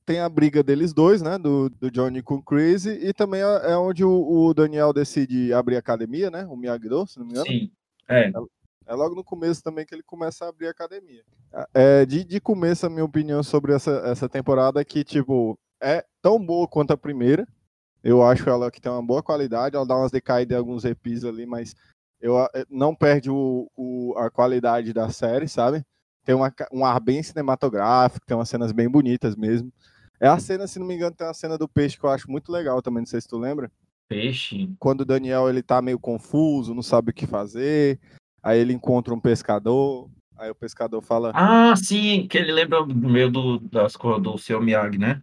Tem 0.04 0.20
a 0.20 0.28
briga 0.28 0.62
deles 0.62 0.92
dois, 0.92 1.22
né? 1.22 1.38
Do, 1.38 1.68
do 1.70 1.90
Johnny 1.90 2.22
com 2.22 2.34
o 2.36 2.42
Chris, 2.42 2.86
e 2.86 3.12
também 3.12 3.40
é 3.40 3.72
é 3.72 3.76
onde 3.76 4.04
o, 4.04 4.10
o 4.10 4.54
Daniel 4.54 4.92
decide 4.92 5.52
abrir 5.52 5.76
a 5.76 5.78
academia, 5.80 6.30
né? 6.30 6.44
O 6.46 6.56
Miyagi-Do, 6.56 7.06
se 7.06 7.18
não 7.18 7.26
me 7.26 7.32
engano. 7.32 7.46
Sim, 7.46 7.70
é. 8.08 8.32
É 8.84 8.94
logo 8.94 9.14
no 9.14 9.22
começo 9.22 9.62
também 9.62 9.86
que 9.86 9.94
ele 9.94 10.02
começa 10.02 10.44
a 10.44 10.48
abrir 10.48 10.66
a 10.66 10.70
academia. 10.70 11.22
É, 11.72 12.04
de, 12.04 12.24
de 12.24 12.40
começo, 12.40 12.84
a 12.84 12.90
minha 12.90 13.04
opinião 13.04 13.42
sobre 13.42 13.72
essa, 13.72 13.90
essa 14.06 14.28
temporada 14.28 14.80
é 14.80 14.84
que, 14.84 15.04
tipo, 15.04 15.56
é 15.80 16.04
tão 16.20 16.44
boa 16.44 16.66
quanto 16.66 16.90
a 16.92 16.96
primeira. 16.96 17.46
Eu 18.02 18.22
acho 18.24 18.48
ela 18.50 18.70
que 18.70 18.80
tem 18.80 18.90
uma 18.90 19.02
boa 19.02 19.22
qualidade, 19.22 19.76
ela 19.76 19.86
dá 19.86 19.96
umas 19.96 20.10
decaídas 20.10 20.56
em 20.56 20.58
alguns 20.58 20.84
EPs 20.84 21.24
ali, 21.24 21.46
mas 21.46 21.76
eu, 22.20 22.36
eh, 22.54 22.66
não 22.68 22.94
perde 22.94 23.30
o, 23.30 23.70
o- 23.76 24.14
a 24.18 24.28
qualidade 24.28 24.92
da 24.92 25.08
série, 25.10 25.46
sabe? 25.48 25.84
Tem 26.24 26.34
uma, 26.34 26.52
um 26.72 26.84
ar 26.84 27.00
bem 27.00 27.22
cinematográfico, 27.22 28.24
tem 28.26 28.36
umas 28.36 28.48
cenas 28.48 28.72
bem 28.72 28.88
bonitas 28.88 29.34
mesmo. 29.36 29.72
É 30.20 30.28
a 30.28 30.38
cena, 30.38 30.66
se 30.68 30.78
não 30.78 30.86
me 30.86 30.94
engano, 30.94 31.16
tem 31.16 31.26
uma 31.26 31.34
cena 31.34 31.58
do 31.58 31.68
peixe 31.68 31.98
que 31.98 32.04
eu 32.04 32.10
acho 32.10 32.30
muito 32.30 32.52
legal 32.52 32.80
também, 32.80 33.00
não 33.00 33.06
sei 33.06 33.20
se 33.20 33.26
tu 33.26 33.38
lembra 33.38 33.70
Peixe. 34.08 34.70
quando 34.78 35.00
o 35.00 35.04
Daniel 35.04 35.48
ele 35.48 35.62
tá 35.62 35.82
meio 35.82 35.98
confuso, 35.98 36.74
não 36.74 36.82
sabe 36.82 37.10
o 37.10 37.14
que 37.14 37.26
fazer, 37.26 37.98
aí 38.40 38.60
ele 38.60 38.72
encontra 38.72 39.12
um 39.12 39.20
pescador, 39.20 40.08
aí 40.36 40.48
o 40.48 40.54
pescador 40.54 41.02
fala, 41.02 41.32
Ah, 41.34 41.74
sim, 41.76 42.28
que 42.28 42.38
ele 42.38 42.52
lembra 42.52 42.86
meio 42.86 43.30
do, 43.30 43.58
das 43.58 43.94
do 43.94 44.38
seu 44.38 44.60
Miyagi, 44.60 44.98
né? 44.98 45.22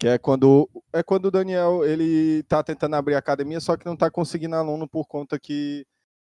Que 0.00 0.08
é 0.08 0.18
quando 0.18 0.68
é 0.92 1.02
quando 1.02 1.26
o 1.26 1.30
Daniel 1.30 1.84
ele 1.84 2.42
tá 2.44 2.62
tentando 2.62 2.96
abrir 2.96 3.14
a 3.14 3.18
academia, 3.18 3.60
só 3.60 3.76
que 3.76 3.86
não 3.86 3.94
tá 3.94 4.10
conseguindo 4.10 4.56
aluno 4.56 4.88
por 4.88 5.06
conta 5.06 5.38
que 5.38 5.86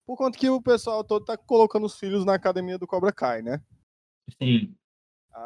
por 0.05 0.17
conta 0.17 0.37
que 0.39 0.49
o 0.49 0.59
pessoal 0.61 1.03
todo 1.03 1.23
tá 1.23 1.37
colocando 1.37 1.85
os 1.85 1.97
filhos 1.97 2.25
na 2.25 2.33
academia 2.33 2.79
do 2.79 2.87
Cobra 2.87 3.13
Kai, 3.13 3.43
né? 3.43 3.61
Sim. 4.41 4.73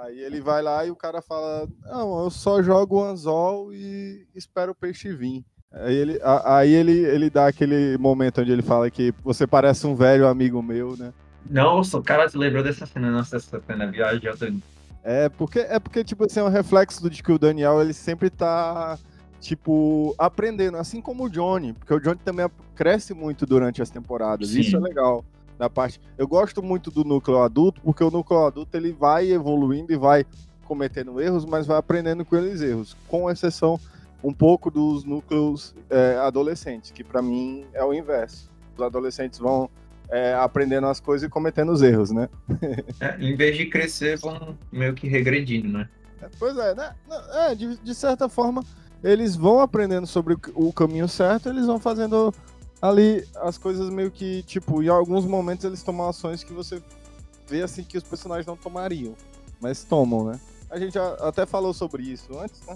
Aí 0.02 0.20
ele 0.20 0.42
vai 0.42 0.62
lá 0.62 0.86
e 0.86 0.92
o 0.92 0.96
cara 0.96 1.22
fala: 1.22 1.68
Não, 1.84 2.24
eu 2.24 2.30
só 2.30 2.62
jogo 2.62 2.98
o 2.98 3.04
anzol 3.04 3.74
e 3.74 4.26
espero 4.36 4.72
o 4.72 4.76
peixe 4.76 5.14
vir. 5.14 5.46
Aí 5.72 5.96
ele, 5.96 6.20
aí 6.46 6.72
ele, 6.72 6.92
ele 6.92 7.30
dá 7.30 7.48
aquele 7.48 7.98
momento 7.98 8.42
onde 8.42 8.52
ele 8.52 8.62
fala 8.62 8.90
que 8.92 9.14
você 9.24 9.48
parece 9.48 9.88
um 9.88 9.96
velho 9.96 10.28
amigo 10.28 10.62
meu, 10.62 10.96
né? 10.96 11.12
Nossa, 11.50 11.98
o 11.98 12.04
cara 12.04 12.30
se 12.30 12.38
lembrou 12.38 12.64
dessa 12.64 12.86
cena, 12.86 13.12
nossa, 13.12 13.38
essa 13.38 13.60
cena 13.60 13.88
viagem. 13.88 14.62
É 15.04 15.28
porque, 15.30 15.60
é 15.60 15.80
porque 15.80 16.04
tipo 16.04 16.26
assim, 16.26 16.40
é 16.40 16.44
um 16.44 16.50
reflexo 16.50 17.10
de 17.10 17.22
que 17.22 17.32
o 17.32 17.40
Daniel 17.40 17.82
ele 17.82 17.92
sempre 17.92 18.30
tá, 18.30 18.98
tipo, 19.40 20.16
aprendendo, 20.18 20.78
assim 20.78 21.02
como 21.02 21.26
o 21.26 21.30
Johnny, 21.30 21.74
porque 21.74 21.94
o 21.94 22.00
Johnny 22.00 22.20
também 22.24 22.48
cresce 22.76 23.14
muito 23.14 23.46
durante 23.46 23.82
as 23.82 23.90
temporadas. 23.90 24.50
Sim. 24.50 24.62
Isso 24.62 24.78
é 24.78 24.80
legal. 24.80 25.26
Da 25.58 25.70
parte, 25.70 26.02
eu 26.18 26.28
gosto 26.28 26.62
muito 26.62 26.90
do 26.90 27.04
núcleo 27.04 27.40
adulto, 27.40 27.82
porque 27.82 28.04
o 28.04 28.12
núcleo 28.12 28.46
adulto 28.46 28.76
ele 28.76 28.92
vai 28.92 29.32
evoluindo 29.32 29.94
e 29.94 29.98
vai 29.98 30.26
cometendo 30.66 31.22
erros, 31.22 31.46
mas 31.46 31.68
vai 31.68 31.78
aprendendo 31.78 32.26
com 32.26 32.36
eles 32.36 32.62
erros, 32.62 32.96
com 33.08 33.30
exceção 33.30 33.80
um 34.24 34.34
pouco 34.34 34.72
dos 34.72 35.04
núcleos 35.04 35.76
é, 35.90 36.18
adolescentes, 36.18 36.92
que 36.92 37.04
pra 37.04 37.22
mim 37.22 37.66
é 37.74 37.84
o 37.84 37.94
inverso. 37.94 38.50
Os 38.76 38.82
adolescentes 38.82 39.38
vão 39.38 39.70
é, 40.10 40.34
aprendendo 40.34 40.88
as 40.88 41.00
coisas 41.00 41.28
e 41.28 41.30
cometendo 41.30 41.72
os 41.72 41.82
erros, 41.82 42.12
né? 42.12 42.30
É, 43.00 43.18
em 43.20 43.36
vez 43.36 43.58
de 43.58 43.66
crescer, 43.66 44.18
vão 44.18 44.58
meio 44.72 44.94
que 44.94 45.08
regredindo, 45.08 45.68
né? 45.68 45.90
Pois 46.40 46.58
é, 46.58 46.74
né? 46.74 46.96
É, 47.34 47.54
de, 47.54 47.78
de 47.78 47.94
certa 47.94 48.30
forma, 48.30 48.64
eles 49.04 49.36
vão 49.36 49.60
aprendendo 49.60 50.08
sobre 50.08 50.38
o 50.56 50.72
caminho 50.72 51.08
certo, 51.08 51.50
eles 51.50 51.66
vão 51.66 51.78
fazendo 51.80 52.34
ali 52.84 53.26
as 53.38 53.58
coisas 53.58 53.90
meio 53.90 54.12
que, 54.12 54.44
tipo, 54.44 54.84
em 54.84 54.90
alguns 54.90 55.26
momentos 55.26 55.64
eles 55.64 55.82
tomam 55.82 56.10
ações 56.10 56.44
que 56.44 56.52
você 56.52 56.82
vê 57.48 57.62
assim 57.64 57.82
que 57.84 57.98
os 57.98 58.04
personagens 58.04 58.46
não 58.46 58.58
tomariam, 58.58 59.16
mas 59.62 59.84
tomam, 59.86 60.26
né? 60.26 60.40
A 60.70 60.78
gente 60.78 60.94
já 60.96 61.14
até 61.22 61.46
falou 61.46 61.74
sobre 61.74 62.04
isso 62.04 62.38
antes, 62.38 62.60
né? 62.68 62.76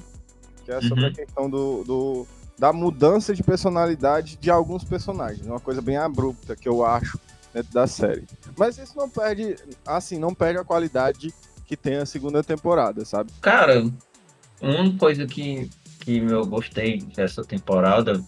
Que 0.64 0.72
é 0.72 0.80
sobre 0.82 1.06
Uhum. 1.06 1.10
a 1.10 1.14
questão 1.14 1.50
do, 1.50 1.84
do- 1.84 2.28
da 2.58 2.72
mudança 2.72 3.36
de 3.36 3.44
personalidade 3.44 4.38
de 4.38 4.50
alguns 4.50 4.84
personagens. 4.84 5.46
Uma 5.46 5.60
coisa 5.60 5.82
bem 5.82 5.98
abrupta 5.98 6.56
que 6.56 6.70
eu 6.70 6.86
acho 6.86 7.20
dentro 7.54 7.74
da 7.74 7.86
série. 7.86 8.26
Mas 8.58 8.78
isso 8.78 8.96
não 8.98 9.10
perde, 9.10 9.56
assim, 9.86 10.18
não 10.18 10.34
perde 10.34 10.60
a 10.60 10.64
qualidade 10.64 11.34
que 11.66 11.76
tem 11.76 11.98
a 11.98 12.06
segunda 12.06 12.42
temporada, 12.44 13.04
sabe? 13.04 13.32
Cara, 13.42 13.86
uma 14.62 14.98
coisa 14.98 15.26
que, 15.26 15.70
que 16.00 16.18
eu 16.18 16.46
gostei 16.46 17.00
dessa 17.16 17.44
temporada 17.44 18.24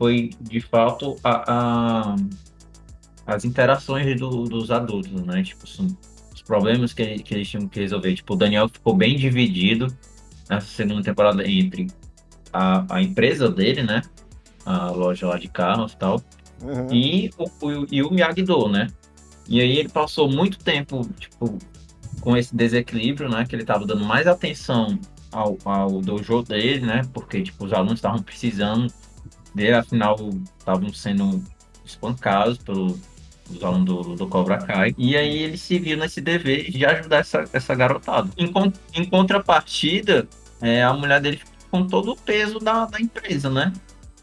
foi, 0.00 0.30
de 0.40 0.60
fato, 0.62 1.14
a, 1.22 1.44
a- 2.14 2.16
as 3.26 3.44
interações 3.44 4.18
do- 4.18 4.44
dos 4.44 4.70
adultos, 4.70 5.12
né? 5.26 5.42
Tipo, 5.42 5.64
os 6.34 6.40
problemas 6.40 6.94
que, 6.94 7.18
que 7.18 7.34
eles 7.34 7.46
tinham 7.50 7.68
que 7.68 7.80
resolver. 7.80 8.14
Tipo, 8.14 8.32
o 8.32 8.36
Daniel 8.36 8.66
ficou 8.66 8.96
bem 8.96 9.14
dividido 9.14 9.88
nessa 10.48 10.66
segunda 10.68 11.02
temporada 11.02 11.46
entre 11.46 11.88
a, 12.50 12.96
a 12.96 13.02
empresa 13.02 13.50
dele, 13.50 13.82
né? 13.82 14.00
A 14.64 14.90
loja 14.90 15.26
lá 15.26 15.38
de 15.38 15.48
carros 15.48 15.92
e 15.92 15.96
tal, 15.98 16.22
Uhum. 16.62 16.92
e 16.92 17.30
o, 17.38 17.44
o, 17.66 17.86
e 17.90 18.02
o 18.02 18.10
Miyagi-Do, 18.10 18.68
né? 18.68 18.86
E 19.48 19.60
aí 19.60 19.78
ele 19.78 19.88
passou 19.90 20.30
muito 20.30 20.58
tempo, 20.58 21.06
tipo, 21.18 21.58
com 22.22 22.36
esse 22.38 22.54
desequilíbrio, 22.56 23.28
né? 23.28 23.44
Que 23.46 23.54
ele 23.54 23.64
tava 23.64 23.86
dando 23.86 24.04
mais 24.04 24.26
atenção 24.26 24.98
ao, 25.30 25.58
ao 25.64 26.00
dojo 26.00 26.42
dele, 26.42 26.86
né? 26.86 27.02
Porque, 27.12 27.42
tipo, 27.42 27.66
os 27.66 27.72
alunos 27.74 27.94
estavam 27.98 28.22
precisando 28.22 28.92
dele, 29.54 29.74
afinal, 29.74 30.16
estavam 30.58 30.92
sendo 30.92 31.42
espancados 31.84 32.58
pelos 32.58 32.98
alunos 33.62 33.84
do, 33.84 34.16
do 34.16 34.26
Cobra 34.28 34.58
Kai. 34.58 34.94
E 34.96 35.16
aí 35.16 35.38
ele 35.42 35.56
se 35.56 35.78
viu 35.78 35.96
nesse 35.96 36.20
dever 36.20 36.70
de 36.70 36.84
ajudar 36.84 37.18
essa, 37.18 37.44
essa 37.52 37.74
garotada. 37.74 38.30
Em, 38.36 38.52
em 38.94 39.04
contrapartida, 39.04 40.28
é, 40.60 40.82
a 40.82 40.92
mulher 40.92 41.20
dele 41.20 41.38
ficou 41.38 41.54
com 41.70 41.86
todo 41.86 42.12
o 42.12 42.16
peso 42.16 42.58
da, 42.58 42.84
da 42.86 43.00
empresa, 43.00 43.48
né? 43.48 43.72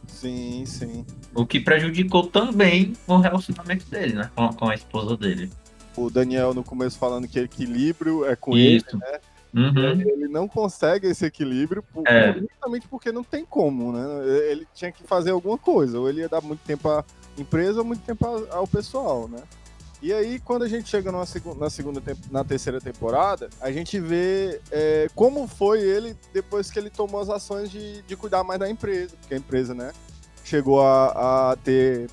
Sim, 0.08 0.66
sim. 0.66 1.06
O 1.36 1.46
que 1.46 1.60
prejudicou 1.60 2.28
também 2.28 2.94
o 3.06 3.18
relacionamento 3.18 3.86
dele, 3.90 4.14
né? 4.14 4.32
Com, 4.36 4.50
com 4.50 4.70
a 4.70 4.76
esposa 4.76 5.16
dele. 5.16 5.50
O 5.96 6.10
Daniel 6.10 6.54
no 6.54 6.64
começo 6.64 6.98
falando 6.98 7.28
que 7.28 7.40
equilíbrio 7.40 8.26
é 8.26 8.36
com 8.36 8.58
Isso. 8.58 8.86
ele, 8.90 9.00
né? 9.00 9.20
Uhum. 9.54 10.02
Ele 10.02 10.28
não 10.28 10.48
consegue 10.48 11.08
esse 11.08 11.26
equilíbrio 11.26 11.82
por- 11.94 12.08
É. 12.08 12.34
justamente 12.40 12.88
porque 12.88 13.12
não 13.12 13.24
tem 13.24 13.46
como, 13.46 13.92
né? 13.92 14.06
Ele 14.50 14.68
tinha 14.74 14.92
que 14.92 15.04
fazer 15.04 15.32
alguma 15.32 15.58
coisa, 15.58 16.00
ou 16.00 16.10
ele 16.10 16.22
ia 16.22 16.30
dar 16.30 16.42
muito 16.42 16.60
tempo 16.66 16.90
à 16.90 17.04
empresa 17.38 17.80
ou 17.80 17.86
muito 17.86 18.02
tempo 18.04 18.26
ao 18.52 18.68
pessoal, 18.68 19.28
né? 19.28 19.40
E 20.00 20.14
aí, 20.14 20.40
quando 20.40 20.62
a 20.64 20.68
gente 20.68 20.88
chega 20.90 21.12
numa 21.12 21.26
segu- 21.26 21.56
na 21.56 21.72
segunda 21.72 22.02
na 22.30 22.44
terceira 22.44 22.80
temporada, 22.80 23.50
a 23.60 23.72
gente 23.72 24.00
vê 24.00 24.62
é, 24.70 25.08
como 25.16 25.48
foi 25.48 25.82
ele 25.82 26.16
depois 26.32 26.70
que 26.70 26.78
ele 26.78 26.90
tomou 26.92 27.20
as 27.20 27.30
ações 27.30 27.72
de, 27.72 28.04
de 28.04 28.16
cuidar 28.16 28.44
mais 28.44 28.60
da 28.60 28.70
empresa, 28.70 29.16
porque 29.20 29.34
a 29.34 29.38
empresa, 29.38 29.74
né, 29.74 29.92
chegou 30.44 30.82
a, 30.82 31.52
a 31.52 31.56
ter, 31.56 32.08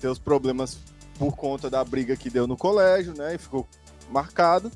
ter 0.00 0.06
os 0.08 0.18
problemas 0.18 0.78
por 1.18 1.34
conta 1.34 1.68
da 1.68 1.82
briga 1.82 2.14
que 2.16 2.30
deu 2.30 2.46
no 2.46 2.56
colégio, 2.56 3.12
né, 3.16 3.34
e 3.34 3.38
ficou 3.38 3.66
marcado. 4.10 4.70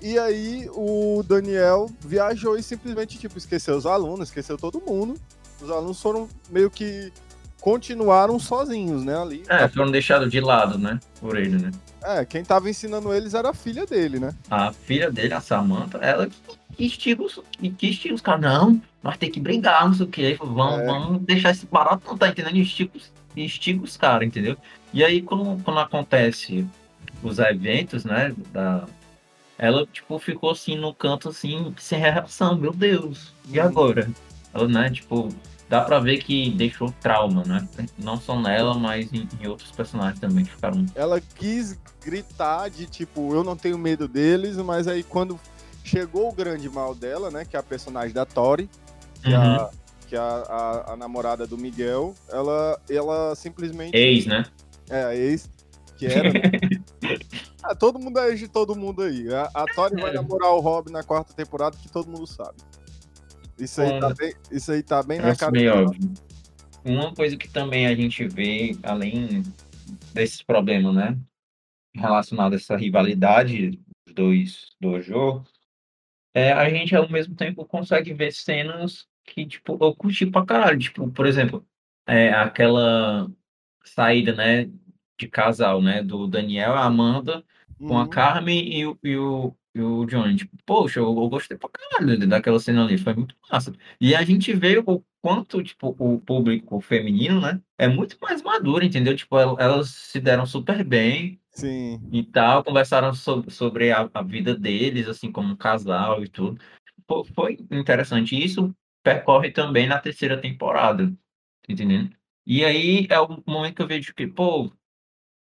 E 0.00 0.18
aí 0.18 0.68
o 0.72 1.22
Daniel 1.26 1.90
viajou 2.00 2.56
e 2.58 2.62
simplesmente 2.62 3.18
tipo 3.18 3.36
esqueceu 3.36 3.76
os 3.76 3.86
alunos, 3.86 4.28
esqueceu 4.28 4.56
todo 4.56 4.80
mundo. 4.80 5.14
Os 5.60 5.70
alunos 5.70 6.00
foram 6.00 6.28
meio 6.50 6.70
que 6.70 7.12
continuaram 7.60 8.38
sozinhos, 8.38 9.04
né, 9.04 9.20
ali. 9.20 9.42
É, 9.48 9.68
foram 9.68 9.90
deixados 9.90 10.30
de 10.30 10.40
lado, 10.40 10.78
né? 10.78 10.98
Por 11.20 11.36
ele, 11.36 11.58
né? 11.58 11.70
É, 12.02 12.24
quem 12.24 12.42
tava 12.42 12.70
ensinando 12.70 13.12
eles 13.12 13.34
era 13.34 13.50
a 13.50 13.54
filha 13.54 13.84
dele, 13.84 14.18
né? 14.18 14.34
A 14.50 14.72
filha 14.72 15.10
dele, 15.10 15.34
a 15.34 15.40
Samantha, 15.42 15.98
ela 15.98 16.26
que, 16.74 16.84
instiga 16.86 17.22
os, 17.22 17.38
que, 17.76 17.88
instiga 17.88 18.14
os 18.14 18.22
caras. 18.22 18.40
Não, 18.40 18.80
nós 19.02 19.18
temos 19.18 19.34
que 19.34 19.40
brigar, 19.40 19.86
não 19.86 19.92
sei 19.94 20.06
o 20.06 20.08
que. 20.08 20.24
Aí, 20.24 20.38
vamos, 20.40 20.80
É. 20.80 20.86
vamos 20.86 21.22
deixar 21.22 21.50
esse 21.50 21.66
barato, 21.66 22.02
não 22.06 22.16
tá 22.16 22.28
entendendo? 22.28 22.56
Instiga, 22.56 22.98
instiga 23.36 23.84
os 23.84 23.98
caras, 23.98 24.26
entendeu? 24.26 24.56
E 24.94 25.04
aí, 25.04 25.20
quando, 25.20 25.62
quando 25.62 25.80
acontece 25.80 26.66
os 27.22 27.38
eventos, 27.38 28.06
né? 28.06 28.34
Da, 28.50 28.86
ela, 29.60 29.86
tipo, 29.86 30.18
ficou 30.18 30.50
assim 30.50 30.74
no 30.74 30.94
canto, 30.94 31.28
assim, 31.28 31.74
sem 31.78 31.98
reação. 32.00 32.56
Meu 32.56 32.72
Deus, 32.72 33.34
e 33.46 33.60
agora? 33.60 34.10
Ela, 34.54 34.66
né, 34.66 34.90
tipo, 34.90 35.28
dá 35.68 35.82
pra 35.82 36.00
ver 36.00 36.16
que 36.24 36.50
deixou 36.50 36.92
trauma, 37.00 37.44
né? 37.44 37.68
Não 37.98 38.18
só 38.18 38.40
nela, 38.40 38.74
mas 38.74 39.12
em, 39.12 39.28
em 39.38 39.46
outros 39.46 39.70
personagens 39.70 40.18
também 40.18 40.46
que 40.46 40.50
ficaram 40.50 40.86
Ela 40.94 41.20
quis 41.20 41.78
gritar 42.02 42.70
de 42.70 42.86
tipo, 42.86 43.34
eu 43.34 43.44
não 43.44 43.54
tenho 43.54 43.76
medo 43.78 44.08
deles, 44.08 44.56
mas 44.56 44.88
aí 44.88 45.02
quando 45.02 45.38
chegou 45.84 46.30
o 46.30 46.32
grande 46.32 46.68
mal 46.70 46.94
dela, 46.94 47.30
né, 47.30 47.44
que 47.44 47.54
é 47.54 47.58
a 47.60 47.62
personagem 47.62 48.14
da 48.14 48.24
Tori, 48.24 48.68
que, 49.22 49.28
é 49.28 49.36
Uhum. 49.36 49.56
a, 49.56 49.70
que 50.08 50.16
é 50.16 50.18
a, 50.18 50.22
a, 50.24 50.92
a 50.94 50.96
namorada 50.96 51.46
do 51.46 51.58
Miguel, 51.58 52.14
ela, 52.30 52.80
ela 52.88 53.34
simplesmente. 53.34 53.94
ex, 53.94 54.24
né? 54.24 54.46
É, 54.88 55.04
a 55.04 55.14
ex, 55.14 55.50
que 55.98 56.06
era. 56.06 56.32
né? 56.32 56.40
ah, 57.70 57.74
todo 57.74 57.98
mundo 57.98 58.18
é 58.18 58.34
de 58.34 58.48
todo 58.48 58.76
mundo 58.76 59.02
aí. 59.02 59.32
A, 59.32 59.50
a 59.54 59.64
Tori 59.66 60.00
vai 60.00 60.10
É. 60.10 60.14
namorar 60.14 60.50
o 60.52 60.60
Rob 60.60 60.90
na 60.90 61.02
quarta 61.02 61.32
temporada, 61.32 61.76
que 61.76 61.90
todo 61.90 62.10
mundo 62.10 62.26
sabe. 62.26 62.58
Isso 63.58 63.80
aí, 63.82 63.90
Bom, 63.90 64.00
tá 64.00 64.14
bem, 64.14 64.32
isso 64.50 64.72
aí 64.72 64.82
tá 64.82 65.02
bem 65.02 65.18
na 65.20 65.36
cara. 65.36 65.52
dela. 65.52 65.82
óbvio. 65.82 66.12
Uma 66.84 67.14
coisa 67.14 67.36
que 67.36 67.48
também 67.48 67.86
a 67.86 67.94
gente 67.94 68.26
vê, 68.26 68.74
além 68.82 69.42
desses 70.14 70.42
problemas, 70.42 70.94
né? 70.94 71.18
Relacionado 71.94 72.54
a 72.54 72.56
essa 72.56 72.76
rivalidade 72.76 73.72
dos 74.06 74.14
dois 74.14 74.68
dojo, 74.80 75.44
é, 76.34 76.52
a 76.52 76.70
gente 76.70 76.94
ao 76.96 77.08
mesmo 77.10 77.34
tempo 77.34 77.64
consegue 77.66 78.14
ver 78.14 78.32
cenas 78.32 79.06
que, 79.26 79.44
tipo, 79.46 79.76
eu 79.80 79.94
curti 79.94 80.24
pra 80.26 80.46
caralho. 80.46 80.78
Tipo, 80.78 81.10
por 81.10 81.26
exemplo, 81.26 81.66
é, 82.06 82.32
aquela 82.32 83.30
saída, 83.84 84.34
né? 84.34 84.70
De 85.18 85.28
casal, 85.28 85.82
né? 85.82 86.02
Do 86.02 86.26
Daniel, 86.26 86.72
a 86.72 86.84
Amanda, 86.84 87.44
com 87.84 87.98
a 87.98 88.02
Uhum. 88.02 88.08
Carmen 88.08 88.72
e 88.78 88.86
o, 88.86 88.98
e 89.02 89.16
o, 89.16 89.56
e 89.74 89.80
o 89.80 90.04
Johnny. 90.06 90.36
Tipo, 90.36 90.56
poxa, 90.66 91.00
eu, 91.00 91.06
eu 91.06 91.28
gostei 91.28 91.56
pra 91.58 91.68
caralho 91.70 92.26
daquela 92.28 92.58
cena 92.60 92.84
ali, 92.84 92.98
foi 92.98 93.14
muito 93.14 93.34
massa. 93.50 93.72
E 94.00 94.14
a 94.14 94.22
gente 94.24 94.52
vê 94.54 94.78
o 94.86 95.04
quanto, 95.22 95.62
tipo, 95.62 95.94
o 95.98 96.20
público 96.20 96.80
feminino, 96.80 97.40
né, 97.40 97.60
é 97.78 97.88
muito 97.88 98.16
mais 98.20 98.42
maduro, 98.42 98.84
entendeu? 98.84 99.14
Tipo, 99.16 99.38
el- 99.38 99.56
elas 99.60 99.90
se 99.90 100.20
deram 100.20 100.46
super 100.46 100.82
bem 100.84 101.40
Sim. 101.50 102.00
e 102.12 102.22
tal, 102.24 102.64
conversaram 102.64 103.12
so- 103.14 103.44
sobre 103.50 103.92
a, 103.92 104.08
a 104.14 104.22
vida 104.22 104.54
deles, 104.56 105.08
assim, 105.08 105.30
como 105.32 105.52
um 105.52 105.56
casal 105.56 106.22
e 106.24 106.28
tudo. 106.28 106.60
Pô, 107.06 107.24
foi 107.24 107.58
interessante. 107.70 108.34
E 108.36 108.44
isso 108.44 108.74
percorre 109.02 109.50
também 109.50 109.86
na 109.86 109.98
terceira 109.98 110.40
temporada, 110.40 111.12
entendendo? 111.68 112.14
E 112.46 112.64
aí 112.64 113.06
é 113.10 113.20
o 113.20 113.42
momento 113.46 113.76
que 113.76 113.82
eu 113.82 113.86
vejo 113.88 114.14
que, 114.14 114.26
pô, 114.26 114.70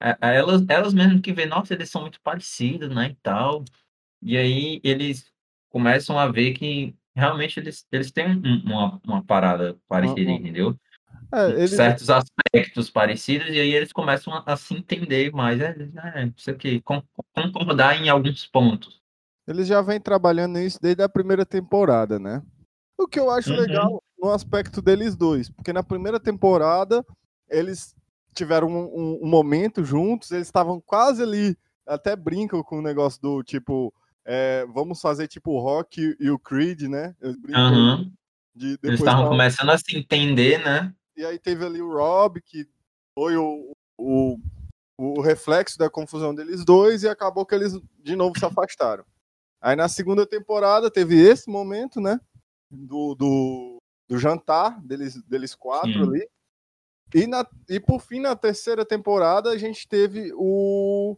a- 0.01 0.18
a 0.20 0.32
elas, 0.32 0.64
elas 0.68 0.94
mesmo 0.94 1.20
que 1.20 1.32
vê, 1.32 1.47
nossa, 1.47 1.74
eles 1.74 1.90
são 1.90 2.02
muito 2.02 2.20
parecidos, 2.20 2.94
né, 2.94 3.10
e 3.10 3.14
tal. 3.23 3.64
E 4.23 4.36
aí 4.36 4.81
eles 4.82 5.31
começam 5.70 6.18
a 6.18 6.27
ver 6.28 6.52
que 6.55 6.94
realmente 7.14 7.59
eles, 7.60 7.86
eles 7.93 8.10
têm 8.10 8.28
um- 8.36 8.62
uma, 8.64 9.01
uma 9.05 9.24
parada 9.24 9.78
parecida, 9.89 10.31
Uhum. 10.31 10.36
entendeu? 10.36 10.81
É, 11.32 11.51
ele, 11.51 11.68
Certos 11.68 12.09
aspectos 12.10 12.90
parecidos, 12.90 13.48
e 13.48 13.60
aí 13.60 13.73
eles 13.74 13.93
começam 13.93 14.32
a, 14.32 14.43
a 14.47 14.56
se 14.56 14.74
entender 14.74 15.32
mais, 15.32 15.60
é, 15.60 15.77
é, 16.14 16.32
isso 16.36 16.51
aqui, 16.51 16.81
con- 16.81 17.02
concordar 17.35 17.97
em 18.01 18.09
alguns 18.09 18.47
pontos. 18.47 19.01
eles 19.47 19.66
já 19.68 19.81
vêm 19.81 20.01
trabalhando 20.01 20.59
nisso 20.59 20.78
desde 20.81 21.02
a 21.02 21.09
primeira 21.09 21.47
temporada, 21.47 22.18
né? 22.18 22.43
O 22.98 23.06
que 23.06 23.18
eu 23.20 23.31
acho 23.31 23.51
Uhum. 23.51 23.56
legal 23.56 24.02
no 24.18 24.31
aspecto 24.31 24.81
deles 24.82 25.14
dois, 25.14 25.48
porque 25.51 25.73
na 25.73 25.82
primeira 25.82 26.18
temporada 26.18 27.05
eles 27.48 27.94
tiveram 28.37 28.69
um, 28.69 28.85
um- 28.85 29.19
um 29.23 29.27
momento 29.29 29.83
juntos, 29.85 30.31
eles 30.31 30.47
estavam 30.47 30.81
quase 30.81 31.23
ali, 31.23 31.57
até 31.87 32.15
brincam 32.15 32.63
com 32.63 32.79
o 32.79 32.83
negócio 32.83 33.21
do 33.21 33.43
tipo, 33.43 33.93
é, 34.25 34.65
vamos 34.67 35.01
fazer 35.01 35.27
tipo 35.29 35.53
o 35.53 35.61
Rock 35.61 36.17
e, 36.21 36.31
o 36.31 36.39
Creed, 36.39 36.83
né? 36.83 37.15
Eles 37.21 37.37
brincam 37.37 37.63
Aham. 37.63 38.13
de 38.55 38.79
Eles 38.83 39.01
estavam 39.01 39.23
tavam- 39.25 39.29
começando 39.31 39.71
a 39.71 39.79
se 39.79 39.97
entender, 39.97 40.63
né? 40.65 40.93
E 41.17 41.25
aí 41.25 41.39
teve 41.39 41.65
ali 41.65 41.81
o 41.81 41.91
Rob, 41.93 42.41
que 42.43 42.69
foi 43.19 43.37
o, 43.37 43.73
o, 43.99 44.39
o 44.99 45.21
reflexo 45.23 45.79
da 45.79 45.89
confusão 45.89 46.35
deles 46.35 46.65
dois, 46.65 47.03
e 47.03 47.09
acabou 47.09 47.47
que 47.47 47.55
eles 47.55 47.73
de 48.01 48.15
novo 48.15 48.39
se 48.39 48.45
afastaram. 48.45 49.05
Aí 49.63 49.75
na 49.75 49.89
segunda 49.89 50.27
temporada 50.27 50.91
teve 50.91 51.19
esse 51.19 51.49
momento, 51.49 52.01
né? 52.01 52.21
Do, 52.71 53.15
do, 53.15 53.77
do 54.09 54.19
jantar 54.19 54.81
deles, 54.83 55.23
deles 55.23 55.55
quatro 55.55 55.93
Sim. 55.93 56.03
ali. 56.03 56.29
E, 57.16 57.26
na, 57.26 57.47
e 57.66 57.80
por 57.80 58.02
fim, 58.02 58.20
na 58.20 58.36
terceira 58.36 58.84
temporada, 58.84 59.48
a 59.48 59.56
gente 59.56 59.88
teve 59.88 60.30
o, 60.34 61.16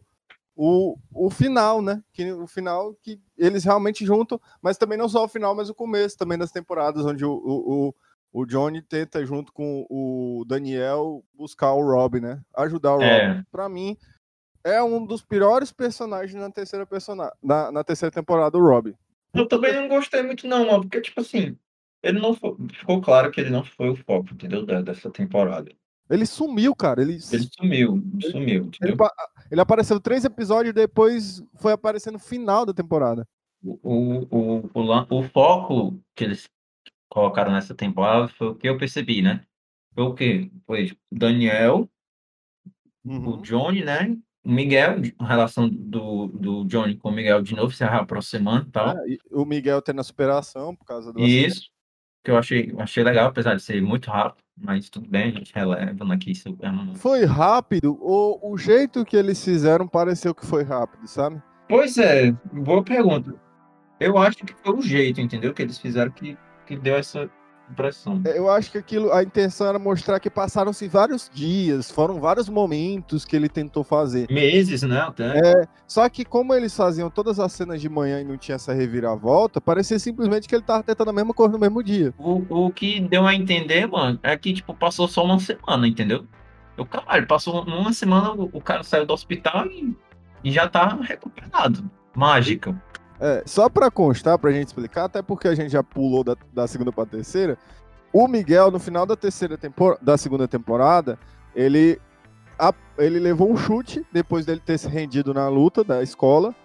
o, 0.55 0.97
o 1.13 1.29
final, 1.29 1.81
né? 1.81 2.01
Que, 2.13 2.31
o 2.31 2.47
final 2.47 2.95
que 3.01 3.19
eles 3.37 3.65
realmente 3.65 4.05
juntam, 4.05 4.39
mas 4.61 4.77
também 4.77 4.97
não 4.97 5.09
só 5.09 5.25
o 5.25 5.27
final, 5.27 5.53
mas 5.53 5.69
o 5.69 5.75
começo 5.75 6.17
também 6.17 6.37
das 6.37 6.53
temporadas, 6.53 7.05
onde 7.05 7.25
o, 7.25 7.31
o, 7.33 7.89
o, 7.89 7.95
o 8.31 8.45
Johnny 8.45 8.81
tenta, 8.81 9.25
junto 9.25 9.51
com 9.51 9.85
o 9.89 10.45
Daniel, 10.47 11.21
buscar 11.33 11.73
o 11.73 11.83
Rob, 11.83 12.21
né? 12.21 12.41
Ajudar 12.55 12.93
o 12.93 12.99
Rob. 12.99 13.05
É. 13.05 13.43
Pra 13.51 13.67
mim, 13.67 13.97
é 14.63 14.81
um 14.81 15.05
dos 15.05 15.21
piores 15.21 15.73
personagens 15.73 16.41
na 16.41 16.49
terceira, 16.49 16.85
persona... 16.85 17.29
na, 17.43 17.73
na 17.73 17.83
terceira 17.83 18.13
temporada, 18.13 18.57
o 18.57 18.61
Rob. 18.61 18.95
Eu 19.33 19.45
também 19.45 19.75
não 19.75 19.89
gostei 19.89 20.23
muito, 20.23 20.47
não, 20.47 20.79
porque, 20.79 21.01
tipo 21.01 21.19
assim, 21.19 21.57
ele 22.01 22.21
não 22.21 22.33
foi, 22.33 22.55
ficou 22.71 23.01
claro 23.01 23.31
que 23.31 23.41
ele 23.41 23.49
não 23.49 23.65
foi 23.65 23.89
o 23.89 23.97
foco, 23.97 24.29
entendeu? 24.33 24.65
Dessa 24.65 25.11
temporada. 25.11 25.69
Ele 26.09 26.25
sumiu, 26.25 26.75
cara. 26.75 27.01
Ele, 27.01 27.13
Ele 27.13 27.49
sumiu, 27.51 28.03
sumiu, 28.31 28.69
ele, 28.81 28.95
ele 29.51 29.61
apareceu 29.61 29.99
três 29.99 30.25
episódios 30.25 30.71
e 30.71 30.73
depois 30.73 31.43
foi 31.55 31.71
aparecer 31.71 32.11
no 32.11 32.19
final 32.19 32.65
da 32.65 32.73
temporada. 32.73 33.27
O, 33.61 33.77
o, 33.83 34.27
o, 34.31 34.69
o, 34.73 35.19
o 35.19 35.23
foco 35.23 35.99
que 36.15 36.23
eles 36.23 36.49
colocaram 37.09 37.51
nessa 37.51 37.75
temporada 37.75 38.27
foi 38.27 38.47
o 38.47 38.55
que 38.55 38.67
eu 38.67 38.77
percebi, 38.77 39.21
né? 39.21 39.43
Foi 39.93 40.03
o 40.03 40.13
quê? 40.13 40.51
Foi 40.65 40.97
Daniel, 41.11 41.89
o 43.03 43.37
Johnny, 43.37 43.83
né? 43.83 44.17
O 44.43 44.51
Miguel, 44.51 45.01
a 45.19 45.27
relação 45.27 45.67
do, 45.67 46.27
do 46.27 46.63
Johnny 46.65 46.95
com 46.95 47.09
o 47.09 47.11
Miguel 47.11 47.41
de 47.41 47.55
novo 47.55 47.73
se 47.73 47.83
aproximando 47.83 48.67
e 48.67 48.71
tal. 48.71 49.07
E 49.07 49.19
o 49.29 49.43
Miguel 49.45 49.81
tendo 49.81 49.99
a 49.99 50.03
superação 50.03 50.75
por 50.75 50.85
causa 50.85 51.11
do 51.11 51.19
acidente. 51.19 51.47
Isso, 51.47 51.69
que 52.23 52.31
eu 52.31 52.37
achei, 52.37 52.73
achei 52.77 53.03
legal, 53.03 53.27
apesar 53.27 53.55
de 53.55 53.61
ser 53.61 53.81
muito 53.81 54.09
rápido, 54.09 54.43
mas 54.61 54.89
tudo 54.89 55.09
bem, 55.09 55.29
a 55.29 55.31
gente 55.31 55.53
releva 55.53 56.13
aqui. 56.13 56.33
Um- 56.63 56.95
Foi 56.95 57.25
rápido, 57.25 57.97
o, 58.01 58.51
o 58.53 58.57
jeito 58.57 59.05
que 59.05 59.15
eles 59.17 59.43
fizeram 59.43 59.87
pareceu 59.87 60.33
que 60.35 60.45
foi 60.45 60.63
rápido, 60.63 61.07
sabe? 61.07 61.41
Pois 61.67 61.97
é, 61.97 62.31
boa 62.51 62.83
pergunta. 62.83 63.33
Eu 63.99 64.17
acho 64.17 64.37
que 64.37 64.53
foi 64.63 64.75
o 64.75 64.81
jeito, 64.81 65.19
entendeu? 65.21 65.53
Que 65.53 65.61
eles 65.61 65.77
fizeram 65.77 66.11
que, 66.11 66.37
que 66.65 66.77
deu 66.77 66.95
essa 66.95 67.29
impressão. 67.71 68.21
Eu 68.25 68.49
acho 68.49 68.71
que 68.71 68.77
aquilo, 68.77 69.11
a 69.11 69.23
intenção 69.23 69.67
era 69.67 69.79
mostrar 69.79 70.19
que 70.19 70.29
passaram-se 70.29 70.87
vários 70.87 71.29
dias, 71.33 71.91
foram 71.91 72.19
vários 72.19 72.49
momentos 72.49 73.25
que 73.25 73.35
ele 73.35 73.49
tentou 73.49 73.83
fazer. 73.83 74.27
Meses, 74.29 74.81
né? 74.83 74.99
Até. 74.99 75.37
É, 75.37 75.67
só 75.87 76.07
que 76.09 76.25
como 76.25 76.53
eles 76.53 76.75
faziam 76.75 77.09
todas 77.09 77.39
as 77.39 77.51
cenas 77.51 77.81
de 77.81 77.89
manhã 77.89 78.21
e 78.21 78.23
não 78.23 78.37
tinha 78.37 78.55
essa 78.55 78.73
reviravolta, 78.73 79.61
parecia 79.61 79.99
simplesmente 79.99 80.47
que 80.47 80.55
ele 80.55 80.63
tava 80.63 80.83
tentando 80.83 81.09
a 81.09 81.13
mesma 81.13 81.33
coisa 81.33 81.53
no 81.53 81.59
mesmo 81.59 81.83
dia. 81.83 82.13
O, 82.17 82.43
o 82.49 82.71
que 82.71 82.99
deu 82.99 83.25
a 83.25 83.33
entender, 83.33 83.87
mano, 83.87 84.19
é 84.23 84.35
que, 84.37 84.53
tipo, 84.53 84.73
passou 84.73 85.07
só 85.07 85.23
uma 85.23 85.39
semana, 85.39 85.87
entendeu? 85.87 86.25
Eu, 86.77 86.85
caralho, 86.85 87.27
passou 87.27 87.63
uma 87.63 87.91
semana, 87.93 88.31
o, 88.31 88.49
o 88.53 88.61
cara 88.61 88.83
saiu 88.83 89.05
do 89.05 89.13
hospital 89.13 89.65
e, 89.67 89.95
e 90.43 90.51
já 90.51 90.67
tá 90.67 90.97
recuperado. 91.01 91.89
Mágica. 92.15 92.75
É, 93.19 93.43
só 93.45 93.67
pra 93.69 93.91
constar, 93.91 94.37
pra 94.37 94.51
gente 94.51 94.67
explicar, 94.67 95.05
até 95.05 95.21
porque 95.21 95.47
a 95.47 95.55
gente 95.55 95.71
já 95.71 95.83
pulou 95.83 96.23
da, 96.23 96.35
da 96.53 96.67
segunda 96.67 96.91
pra 96.91 97.05
terceira, 97.05 97.57
o 98.13 98.27
Miguel, 98.27 98.71
no 98.71 98.79
final 98.79 99.05
da 99.05 99.15
terceira 99.15 99.57
temporada, 99.57 99.99
da 100.01 100.17
segunda 100.17 100.47
temporada, 100.47 101.19
ele, 101.55 101.99
a- 102.57 102.73
ele 102.97 103.19
levou 103.19 103.51
um 103.51 103.57
chute, 103.57 104.05
depois 104.11 104.45
dele 104.45 104.61
ter 104.65 104.77
se 104.77 104.87
rendido 104.87 105.33
na 105.33 105.47
luta 105.49 105.83
da 105.83 106.01
escola, 106.01 106.55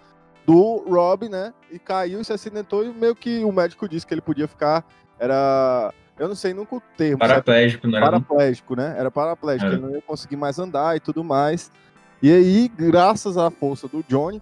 do 0.45 0.83
Rob, 0.87 1.27
né? 1.27 1.53
E 1.71 1.77
caiu 1.79 2.21
e 2.21 2.25
se 2.25 2.31
acidentou, 2.31 2.85
e 2.85 2.93
meio 2.93 3.15
que 3.15 3.43
o 3.43 3.51
médico 3.51 3.89
disse 3.89 4.05
que 4.05 4.13
ele 4.13 4.21
podia 4.21 4.47
ficar. 4.47 4.85
Era. 5.19 5.91
Eu 6.17 6.27
não 6.27 6.35
sei 6.35 6.53
nunca 6.53 6.75
o 6.75 6.81
termo. 6.95 7.17
sabe? 7.17 7.29
Paraplégico, 7.33 7.87
né? 7.87 7.99
paraplégico, 7.99 8.75
né? 8.75 8.95
Era 8.97 9.11
paraplégico, 9.11 9.71
É. 9.71 9.73
ele 9.73 9.81
não 9.81 9.91
ia 9.91 10.01
conseguir 10.03 10.35
mais 10.37 10.57
andar 10.59 10.95
e 10.95 10.99
tudo 10.99 11.23
mais. 11.23 11.71
E 12.21 12.31
aí, 12.31 12.67
graças 12.69 13.37
à 13.37 13.49
força 13.51 13.87
do 13.87 14.03
Johnny, 14.07 14.41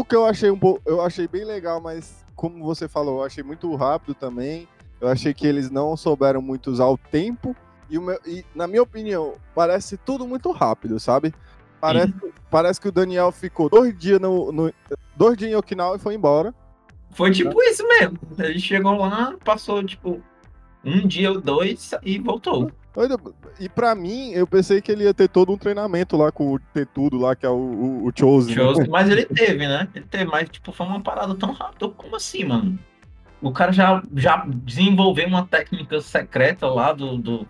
o 0.00 0.04
que 0.04 0.14
eu 0.14 0.26
achei 0.26 0.50
um 0.50 0.58
pouco, 0.58 0.82
eu 0.84 1.00
achei 1.00 1.26
bem 1.26 1.44
legal, 1.44 1.80
mas 1.80 2.24
como 2.34 2.62
você 2.64 2.86
falou, 2.86 3.20
eu 3.20 3.24
achei 3.24 3.42
muito 3.42 3.74
rápido 3.74 4.14
também. 4.14 4.68
Eu 5.00 5.08
achei 5.08 5.32
que 5.32 5.46
eles 5.46 5.70
não 5.70 5.96
souberam 5.96 6.42
muito 6.42 6.70
usar 6.70 6.86
o 6.86 6.98
tempo. 6.98 7.56
E, 7.88 7.96
o 7.96 8.02
meu- 8.02 8.20
e, 8.26 8.44
na 8.54 8.66
minha 8.66 8.82
opinião, 8.82 9.34
parece 9.54 9.96
tudo 9.96 10.26
muito 10.26 10.50
rápido, 10.52 10.98
sabe? 11.00 11.32
Parece, 11.80 12.12
parece 12.50 12.80
que 12.80 12.88
o 12.88 12.92
Daniel 12.92 13.30
ficou 13.32 13.68
dois 13.70 13.96
dias 13.98 14.20
no, 14.20 14.50
no- 14.52 14.72
dois 15.16 15.36
dias 15.36 15.50
em 15.52 15.54
Okinawa 15.54 15.96
e 15.96 15.98
foi 15.98 16.14
embora. 16.14 16.54
Foi 17.12 17.30
tipo 17.30 17.62
isso 17.62 17.86
mesmo. 17.88 18.18
Ele 18.38 18.58
chegou 18.58 18.96
lá, 18.96 19.34
passou, 19.44 19.82
tipo, 19.82 20.20
um 20.86 21.06
dia 21.06 21.30
ou 21.32 21.40
dois 21.40 21.90
e 22.02 22.18
voltou. 22.18 22.70
E 23.60 23.68
pra 23.68 23.94
mim, 23.94 24.30
eu 24.30 24.46
pensei 24.46 24.80
que 24.80 24.90
ele 24.90 25.04
ia 25.04 25.12
ter 25.12 25.28
todo 25.28 25.52
um 25.52 25.58
treinamento 25.58 26.16
lá 26.16 26.32
com 26.32 26.54
o 26.54 26.58
ter 26.58 26.86
tudo 26.86 27.18
lá, 27.18 27.36
que 27.36 27.44
é 27.44 27.48
o, 27.48 27.52
o, 27.52 28.06
o 28.06 28.12
Chosen. 28.14 28.54
Shows, 28.54 28.88
mas 28.88 29.10
ele 29.10 29.26
teve, 29.26 29.66
né? 29.66 29.88
Ele 29.94 30.06
teve, 30.06 30.24
mas 30.24 30.48
tipo, 30.48 30.72
foi 30.72 30.86
uma 30.86 31.00
parada 31.00 31.34
tão 31.34 31.52
rápida. 31.52 31.88
Como 31.90 32.16
assim, 32.16 32.44
mano? 32.44 32.78
O 33.42 33.52
cara 33.52 33.70
já, 33.72 34.02
já 34.14 34.46
desenvolveu 34.46 35.26
uma 35.26 35.46
técnica 35.46 36.00
secreta 36.00 36.66
lá 36.68 36.92
do, 36.92 37.18
do, 37.18 37.46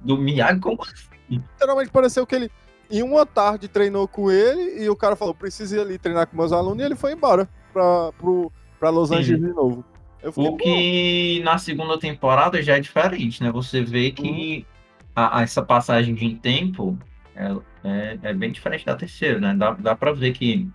do 0.00 0.18
Miyagi, 0.18 0.60
como 0.60 0.82
assim? 0.82 1.06
Literalmente 1.30 1.90
pareceu 1.90 2.26
que 2.26 2.34
ele, 2.34 2.50
em 2.90 3.02
uma 3.02 3.24
tarde, 3.24 3.68
treinou 3.68 4.06
com 4.06 4.30
ele 4.30 4.82
e 4.82 4.90
o 4.90 4.96
cara 4.96 5.16
falou: 5.16 5.34
preciso 5.34 5.76
ir 5.76 5.80
ali 5.80 5.98
treinar 5.98 6.26
com 6.26 6.36
meus 6.36 6.52
alunos, 6.52 6.82
e 6.82 6.86
ele 6.86 6.94
foi 6.94 7.12
embora 7.12 7.48
pra, 7.72 8.12
pro, 8.12 8.52
pra 8.78 8.90
Los 8.90 9.08
Sim. 9.08 9.16
Angeles 9.16 9.40
de 9.40 9.54
novo. 9.54 9.84
Fiquei, 10.32 10.48
O 10.48 10.56
que 10.56 11.40
na 11.44 11.58
segunda 11.58 11.98
temporada 11.98 12.62
já 12.62 12.76
é 12.76 12.80
diferente, 12.80 13.42
né? 13.42 13.50
Você 13.52 13.82
vê 13.82 14.10
que 14.10 14.66
a- 15.14 15.38
a- 15.38 15.42
essa 15.42 15.62
passagem 15.62 16.14
de 16.14 16.34
tempo 16.36 16.98
é, 17.34 17.52
é, 17.84 18.18
é 18.22 18.34
bem 18.34 18.50
diferente 18.52 18.84
da 18.86 18.96
terceira, 18.96 19.38
né? 19.38 19.54
Dá, 19.54 19.72
dá 19.72 19.94
pra 19.96 20.12
ver 20.12 20.32
que, 20.32 20.68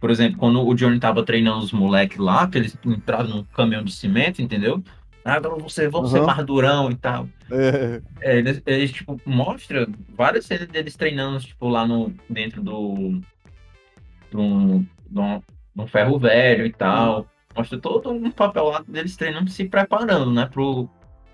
por 0.00 0.10
exemplo, 0.10 0.38
quando 0.38 0.66
o 0.66 0.74
Johnny 0.74 0.98
tava 0.98 1.22
treinando 1.24 1.58
os 1.58 1.72
moleques 1.72 2.18
lá, 2.18 2.46
que 2.48 2.58
eles 2.58 2.76
entraram 2.84 3.28
num 3.28 3.44
caminhão 3.44 3.84
de 3.84 3.92
cimento, 3.92 4.40
entendeu? 4.42 4.82
Ah, 5.24 5.34
Agora 5.34 5.56
você 5.60 5.88
vão 5.88 6.06
ser 6.06 6.20
Uhum. 6.20 6.26
mais 6.26 6.46
durão 6.46 6.90
e 6.90 6.94
tal. 6.94 7.28
É, 7.50 8.00
É, 8.20 8.38
eles, 8.38 8.62
eles, 8.64 8.92
tipo, 8.92 9.20
mostra 9.26 9.86
várias 10.16 10.46
cenas 10.46 10.68
deles 10.68 10.96
treinando, 10.96 11.38
tipo, 11.40 11.68
lá 11.68 11.86
no, 11.86 12.14
dentro 12.30 12.62
do, 12.62 13.20
do, 14.30 14.84
do, 15.10 15.42
do 15.74 15.86
ferro 15.86 16.18
velho 16.18 16.64
e 16.66 16.72
tal. 16.72 17.26
Mostra 17.56 17.78
todo 17.80 18.10
um 18.10 18.30
papel 18.30 18.64
lá 18.64 18.84
deles 18.86 19.16
treinando, 19.16 19.50
se 19.50 19.64
preparando, 19.64 20.30
né, 20.32 20.46
pro, 20.46 20.88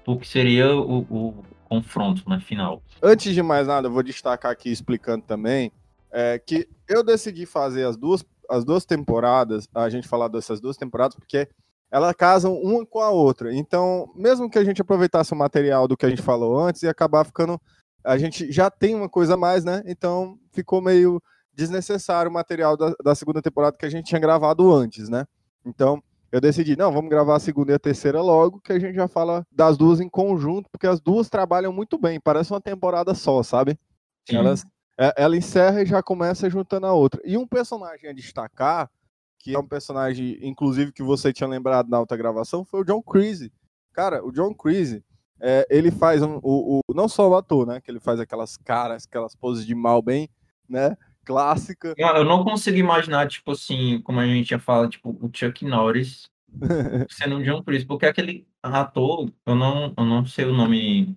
pro 0.04 0.18
que 0.18 0.28
seria 0.28 0.74
o, 0.74 1.00
o 1.10 1.44
confronto, 1.64 2.28
né, 2.28 2.38
final. 2.40 2.82
Antes 3.02 3.34
de 3.34 3.42
mais 3.42 3.66
nada, 3.66 3.88
eu 3.88 3.92
vou 3.92 4.02
destacar 4.02 4.52
aqui 4.52 4.70
explicando 4.70 5.24
também 5.24 5.72
é, 6.12 6.38
que 6.38 6.68
eu 6.88 7.02
decidi 7.02 7.46
fazer 7.46 7.84
as 7.84 7.96
duas, 7.96 8.24
as 8.48 8.64
duas 8.64 8.84
temporadas, 8.84 9.66
a 9.74 9.88
gente 9.88 10.06
falar 10.06 10.28
dessas 10.28 10.60
duas 10.60 10.76
temporadas, 10.76 11.16
porque 11.16 11.48
elas 11.90 12.14
casam 12.14 12.54
uma 12.54 12.86
com 12.86 13.00
a 13.00 13.10
outra. 13.10 13.54
Então, 13.54 14.10
mesmo 14.14 14.48
que 14.48 14.58
a 14.58 14.64
gente 14.64 14.80
aproveitasse 14.80 15.32
o 15.32 15.36
material 15.36 15.88
do 15.88 15.96
que 15.96 16.06
a 16.06 16.08
gente 16.08 16.22
falou 16.22 16.58
antes 16.58 16.82
e 16.82 16.88
acabar 16.88 17.24
ficando. 17.24 17.60
A 18.04 18.18
gente 18.18 18.50
já 18.50 18.70
tem 18.70 18.94
uma 18.94 19.08
coisa 19.08 19.34
a 19.34 19.36
mais, 19.36 19.64
né? 19.64 19.82
Então 19.86 20.38
ficou 20.52 20.80
meio 20.80 21.22
desnecessário 21.54 22.30
o 22.30 22.34
material 22.34 22.76
da, 22.76 22.94
da 23.04 23.14
segunda 23.14 23.40
temporada 23.40 23.76
que 23.76 23.86
a 23.86 23.90
gente 23.90 24.06
tinha 24.06 24.20
gravado 24.20 24.72
antes, 24.72 25.08
né? 25.08 25.24
Então 25.64 26.02
eu 26.32 26.40
decidi, 26.40 26.74
não, 26.74 26.90
vamos 26.90 27.10
gravar 27.10 27.36
a 27.36 27.40
segunda 27.40 27.72
e 27.72 27.74
a 27.74 27.78
terceira 27.78 28.22
logo, 28.22 28.58
que 28.60 28.72
a 28.72 28.78
gente 28.78 28.94
já 28.94 29.06
fala 29.06 29.46
das 29.52 29.76
duas 29.76 30.00
em 30.00 30.08
conjunto, 30.08 30.70
porque 30.70 30.86
as 30.86 30.98
duas 30.98 31.28
trabalham 31.28 31.70
muito 31.72 31.98
bem, 31.98 32.18
parece 32.18 32.50
uma 32.50 32.60
temporada 32.60 33.14
só, 33.14 33.42
sabe? 33.42 33.78
Sim. 34.26 34.36
Elas, 34.36 34.64
é- 34.98 35.12
ela 35.18 35.36
encerra 35.36 35.82
e 35.82 35.86
já 35.86 36.02
começa 36.02 36.48
juntando 36.48 36.86
a 36.86 36.92
outra. 36.94 37.20
E 37.22 37.36
um 37.36 37.46
personagem 37.46 38.08
a 38.08 38.14
destacar, 38.14 38.90
que 39.38 39.54
é 39.54 39.58
um 39.58 39.66
personagem, 39.68 40.38
inclusive, 40.40 40.90
que 40.90 41.02
você 41.02 41.34
tinha 41.34 41.48
lembrado 41.48 41.90
na 41.90 42.00
outra 42.00 42.16
gravação, 42.16 42.64
foi 42.64 42.80
o 42.80 42.84
John 42.84 43.02
Creasy. 43.02 43.52
Cara, 43.92 44.24
o 44.24 44.32
John 44.32 44.54
Creasy, 44.54 45.04
é, 45.38 45.66
ele 45.68 45.90
faz 45.90 46.22
um, 46.22 46.38
o, 46.42 46.78
o, 46.78 46.94
não 46.94 47.08
só 47.08 47.28
o 47.28 47.36
ator, 47.36 47.66
né? 47.66 47.78
Que 47.80 47.90
ele 47.90 48.00
faz 48.00 48.18
aquelas 48.18 48.56
caras, 48.56 49.04
aquelas 49.04 49.34
poses 49.34 49.66
de 49.66 49.74
mal 49.74 50.00
bem, 50.00 50.30
né? 50.66 50.96
Clássica. 51.24 51.94
Eu 51.96 52.24
não 52.24 52.44
consigo 52.44 52.76
imaginar, 52.76 53.28
tipo 53.28 53.52
assim, 53.52 54.00
como 54.02 54.20
a 54.20 54.26
gente 54.26 54.50
já 54.50 54.58
fala, 54.58 54.88
tipo, 54.88 55.10
o 55.10 55.30
Chuck 55.32 55.64
Norris 55.64 56.28
sendo 57.10 57.36
um 57.36 57.42
John 57.42 57.62
Creasy, 57.62 57.86
porque 57.86 58.06
aquele 58.06 58.46
ator, 58.62 59.30
eu 59.46 59.54
não, 59.54 59.92
eu 59.96 60.04
não 60.04 60.26
sei 60.26 60.44
o 60.44 60.52
nome 60.52 61.16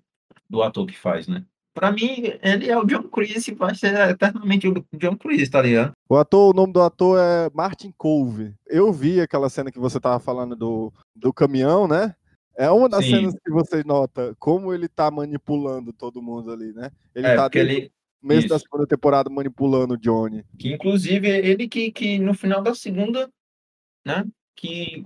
do 0.50 0.64
ator 0.64 0.86
que 0.86 0.98
faz, 0.98 1.28
né? 1.28 1.44
Pra 1.74 1.92
mim, 1.92 2.32
ele 2.42 2.70
é 2.70 2.78
o 2.78 2.86
John 2.86 3.04
Creasy, 3.04 3.54
vai 3.54 3.76
ser 3.76 3.94
eternamente 4.10 4.66
o 4.66 4.86
John 4.94 5.18
Creasy, 5.18 5.50
tá 5.50 5.62
ligado? 5.62 5.92
O 6.08 6.16
ator, 6.16 6.52
o 6.52 6.56
nome 6.56 6.72
do 6.72 6.82
ator 6.82 7.20
é 7.20 7.50
Martin 7.54 7.94
Cove. 7.98 8.54
Eu 8.66 8.94
vi 8.94 9.20
aquela 9.20 9.50
cena 9.50 9.70
que 9.70 9.80
você 9.80 10.00
tava 10.00 10.18
falando 10.18 10.56
do, 10.56 10.94
do 11.14 11.34
caminhão, 11.34 11.86
né? 11.86 12.16
É 12.58 12.72
uma 12.72 12.88
das 12.88 13.04
Sim. 13.04 13.16
cenas 13.16 13.36
que 13.44 13.52
você 13.52 13.84
nota 13.84 14.34
como 14.40 14.74
ele 14.74 14.88
tá 14.88 15.12
manipulando 15.12 15.92
todo 15.92 16.22
mundo 16.22 16.50
ali, 16.50 16.72
né? 16.72 16.90
Ele 17.14 17.28
é, 17.28 17.36
tá 17.36 17.50
ele... 17.56 17.92
mês 18.26 18.48
da 18.48 18.58
segunda 18.60 18.88
temporada 18.88 19.30
manipulando 19.30 19.94
o 19.94 19.98
Johnny. 19.98 20.44
Que 20.58 20.74
inclusive 20.74 21.28
ele 21.28 21.68
que, 21.68 21.92
que 21.92 22.18
no 22.18 22.34
final 22.34 22.62
da 22.62 22.74
segunda, 22.74 23.30
né? 24.06 24.26
Que 24.56 25.04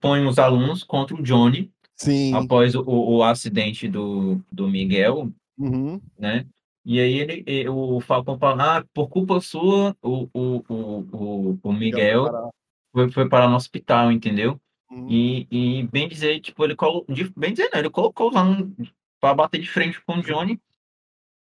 põe 0.00 0.26
os 0.26 0.38
alunos 0.38 0.82
contra 0.82 1.14
o 1.14 1.22
Johnny. 1.22 1.70
Sim. 1.96 2.34
Após 2.34 2.74
o, 2.74 2.82
o 2.86 3.22
acidente 3.22 3.88
do, 3.88 4.40
do 4.52 4.68
Miguel, 4.68 5.32
uhum. 5.58 6.00
né? 6.18 6.46
E 6.84 7.00
aí 7.00 7.18
ele, 7.18 7.68
o 7.68 8.00
Falcão 8.00 8.38
fala, 8.38 8.78
ah, 8.78 8.84
por 8.94 9.08
culpa 9.08 9.40
sua, 9.40 9.96
o, 10.00 10.28
o, 10.32 10.62
o, 10.68 11.58
o 11.60 11.72
Miguel 11.72 12.52
foi, 12.92 13.10
foi 13.10 13.28
para 13.28 13.48
no 13.48 13.56
hospital, 13.56 14.12
entendeu? 14.12 14.60
Uhum. 14.90 15.08
E, 15.10 15.48
e 15.50 15.82
bem 15.88 16.08
dizer, 16.08 16.38
tipo, 16.40 16.64
ele 16.64 16.76
colocou, 16.76 17.04
bem 17.36 17.52
dizer, 17.52 17.70
né, 17.72 17.80
ele 17.80 17.90
colocou 17.90 18.30
lá 18.32 18.46
para 19.20 19.34
bater 19.34 19.60
de 19.60 19.68
frente 19.68 20.00
com 20.04 20.18
o 20.18 20.22
Johnny 20.22 20.60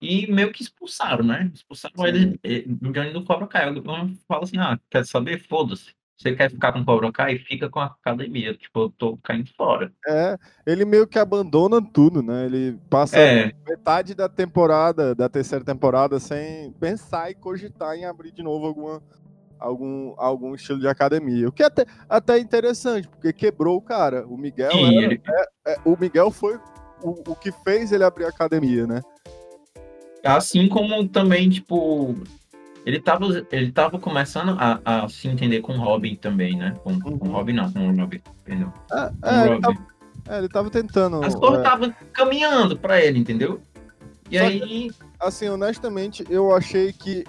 e 0.01 0.31
meio 0.31 0.51
que 0.51 0.61
expulsaram, 0.61 1.23
né? 1.23 1.51
Expulsaram 1.53 1.95
Sim. 1.97 2.03
ele, 2.03 2.39
ele, 2.43 2.77
Johnny 2.91 3.11
do 3.11 3.23
Cobra 3.23 3.47
Kai. 3.47 3.69
Eu 3.69 3.83
falo 4.27 4.43
assim, 4.43 4.57
ah, 4.57 4.79
quer 4.89 5.05
saber? 5.05 5.39
Foda-se. 5.39 5.93
Você 6.17 6.33
quer 6.33 6.49
ficar 6.49 6.71
com 6.71 6.79
o 6.79 6.85
Cobra 6.85 7.11
Kai? 7.11 7.37
Fica 7.39 7.69
com 7.69 7.79
a 7.79 7.85
academia. 7.85 8.53
Tipo, 8.53 8.83
eu 8.83 8.89
tô 8.89 9.17
caindo 9.17 9.49
fora. 9.55 9.91
É, 10.07 10.37
ele 10.65 10.85
meio 10.85 11.05
que 11.05 11.19
abandona 11.19 11.81
tudo, 11.81 12.21
né? 12.21 12.45
Ele 12.45 12.79
passa 12.89 13.17
é. 13.17 13.51
metade 13.67 14.15
da 14.15 14.29
temporada, 14.29 15.13
da 15.13 15.27
terceira 15.27 15.63
temporada, 15.63 16.19
sem 16.19 16.71
pensar 16.73 17.31
e 17.31 17.35
cogitar 17.35 17.95
em 17.95 18.05
abrir 18.05 18.31
de 18.31 18.41
novo 18.41 18.65
alguma, 18.65 19.03
algum, 19.59 20.13
algum 20.17 20.55
estilo 20.55 20.79
de 20.79 20.87
academia. 20.87 21.49
O 21.49 21.51
que 21.51 21.63
é 21.63 21.65
até, 21.65 21.85
até 22.07 22.39
interessante, 22.39 23.09
porque 23.09 23.33
quebrou 23.33 23.77
o 23.77 23.81
cara. 23.81 24.25
O 24.25 24.37
Miguel, 24.37 24.71
Sim, 24.71 24.97
era, 24.97 25.13
ele... 25.13 25.21
é, 25.27 25.73
é, 25.73 25.77
o 25.83 25.97
Miguel 25.99 26.31
foi 26.31 26.57
o, 27.01 27.31
o 27.31 27.35
que 27.35 27.51
fez 27.51 27.91
ele 27.91 28.05
abrir 28.05 28.25
a 28.25 28.29
academia, 28.29 28.87
né? 28.87 29.01
Assim 30.25 30.67
como 30.67 31.07
também, 31.07 31.47
tipo, 31.49 32.15
ele 32.85 32.99
tava, 32.99 33.25
ele 33.51 33.71
tava 33.71 33.99
começando 33.99 34.57
a, 34.59 34.79
a 34.83 35.07
se 35.07 35.27
entender 35.27 35.61
com 35.61 35.73
o 35.73 35.79
Robin 35.81 36.15
também, 36.15 36.57
né? 36.57 36.75
Com, 36.83 36.93
uhum. 36.93 37.17
com 37.17 37.29
o 37.29 37.31
Robin 37.31 37.53
não, 37.53 37.71
com 37.71 37.87
o 37.87 37.95
Robin, 37.95 38.19
perdão. 38.43 38.73
É, 38.91 39.11
é, 39.23 39.47
ele, 39.47 39.61
tava, 39.61 39.77
é 40.27 40.37
ele, 40.37 40.49
tava, 40.49 40.69
tentando. 40.69 41.23
As 41.23 41.35
coisas 41.35 41.59
estavam 41.59 41.89
é... 41.89 41.95
caminhando 42.11 42.77
pra 42.77 42.99
ele, 42.99 43.19
entendeu? 43.19 43.61
E 44.29 44.37
Só 44.39 44.45
aí. 44.45 44.59
Que, 44.59 44.91
assim, 45.19 45.47
honestamente, 45.47 46.25
eu 46.29 46.55
achei 46.55 46.91
que 46.91 47.23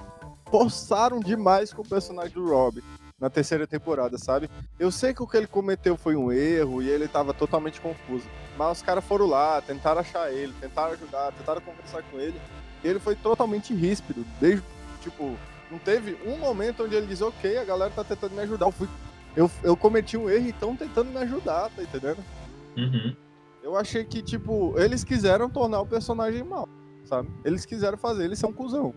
forçaram 0.50 1.20
demais 1.20 1.72
com 1.72 1.82
o 1.82 1.88
personagem 1.88 2.32
do 2.32 2.48
Robin 2.48 2.82
na 3.18 3.30
terceira 3.30 3.66
temporada, 3.66 4.18
sabe? 4.18 4.50
Eu 4.78 4.90
sei 4.90 5.14
que 5.14 5.22
o 5.22 5.26
que 5.26 5.36
ele 5.36 5.46
cometeu 5.46 5.96
foi 5.96 6.16
um 6.16 6.30
erro 6.30 6.82
e 6.82 6.88
ele 6.88 7.08
tava 7.08 7.32
totalmente 7.32 7.80
confuso. 7.80 8.26
Mas 8.58 8.78
os 8.78 8.82
caras 8.82 9.04
foram 9.04 9.26
lá, 9.26 9.60
tentaram 9.62 10.00
achar 10.00 10.30
ele, 10.32 10.52
tentaram 10.60 10.92
ajudar, 10.92 11.32
tentaram 11.32 11.60
conversar 11.62 12.02
com 12.04 12.18
ele. 12.18 12.38
Ele 12.84 12.98
foi 12.98 13.14
totalmente 13.14 13.74
ríspido. 13.74 14.24
Desde, 14.40 14.62
tipo, 15.00 15.36
não 15.70 15.78
teve 15.78 16.16
um 16.26 16.38
momento 16.38 16.84
onde 16.84 16.94
ele 16.94 17.06
diz, 17.06 17.20
ok, 17.20 17.58
a 17.58 17.64
galera 17.64 17.90
tá 17.90 18.04
tentando 18.04 18.34
me 18.34 18.40
ajudar. 18.40 18.66
Eu, 18.66 18.72
fui, 18.72 18.88
eu, 19.36 19.50
eu 19.62 19.76
cometi 19.76 20.16
um 20.16 20.30
erro 20.30 20.46
e 20.46 20.50
estão 20.50 20.76
tentando 20.76 21.10
me 21.10 21.18
ajudar, 21.18 21.70
tá 21.70 21.82
entendendo? 21.82 22.18
Uhum. 22.76 23.14
Eu 23.62 23.76
achei 23.76 24.04
que, 24.04 24.22
tipo, 24.22 24.74
eles 24.78 25.02
quiseram 25.02 25.50
tornar 25.50 25.80
o 25.80 25.86
personagem 25.86 26.44
mal, 26.44 26.68
sabe? 27.04 27.28
Eles 27.44 27.64
quiseram 27.64 27.98
fazer, 27.98 28.24
eles 28.24 28.38
são 28.38 28.52
cuzão. 28.52 28.94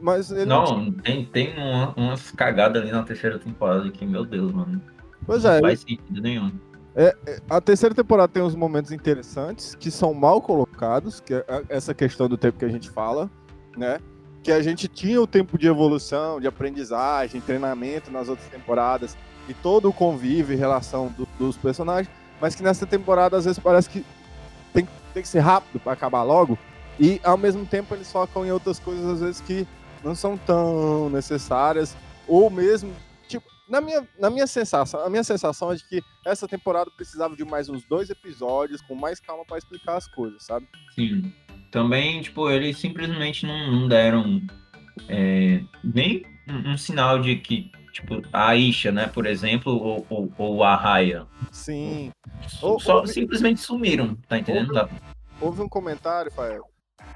Mas 0.00 0.30
ele 0.30 0.46
não, 0.46 0.64
não 0.64 0.92
tem, 0.92 1.24
tem 1.24 1.56
uma, 1.56 1.92
umas 1.94 2.30
cagadas 2.30 2.82
ali 2.82 2.92
na 2.92 3.02
terceira 3.02 3.38
temporada 3.38 3.90
que, 3.90 4.06
meu 4.06 4.24
Deus, 4.24 4.52
mano. 4.52 4.80
Pois 5.26 5.44
é. 5.44 5.54
Não 5.54 5.60
faz 5.60 5.80
sentido 5.80 6.20
nenhum. 6.20 6.52
É, 7.00 7.16
é, 7.28 7.40
a 7.48 7.60
terceira 7.60 7.94
temporada 7.94 8.26
tem 8.26 8.42
uns 8.42 8.56
momentos 8.56 8.90
interessantes 8.90 9.76
que 9.76 9.88
são 9.88 10.12
mal 10.12 10.42
colocados, 10.42 11.20
que 11.20 11.32
é 11.32 11.44
essa 11.68 11.94
questão 11.94 12.28
do 12.28 12.36
tempo 12.36 12.58
que 12.58 12.64
a 12.64 12.68
gente 12.68 12.90
fala, 12.90 13.30
né? 13.76 14.00
Que 14.42 14.50
a 14.50 14.60
gente 14.60 14.88
tinha 14.88 15.22
o 15.22 15.26
tempo 15.26 15.56
de 15.56 15.68
evolução, 15.68 16.40
de 16.40 16.48
aprendizagem, 16.48 17.40
treinamento 17.40 18.10
nas 18.10 18.28
outras 18.28 18.48
temporadas 18.48 19.16
e 19.48 19.54
todo 19.54 19.88
o 19.88 19.92
convívio 19.92 20.54
e 20.54 20.56
relação 20.56 21.06
do, 21.16 21.28
dos 21.38 21.56
personagens, 21.56 22.12
mas 22.40 22.56
que 22.56 22.64
nessa 22.64 22.84
temporada 22.84 23.36
às 23.36 23.44
vezes 23.44 23.60
parece 23.60 23.88
que 23.88 24.04
tem, 24.72 24.88
tem 25.14 25.22
que 25.22 25.28
ser 25.28 25.38
rápido 25.38 25.78
para 25.78 25.92
acabar 25.92 26.24
logo 26.24 26.58
e 26.98 27.20
ao 27.22 27.38
mesmo 27.38 27.64
tempo 27.64 27.94
eles 27.94 28.10
focam 28.10 28.44
em 28.44 28.50
outras 28.50 28.80
coisas 28.80 29.06
às 29.06 29.20
vezes 29.20 29.40
que 29.40 29.68
não 30.02 30.16
são 30.16 30.36
tão 30.36 31.08
necessárias, 31.10 31.96
ou 32.26 32.50
mesmo, 32.50 32.92
na 33.68 33.80
minha, 33.80 34.08
na 34.18 34.30
minha 34.30 34.46
sensação, 34.46 35.00
a 35.00 35.10
minha 35.10 35.22
sensação 35.22 35.72
é 35.72 35.76
de 35.76 35.84
que 35.86 36.02
essa 36.24 36.48
temporada 36.48 36.90
precisava 36.90 37.36
de 37.36 37.44
mais 37.44 37.68
uns 37.68 37.84
dois 37.84 38.08
episódios, 38.08 38.80
com 38.80 38.94
mais 38.94 39.20
calma 39.20 39.44
para 39.44 39.58
explicar 39.58 39.96
as 39.96 40.08
coisas, 40.08 40.42
sabe? 40.44 40.66
Sim. 40.94 41.32
Também, 41.70 42.22
tipo, 42.22 42.50
eles 42.50 42.78
simplesmente 42.78 43.46
não, 43.46 43.70
não 43.70 43.88
deram 43.88 44.40
é, 45.08 45.62
nem 45.84 46.24
um, 46.48 46.72
um, 46.72 46.78
sinal 46.78 47.20
de 47.20 47.36
que, 47.36 47.70
tipo, 47.92 48.22
a 48.32 48.56
Isha, 48.56 48.90
né, 48.90 49.06
por 49.06 49.26
exemplo, 49.26 49.72
ou, 49.72 50.06
ou, 50.08 50.32
ou 50.38 50.64
a 50.64 50.74
Raya. 50.74 51.26
Sim. 51.52 52.10
Só, 52.46 52.78
só 52.78 53.06
simplesmente 53.06 53.60
sumiram, 53.60 54.16
tá 54.26 54.38
entendendo? 54.38 54.74
Houve, 54.74 54.94
houve 55.40 55.62
um 55.62 55.68
comentário, 55.68 56.32
Fael, 56.32 56.64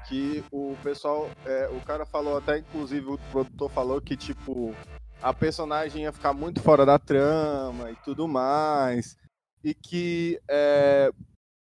que 0.07 0.43
o 0.51 0.77
pessoal, 0.83 1.31
é, 1.45 1.67
o 1.71 1.81
cara 1.81 2.05
falou 2.05 2.37
até, 2.37 2.59
inclusive 2.59 3.07
o 3.07 3.17
produtor 3.31 3.71
falou 3.71 3.99
que, 3.99 4.15
tipo, 4.15 4.75
a 5.23 5.33
personagem 5.33 6.03
ia 6.03 6.11
ficar 6.11 6.33
muito 6.33 6.61
fora 6.61 6.85
da 6.85 6.99
trama 6.99 7.89
e 7.89 7.95
tudo 8.03 8.27
mais, 8.27 9.17
e 9.63 9.73
que 9.73 10.37
é, 10.49 11.09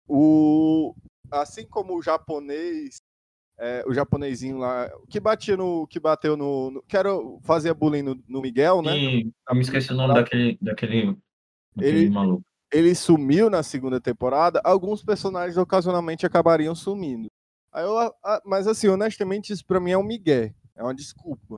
o, 0.07 0.95
assim 1.31 1.67
como 1.67 1.97
o 1.97 2.03
japonês, 2.03 2.99
é, 3.59 3.83
o 3.87 3.95
japonesinho 3.95 4.59
lá, 4.59 4.91
que 5.09 5.19
batia 5.19 5.57
no, 5.57 5.87
que 5.87 5.99
bateu 5.99 6.37
no, 6.37 6.71
no 6.71 6.83
que 6.83 6.99
era, 6.99 7.09
fazia 7.45 7.73
bullying 7.73 8.03
no, 8.03 8.23
no 8.29 8.43
Miguel, 8.43 8.83
né? 8.83 8.93
Sim, 8.93 9.33
eu 9.49 9.55
me 9.55 9.63
esqueci 9.63 9.91
o 9.91 9.97
nome 9.97 10.13
daquele, 10.13 10.59
daquele, 10.61 11.17
daquele 11.75 11.99
ele, 11.99 12.11
maluco. 12.11 12.45
Ele 12.71 12.95
sumiu 12.95 13.49
na 13.49 13.63
segunda 13.63 13.99
temporada, 13.99 14.61
alguns 14.63 15.03
personagens 15.03 15.57
ocasionalmente 15.57 16.27
acabariam 16.27 16.75
sumindo. 16.75 17.29
Eu, 17.75 17.97
a, 17.99 18.43
mas 18.45 18.67
assim, 18.67 18.89
honestamente, 18.89 19.51
isso 19.51 19.65
pra 19.65 19.81
mim 19.81 19.93
é 19.93 19.99
um 19.99 20.05
migué. 20.05 20.55
É 20.75 20.83
uma 20.83 20.95
desculpa. 20.95 21.57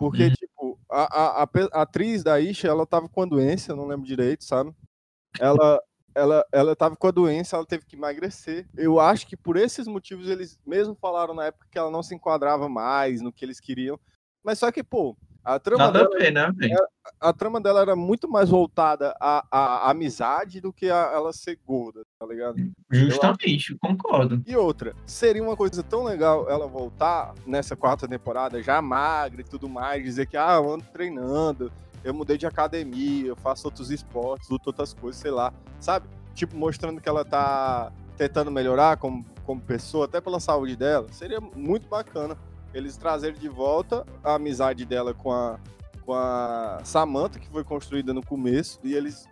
Porque, 0.00 0.24
uhum. 0.24 0.30
tipo, 0.30 0.49
a, 0.90 1.42
a, 1.42 1.42
a, 1.42 1.82
atriz 1.82 2.22
da 2.22 2.40
Isha, 2.40 2.68
ela 2.68 2.86
tava 2.86 3.08
com 3.08 3.22
a 3.22 3.26
doença, 3.26 3.74
não 3.76 3.86
lembro 3.86 4.06
direito, 4.06 4.44
sabe? 4.44 4.74
Ela, 5.38 5.80
ela, 6.14 6.44
ela 6.52 6.76
tava 6.76 6.96
com 6.96 7.06
a 7.06 7.12
doença, 7.12 7.56
ela 7.56 7.66
teve 7.66 7.86
que 7.86 7.96
emagrecer. 7.96 8.68
Eu 8.76 8.98
acho 8.98 9.26
que 9.26 9.36
por 9.36 9.56
esses 9.56 9.86
motivos 9.86 10.28
eles 10.28 10.58
mesmo 10.66 10.94
falaram 10.94 11.34
na 11.34 11.46
época 11.46 11.68
que 11.70 11.78
ela 11.78 11.90
não 11.90 12.02
se 12.02 12.14
enquadrava 12.14 12.68
mais 12.68 13.20
no 13.20 13.32
que 13.32 13.44
eles 13.44 13.60
queriam. 13.60 13.98
Mas 14.42 14.58
só 14.58 14.72
que, 14.72 14.82
pô, 14.82 15.16
a 15.44 15.58
trama, 15.58 15.84
Nada 15.84 16.08
dela, 16.08 16.52
né, 16.52 16.76
a, 17.20 17.30
a, 17.30 17.32
trama 17.32 17.60
dela 17.60 17.80
era 17.80 17.96
muito 17.96 18.28
mais 18.28 18.50
voltada 18.50 19.14
à, 19.18 19.44
à 19.50 19.90
amizade 19.90 20.60
do 20.60 20.72
que 20.72 20.90
a 20.90 21.12
ela 21.14 21.32
ser 21.32 21.58
gorda, 21.66 22.02
tá 22.18 22.26
ligado? 22.26 22.56
Justamente, 22.90 23.76
concordo. 23.78 24.42
E 24.46 24.54
outra, 24.54 24.94
seria 25.06 25.42
uma 25.42 25.56
coisa 25.56 25.82
tão 25.82 26.04
legal 26.04 26.48
ela 26.48 26.66
voltar 26.66 27.34
nessa 27.46 27.74
quarta 27.74 28.06
temporada 28.06 28.62
já 28.62 28.82
magra 28.82 29.40
e 29.40 29.44
tudo 29.44 29.68
mais, 29.68 30.02
dizer 30.02 30.26
que, 30.26 30.36
ah, 30.36 30.54
eu 30.56 30.72
ando 30.72 30.84
treinando, 30.92 31.72
eu 32.04 32.12
mudei 32.12 32.36
de 32.36 32.46
academia, 32.46 33.28
eu 33.28 33.36
faço 33.36 33.66
outros 33.66 33.90
esportes, 33.90 34.48
luto 34.48 34.68
outras 34.68 34.92
coisas, 34.92 35.20
sei 35.20 35.30
lá, 35.30 35.52
sabe? 35.78 36.06
Tipo, 36.34 36.56
mostrando 36.56 37.00
que 37.00 37.08
ela 37.08 37.24
tá 37.24 37.92
tentando 38.16 38.50
melhorar 38.50 38.98
como, 38.98 39.24
como 39.44 39.60
pessoa, 39.60 40.04
até 40.04 40.20
pela 40.20 40.38
saúde 40.38 40.76
dela. 40.76 41.06
Seria 41.10 41.40
muito 41.40 41.88
bacana 41.88 42.36
eles 42.72 42.96
trazerem 42.96 43.38
de 43.38 43.48
volta 43.48 44.06
a 44.22 44.34
amizade 44.34 44.84
dela 44.84 45.12
com 45.12 45.32
a, 45.32 45.58
com 46.04 46.14
a 46.14 46.80
Samantha, 46.84 47.38
que 47.38 47.48
foi 47.48 47.64
construída 47.64 48.12
no 48.14 48.24
começo, 48.24 48.78
e 48.82 48.94
eles, 48.94 49.28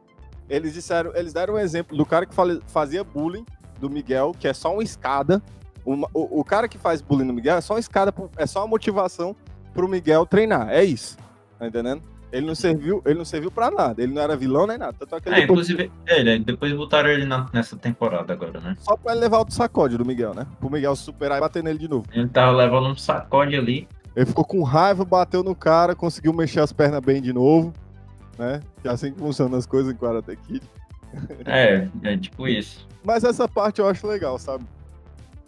eles 0.48 0.72
disseram, 0.72 1.14
eles 1.14 1.32
deram 1.32 1.54
um 1.54 1.58
exemplo 1.58 1.96
do 1.96 2.04
cara 2.04 2.26
que 2.26 2.34
fazia 2.66 3.04
bullying 3.04 3.44
do 3.78 3.88
Miguel, 3.88 4.32
que 4.38 4.48
é 4.48 4.52
só 4.52 4.72
uma 4.72 4.82
escada. 4.82 5.42
Uma, 5.84 6.08
o, 6.12 6.40
o, 6.40 6.44
cara 6.44 6.68
que 6.68 6.76
faz 6.76 7.00
bullying 7.00 7.24
no 7.24 7.32
Miguel 7.32 7.56
é 7.56 7.60
só 7.60 7.74
uma 7.74 7.80
escada, 7.80 8.12
é 8.36 8.46
só 8.46 8.60
uma 8.60 8.66
motivação 8.66 9.34
pro 9.72 9.88
Miguel 9.88 10.26
treinar. 10.26 10.68
É 10.70 10.84
isso. 10.84 11.16
Tá 11.58 11.66
entendendo? 11.66 12.02
Ele 12.30 12.46
não 12.46 12.54
serviu, 12.54 13.02
ele 13.06 13.14
não 13.18 13.24
serviu 13.24 13.50
pra 13.50 13.70
nada. 13.70 14.02
Ele 14.02 14.12
não 14.12 14.20
era 14.20 14.36
vilão 14.36 14.66
nem 14.66 14.76
nada. 14.76 14.94
Tanto 14.98 15.14
é 15.14 15.16
É, 15.16 15.20
depois- 15.40 15.44
inclusive, 15.70 15.90
ele, 16.06 16.38
depois 16.40 16.72
botaram 16.74 17.08
ele 17.08 17.24
na- 17.24 17.46
nessa 17.52 17.76
temporada 17.76 18.32
agora, 18.32 18.60
né? 18.60 18.76
Só 18.80 18.96
pra 18.96 19.12
ele 19.12 19.22
levar 19.22 19.38
o 19.40 19.50
sacode 19.50 19.96
do 19.96 20.04
Miguel, 20.04 20.34
né? 20.34 20.46
Pro 20.60 20.70
Miguel 20.70 20.94
superar 20.94 21.38
e 21.38 21.40
bater 21.40 21.62
nele 21.62 21.78
de 21.78 21.88
novo. 21.88 22.04
Ele 22.12 22.28
tava 22.28 22.52
levando 22.52 22.88
um 22.88 22.96
sacode 22.96 23.56
ali. 23.56 23.88
Ele 24.14 24.26
ficou 24.26 24.44
com 24.44 24.62
raiva, 24.62 25.04
bateu 25.04 25.42
no 25.42 25.54
cara, 25.54 25.94
conseguiu 25.94 26.32
mexer 26.32 26.60
as 26.60 26.72
pernas 26.72 27.00
bem 27.00 27.22
de 27.22 27.32
novo, 27.32 27.72
né? 28.38 28.60
Que 28.82 28.88
é 28.88 28.90
assim 28.90 29.12
que 29.12 29.18
funcionam 29.18 29.56
as 29.56 29.64
coisas 29.64 29.92
em 29.92 29.96
Karate 29.96 30.36
Kid. 30.36 30.62
É, 31.46 31.88
é 32.02 32.16
tipo 32.18 32.46
isso. 32.46 32.86
Mas 33.02 33.24
essa 33.24 33.48
parte 33.48 33.80
eu 33.80 33.88
acho 33.88 34.06
legal, 34.06 34.38
sabe? 34.38 34.64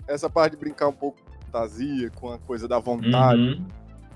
Essa 0.09 0.31
parte 0.31 0.52
de 0.52 0.57
brincar 0.59 0.89
um 0.89 0.93
pouco 0.93 1.19
com 1.23 1.44
fantasia, 1.44 2.11
com 2.15 2.32
a 2.32 2.39
coisa 2.39 2.66
da 2.66 2.78
vontade. 2.78 3.40
Uhum. 3.43 3.65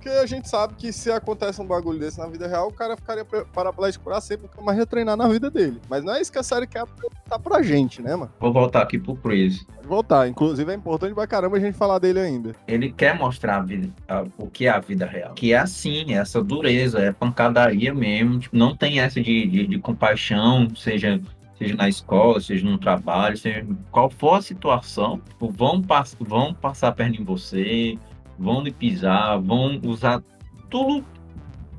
Porque 0.05 0.19
a 0.19 0.27
gente 0.27 0.51
sabe 0.51 0.75
que 0.75 0.93
se 0.93 1.11
acontece 1.11 1.63
um 1.63 1.67
bagulho 1.67 1.99
desse 1.99 2.19
na 2.19 2.27
vida 2.27 2.47
real, 2.47 2.69
o 2.69 2.73
cara 2.73 2.95
ficaria 2.95 3.25
paraplégico 3.25 4.05
pra 4.05 4.21
sempre, 4.21 4.47
nunca 4.47 4.61
mais 4.61 4.77
ia 4.77 4.85
treinar 4.85 5.17
na 5.17 5.27
vida 5.27 5.51
dele. 5.51 5.81
Mas 5.89 6.05
não 6.05 6.15
é 6.15 6.21
isso 6.21 6.31
que 6.31 6.39
a 6.39 6.43
série 6.43 6.67
quer 6.67 6.81
apresentar 6.81 7.39
pra 7.39 7.63
gente, 7.63 8.03
né, 8.03 8.15
mano? 8.15 8.31
Vou 8.39 8.53
voltar 8.53 8.83
aqui 8.83 8.99
pro 8.99 9.17
Chris. 9.17 9.65
Pode 9.65 9.89
voltar. 9.89 10.29
Inclusive 10.29 10.71
é 10.71 10.75
importante 10.75 11.15
pra 11.15 11.27
caramba 11.27 11.57
a 11.57 11.61
gente 11.61 11.75
falar 11.79 11.99
dele 11.99 12.21
ainda. 12.21 12.55
Ele 12.69 12.93
quer 12.93 13.17
mostrar 13.17 13.57
a 13.57 13.63
vida, 13.63 13.89
a- 14.07 14.27
o 14.37 14.47
que 14.47 14.67
é 14.67 14.69
a 14.69 14.79
vida 14.79 15.07
real. 15.07 15.33
Que 15.33 15.55
é 15.55 15.59
assim, 15.59 16.13
é 16.13 16.19
essa 16.19 16.45
dureza, 16.45 16.99
é 17.01 17.11
pancadaria 17.11 17.95
mesmo. 17.95 18.41
Tipo, 18.41 18.55
não 18.59 18.77
tem 18.77 19.01
essa 19.01 19.19
de, 19.23 19.47
de, 19.47 19.67
de 19.67 19.79
compaixão, 19.79 20.69
seja, 20.77 21.19
seja 21.59 21.75
na 21.77 21.89
escola, 21.89 22.39
seja 22.43 22.67
no 22.69 22.77
trabalho, 22.77 23.39
seja 23.39 23.67
qual 23.91 24.11
for 24.11 24.35
a 24.35 24.43
situação. 24.43 25.19
Tipo, 25.31 25.49
vão, 25.49 25.81
pass 25.81 26.15
vão 26.21 26.53
passar 26.53 26.89
a 26.89 26.93
perna 26.93 27.17
em 27.17 27.25
você, 27.25 27.97
vão 28.39 28.63
lhe 28.63 28.71
pisar, 28.71 29.39
vão 29.41 29.81
usar 29.85 30.23
tudo 30.71 31.05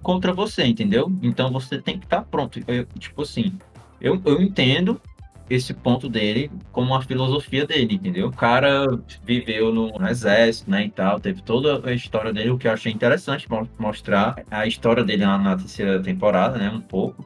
contra 0.02 0.34
você, 0.34 0.66
entendeu? 0.66 1.12
Então 1.22 1.52
você 1.52 1.82
tem 1.82 1.98
que 1.98 2.06
estar 2.06 2.22
pronto. 2.22 2.60
Eu, 2.68 2.86
tipo 3.00 3.24
assim, 3.24 3.54
eu, 4.00 4.22
eu 4.26 4.42
entendo 4.42 5.02
esse 5.50 5.74
ponto 5.74 6.10
dele 6.10 6.52
como 6.72 6.96
a 6.96 7.02
filosofia 7.02 7.66
dele, 7.66 7.96
entendeu? 7.96 8.28
O 8.28 8.32
cara 8.32 8.86
viveu 9.24 9.74
no, 9.74 9.90
no 9.90 10.08
exército, 10.08 10.70
né, 10.70 10.86
e 10.86 10.90
tal, 10.90 11.20
teve 11.20 11.42
toda 11.42 11.88
a 11.88 11.94
história 11.94 12.34
dele, 12.34 12.50
o 12.50 12.58
que 12.58 12.68
eu 12.68 12.72
achei 12.72 12.92
interessante 12.92 13.50
mo- 13.50 13.70
mostrar 13.78 14.44
a 14.50 14.66
história 14.66 15.04
dele 15.04 15.26
na, 15.26 15.38
na 15.38 15.56
terceira 15.56 16.02
temporada, 16.02 16.58
né, 16.58 16.70
um 16.70 16.82
pouco, 16.82 17.26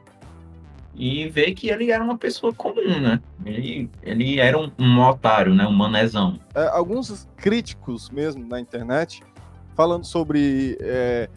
e 1.02 1.26
ver 1.30 1.54
que 1.54 1.70
ele 1.70 1.90
era 1.90 2.04
uma 2.04 2.18
pessoa 2.18 2.52
comum, 2.52 3.00
né? 3.00 3.18
Ele, 3.46 3.88
ele 4.02 4.38
era 4.38 4.58
um, 4.58 4.70
um 4.78 5.00
otário, 5.00 5.54
né, 5.54 5.66
um 5.66 5.72
manezão. 5.72 6.38
É, 6.54 6.68
alguns 6.68 7.26
críticos 7.38 8.10
mesmo 8.10 8.46
na 8.46 8.60
internet 8.60 9.22
falando 9.74 10.04
sobre 10.04 10.76
é, 10.78 11.30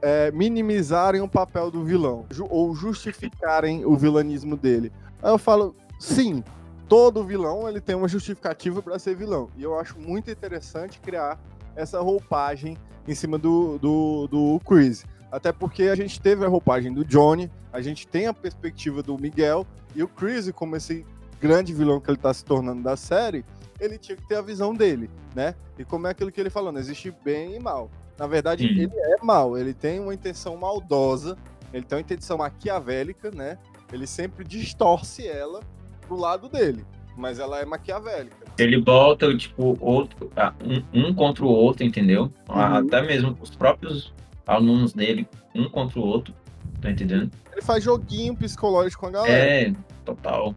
é, 0.00 0.30
minimizarem 0.30 1.20
o 1.20 1.28
papel 1.28 1.70
do 1.70 1.84
vilão 1.84 2.24
ju- 2.30 2.46
ou 2.48 2.74
justificarem 2.74 3.84
o 3.84 3.94
vilanismo 3.94 4.56
dele. 4.56 4.90
Aí 5.22 5.30
eu 5.30 5.36
falo, 5.36 5.76
sim, 6.00 6.42
todo 6.88 7.22
vilão 7.22 7.68
ele 7.68 7.82
tem 7.82 7.94
uma 7.94 8.08
justificativa 8.08 8.80
para 8.80 8.98
ser 8.98 9.14
vilão. 9.14 9.50
E 9.58 9.62
eu 9.62 9.78
acho 9.78 9.98
muito 9.98 10.30
interessante 10.30 11.00
criar 11.00 11.38
essa 11.74 12.00
roupagem 12.00 12.78
em 13.06 13.14
cima 13.14 13.36
do, 13.36 13.76
do, 13.78 14.26
do 14.28 14.60
Chris. 14.66 15.04
Até 15.30 15.52
porque 15.52 15.84
a 15.84 15.94
gente 15.94 16.20
teve 16.20 16.44
a 16.44 16.48
roupagem 16.48 16.92
do 16.92 17.04
Johnny, 17.04 17.50
a 17.72 17.80
gente 17.80 18.06
tem 18.06 18.26
a 18.26 18.34
perspectiva 18.34 19.02
do 19.02 19.18
Miguel, 19.18 19.66
e 19.94 20.02
o 20.02 20.08
Chris, 20.08 20.50
como 20.52 20.76
esse 20.76 21.04
grande 21.40 21.72
vilão 21.72 22.00
que 22.00 22.10
ele 22.10 22.18
tá 22.18 22.32
se 22.32 22.44
tornando 22.44 22.82
da 22.82 22.96
série, 22.96 23.44
ele 23.80 23.98
tinha 23.98 24.16
que 24.16 24.26
ter 24.26 24.36
a 24.36 24.42
visão 24.42 24.74
dele, 24.74 25.10
né? 25.34 25.54
E 25.78 25.84
como 25.84 26.06
é 26.06 26.10
aquilo 26.10 26.32
que 26.32 26.40
ele 26.40 26.50
falou, 26.50 26.72
não 26.72 26.80
existe 26.80 27.12
bem 27.24 27.54
e 27.54 27.60
mal. 27.60 27.90
Na 28.18 28.26
verdade, 28.26 28.64
ele 28.64 28.90
é 28.94 29.22
mal, 29.22 29.58
ele 29.58 29.74
tem 29.74 30.00
uma 30.00 30.14
intenção 30.14 30.56
maldosa, 30.56 31.36
ele 31.72 31.84
tem 31.84 31.96
uma 31.96 32.00
intenção 32.00 32.38
maquiavélica, 32.38 33.30
né? 33.30 33.58
Ele 33.92 34.06
sempre 34.06 34.44
distorce 34.44 35.26
ela 35.26 35.60
pro 36.06 36.16
lado 36.16 36.48
dele, 36.48 36.84
mas 37.16 37.38
ela 37.38 37.60
é 37.60 37.64
maquiavélica. 37.64 38.46
Ele 38.58 38.80
bota, 38.80 39.36
tipo, 39.36 39.76
outro, 39.80 40.30
ah, 40.34 40.54
um, 40.64 41.08
um 41.08 41.14
contra 41.14 41.44
o 41.44 41.48
outro, 41.48 41.84
entendeu? 41.84 42.32
Uhum. 42.48 42.56
Até 42.56 43.02
mesmo 43.02 43.36
os 43.40 43.50
próprios 43.50 44.14
alunos 44.46 44.92
dele, 44.92 45.28
um 45.54 45.68
contra 45.68 45.98
o 45.98 46.02
outro, 46.02 46.34
tá 46.80 46.90
entendendo? 46.90 47.30
Ele 47.52 47.62
faz 47.62 47.82
joguinho 47.82 48.36
psicológico 48.36 49.00
com 49.02 49.08
a 49.08 49.10
galera. 49.10 49.44
É, 49.68 49.74
total. 50.04 50.54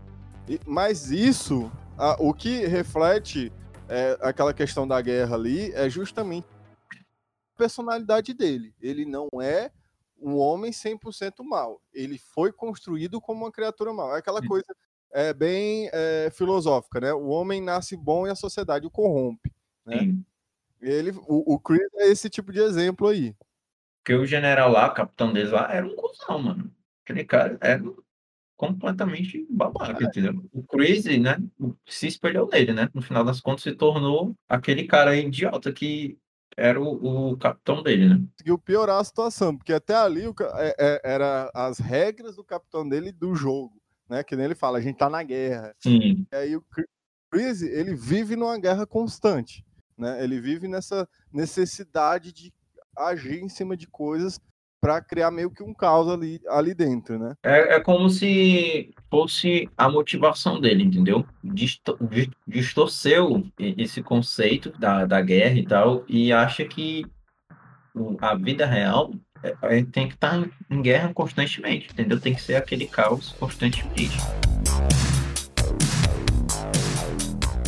E- 0.48 0.60
Mas 0.66 1.10
isso, 1.12 1.72
a- 1.98 2.18
o 2.20 2.34
que 2.34 2.66
reflete 2.68 3.52
é, 3.88 4.18
aquela 4.22 4.54
questão 4.54 4.88
da 4.88 5.02
guerra 5.02 5.36
ali 5.36 5.72
é 5.74 5.90
justamente 5.90 6.46
a 6.94 7.58
personalidade 7.58 8.34
dele. 8.34 8.74
Ele 8.80 9.04
não 9.06 9.28
é 9.42 9.72
um 10.22 10.38
homem 10.38 10.72
100% 10.72 11.44
mal. 11.44 11.82
Ele 11.94 12.18
foi 12.18 12.52
construído 12.52 13.20
como 13.20 13.46
uma 13.46 13.52
criatura 13.52 13.92
mal. 13.94 14.16
É 14.16 14.20
aquela 14.20 14.42
coisa 14.46 14.68
é, 15.12 15.34
bem 15.34 15.90
é, 15.92 16.30
filosófica, 16.32 17.00
né? 17.00 17.14
O 17.14 17.30
homem 17.30 17.62
nasce 17.62 17.98
bom 17.98 18.28
e 18.28 18.30
a 18.30 18.36
sociedade 18.36 18.86
o 18.86 18.92
corrompe. 18.92 19.52
Né? 19.86 19.98
Sim. 20.00 20.26
Ele, 20.82 21.12
o, 21.28 21.56
o 21.56 21.60
Chris 21.60 21.82
é 21.96 22.08
esse 22.10 22.30
tipo 22.30 22.52
de 22.54 22.60
exemplo 22.60 23.08
aí. 23.08 23.36
Porque 24.04 24.14
o 24.14 24.26
general 24.26 24.72
lá, 24.72 24.90
capitão 24.90 25.32
deles 25.32 25.52
lá, 25.52 25.72
era 25.72 25.86
um 25.86 25.96
cuzão, 25.96 26.40
mano. 26.40 26.72
Aquele 27.04 27.24
cara 27.26 27.58
era 27.62 27.84
completamente 28.60 29.48
babaca, 29.50 30.04
entendeu? 30.04 30.44
O 30.52 30.62
Crazy, 30.64 31.18
né, 31.18 31.38
se 31.88 32.08
espelhou 32.08 32.50
nele, 32.50 32.74
né? 32.74 32.90
No 32.94 33.02
final 33.02 33.24
das 33.24 33.40
contas, 33.40 33.64
se 33.64 33.74
tornou 33.74 34.36
aquele 34.50 34.86
cara 34.86 35.16
idiota 35.16 35.72
que 35.72 36.18
era 36.58 36.80
o, 36.80 37.32
o 37.32 37.38
capitão 37.38 37.82
dele, 37.82 38.10
né? 38.10 38.22
Conseguiu 38.34 38.60
piorar 38.60 39.00
a 39.00 39.04
situação, 39.04 39.56
porque 39.56 39.72
até 39.72 39.96
ali 39.96 40.28
o 40.28 40.36
é, 40.56 40.76
é, 40.78 41.02
era 41.06 41.50
as 41.54 41.80
regras 41.80 42.36
do 42.36 42.44
capitão 42.44 42.88
dele 42.88 43.14
do 43.14 43.34
jogo, 43.34 43.82
né? 44.10 44.24
Que 44.24 44.36
nem 44.36 44.46
ele 44.46 44.56
fala, 44.56 44.78
a 44.78 44.82
gente 44.82 44.98
tá 44.98 45.10
na 45.10 45.24
guerra. 45.24 45.74
Sim. 45.80 46.28
E 46.30 46.36
aí 46.36 46.56
o 46.58 46.64
Chris, 47.32 47.62
ele 47.62 47.96
vive 47.96 48.36
numa 48.36 48.60
guerra 48.60 48.86
constante, 48.86 49.66
né? 49.98 50.22
Ele 50.22 50.38
vive 50.42 50.68
nessa 50.68 51.08
necessidade 51.32 52.34
de 52.34 52.52
agir 53.00 53.40
em 53.42 53.50
cima 53.50 53.76
de 53.78 53.88
coisas 53.88 54.40
para 54.82 55.02
criar 55.02 55.30
meio 55.30 55.52
que 55.52 55.62
um 55.62 55.74
caos 55.74 56.08
ali, 56.08 56.40
ali 56.48 56.74
dentro, 56.74 57.20
né? 57.20 57.34
É, 57.44 57.76
é 57.76 57.80
como 57.82 58.10
se 58.10 58.92
fosse 59.12 59.70
a 59.78 59.90
motivação 59.90 60.60
dele, 60.62 60.84
entendeu? 60.84 61.26
Disto- 61.44 61.98
di- 62.10 62.32
distorceu 62.48 63.44
esse 63.60 64.02
conceito 64.02 64.72
da, 64.80 65.06
da 65.06 65.22
guerra 65.22 65.56
e 65.56 65.66
tal, 65.66 66.04
e 66.08 66.32
acha 66.32 66.64
que 66.64 67.06
a 68.22 68.36
vida 68.36 68.66
real 68.66 69.14
é- 69.64 69.84
tem 69.84 70.08
que 70.08 70.14
estar 70.14 70.38
em, 70.38 70.50
em 70.70 70.82
guerra 70.82 71.14
constantemente, 71.14 71.90
entendeu? 71.92 72.20
Tem 72.20 72.34
que 72.34 72.42
ser 72.42 72.56
aquele 72.56 72.88
caos 72.88 73.36
constantemente. 73.38 74.18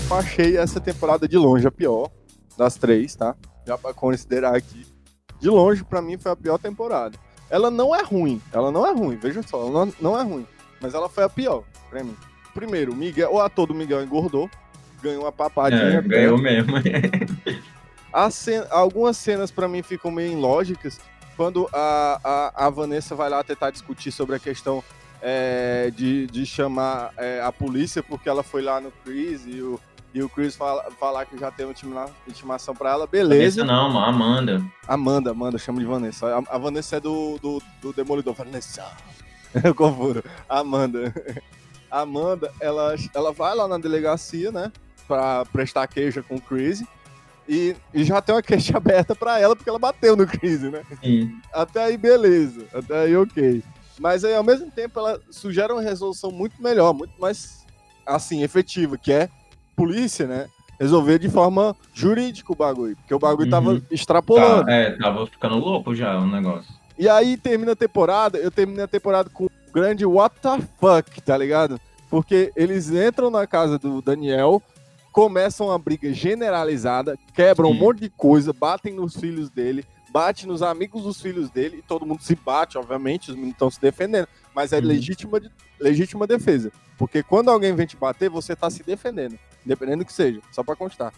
Eu 0.10 0.16
achei 0.18 0.58
essa 0.58 0.80
temporada 0.80 1.28
de 1.28 1.38
longe 1.38 1.68
a 1.68 1.72
pior 1.72 2.10
das 2.58 2.76
três, 2.76 3.16
tá? 3.16 3.36
Já 3.66 3.78
para 3.78 3.94
considerar 3.94 4.56
aqui. 4.56 4.86
De 5.42 5.50
longe, 5.50 5.84
para 5.84 6.02
mim, 6.02 6.18
foi 6.18 6.32
a 6.32 6.36
pior 6.36 6.58
temporada. 6.58 7.18
Ela 7.50 7.70
não 7.70 7.94
é 7.94 8.02
ruim, 8.04 8.42
ela 8.54 8.72
não 8.72 8.88
é 8.88 8.94
ruim, 8.94 9.18
veja 9.18 9.42
só, 9.44 9.60
ela 9.68 9.86
não, 9.86 9.94
não 10.00 10.20
é 10.20 10.24
ruim. 10.24 10.48
Mas 10.80 10.94
ela 10.94 11.10
foi 11.10 11.24
a 11.24 11.30
pior, 11.30 11.64
pra 11.90 12.04
mim. 12.04 12.16
Primeiro, 12.54 12.94
o 12.94 12.96
Miguel, 12.96 13.34
o 13.34 13.42
ator 13.42 13.68
do 13.68 13.74
Miguel 13.74 14.04
engordou, 14.04 14.50
ganhou 15.02 15.24
uma 15.24 15.32
papadinha. 15.32 15.82
É, 15.82 16.02
ganhou 16.02 16.38
mesmo. 16.38 16.74
Cena- 18.32 18.68
algumas 18.70 19.18
cenas 19.18 19.52
pra 19.52 19.68
mim 19.68 19.82
ficam 19.82 20.12
meio 20.12 20.32
ilógicas. 20.34 21.00
Quando 21.36 21.68
a, 21.74 22.20
a, 22.56 22.68
a 22.68 22.70
Vanessa 22.70 23.16
vai 23.16 23.30
lá 23.30 23.44
tentar 23.44 23.72
discutir 23.72 24.12
sobre 24.12 24.36
a 24.36 24.40
questão 24.40 24.84
é, 25.22 25.92
de, 25.96 26.28
de 26.28 26.46
chamar 26.46 27.14
é, 27.18 27.42
a 27.42 27.52
polícia, 27.52 28.04
porque 28.04 28.28
ela 28.30 28.44
foi 28.44 28.62
lá 28.62 28.80
no 28.82 28.92
Chris 29.04 29.44
e 29.46 29.62
o, 29.62 29.80
e 30.14 30.22
o 30.22 30.30
Chris 30.30 30.56
fala, 30.56 30.90
falar 31.00 31.26
que 31.26 31.38
já 31.38 31.50
tem 31.52 31.66
uma 31.66 31.72
intima- 31.72 32.10
intimação 32.28 32.76
pra 32.76 32.92
ela, 32.92 33.08
beleza. 33.08 33.62
Vanessa 33.62 33.64
não, 33.64 33.98
Amanda. 34.00 34.62
Amanda, 34.88 35.32
Amanda, 35.32 35.58
chama 35.58 35.80
de 35.80 35.86
Vanessa. 35.86 36.28
A, 36.28 36.56
a 36.56 36.58
Vanessa 36.58 36.98
é 36.98 37.00
do, 37.00 37.38
do, 37.42 37.62
do 37.82 37.94
Demolidor. 37.94 38.34
Vanessa. 38.34 38.86
Eu 39.64 39.74
confundo. 39.74 40.24
Amanda. 40.50 41.14
Amanda, 41.90 42.52
ela, 42.60 42.96
ela 43.14 43.32
vai 43.34 43.54
lá 43.56 43.68
na 43.68 43.78
delegacia, 43.78 44.52
né? 44.52 44.72
Pra 45.08 45.46
prestar 45.46 45.88
queixa 45.88 46.22
com 46.24 46.36
o 46.36 46.42
Chris. 46.42 46.84
E, 47.48 47.76
e 47.94 48.04
já 48.04 48.22
tem 48.22 48.34
uma 48.36 48.42
queixa 48.42 48.76
aberta 48.78 49.14
pra 49.16 49.40
ela, 49.40 49.56
porque 49.56 49.70
ela 49.70 49.80
bateu 49.80 50.16
no 50.16 50.26
Chris, 50.28 50.62
né? 50.62 50.84
Sim. 51.04 51.38
Até 51.54 51.84
aí, 51.86 51.98
beleza. 51.98 52.66
Até 52.74 53.04
aí, 53.04 53.16
ok. 53.16 53.64
Mas 54.00 54.24
aí, 54.24 54.34
ao 54.36 54.44
mesmo 54.44 54.72
tempo, 54.72 55.00
ela 55.00 55.20
sugere 55.30 55.72
uma 55.72 55.82
resolução 55.82 56.32
muito 56.32 56.62
melhor, 56.62 56.94
muito 56.94 57.14
mais, 57.20 57.66
assim, 58.06 58.42
efetiva, 58.42 58.98
que 58.98 59.12
é 59.12 59.30
polícia, 59.76 60.28
né? 60.28 60.48
Resolver 60.80 61.20
de 61.20 61.30
forma 61.30 61.76
jurídica 61.94 62.52
o 62.52 62.56
bagulho. 62.56 62.96
Porque 62.98 63.14
o 63.14 63.20
bagulho 63.20 63.50
tava 63.50 63.72
Uhum. 63.74 63.82
extrapolando. 63.92 64.66
Tá, 64.66 64.72
é, 64.72 64.92
tava 64.98 65.28
ficando 65.28 65.56
louco 65.58 65.94
já 65.96 66.18
o 66.20 66.26
negócio. 66.28 66.74
E 66.98 67.08
aí 67.08 67.38
termina 67.38 67.72
a 67.74 67.76
temporada, 67.76 68.38
eu 68.38 68.52
terminei 68.52 68.84
a 68.84 68.88
temporada 68.88 69.30
com 69.30 69.46
um 69.46 69.50
grande 69.74 70.06
what 70.06 70.36
the 70.42 70.60
fuck, 70.80 71.22
tá 71.22 71.38
ligado? 71.38 71.80
Porque 72.10 72.52
eles 72.56 72.90
entram 72.92 73.30
na 73.30 73.48
casa 73.48 73.78
do 73.80 74.02
Daniel, 74.02 74.62
começam 75.12 75.68
uma 75.68 75.80
briga 75.80 76.12
generalizada, 76.14 77.18
quebram 77.34 77.70
um 77.70 77.74
Sim. 77.74 77.80
monte 77.80 78.00
de 78.02 78.10
coisa, 78.10 78.52
batem 78.54 78.94
nos 78.94 79.16
filhos 79.16 79.50
dele, 79.50 79.86
bate 80.12 80.46
nos 80.48 80.62
amigos 80.62 81.04
dos 81.04 81.22
filhos 81.22 81.50
dele 81.50 81.78
e 81.78 81.82
todo 81.82 82.06
mundo 82.06 82.22
se 82.22 82.36
bate, 82.36 82.78
obviamente, 82.78 83.30
os 83.30 83.36
meninos 83.36 83.54
estão 83.54 83.70
se 83.72 83.80
defendendo. 83.80 84.28
Mas 84.54 84.74
é 84.74 84.80
Uhum. 84.80 84.86
legítima, 84.88 85.40
legítima 85.80 86.28
defesa. 86.28 86.72
Porque 86.98 87.24
quando 87.24 87.50
alguém 87.50 87.74
vem 87.74 87.88
te 87.88 87.96
bater, 87.96 88.30
você 88.30 88.56
tá 88.56 88.70
se 88.70 88.84
defendendo. 88.84 89.38
Independente 89.66 90.00
do 90.00 90.06
que 90.06 90.14
seja, 90.14 90.42
só 90.52 90.64
pra 90.64 90.76
constar. 90.76 91.14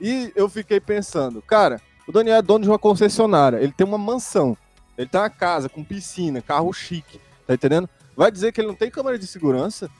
E 0.00 0.32
eu 0.34 0.48
fiquei 0.48 0.80
pensando, 0.80 1.40
cara, 1.40 1.80
o 2.06 2.12
Daniel 2.12 2.36
é 2.36 2.42
dono 2.42 2.64
de 2.64 2.70
uma 2.70 2.78
concessionária, 2.78 3.58
ele 3.58 3.72
tem 3.72 3.86
uma 3.86 3.98
mansão, 3.98 4.56
ele 4.98 5.08
tem 5.08 5.20
uma 5.20 5.30
casa 5.30 5.68
com 5.68 5.84
piscina, 5.84 6.42
carro 6.42 6.72
chique, 6.72 7.20
tá 7.46 7.54
entendendo? 7.54 7.88
Vai 8.16 8.30
dizer 8.30 8.52
que 8.52 8.60
ele 8.60 8.68
não 8.68 8.74
tem 8.74 8.90
câmera 8.90 9.18
de 9.18 9.26
segurança? 9.26 9.90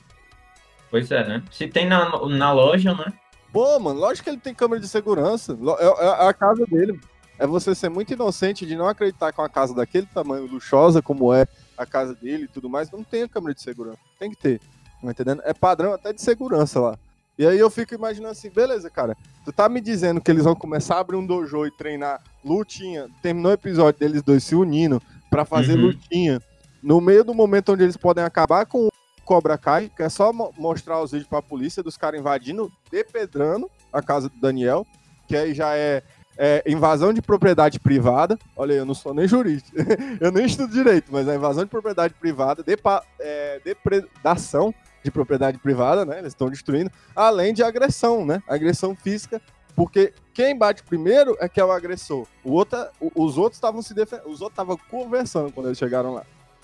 Pois 0.89 1.11
é, 1.11 1.27
né? 1.27 1.43
Se 1.51 1.67
tem 1.67 1.87
na, 1.87 2.09
na 2.27 2.53
loja, 2.53 2.93
né? 2.93 3.11
Pô, 3.51 3.79
mano, 3.79 3.99
lógico 3.99 4.25
que 4.25 4.29
ele 4.29 4.39
tem 4.39 4.53
câmera 4.53 4.81
de 4.81 4.87
segurança. 4.87 5.57
É, 5.79 6.05
é 6.05 6.27
a 6.27 6.33
casa 6.33 6.65
dele. 6.65 6.99
É 7.37 7.45
você 7.45 7.75
ser 7.75 7.89
muito 7.89 8.13
inocente 8.13 8.65
de 8.65 8.75
não 8.75 8.87
acreditar 8.87 9.31
que 9.31 9.41
uma 9.41 9.49
casa 9.49 9.73
daquele 9.73 10.05
tamanho, 10.05 10.45
luxuosa 10.45 11.01
como 11.01 11.33
é 11.33 11.45
a 11.77 11.85
casa 11.85 12.15
dele 12.15 12.45
e 12.45 12.47
tudo 12.47 12.69
mais, 12.69 12.89
não 12.91 13.03
tem 13.03 13.27
câmera 13.27 13.53
de 13.53 13.61
segurança. 13.61 13.99
Tem 14.17 14.29
que 14.29 14.37
ter. 14.37 14.59
Tá 15.01 15.11
entendendo? 15.11 15.41
É 15.43 15.53
padrão 15.53 15.93
até 15.93 16.13
de 16.13 16.21
segurança 16.21 16.79
lá. 16.79 16.99
E 17.37 17.45
aí 17.45 17.59
eu 17.59 17.69
fico 17.69 17.93
imaginando 17.93 18.31
assim, 18.31 18.49
beleza, 18.49 18.89
cara. 18.89 19.15
Tu 19.43 19.51
tá 19.51 19.67
me 19.67 19.81
dizendo 19.81 20.21
que 20.21 20.31
eles 20.31 20.43
vão 20.45 20.55
começar 20.55 20.95
a 20.95 20.99
abrir 20.99 21.17
um 21.17 21.25
dojo 21.25 21.65
e 21.65 21.71
treinar 21.71 22.21
lutinha. 22.43 23.07
Terminou 23.21 23.51
o 23.51 23.55
episódio 23.55 23.99
deles 23.99 24.21
dois 24.23 24.43
se 24.43 24.55
unindo 24.55 25.01
pra 25.29 25.43
fazer 25.45 25.73
Uhum. 25.77 25.87
lutinha. 25.87 26.41
No 26.81 27.01
meio 27.01 27.23
do 27.23 27.33
momento 27.33 27.73
onde 27.73 27.83
eles 27.83 27.97
podem 27.97 28.23
acabar 28.23 28.65
com 28.65 28.87
o 28.87 28.91
Cobra 29.25 29.57
Kai, 29.57 29.91
que 29.95 30.01
é 30.03 30.07
só 30.09 30.31
mo- 30.31 30.53
mostrar 30.57 31.01
os 31.01 31.11
vídeos 31.11 31.27
pra 31.27 31.41
polícia 31.41 31.83
dos 31.83 31.97
caras 31.97 32.19
invadindo, 32.19 32.71
depedrando 32.91 33.69
a 33.91 34.01
casa 34.01 34.29
do 34.29 34.39
Daniel, 34.39 34.85
que 35.27 35.35
aí 35.35 35.53
já 35.53 35.75
é, 35.75 36.03
é 36.37 36.63
invasão 36.67 37.11
de 37.11 37.21
propriedade 37.21 37.79
privada. 37.79 38.37
Olha, 38.55 38.73
aí, 38.73 38.77
eu 38.77 38.85
não 38.85 38.93
sou 38.93 39.13
nem 39.13 39.27
jurista, 39.27 39.71
eu 40.21 40.31
nem 40.31 40.45
estudo 40.45 40.71
direito, 40.71 41.07
mas 41.11 41.27
é 41.27 41.35
invasão 41.35 41.63
de 41.63 41.69
propriedade 41.71 42.13
privada, 42.13 42.61
depa, 42.63 43.03
é, 43.19 43.59
depredação 43.65 44.73
de 45.05 45.11
propriedade 45.11 45.57
privada, 45.59 46.03
né? 46.03 46.17
Eles 46.19 46.33
estão 46.33 46.49
destruindo, 46.49 46.91
além 47.15 47.53
de 47.53 47.63
agressão, 47.63 48.25
né? 48.25 48.41
Agressão 48.47 48.95
física, 48.95 49.39
porque 49.75 50.13
quem 50.33 50.57
bate 50.57 50.83
primeiro 50.83 51.37
é 51.39 51.47
que 51.47 51.61
é 51.61 51.63
o 51.65 51.71
agressor. 51.71 52.27
O 52.43 52.51
outro, 52.51 52.77
os 53.13 53.37
outros 53.37 53.57
estavam 53.57 53.81
se 53.81 53.93
defendendo, 53.93 54.25
os 54.25 54.41
outros 54.41 54.53
estavam 54.53 54.77
conversando 54.89 55.51
quando 55.51 55.67
eles 55.67 55.77
chegaram 55.77 56.13
lá. 56.13 56.23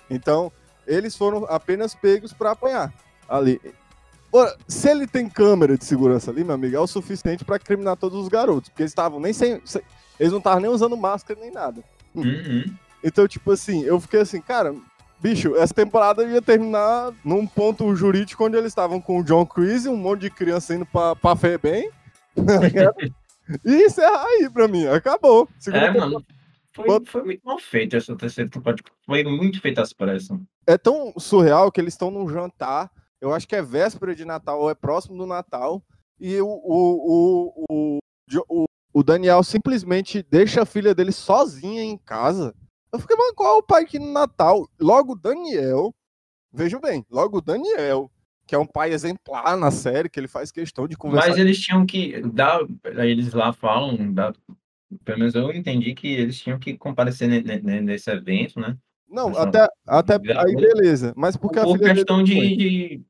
Então, 0.09 0.51
eles 0.87 1.15
foram 1.15 1.45
apenas 1.45 1.93
pegos 1.93 2.33
para 2.33 2.51
apanhar 2.51 2.91
ali. 3.29 3.61
Ora, 4.33 4.57
se 4.67 4.89
ele 4.89 5.05
tem 5.05 5.29
câmera 5.29 5.77
de 5.77 5.85
segurança 5.85 6.31
ali, 6.31 6.43
meu 6.43 6.55
amigo, 6.55 6.75
é 6.75 6.79
o 6.79 6.87
suficiente 6.87 7.45
para 7.45 7.59
criminar 7.59 7.95
todos 7.95 8.17
os 8.17 8.27
garotos, 8.27 8.69
porque 8.69 8.81
eles 8.81 8.91
estavam 8.91 9.19
nem 9.19 9.33
sem, 9.33 9.61
sem- 9.65 9.81
eles 10.19 10.31
não 10.31 10.39
estavam 10.39 10.61
nem 10.61 10.71
usando 10.71 10.97
máscara 10.97 11.39
nem 11.39 11.51
nada. 11.51 11.83
Uhum. 12.15 12.63
Então, 13.03 13.27
tipo 13.27 13.51
assim, 13.51 13.83
eu 13.83 13.99
fiquei 13.99 14.21
assim, 14.21 14.39
cara, 14.41 14.73
bicho, 15.21 15.55
essa 15.55 15.73
temporada 15.73 16.23
ia 16.25 16.41
terminar 16.41 17.13
num 17.23 17.45
ponto 17.45 17.93
jurídico 17.95 18.45
onde 18.45 18.57
eles 18.57 18.71
estavam 18.71 18.99
com 18.99 19.19
o 19.19 19.23
John 19.23 19.45
Creasy, 19.45 19.87
um 19.89 19.95
monte 19.97 20.21
de 20.21 20.29
criança 20.29 20.73
indo 20.75 20.85
pra, 20.85 21.15
pra 21.15 21.35
Febem, 21.35 21.89
tá 22.35 22.93
e 23.65 23.83
encerrar 23.85 24.23
aí 24.25 24.49
pra 24.49 24.67
mim, 24.67 24.85
acabou. 24.87 25.47
Segunda 25.59 25.83
É, 25.83 25.87
temporada. 25.87 26.11
mano. 26.13 26.25
Foi, 26.73 27.05
foi 27.05 27.23
muito 27.23 27.41
mal 27.43 27.59
feito 27.59 27.97
essa 27.97 28.15
terceira 28.15 28.49
temporada. 28.49 28.81
Foi 29.05 29.23
muito 29.25 29.59
feita 29.59 29.81
as 29.81 29.91
pressas. 29.91 30.39
é 30.65 30.77
tão 30.77 31.13
surreal 31.17 31.69
que 31.69 31.81
eles 31.81 31.93
estão 31.93 32.09
num 32.09 32.29
jantar. 32.29 32.89
Eu 33.19 33.33
acho 33.33 33.45
que 33.47 33.55
é 33.55 33.61
véspera 33.61 34.15
de 34.15 34.23
Natal 34.23 34.59
ou 34.61 34.69
é 34.69 34.73
próximo 34.73 35.17
do 35.17 35.25
Natal. 35.27 35.83
E 36.17 36.39
o, 36.39 36.47
o, 36.47 37.65
o, 37.69 37.99
o, 38.49 38.65
o 38.93 39.03
Daniel 39.03 39.43
simplesmente 39.43 40.23
deixa 40.23 40.61
a 40.61 40.65
filha 40.65 40.95
dele 40.95 41.11
sozinha 41.11 41.83
em 41.83 41.97
casa. 41.97 42.55
Eu 42.93 42.99
fiquei, 42.99 43.15
mano, 43.15 43.33
qual 43.35 43.55
é 43.55 43.57
o 43.59 43.63
pai 43.63 43.85
que 43.85 43.97
no 43.97 44.11
Natal? 44.11 44.69
Logo 44.79 45.13
o 45.13 45.15
Daniel, 45.15 45.93
veja 46.51 46.79
bem, 46.79 47.05
logo 47.09 47.37
o 47.37 47.41
Daniel, 47.41 48.11
que 48.45 48.53
é 48.53 48.57
um 48.57 48.65
pai 48.65 48.91
exemplar 48.91 49.55
na 49.55 49.71
série, 49.71 50.09
que 50.09 50.19
ele 50.19 50.27
faz 50.27 50.51
questão 50.51 50.87
de 50.87 50.97
conversar. 50.97 51.29
Mas 51.29 51.37
eles 51.37 51.59
tinham 51.59 51.85
que 51.85 52.21
dar. 52.21 52.59
Eles 52.97 53.33
lá 53.33 53.53
falam, 53.53 54.11
dá- 54.13 54.33
pelo 55.05 55.19
menos 55.19 55.35
eu 55.35 55.51
entendi 55.53 55.93
que 55.93 56.07
eles 56.07 56.37
tinham 56.39 56.59
que 56.59 56.77
comparecer 56.77 57.29
ne- 57.29 57.41
ne- 57.41 57.61
ne- 57.61 57.81
nesse 57.81 58.11
evento, 58.11 58.59
né? 58.59 58.77
Não, 59.07 59.29
Essa- 59.29 59.43
até, 59.43 59.67
até 59.87 60.13
aí 60.37 60.55
beleza. 60.55 61.13
Mas 61.15 61.37
porque 61.37 61.59
a 61.59 61.63
Por 61.63 61.77
filha 61.77 61.93
questão 61.93 62.21
de, 62.23 62.55
de, 62.57 63.01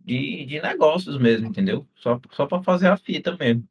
de, 0.00 0.44
de 0.44 0.60
negócios 0.62 1.18
mesmo, 1.18 1.46
entendeu? 1.46 1.86
Só, 1.94 2.20
só 2.32 2.46
pra 2.46 2.62
fazer 2.62 2.88
a 2.88 2.96
fita 2.96 3.34
mesmo. 3.36 3.66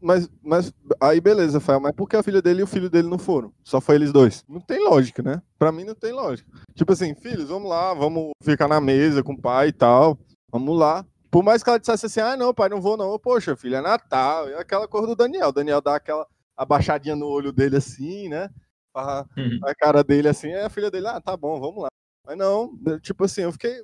Mas, 0.00 0.28
mas, 0.42 0.72
aí 1.00 1.20
beleza, 1.20 1.58
Rafael, 1.58 1.80
mas 1.80 1.92
por 1.92 2.08
que 2.08 2.16
a 2.16 2.22
filha 2.22 2.42
dele 2.42 2.60
e 2.60 2.62
o 2.64 2.66
filho 2.66 2.90
dele 2.90 3.08
não 3.08 3.18
foram? 3.18 3.52
Só 3.62 3.80
foi 3.80 3.94
eles 3.94 4.12
dois? 4.12 4.44
Não 4.48 4.60
tem 4.60 4.82
lógica, 4.82 5.22
né? 5.22 5.40
Pra 5.58 5.70
mim 5.70 5.84
não 5.84 5.94
tem 5.94 6.12
lógica. 6.12 6.50
Tipo 6.74 6.92
assim, 6.92 7.14
filhos, 7.14 7.48
vamos 7.48 7.68
lá, 7.70 7.94
vamos 7.94 8.30
ficar 8.42 8.66
na 8.66 8.80
mesa 8.80 9.22
com 9.22 9.32
o 9.34 9.40
pai 9.40 9.68
e 9.68 9.72
tal. 9.72 10.18
Vamos 10.50 10.76
lá. 10.78 11.06
Por 11.30 11.44
mais 11.44 11.62
que 11.62 11.68
ela 11.70 11.78
dissesse 11.78 12.06
assim, 12.06 12.20
ah, 12.20 12.36
não, 12.36 12.52
pai, 12.52 12.68
não 12.68 12.80
vou 12.80 12.96
não. 12.96 13.16
Poxa, 13.18 13.54
filha, 13.54 13.76
é 13.76 13.80
Natal. 13.80 14.48
É 14.48 14.58
aquela 14.58 14.88
cor 14.88 15.06
do 15.06 15.14
Daniel. 15.14 15.50
O 15.50 15.52
Daniel 15.52 15.80
dá 15.80 15.94
aquela 15.94 16.26
abaixadinha 16.56 17.14
no 17.14 17.26
olho 17.26 17.52
dele 17.52 17.76
assim, 17.76 18.28
né? 18.28 18.50
A, 18.92 19.24
Uhum. 19.36 19.60
a 19.62 19.74
cara 19.74 20.02
dele 20.02 20.26
assim, 20.28 20.48
é 20.48 20.64
a 20.64 20.68
filha 20.70 20.90
dele, 20.90 21.06
ah, 21.06 21.20
tá 21.20 21.36
bom, 21.36 21.60
vamos 21.60 21.82
lá. 21.84 21.88
Mas 22.26 22.36
não, 22.36 22.76
tipo 23.00 23.24
assim, 23.24 23.42
eu 23.42 23.52
fiquei. 23.52 23.82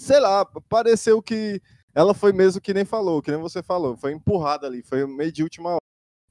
Sei 0.00 0.18
lá, 0.18 0.46
pareceu 0.68 1.20
que 1.20 1.60
ela 1.94 2.14
foi 2.14 2.32
mesmo 2.32 2.60
que 2.60 2.74
nem 2.74 2.84
falou, 2.84 3.22
que 3.22 3.30
nem 3.30 3.40
você 3.40 3.62
falou, 3.62 3.96
foi 3.96 4.12
empurrada 4.12 4.66
ali, 4.66 4.82
foi 4.82 5.06
meio 5.06 5.32
de 5.32 5.42
última 5.42 5.70
hora. 5.70 5.78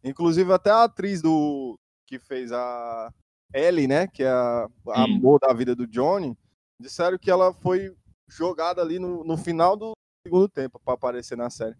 Inclusive 0.03 0.51
até 0.53 0.69
a 0.69 0.84
atriz 0.84 1.21
do 1.21 1.75
que 2.05 2.19
fez 2.19 2.51
a 2.51 3.11
Ellie, 3.53 3.88
né, 3.88 4.07
que 4.07 4.23
é 4.23 4.29
a, 4.29 4.67
a 4.89 5.05
Sim. 5.05 5.17
amor 5.17 5.39
da 5.39 5.53
vida 5.53 5.75
do 5.75 5.88
Johnny, 5.88 6.38
disseram 6.79 7.17
que 7.17 7.29
ela 7.29 7.53
foi 7.53 7.93
jogada 8.29 8.81
ali 8.81 8.99
no, 8.99 9.23
no 9.23 9.38
final 9.38 9.75
do 9.75 9.91
segundo 10.25 10.47
tempo 10.47 10.79
pra 10.84 10.93
aparecer 10.93 11.38
na 11.38 11.49
série. 11.49 11.75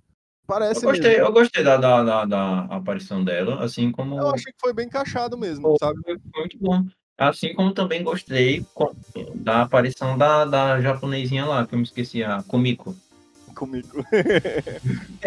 Parece 0.46 0.86
Eu 0.86 0.90
gostei, 0.90 1.12
mesmo. 1.12 1.26
eu 1.26 1.34
gostei 1.34 1.64
da, 1.64 1.78
da, 1.78 2.04
da, 2.04 2.26
da 2.26 2.60
aparição 2.66 3.24
dela, 3.24 3.64
assim 3.64 3.92
como. 3.92 4.18
Eu 4.18 4.30
achei 4.30 4.52
que 4.54 4.60
foi 4.60 4.74
bem 4.74 4.86
encaixado 4.86 5.38
mesmo, 5.38 5.68
Pô, 5.68 5.76
sabe? 5.78 6.00
Foi 6.04 6.42
muito 6.42 6.58
bom. 6.58 6.86
Assim 7.18 7.54
como 7.54 7.74
também 7.74 8.04
gostei 8.04 8.66
da 9.36 9.64
aparição 9.64 10.18
da, 10.18 10.46
da 10.46 10.80
japonesinha 10.80 11.46
lá, 11.46 11.66
que 11.66 11.74
eu 11.74 11.80
me 11.80 11.84
esqueci, 11.84 12.24
a 12.24 12.44
Comigo. 13.58 14.06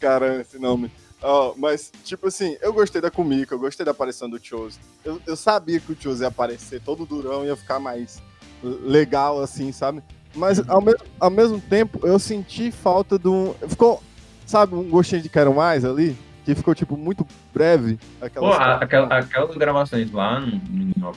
Cara, 0.00 0.40
esse 0.40 0.58
nome. 0.58 0.90
Ó, 1.22 1.54
mas, 1.56 1.90
tipo 2.04 2.28
assim, 2.28 2.56
eu 2.60 2.72
gostei 2.72 3.00
da 3.00 3.10
Kumiko, 3.10 3.54
eu 3.54 3.58
gostei 3.58 3.84
da 3.84 3.92
aparição 3.92 4.28
do 4.28 4.38
Chose. 4.42 4.78
Eu, 5.04 5.20
eu 5.26 5.36
sabia 5.36 5.80
que 5.80 5.92
o 5.92 5.96
Chose 6.00 6.22
ia 6.22 6.28
aparecer 6.28 6.80
todo 6.80 7.06
durão 7.06 7.44
e 7.44 7.48
ia 7.48 7.56
ficar 7.56 7.80
mais 7.80 8.22
legal, 8.62 9.40
assim, 9.42 9.72
sabe? 9.72 10.02
Mas, 10.34 10.66
ao, 10.68 10.82
mesmo 10.82 11.00
ao 11.18 11.30
mesmo 11.30 11.60
tempo, 11.60 12.06
eu 12.06 12.18
senti 12.18 12.70
falta 12.70 13.18
de 13.18 13.28
um... 13.28 13.54
Ficou, 13.68 14.02
sabe, 14.46 14.74
um 14.74 14.88
gostinho 14.88 15.22
de 15.22 15.28
quero 15.30 15.54
mais 15.54 15.84
ali? 15.84 16.16
Que 16.44 16.54
ficou, 16.54 16.74
tipo, 16.74 16.96
muito 16.96 17.26
breve. 17.52 17.98
Pô, 18.34 18.52
a- 18.52 18.76
aquela- 18.76 19.18
aquelas 19.18 19.56
gravações 19.56 20.12
lá 20.12 20.38
no, 20.40 20.60
no 20.96 21.12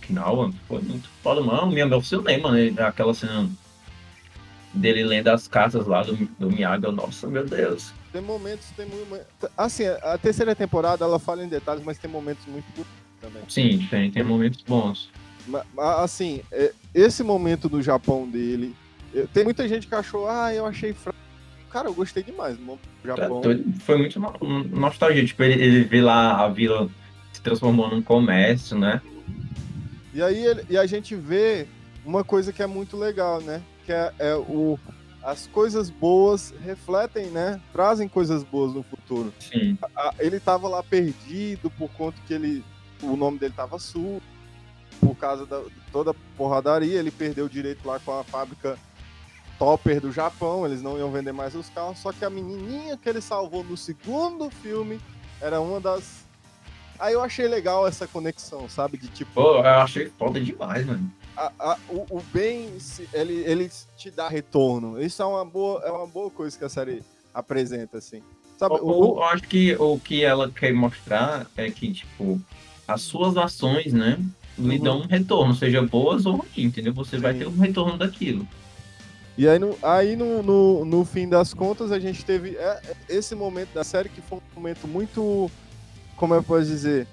Okinawa 0.00 0.52
foi 0.68 0.80
muito 0.80 1.08
foda, 1.22 1.40
mano. 1.42 1.66
Me 1.72 1.80
emocionei, 1.80 2.40
mano. 2.40 2.56
ele- 2.56 2.80
Aquela 2.80 3.12
cena 3.12 3.48
dele 4.74 5.04
lendo 5.04 5.28
as 5.28 5.46
cartas 5.48 5.86
lá 5.86 6.02
do, 6.02 6.14
do 6.38 6.50
Miyagi. 6.50 6.84
eu, 6.84 6.92
Nossa, 6.92 7.26
meu 7.26 7.44
Deus. 7.46 7.92
Tem 8.12 8.20
momentos, 8.22 8.66
tem 8.76 8.86
momentos... 8.86 9.26
Assim, 9.56 9.84
a 9.86 10.16
terceira 10.18 10.54
temporada, 10.54 11.04
ela 11.04 11.18
fala 11.18 11.44
em 11.44 11.48
detalhes, 11.48 11.84
mas 11.84 11.98
tem 11.98 12.10
momentos 12.10 12.44
muito 12.46 12.64
bonitos 12.72 12.92
também. 13.20 13.42
Sim, 13.48 13.86
tem, 13.90 14.10
tem 14.10 14.22
momentos 14.22 14.62
bons. 14.66 15.10
Ma- 15.46 15.64
ma- 15.74 16.02
Assim, 16.02 16.40
é, 16.52 16.72
esse 16.94 17.22
momento 17.22 17.68
do 17.68 17.82
Japão 17.82 18.28
dele. 18.28 18.74
eu- 19.12 19.26
Tem 19.28 19.44
muita 19.44 19.66
gente 19.68 19.86
que 19.86 19.94
achou, 19.94 20.28
ah, 20.28 20.52
eu 20.54 20.64
achei 20.66 20.92
fraco. 20.92 21.18
Cara, 21.70 21.88
eu 21.88 21.94
gostei 21.94 22.22
demais 22.22 22.56
do 22.56 22.78
Japão. 23.04 23.40
doido. 23.40 23.64
Foi 23.80 23.98
muito 23.98 24.20
no- 24.20 24.64
nostalgia. 24.64 25.24
Tipo, 25.26 25.42
ele, 25.42 25.60
ele 25.60 25.84
vê 25.84 26.00
lá 26.00 26.44
a 26.44 26.48
vila 26.48 26.88
se 27.32 27.42
transformou 27.42 27.90
num 27.90 28.00
comércio, 28.00 28.78
né? 28.78 29.02
E 30.14 30.22
aí 30.22 30.44
e 30.70 30.78
a 30.78 30.86
gente 30.86 31.16
vê 31.16 31.66
uma 32.06 32.22
coisa 32.22 32.52
que 32.52 32.62
é 32.62 32.66
muito 32.66 32.96
legal, 32.96 33.40
né? 33.40 33.60
Que 33.84 33.92
é, 33.92 34.12
é 34.18 34.34
o. 34.34 34.78
As 35.22 35.46
coisas 35.46 35.88
boas 35.88 36.52
refletem, 36.62 37.30
né? 37.30 37.58
Trazem 37.72 38.06
coisas 38.06 38.42
boas 38.44 38.74
no 38.74 38.82
futuro. 38.82 39.32
Sim. 39.40 39.78
Ele 40.18 40.38
tava 40.38 40.68
lá 40.68 40.82
perdido 40.82 41.70
por 41.70 41.90
conta 41.92 42.20
que 42.26 42.34
ele. 42.34 42.64
O 43.02 43.16
nome 43.16 43.38
dele 43.38 43.54
tava 43.56 43.78
sujo. 43.78 44.20
Por 45.00 45.16
causa 45.16 45.46
da 45.46 45.62
toda 45.90 46.10
a 46.10 46.14
porradaria. 46.36 46.98
Ele 46.98 47.10
perdeu 47.10 47.46
o 47.46 47.48
direito 47.48 47.86
lá 47.86 47.98
com 47.98 48.18
a 48.18 48.22
fábrica 48.22 48.78
Topper 49.58 50.00
do 50.00 50.12
Japão. 50.12 50.66
Eles 50.66 50.82
não 50.82 50.98
iam 50.98 51.10
vender 51.10 51.32
mais 51.32 51.54
os 51.54 51.70
carros. 51.70 51.98
Só 51.98 52.12
que 52.12 52.24
a 52.24 52.30
menininha 52.30 52.96
que 52.96 53.08
ele 53.08 53.20
salvou 53.22 53.64
no 53.64 53.76
segundo 53.76 54.50
filme 54.50 55.00
era 55.40 55.60
uma 55.60 55.80
das. 55.80 56.24
Aí 56.98 57.14
eu 57.14 57.22
achei 57.22 57.48
legal 57.48 57.86
essa 57.86 58.06
conexão, 58.06 58.68
sabe? 58.68 58.98
De 58.98 59.08
tipo. 59.08 59.32
Pô, 59.32 59.56
eu 59.56 59.66
achei 59.66 60.10
foda 60.18 60.40
demais, 60.40 60.86
mano. 60.86 61.10
A- 61.36 61.52
a- 61.58 61.78
o, 61.88 62.18
o 62.18 62.22
bem, 62.32 62.78
se- 62.78 63.08
ele, 63.12 63.34
ele 63.44 63.70
te 63.96 64.10
dá 64.10 64.28
retorno. 64.28 65.00
Isso 65.00 65.22
é 65.22 65.26
uma 65.26 65.44
boa, 65.44 65.82
é 65.84 65.90
uma 65.90 66.06
boa 66.06 66.30
coisa 66.30 66.56
que 66.58 66.64
a 66.64 66.68
série 66.68 67.02
apresenta, 67.32 67.98
assim. 67.98 68.22
Sabe, 68.58 68.76
Eu, 68.76 68.88
eu 68.88 69.22
acho 69.24 69.42
que 69.44 69.74
o 69.74 69.98
que 69.98 70.22
ela 70.24 70.50
quer 70.50 70.72
mostrar 70.72 71.46
é 71.56 71.68
que, 71.70 71.92
tipo, 71.92 72.40
as 72.86 73.02
suas 73.02 73.36
ações, 73.36 73.92
né, 73.92 74.18
lhe 74.56 74.78
dão 74.78 75.00
um 75.00 75.06
retorno, 75.06 75.54
seja 75.54 75.82
boas 75.82 76.24
ou 76.26 76.36
ruins, 76.36 76.50
entendeu? 76.56 76.92
Você 76.94 77.18
vai 77.18 77.32
Sim. 77.32 77.38
ter 77.40 77.46
um 77.48 77.58
retorno 77.58 77.98
daquilo. 77.98 78.46
E 79.36 79.48
aí, 79.48 79.58
no, 79.58 79.76
aí 79.82 80.14
no, 80.14 80.40
no, 80.44 80.84
no 80.84 81.04
fim 81.04 81.28
das 81.28 81.52
contas, 81.52 81.90
a 81.90 81.98
gente 81.98 82.24
teve 82.24 82.56
é, 82.56 82.80
esse 83.08 83.34
momento 83.34 83.70
da 83.74 83.82
série 83.82 84.08
que 84.08 84.20
foi 84.20 84.38
um 84.38 84.42
momento 84.60 84.86
muito. 84.86 85.50
Como 86.14 86.32
eu 86.32 86.42
posso 86.44 86.66
dizer? 86.66 87.08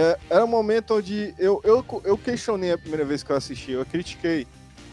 É, 0.00 0.16
era 0.30 0.44
um 0.44 0.48
momento 0.48 0.94
onde 0.94 1.34
eu, 1.36 1.60
eu, 1.64 1.84
eu 2.04 2.16
questionei 2.16 2.70
a 2.70 2.78
primeira 2.78 3.04
vez 3.04 3.24
que 3.24 3.32
eu 3.32 3.36
assisti, 3.36 3.72
eu 3.72 3.84
critiquei 3.84 4.46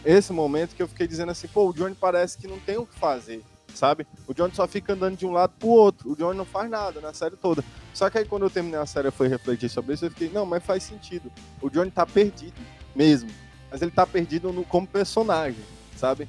esse 0.03 0.33
momento 0.33 0.75
que 0.75 0.81
eu 0.81 0.87
fiquei 0.87 1.05
dizendo 1.05 1.31
assim, 1.31 1.47
pô, 1.47 1.69
o 1.69 1.73
Johnny 1.73 1.93
parece 1.93 2.35
que 2.39 2.47
não 2.47 2.59
tem 2.59 2.77
o 2.77 2.87
que 2.87 2.97
fazer, 2.97 3.43
sabe? 3.75 4.07
O 4.27 4.33
Johnny 4.33 4.55
só 4.55 4.67
fica 4.67 4.93
andando 4.93 5.15
de 5.15 5.23
um 5.23 5.31
lado 5.31 5.53
pro 5.59 5.67
outro, 5.67 6.11
o 6.11 6.15
Johnny 6.15 6.35
não 6.35 6.43
faz 6.43 6.67
nada 6.71 6.99
na 7.01 7.13
série 7.13 7.35
toda. 7.35 7.63
Só 7.93 8.09
que 8.09 8.17
aí 8.17 8.25
quando 8.25 8.47
eu 8.47 8.49
terminei 8.49 8.79
a 8.79 8.85
série 8.87 9.09
e 9.09 9.11
fui 9.11 9.27
refletir 9.27 9.69
sobre 9.69 9.93
isso, 9.93 10.05
eu 10.05 10.09
fiquei, 10.09 10.27
não, 10.27 10.43
mas 10.43 10.63
faz 10.63 10.81
sentido. 10.81 11.31
O 11.61 11.69
Johnny 11.69 11.91
tá 11.91 12.03
perdido 12.03 12.59
mesmo, 12.95 13.29
mas 13.69 13.83
ele 13.83 13.91
tá 13.91 14.07
perdido 14.07 14.51
no, 14.51 14.63
como 14.63 14.87
personagem, 14.87 15.63
sabe? 15.95 16.27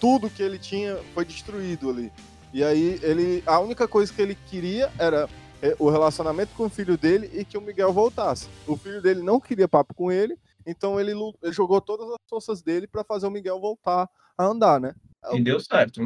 tudo 0.00 0.30
que 0.30 0.42
ele 0.42 0.58
tinha 0.58 0.98
foi 1.14 1.24
destruído 1.24 1.90
ali. 1.90 2.12
E 2.52 2.64
aí 2.64 2.98
ele, 3.02 3.42
a 3.46 3.58
única 3.58 3.86
coisa 3.86 4.12
que 4.12 4.22
ele 4.22 4.36
queria 4.48 4.90
era 4.98 5.28
o 5.78 5.90
relacionamento 5.90 6.54
com 6.54 6.66
o 6.66 6.70
filho 6.70 6.96
dele 6.96 7.30
e 7.32 7.44
que 7.44 7.58
o 7.58 7.60
Miguel 7.60 7.92
voltasse. 7.92 8.48
O 8.66 8.76
filho 8.76 9.02
dele 9.02 9.22
não 9.22 9.40
queria 9.40 9.68
papo 9.68 9.94
com 9.94 10.10
ele, 10.10 10.38
então 10.66 11.00
ele, 11.00 11.12
ele 11.42 11.52
jogou 11.52 11.80
todas 11.80 12.08
as 12.08 12.18
forças 12.28 12.62
dele 12.62 12.86
para 12.86 13.04
fazer 13.04 13.26
o 13.26 13.30
Miguel 13.30 13.60
voltar 13.60 14.08
a 14.36 14.44
andar, 14.44 14.80
né? 14.80 14.94
E 15.32 15.42
deu 15.42 15.58
certo. 15.60 16.02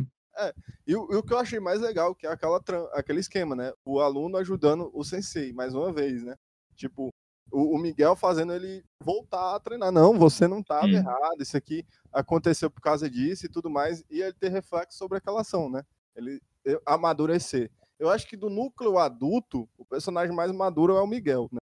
E, 0.86 0.96
o 0.96 1.12
e 1.12 1.16
o 1.16 1.22
que 1.22 1.32
eu 1.32 1.38
achei 1.38 1.60
mais 1.60 1.80
legal, 1.80 2.14
que 2.14 2.26
é 2.26 2.30
aquela, 2.30 2.60
aquele 2.92 3.20
esquema, 3.20 3.54
né? 3.54 3.72
O 3.84 4.00
aluno 4.00 4.38
ajudando 4.38 4.90
o 4.94 5.04
sensei, 5.04 5.52
mais 5.52 5.74
uma 5.74 5.92
vez, 5.92 6.22
né? 6.22 6.36
Tipo, 6.74 7.12
o, 7.50 7.76
o 7.76 7.78
Miguel 7.78 8.16
fazendo 8.16 8.52
ele 8.52 8.82
voltar 9.00 9.54
a 9.54 9.60
treinar. 9.60 9.92
Não, 9.92 10.18
você 10.18 10.48
não 10.48 10.60
estava 10.60 10.86
Sim. 10.86 10.94
errado, 10.94 11.40
isso 11.42 11.56
aqui 11.56 11.84
aconteceu 12.12 12.70
por 12.70 12.80
causa 12.80 13.08
disso 13.08 13.46
e 13.46 13.48
tudo 13.48 13.68
mais. 13.68 14.02
E 14.10 14.22
ele 14.22 14.32
ter 14.32 14.48
reflexo 14.48 14.96
sobre 14.96 15.18
aquela 15.18 15.42
ação, 15.42 15.70
né? 15.70 15.84
Ele 16.16 16.40
eh, 16.64 16.80
amadurecer. 16.86 17.70
Eu 18.02 18.10
acho 18.10 18.26
que 18.26 18.36
do 18.36 18.50
núcleo 18.50 18.98
adulto, 18.98 19.68
o 19.78 19.84
personagem 19.84 20.34
mais 20.34 20.50
maduro 20.50 20.96
é 20.96 21.00
o 21.00 21.06
Miguel, 21.06 21.48
né? 21.52 21.60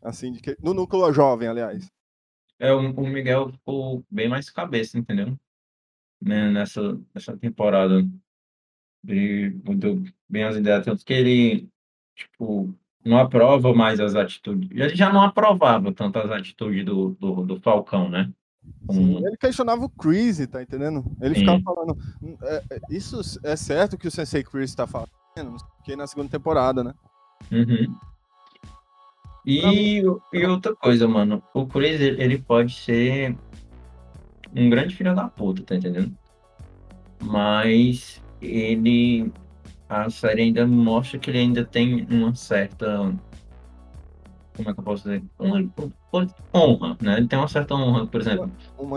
Assim, 0.00 0.30
de 0.30 0.40
que, 0.40 0.56
no 0.62 0.72
núcleo 0.72 1.12
jovem, 1.12 1.48
aliás. 1.48 1.90
É, 2.60 2.72
o, 2.72 2.78
o 2.78 3.08
Miguel 3.08 3.50
ficou 3.50 4.04
bem 4.08 4.28
mais 4.28 4.48
cabeça, 4.48 4.96
entendeu? 4.96 5.36
Né, 6.22 6.48
Nessa, 6.48 6.96
nessa 7.12 7.36
temporada. 7.36 8.06
Ele 9.04 9.50
mudou 9.64 10.00
bem 10.28 10.44
as 10.44 10.54
ideias, 10.54 10.84
tanto 10.84 11.04
que 11.04 11.12
ele, 11.12 11.68
tipo, 12.14 12.72
não 13.04 13.18
aprova 13.18 13.74
mais 13.74 13.98
as 13.98 14.14
atitudes. 14.14 14.70
Ele 14.70 14.94
já 14.94 15.12
não 15.12 15.22
aprovava 15.22 15.92
tanto 15.92 16.20
as 16.20 16.30
atitudes 16.30 16.84
do, 16.84 17.16
do, 17.18 17.44
do 17.44 17.60
Falcão, 17.60 18.08
né? 18.08 18.32
Sim, 18.92 19.16
ele 19.26 19.36
questionava 19.36 19.84
o 19.84 19.90
Chris, 19.90 20.46
tá 20.46 20.62
entendendo? 20.62 21.04
Ele 21.20 21.34
Sim. 21.34 21.40
ficava 21.40 21.62
falando, 21.62 21.98
"Hum, 22.22 22.36
é, 22.42 22.64
é, 22.70 22.80
isso 22.90 23.20
é 23.42 23.56
certo 23.56 23.98
que 23.98 24.06
o 24.06 24.10
Sensei 24.10 24.44
Chris 24.44 24.72
tá 24.72 24.86
falando, 24.86 25.10
que 25.84 25.96
na 25.96 26.06
segunda 26.06 26.28
temporada, 26.28 26.84
né? 26.84 26.94
Uhum. 27.50 27.94
E, 29.44 30.02
e 30.32 30.46
outra 30.46 30.76
coisa, 30.76 31.08
mano, 31.08 31.42
o 31.54 31.66
Chris, 31.66 32.00
ele 32.00 32.38
pode 32.38 32.74
ser 32.74 33.36
um 34.54 34.68
grande 34.68 34.94
filho 34.94 35.14
da 35.14 35.28
puta, 35.28 35.62
tá 35.62 35.76
entendendo? 35.76 36.14
Mas 37.22 38.22
ele, 38.40 39.32
a 39.88 40.10
série 40.10 40.42
ainda 40.42 40.66
mostra 40.66 41.18
que 41.18 41.30
ele 41.30 41.38
ainda 41.38 41.64
tem 41.64 42.06
uma 42.10 42.34
certa, 42.34 43.12
como 44.56 44.70
é 44.70 44.74
que 44.74 44.80
eu 44.80 44.84
posso 44.84 45.04
dizer? 45.04 45.22
Uma, 45.38 45.70
honra, 46.54 46.96
né? 47.00 47.16
Ele 47.18 47.28
tem 47.28 47.38
uma 47.38 47.48
certa 47.48 47.74
honra, 47.74 48.06
por 48.06 48.20
exemplo, 48.20 48.50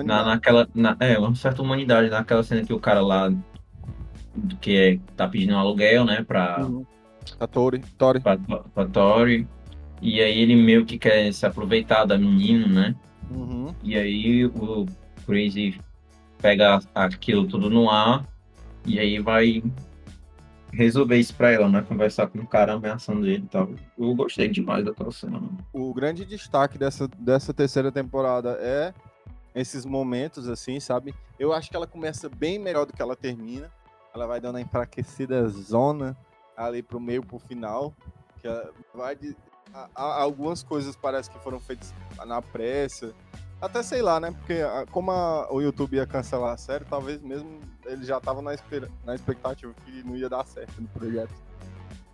na, 0.06 0.26
naquela, 0.26 0.68
na, 0.74 0.98
é, 1.00 1.18
uma 1.18 1.36
certa 1.36 1.62
humanidade 1.62 2.10
naquela 2.10 2.44
cena 2.44 2.66
que 2.66 2.74
o 2.74 2.80
cara 2.80 3.02
lá, 3.02 3.32
que 4.62 4.78
é, 4.78 5.00
tá 5.16 5.28
pedindo 5.28 5.54
um 5.54 5.60
aluguel, 5.60 6.06
né, 6.06 6.24
pra, 6.24 6.60
Uhum. 6.66 6.86
A 7.40 7.48
Tori, 7.48 7.80
Tori. 7.98 8.20
pra, 8.20 8.38
pra 8.38 8.86
Tori. 8.86 9.48
E 10.02 10.20
aí 10.22 10.40
ele 10.42 10.56
meio 10.56 10.86
que 10.86 10.98
quer 10.98 11.32
se 11.34 11.46
aproveitar 11.46 12.04
da 12.04 12.18
menina, 12.18 12.68
né? 12.68 12.96
Uhum. 13.32 13.74
E 13.82 13.96
aí 13.98 14.46
o 14.46 14.86
Crazy 15.26 15.80
pega 16.42 16.82
aquilo 16.94 17.48
tudo 17.48 17.70
no 17.70 17.90
ar 17.90 18.28
e 18.86 19.00
aí 19.00 19.20
vai 19.20 19.64
resolver 20.74 21.18
isso 21.18 21.34
pra 21.36 21.52
ela, 21.52 21.70
né? 21.70 21.82
Conversar 21.88 22.28
com 22.28 22.40
o 22.40 22.48
cara 22.48 22.74
ameaçando 22.74 23.26
ele 23.26 23.44
e 23.46 23.48
tal. 23.48 23.70
Eu 23.98 24.14
gostei 24.16 24.50
demais 24.50 24.84
daquela 24.84 25.12
cena. 25.12 25.40
mano. 25.40 25.58
O 25.72 25.94
grande 25.94 26.26
destaque 26.26 26.78
dessa, 26.78 27.08
dessa 27.18 27.54
terceira 27.54 27.92
temporada 27.92 28.58
é 28.60 28.94
esses 29.56 29.86
momentos, 29.86 30.50
assim, 30.50 30.80
sabe? 30.82 31.14
Eu 31.40 31.54
acho 31.54 31.70
que 31.70 31.76
ela 31.76 31.88
começa 31.88 32.28
bem 32.28 32.60
melhor 32.60 32.86
do 32.86 32.92
que 32.92 33.02
ela 33.02 33.16
termina. 33.16 33.72
Ela 34.14 34.28
vai 34.28 34.40
dando 34.40 34.58
a 34.58 34.62
enfraquecida 34.62 35.48
zona 35.50 36.16
ali 36.56 36.84
pro 36.84 37.00
meio, 37.00 37.24
pro 37.24 37.40
final. 37.40 37.94
Que 38.40 38.48
ela 38.48 38.72
vai 38.94 39.16
de... 39.16 39.36
a- 39.74 39.90
a- 39.96 40.22
algumas 40.22 40.62
coisas 40.64 40.96
parece 40.96 41.30
que 41.30 41.40
foram 41.40 41.60
feitas 41.60 41.94
na 42.26 42.42
pressa. 42.42 43.14
Até 43.62 43.82
sei 43.82 44.02
lá, 44.02 44.20
né? 44.20 44.32
Porque 44.32 44.54
a- 44.54 44.86
como 44.92 45.12
o 45.50 45.62
YouTube 45.62 45.96
ia 45.96 46.06
cancelar 46.06 46.54
a 46.54 46.58
série, 46.58 46.86
talvez 46.86 47.22
mesmo 47.22 47.60
ele 47.86 48.04
já 48.06 48.20
tava 48.20 48.42
na, 48.42 48.54
espera- 48.54 48.90
na 49.06 49.16
expectativa 49.16 49.74
que 49.86 50.04
não 50.04 50.16
ia 50.16 50.30
dar 50.30 50.46
certo 50.46 50.82
no 50.82 50.88
projeto. 50.90 51.34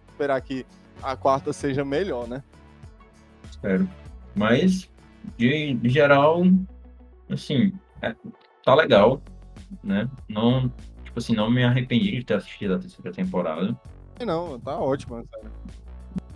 Esperar 0.10 0.40
que 0.42 0.66
a 1.02 1.16
quarta 1.16 1.52
seja 1.54 1.84
melhor, 1.84 2.28
né? 2.28 2.44
Espero. 3.50 3.90
Mas, 4.36 4.90
de, 5.38 5.74
de 5.74 5.90
geral, 5.90 6.44
assim, 7.30 7.74
é, 8.02 8.16
tá 8.64 8.76
legal, 8.76 9.22
né? 9.84 10.10
Não, 10.28 10.72
tipo 11.20 11.34
assim, 11.34 11.36
não 11.36 11.52
me 11.52 11.64
arrependi 11.64 12.12
de 12.12 12.24
ter 12.24 12.36
assistido 12.36 12.74
a 12.74 12.80
terceira 12.80 13.12
temporada. 13.12 13.78
E 14.20 14.26
Não, 14.26 14.60
tá 14.60 14.78
ótimo, 14.80 15.16
a 15.18 15.24
série. 15.24 15.54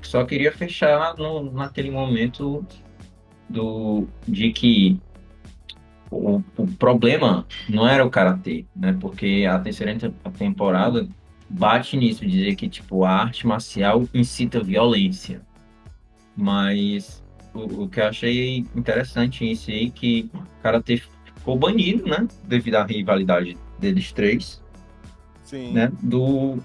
Só 0.02 0.26
queria 0.26 0.52
fechar 0.52 1.16
no, 1.18 1.52
naquele 1.52 1.90
momento 1.90 2.66
do, 3.50 4.06
de 4.28 4.52
que 4.52 5.00
o, 6.12 6.42
o 6.58 6.68
problema 6.78 7.48
não 7.70 7.88
era 7.88 8.06
o 8.06 8.10
karatê, 8.10 8.66
né? 8.76 8.96
Porque 9.00 9.48
a 9.50 9.58
terceira 9.60 9.98
temporada 10.38 11.08
bate 11.50 11.98
nisso, 11.98 12.26
dizer 12.26 12.56
que 12.56 12.68
tipo 12.68 13.04
a 13.06 13.12
arte 13.12 13.48
marcial 13.48 14.04
incita 14.14 14.62
violência. 14.62 15.42
Mas 16.36 17.24
o, 17.54 17.84
o 17.84 17.90
que 17.90 18.00
eu 18.00 18.08
achei 18.08 18.58
interessante 18.76 19.46
em 19.46 19.56
si 19.56 19.86
é 19.86 19.90
que 19.90 20.30
o 20.34 20.62
karatê 20.62 20.98
ficou 20.98 21.58
banido, 21.58 22.06
né? 22.06 22.28
Devido 22.46 22.76
à 22.76 22.84
rivalidade 22.84 23.58
deles 23.80 24.12
três 24.12 24.63
Sim. 25.44 25.74
né, 25.74 25.92
do 26.02 26.58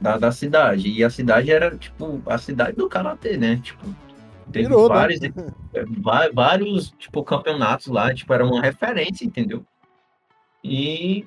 da, 0.00 0.16
da 0.18 0.32
cidade. 0.32 0.88
E 0.90 1.04
a 1.04 1.10
cidade 1.10 1.50
era 1.50 1.76
tipo 1.76 2.22
a 2.26 2.38
cidade 2.38 2.76
do 2.76 2.88
karatê, 2.88 3.36
né? 3.36 3.56
Tipo, 3.62 3.84
teve 4.50 4.68
Virou, 4.68 4.88
né? 4.88 4.94
vários, 4.94 5.22
eh, 5.22 5.32
va- 6.00 6.30
vários 6.32 6.90
tipo 6.92 7.22
campeonatos 7.22 7.86
lá, 7.88 8.12
tipo, 8.14 8.32
era 8.32 8.44
uma 8.44 8.60
referência, 8.62 9.24
entendeu? 9.24 9.64
E 10.64 11.26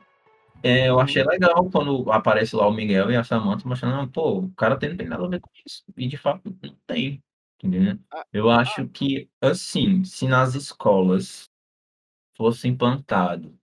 é, 0.61 0.89
eu 0.89 0.99
achei 0.99 1.23
legal 1.23 1.69
quando 1.69 2.09
aparece 2.11 2.55
lá 2.55 2.67
o 2.67 2.73
Miguel 2.73 3.11
e 3.11 3.15
a 3.15 3.23
Samantha 3.23 3.67
mostrando, 3.67 4.09
pô, 4.11 4.39
o 4.39 4.49
karatê 4.51 4.89
não 4.89 4.97
tem 4.97 5.07
nada 5.07 5.25
a 5.25 5.27
ver 5.27 5.39
com 5.39 5.49
isso. 5.65 5.83
E 5.97 6.07
de 6.07 6.17
fato 6.17 6.41
não 6.61 6.75
tem, 6.87 7.21
entendeu? 7.61 7.97
Ah, 8.11 8.23
Eu 8.31 8.49
acho 8.49 8.87
que 8.87 9.29
assim, 9.41 10.03
se 10.03 10.27
nas 10.27 10.55
escolas 10.55 11.49
fosse 12.35 12.67
implantado 12.67 13.55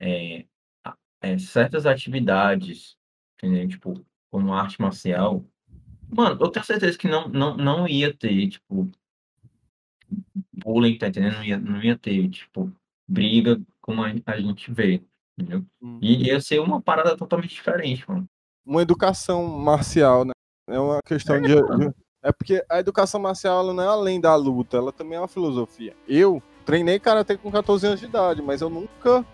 é, 0.00 0.44
é, 1.22 1.38
certas 1.38 1.86
atividades, 1.86 2.96
entendeu? 3.38 3.68
Tipo, 3.68 4.04
como 4.30 4.52
arte 4.52 4.80
marcial, 4.80 5.44
mano, 6.10 6.36
eu 6.40 6.48
tenho 6.48 6.64
certeza 6.64 6.98
que 6.98 7.08
não, 7.08 7.28
não, 7.28 7.56
não 7.56 7.88
ia 7.88 8.12
ter, 8.12 8.48
tipo, 8.48 8.90
bullying, 10.64 10.98
tá 10.98 11.08
entendendo? 11.08 11.34
Não 11.36 11.44
ia, 11.44 11.58
não 11.58 11.82
ia 11.82 11.96
ter, 11.98 12.28
tipo, 12.28 12.70
briga 13.08 13.60
como 13.80 14.02
a, 14.02 14.12
a 14.26 14.40
gente 14.40 14.72
vê, 14.72 15.02
entendeu? 15.38 15.64
Hum. 15.80 15.98
E 16.02 16.26
ia 16.26 16.40
ser 16.40 16.60
uma 16.60 16.80
parada 16.80 17.16
totalmente 17.16 17.54
diferente, 17.54 18.04
mano. 18.08 18.26
Uma 18.64 18.82
educação 18.82 19.46
marcial, 19.46 20.24
né? 20.24 20.32
É 20.68 20.78
uma 20.78 21.00
questão 21.04 21.40
de, 21.40 21.54
de- 21.54 21.94
É 22.22 22.30
porque 22.32 22.64
a 22.70 22.78
educação 22.78 23.20
marcial 23.20 23.72
não 23.72 23.82
é 23.82 23.86
além 23.86 24.20
da 24.20 24.34
luta, 24.36 24.76
ela 24.76 24.92
também 24.92 25.16
é 25.16 25.20
uma 25.20 25.28
filosofia. 25.28 25.94
Eu 26.06 26.40
treinei 26.64 27.00
karatê 27.00 27.36
com 27.36 27.50
14 27.50 27.86
anos 27.86 28.00
de 28.00 28.06
idade, 28.06 28.40
mas 28.40 28.60
eu 28.60 28.70
nunca 28.70 29.26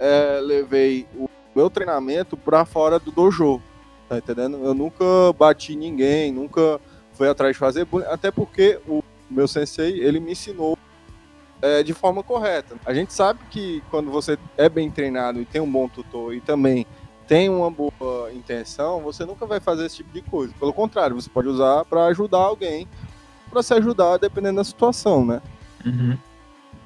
é, 0.00 0.40
levei 0.42 1.06
o 1.14 1.28
meu 1.54 1.68
treinamento 1.70 2.36
pra 2.36 2.64
fora 2.64 2.98
do 2.98 3.12
dojo. 3.12 3.60
Tá 4.08 4.18
entendendo? 4.18 4.58
Eu 4.64 4.74
nunca 4.74 5.04
bati 5.38 5.76
ninguém, 5.76 6.32
nunca 6.32 6.80
fui 7.12 7.28
atrás 7.28 7.52
de 7.52 7.58
fazer 7.58 7.84
bullying, 7.84 8.06
até 8.06 8.30
porque 8.30 8.80
o 8.88 9.04
meu 9.30 9.46
sensei, 9.46 10.00
ele 10.00 10.18
me 10.18 10.32
ensinou 10.32 10.76
é, 11.62 11.82
de 11.82 11.92
forma 11.92 12.22
correta. 12.22 12.74
A 12.84 12.92
gente 12.92 13.12
sabe 13.12 13.40
que 13.50 13.82
quando 13.90 14.10
você 14.10 14.38
é 14.56 14.68
bem 14.68 14.90
treinado 14.90 15.40
e 15.40 15.44
tem 15.44 15.60
um 15.60 15.70
bom 15.70 15.88
tutor 15.88 16.34
e 16.34 16.40
também 16.40 16.86
tem 17.28 17.48
uma 17.48 17.70
boa 17.70 18.32
intenção, 18.32 19.00
você 19.00 19.24
nunca 19.24 19.46
vai 19.46 19.60
fazer 19.60 19.86
esse 19.86 19.98
tipo 19.98 20.12
de 20.12 20.22
coisa. 20.22 20.52
Pelo 20.58 20.72
contrário, 20.72 21.14
você 21.14 21.30
pode 21.30 21.46
usar 21.46 21.84
para 21.84 22.06
ajudar 22.06 22.38
alguém, 22.38 22.88
para 23.48 23.62
se 23.62 23.72
ajudar 23.74 24.16
dependendo 24.16 24.56
da 24.56 24.64
situação, 24.64 25.24
né? 25.24 25.40
Uhum. 25.86 26.18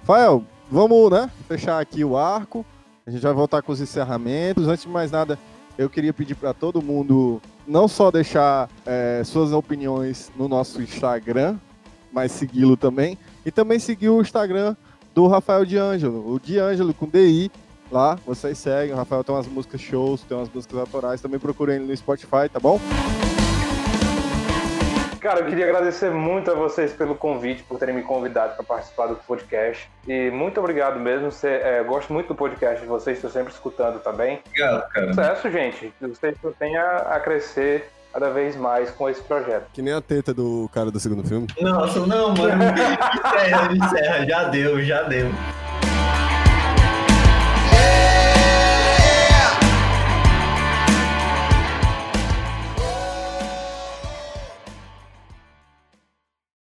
Fael, 0.03 0.45
vamos, 0.70 1.11
né, 1.11 1.31
fechar 1.49 1.81
aqui 1.81 2.05
o 2.05 2.16
arco. 2.16 2.66
A 3.06 3.10
gente 3.10 3.20
vai 3.20 3.35
voltar 3.35 3.60
com 3.60 3.70
os 3.70 3.82
encerramentos. 3.82 4.66
Antes 4.66 4.85
de 4.85 4.89
mais 4.89 5.10
nada, 5.10 5.39
eu 5.76 5.90
queria 5.90 6.12
pedir 6.12 6.35
para 6.35 6.55
todo 6.55 6.81
mundo 6.81 7.40
não 7.66 7.86
só 7.86 8.10
deixar 8.10 8.70
é, 8.86 9.20
suas 9.24 9.52
opiniões 9.52 10.32
no 10.35 10.48
nosso 10.48 10.81
Instagram, 10.81 11.59
mas 12.10 12.32
segui-lo 12.32 12.78
também. 12.78 13.18
E 13.44 13.51
também 13.51 13.78
seguir 13.78 14.09
o 14.09 14.22
Instagram 14.22 14.74
do 15.14 15.26
Rafael 15.26 15.66
D'Angelo, 15.66 16.35
o 16.35 16.39
D'Angelo 16.39 16.94
com 16.94 17.06
DI. 17.06 17.51
Lá, 17.93 18.18
vocês 18.26 18.56
seguem. 18.56 18.94
O 18.94 18.97
Rafael 18.97 19.22
tem 19.22 19.35
umas 19.35 19.47
músicas 19.47 19.82
shows, 19.82 20.22
tem 20.22 20.35
umas 20.35 20.48
músicas 20.48 20.81
autorais. 20.81 21.20
Também 21.20 21.39
procurem 21.39 21.76
ele 21.76 21.85
no 21.85 21.94
Spotify, 21.94 22.48
tá 22.51 22.59
bom? 22.59 22.81
Cara, 25.24 25.40
eu 25.40 25.46
queria 25.46 25.64
agradecer 25.64 26.10
muito 26.10 26.51
a 26.51 26.55
vocês 26.55 26.92
pelo 26.92 27.14
convite, 27.14 27.62
por 27.62 27.78
terem 27.78 27.94
me 27.94 28.02
convidado 28.02 28.56
para 28.56 28.62
participar 28.62 29.06
do 29.06 29.16
podcast. 29.16 29.90
E 30.06 30.30
muito 30.30 30.60
obrigado 30.60 31.01
mesmo. 31.01 31.32
Você, 31.32 31.48
é, 31.48 31.82
gosto 31.82 32.12
muito 32.12 32.28
do 32.28 32.34
podcast 32.34 32.82
de 32.82 32.86
vocês, 32.86 33.16
estou 33.16 33.30
sempre 33.30 33.51
escutando 33.51 34.01
também. 34.01 34.42
Obrigado, 34.46 34.86
cara. 34.90 35.09
Sucesso, 35.09 35.51
gente. 35.51 35.94
Vocês 35.98 36.36
têm 36.59 36.76
a, 36.76 36.96
a 36.98 37.20
crescer 37.20 37.90
cada 38.12 38.28
vez 38.28 38.55
mais 38.55 38.90
com 38.90 39.09
esse 39.09 39.22
projeto. 39.22 39.64
Que 39.72 39.80
nem 39.80 39.94
a 39.94 40.02
teta 40.02 40.34
do 40.34 40.68
cara 40.70 40.90
do 40.90 41.01
segundo 41.01 41.26
filme. 41.26 41.46
Nossa, 41.59 42.01
não, 42.01 42.34
mano. 42.34 42.62
encerra, 43.24 43.72
encerra. 43.72 44.26
Já 44.26 44.44
deu, 44.51 44.82
já 44.82 45.05
deu. 45.05 45.28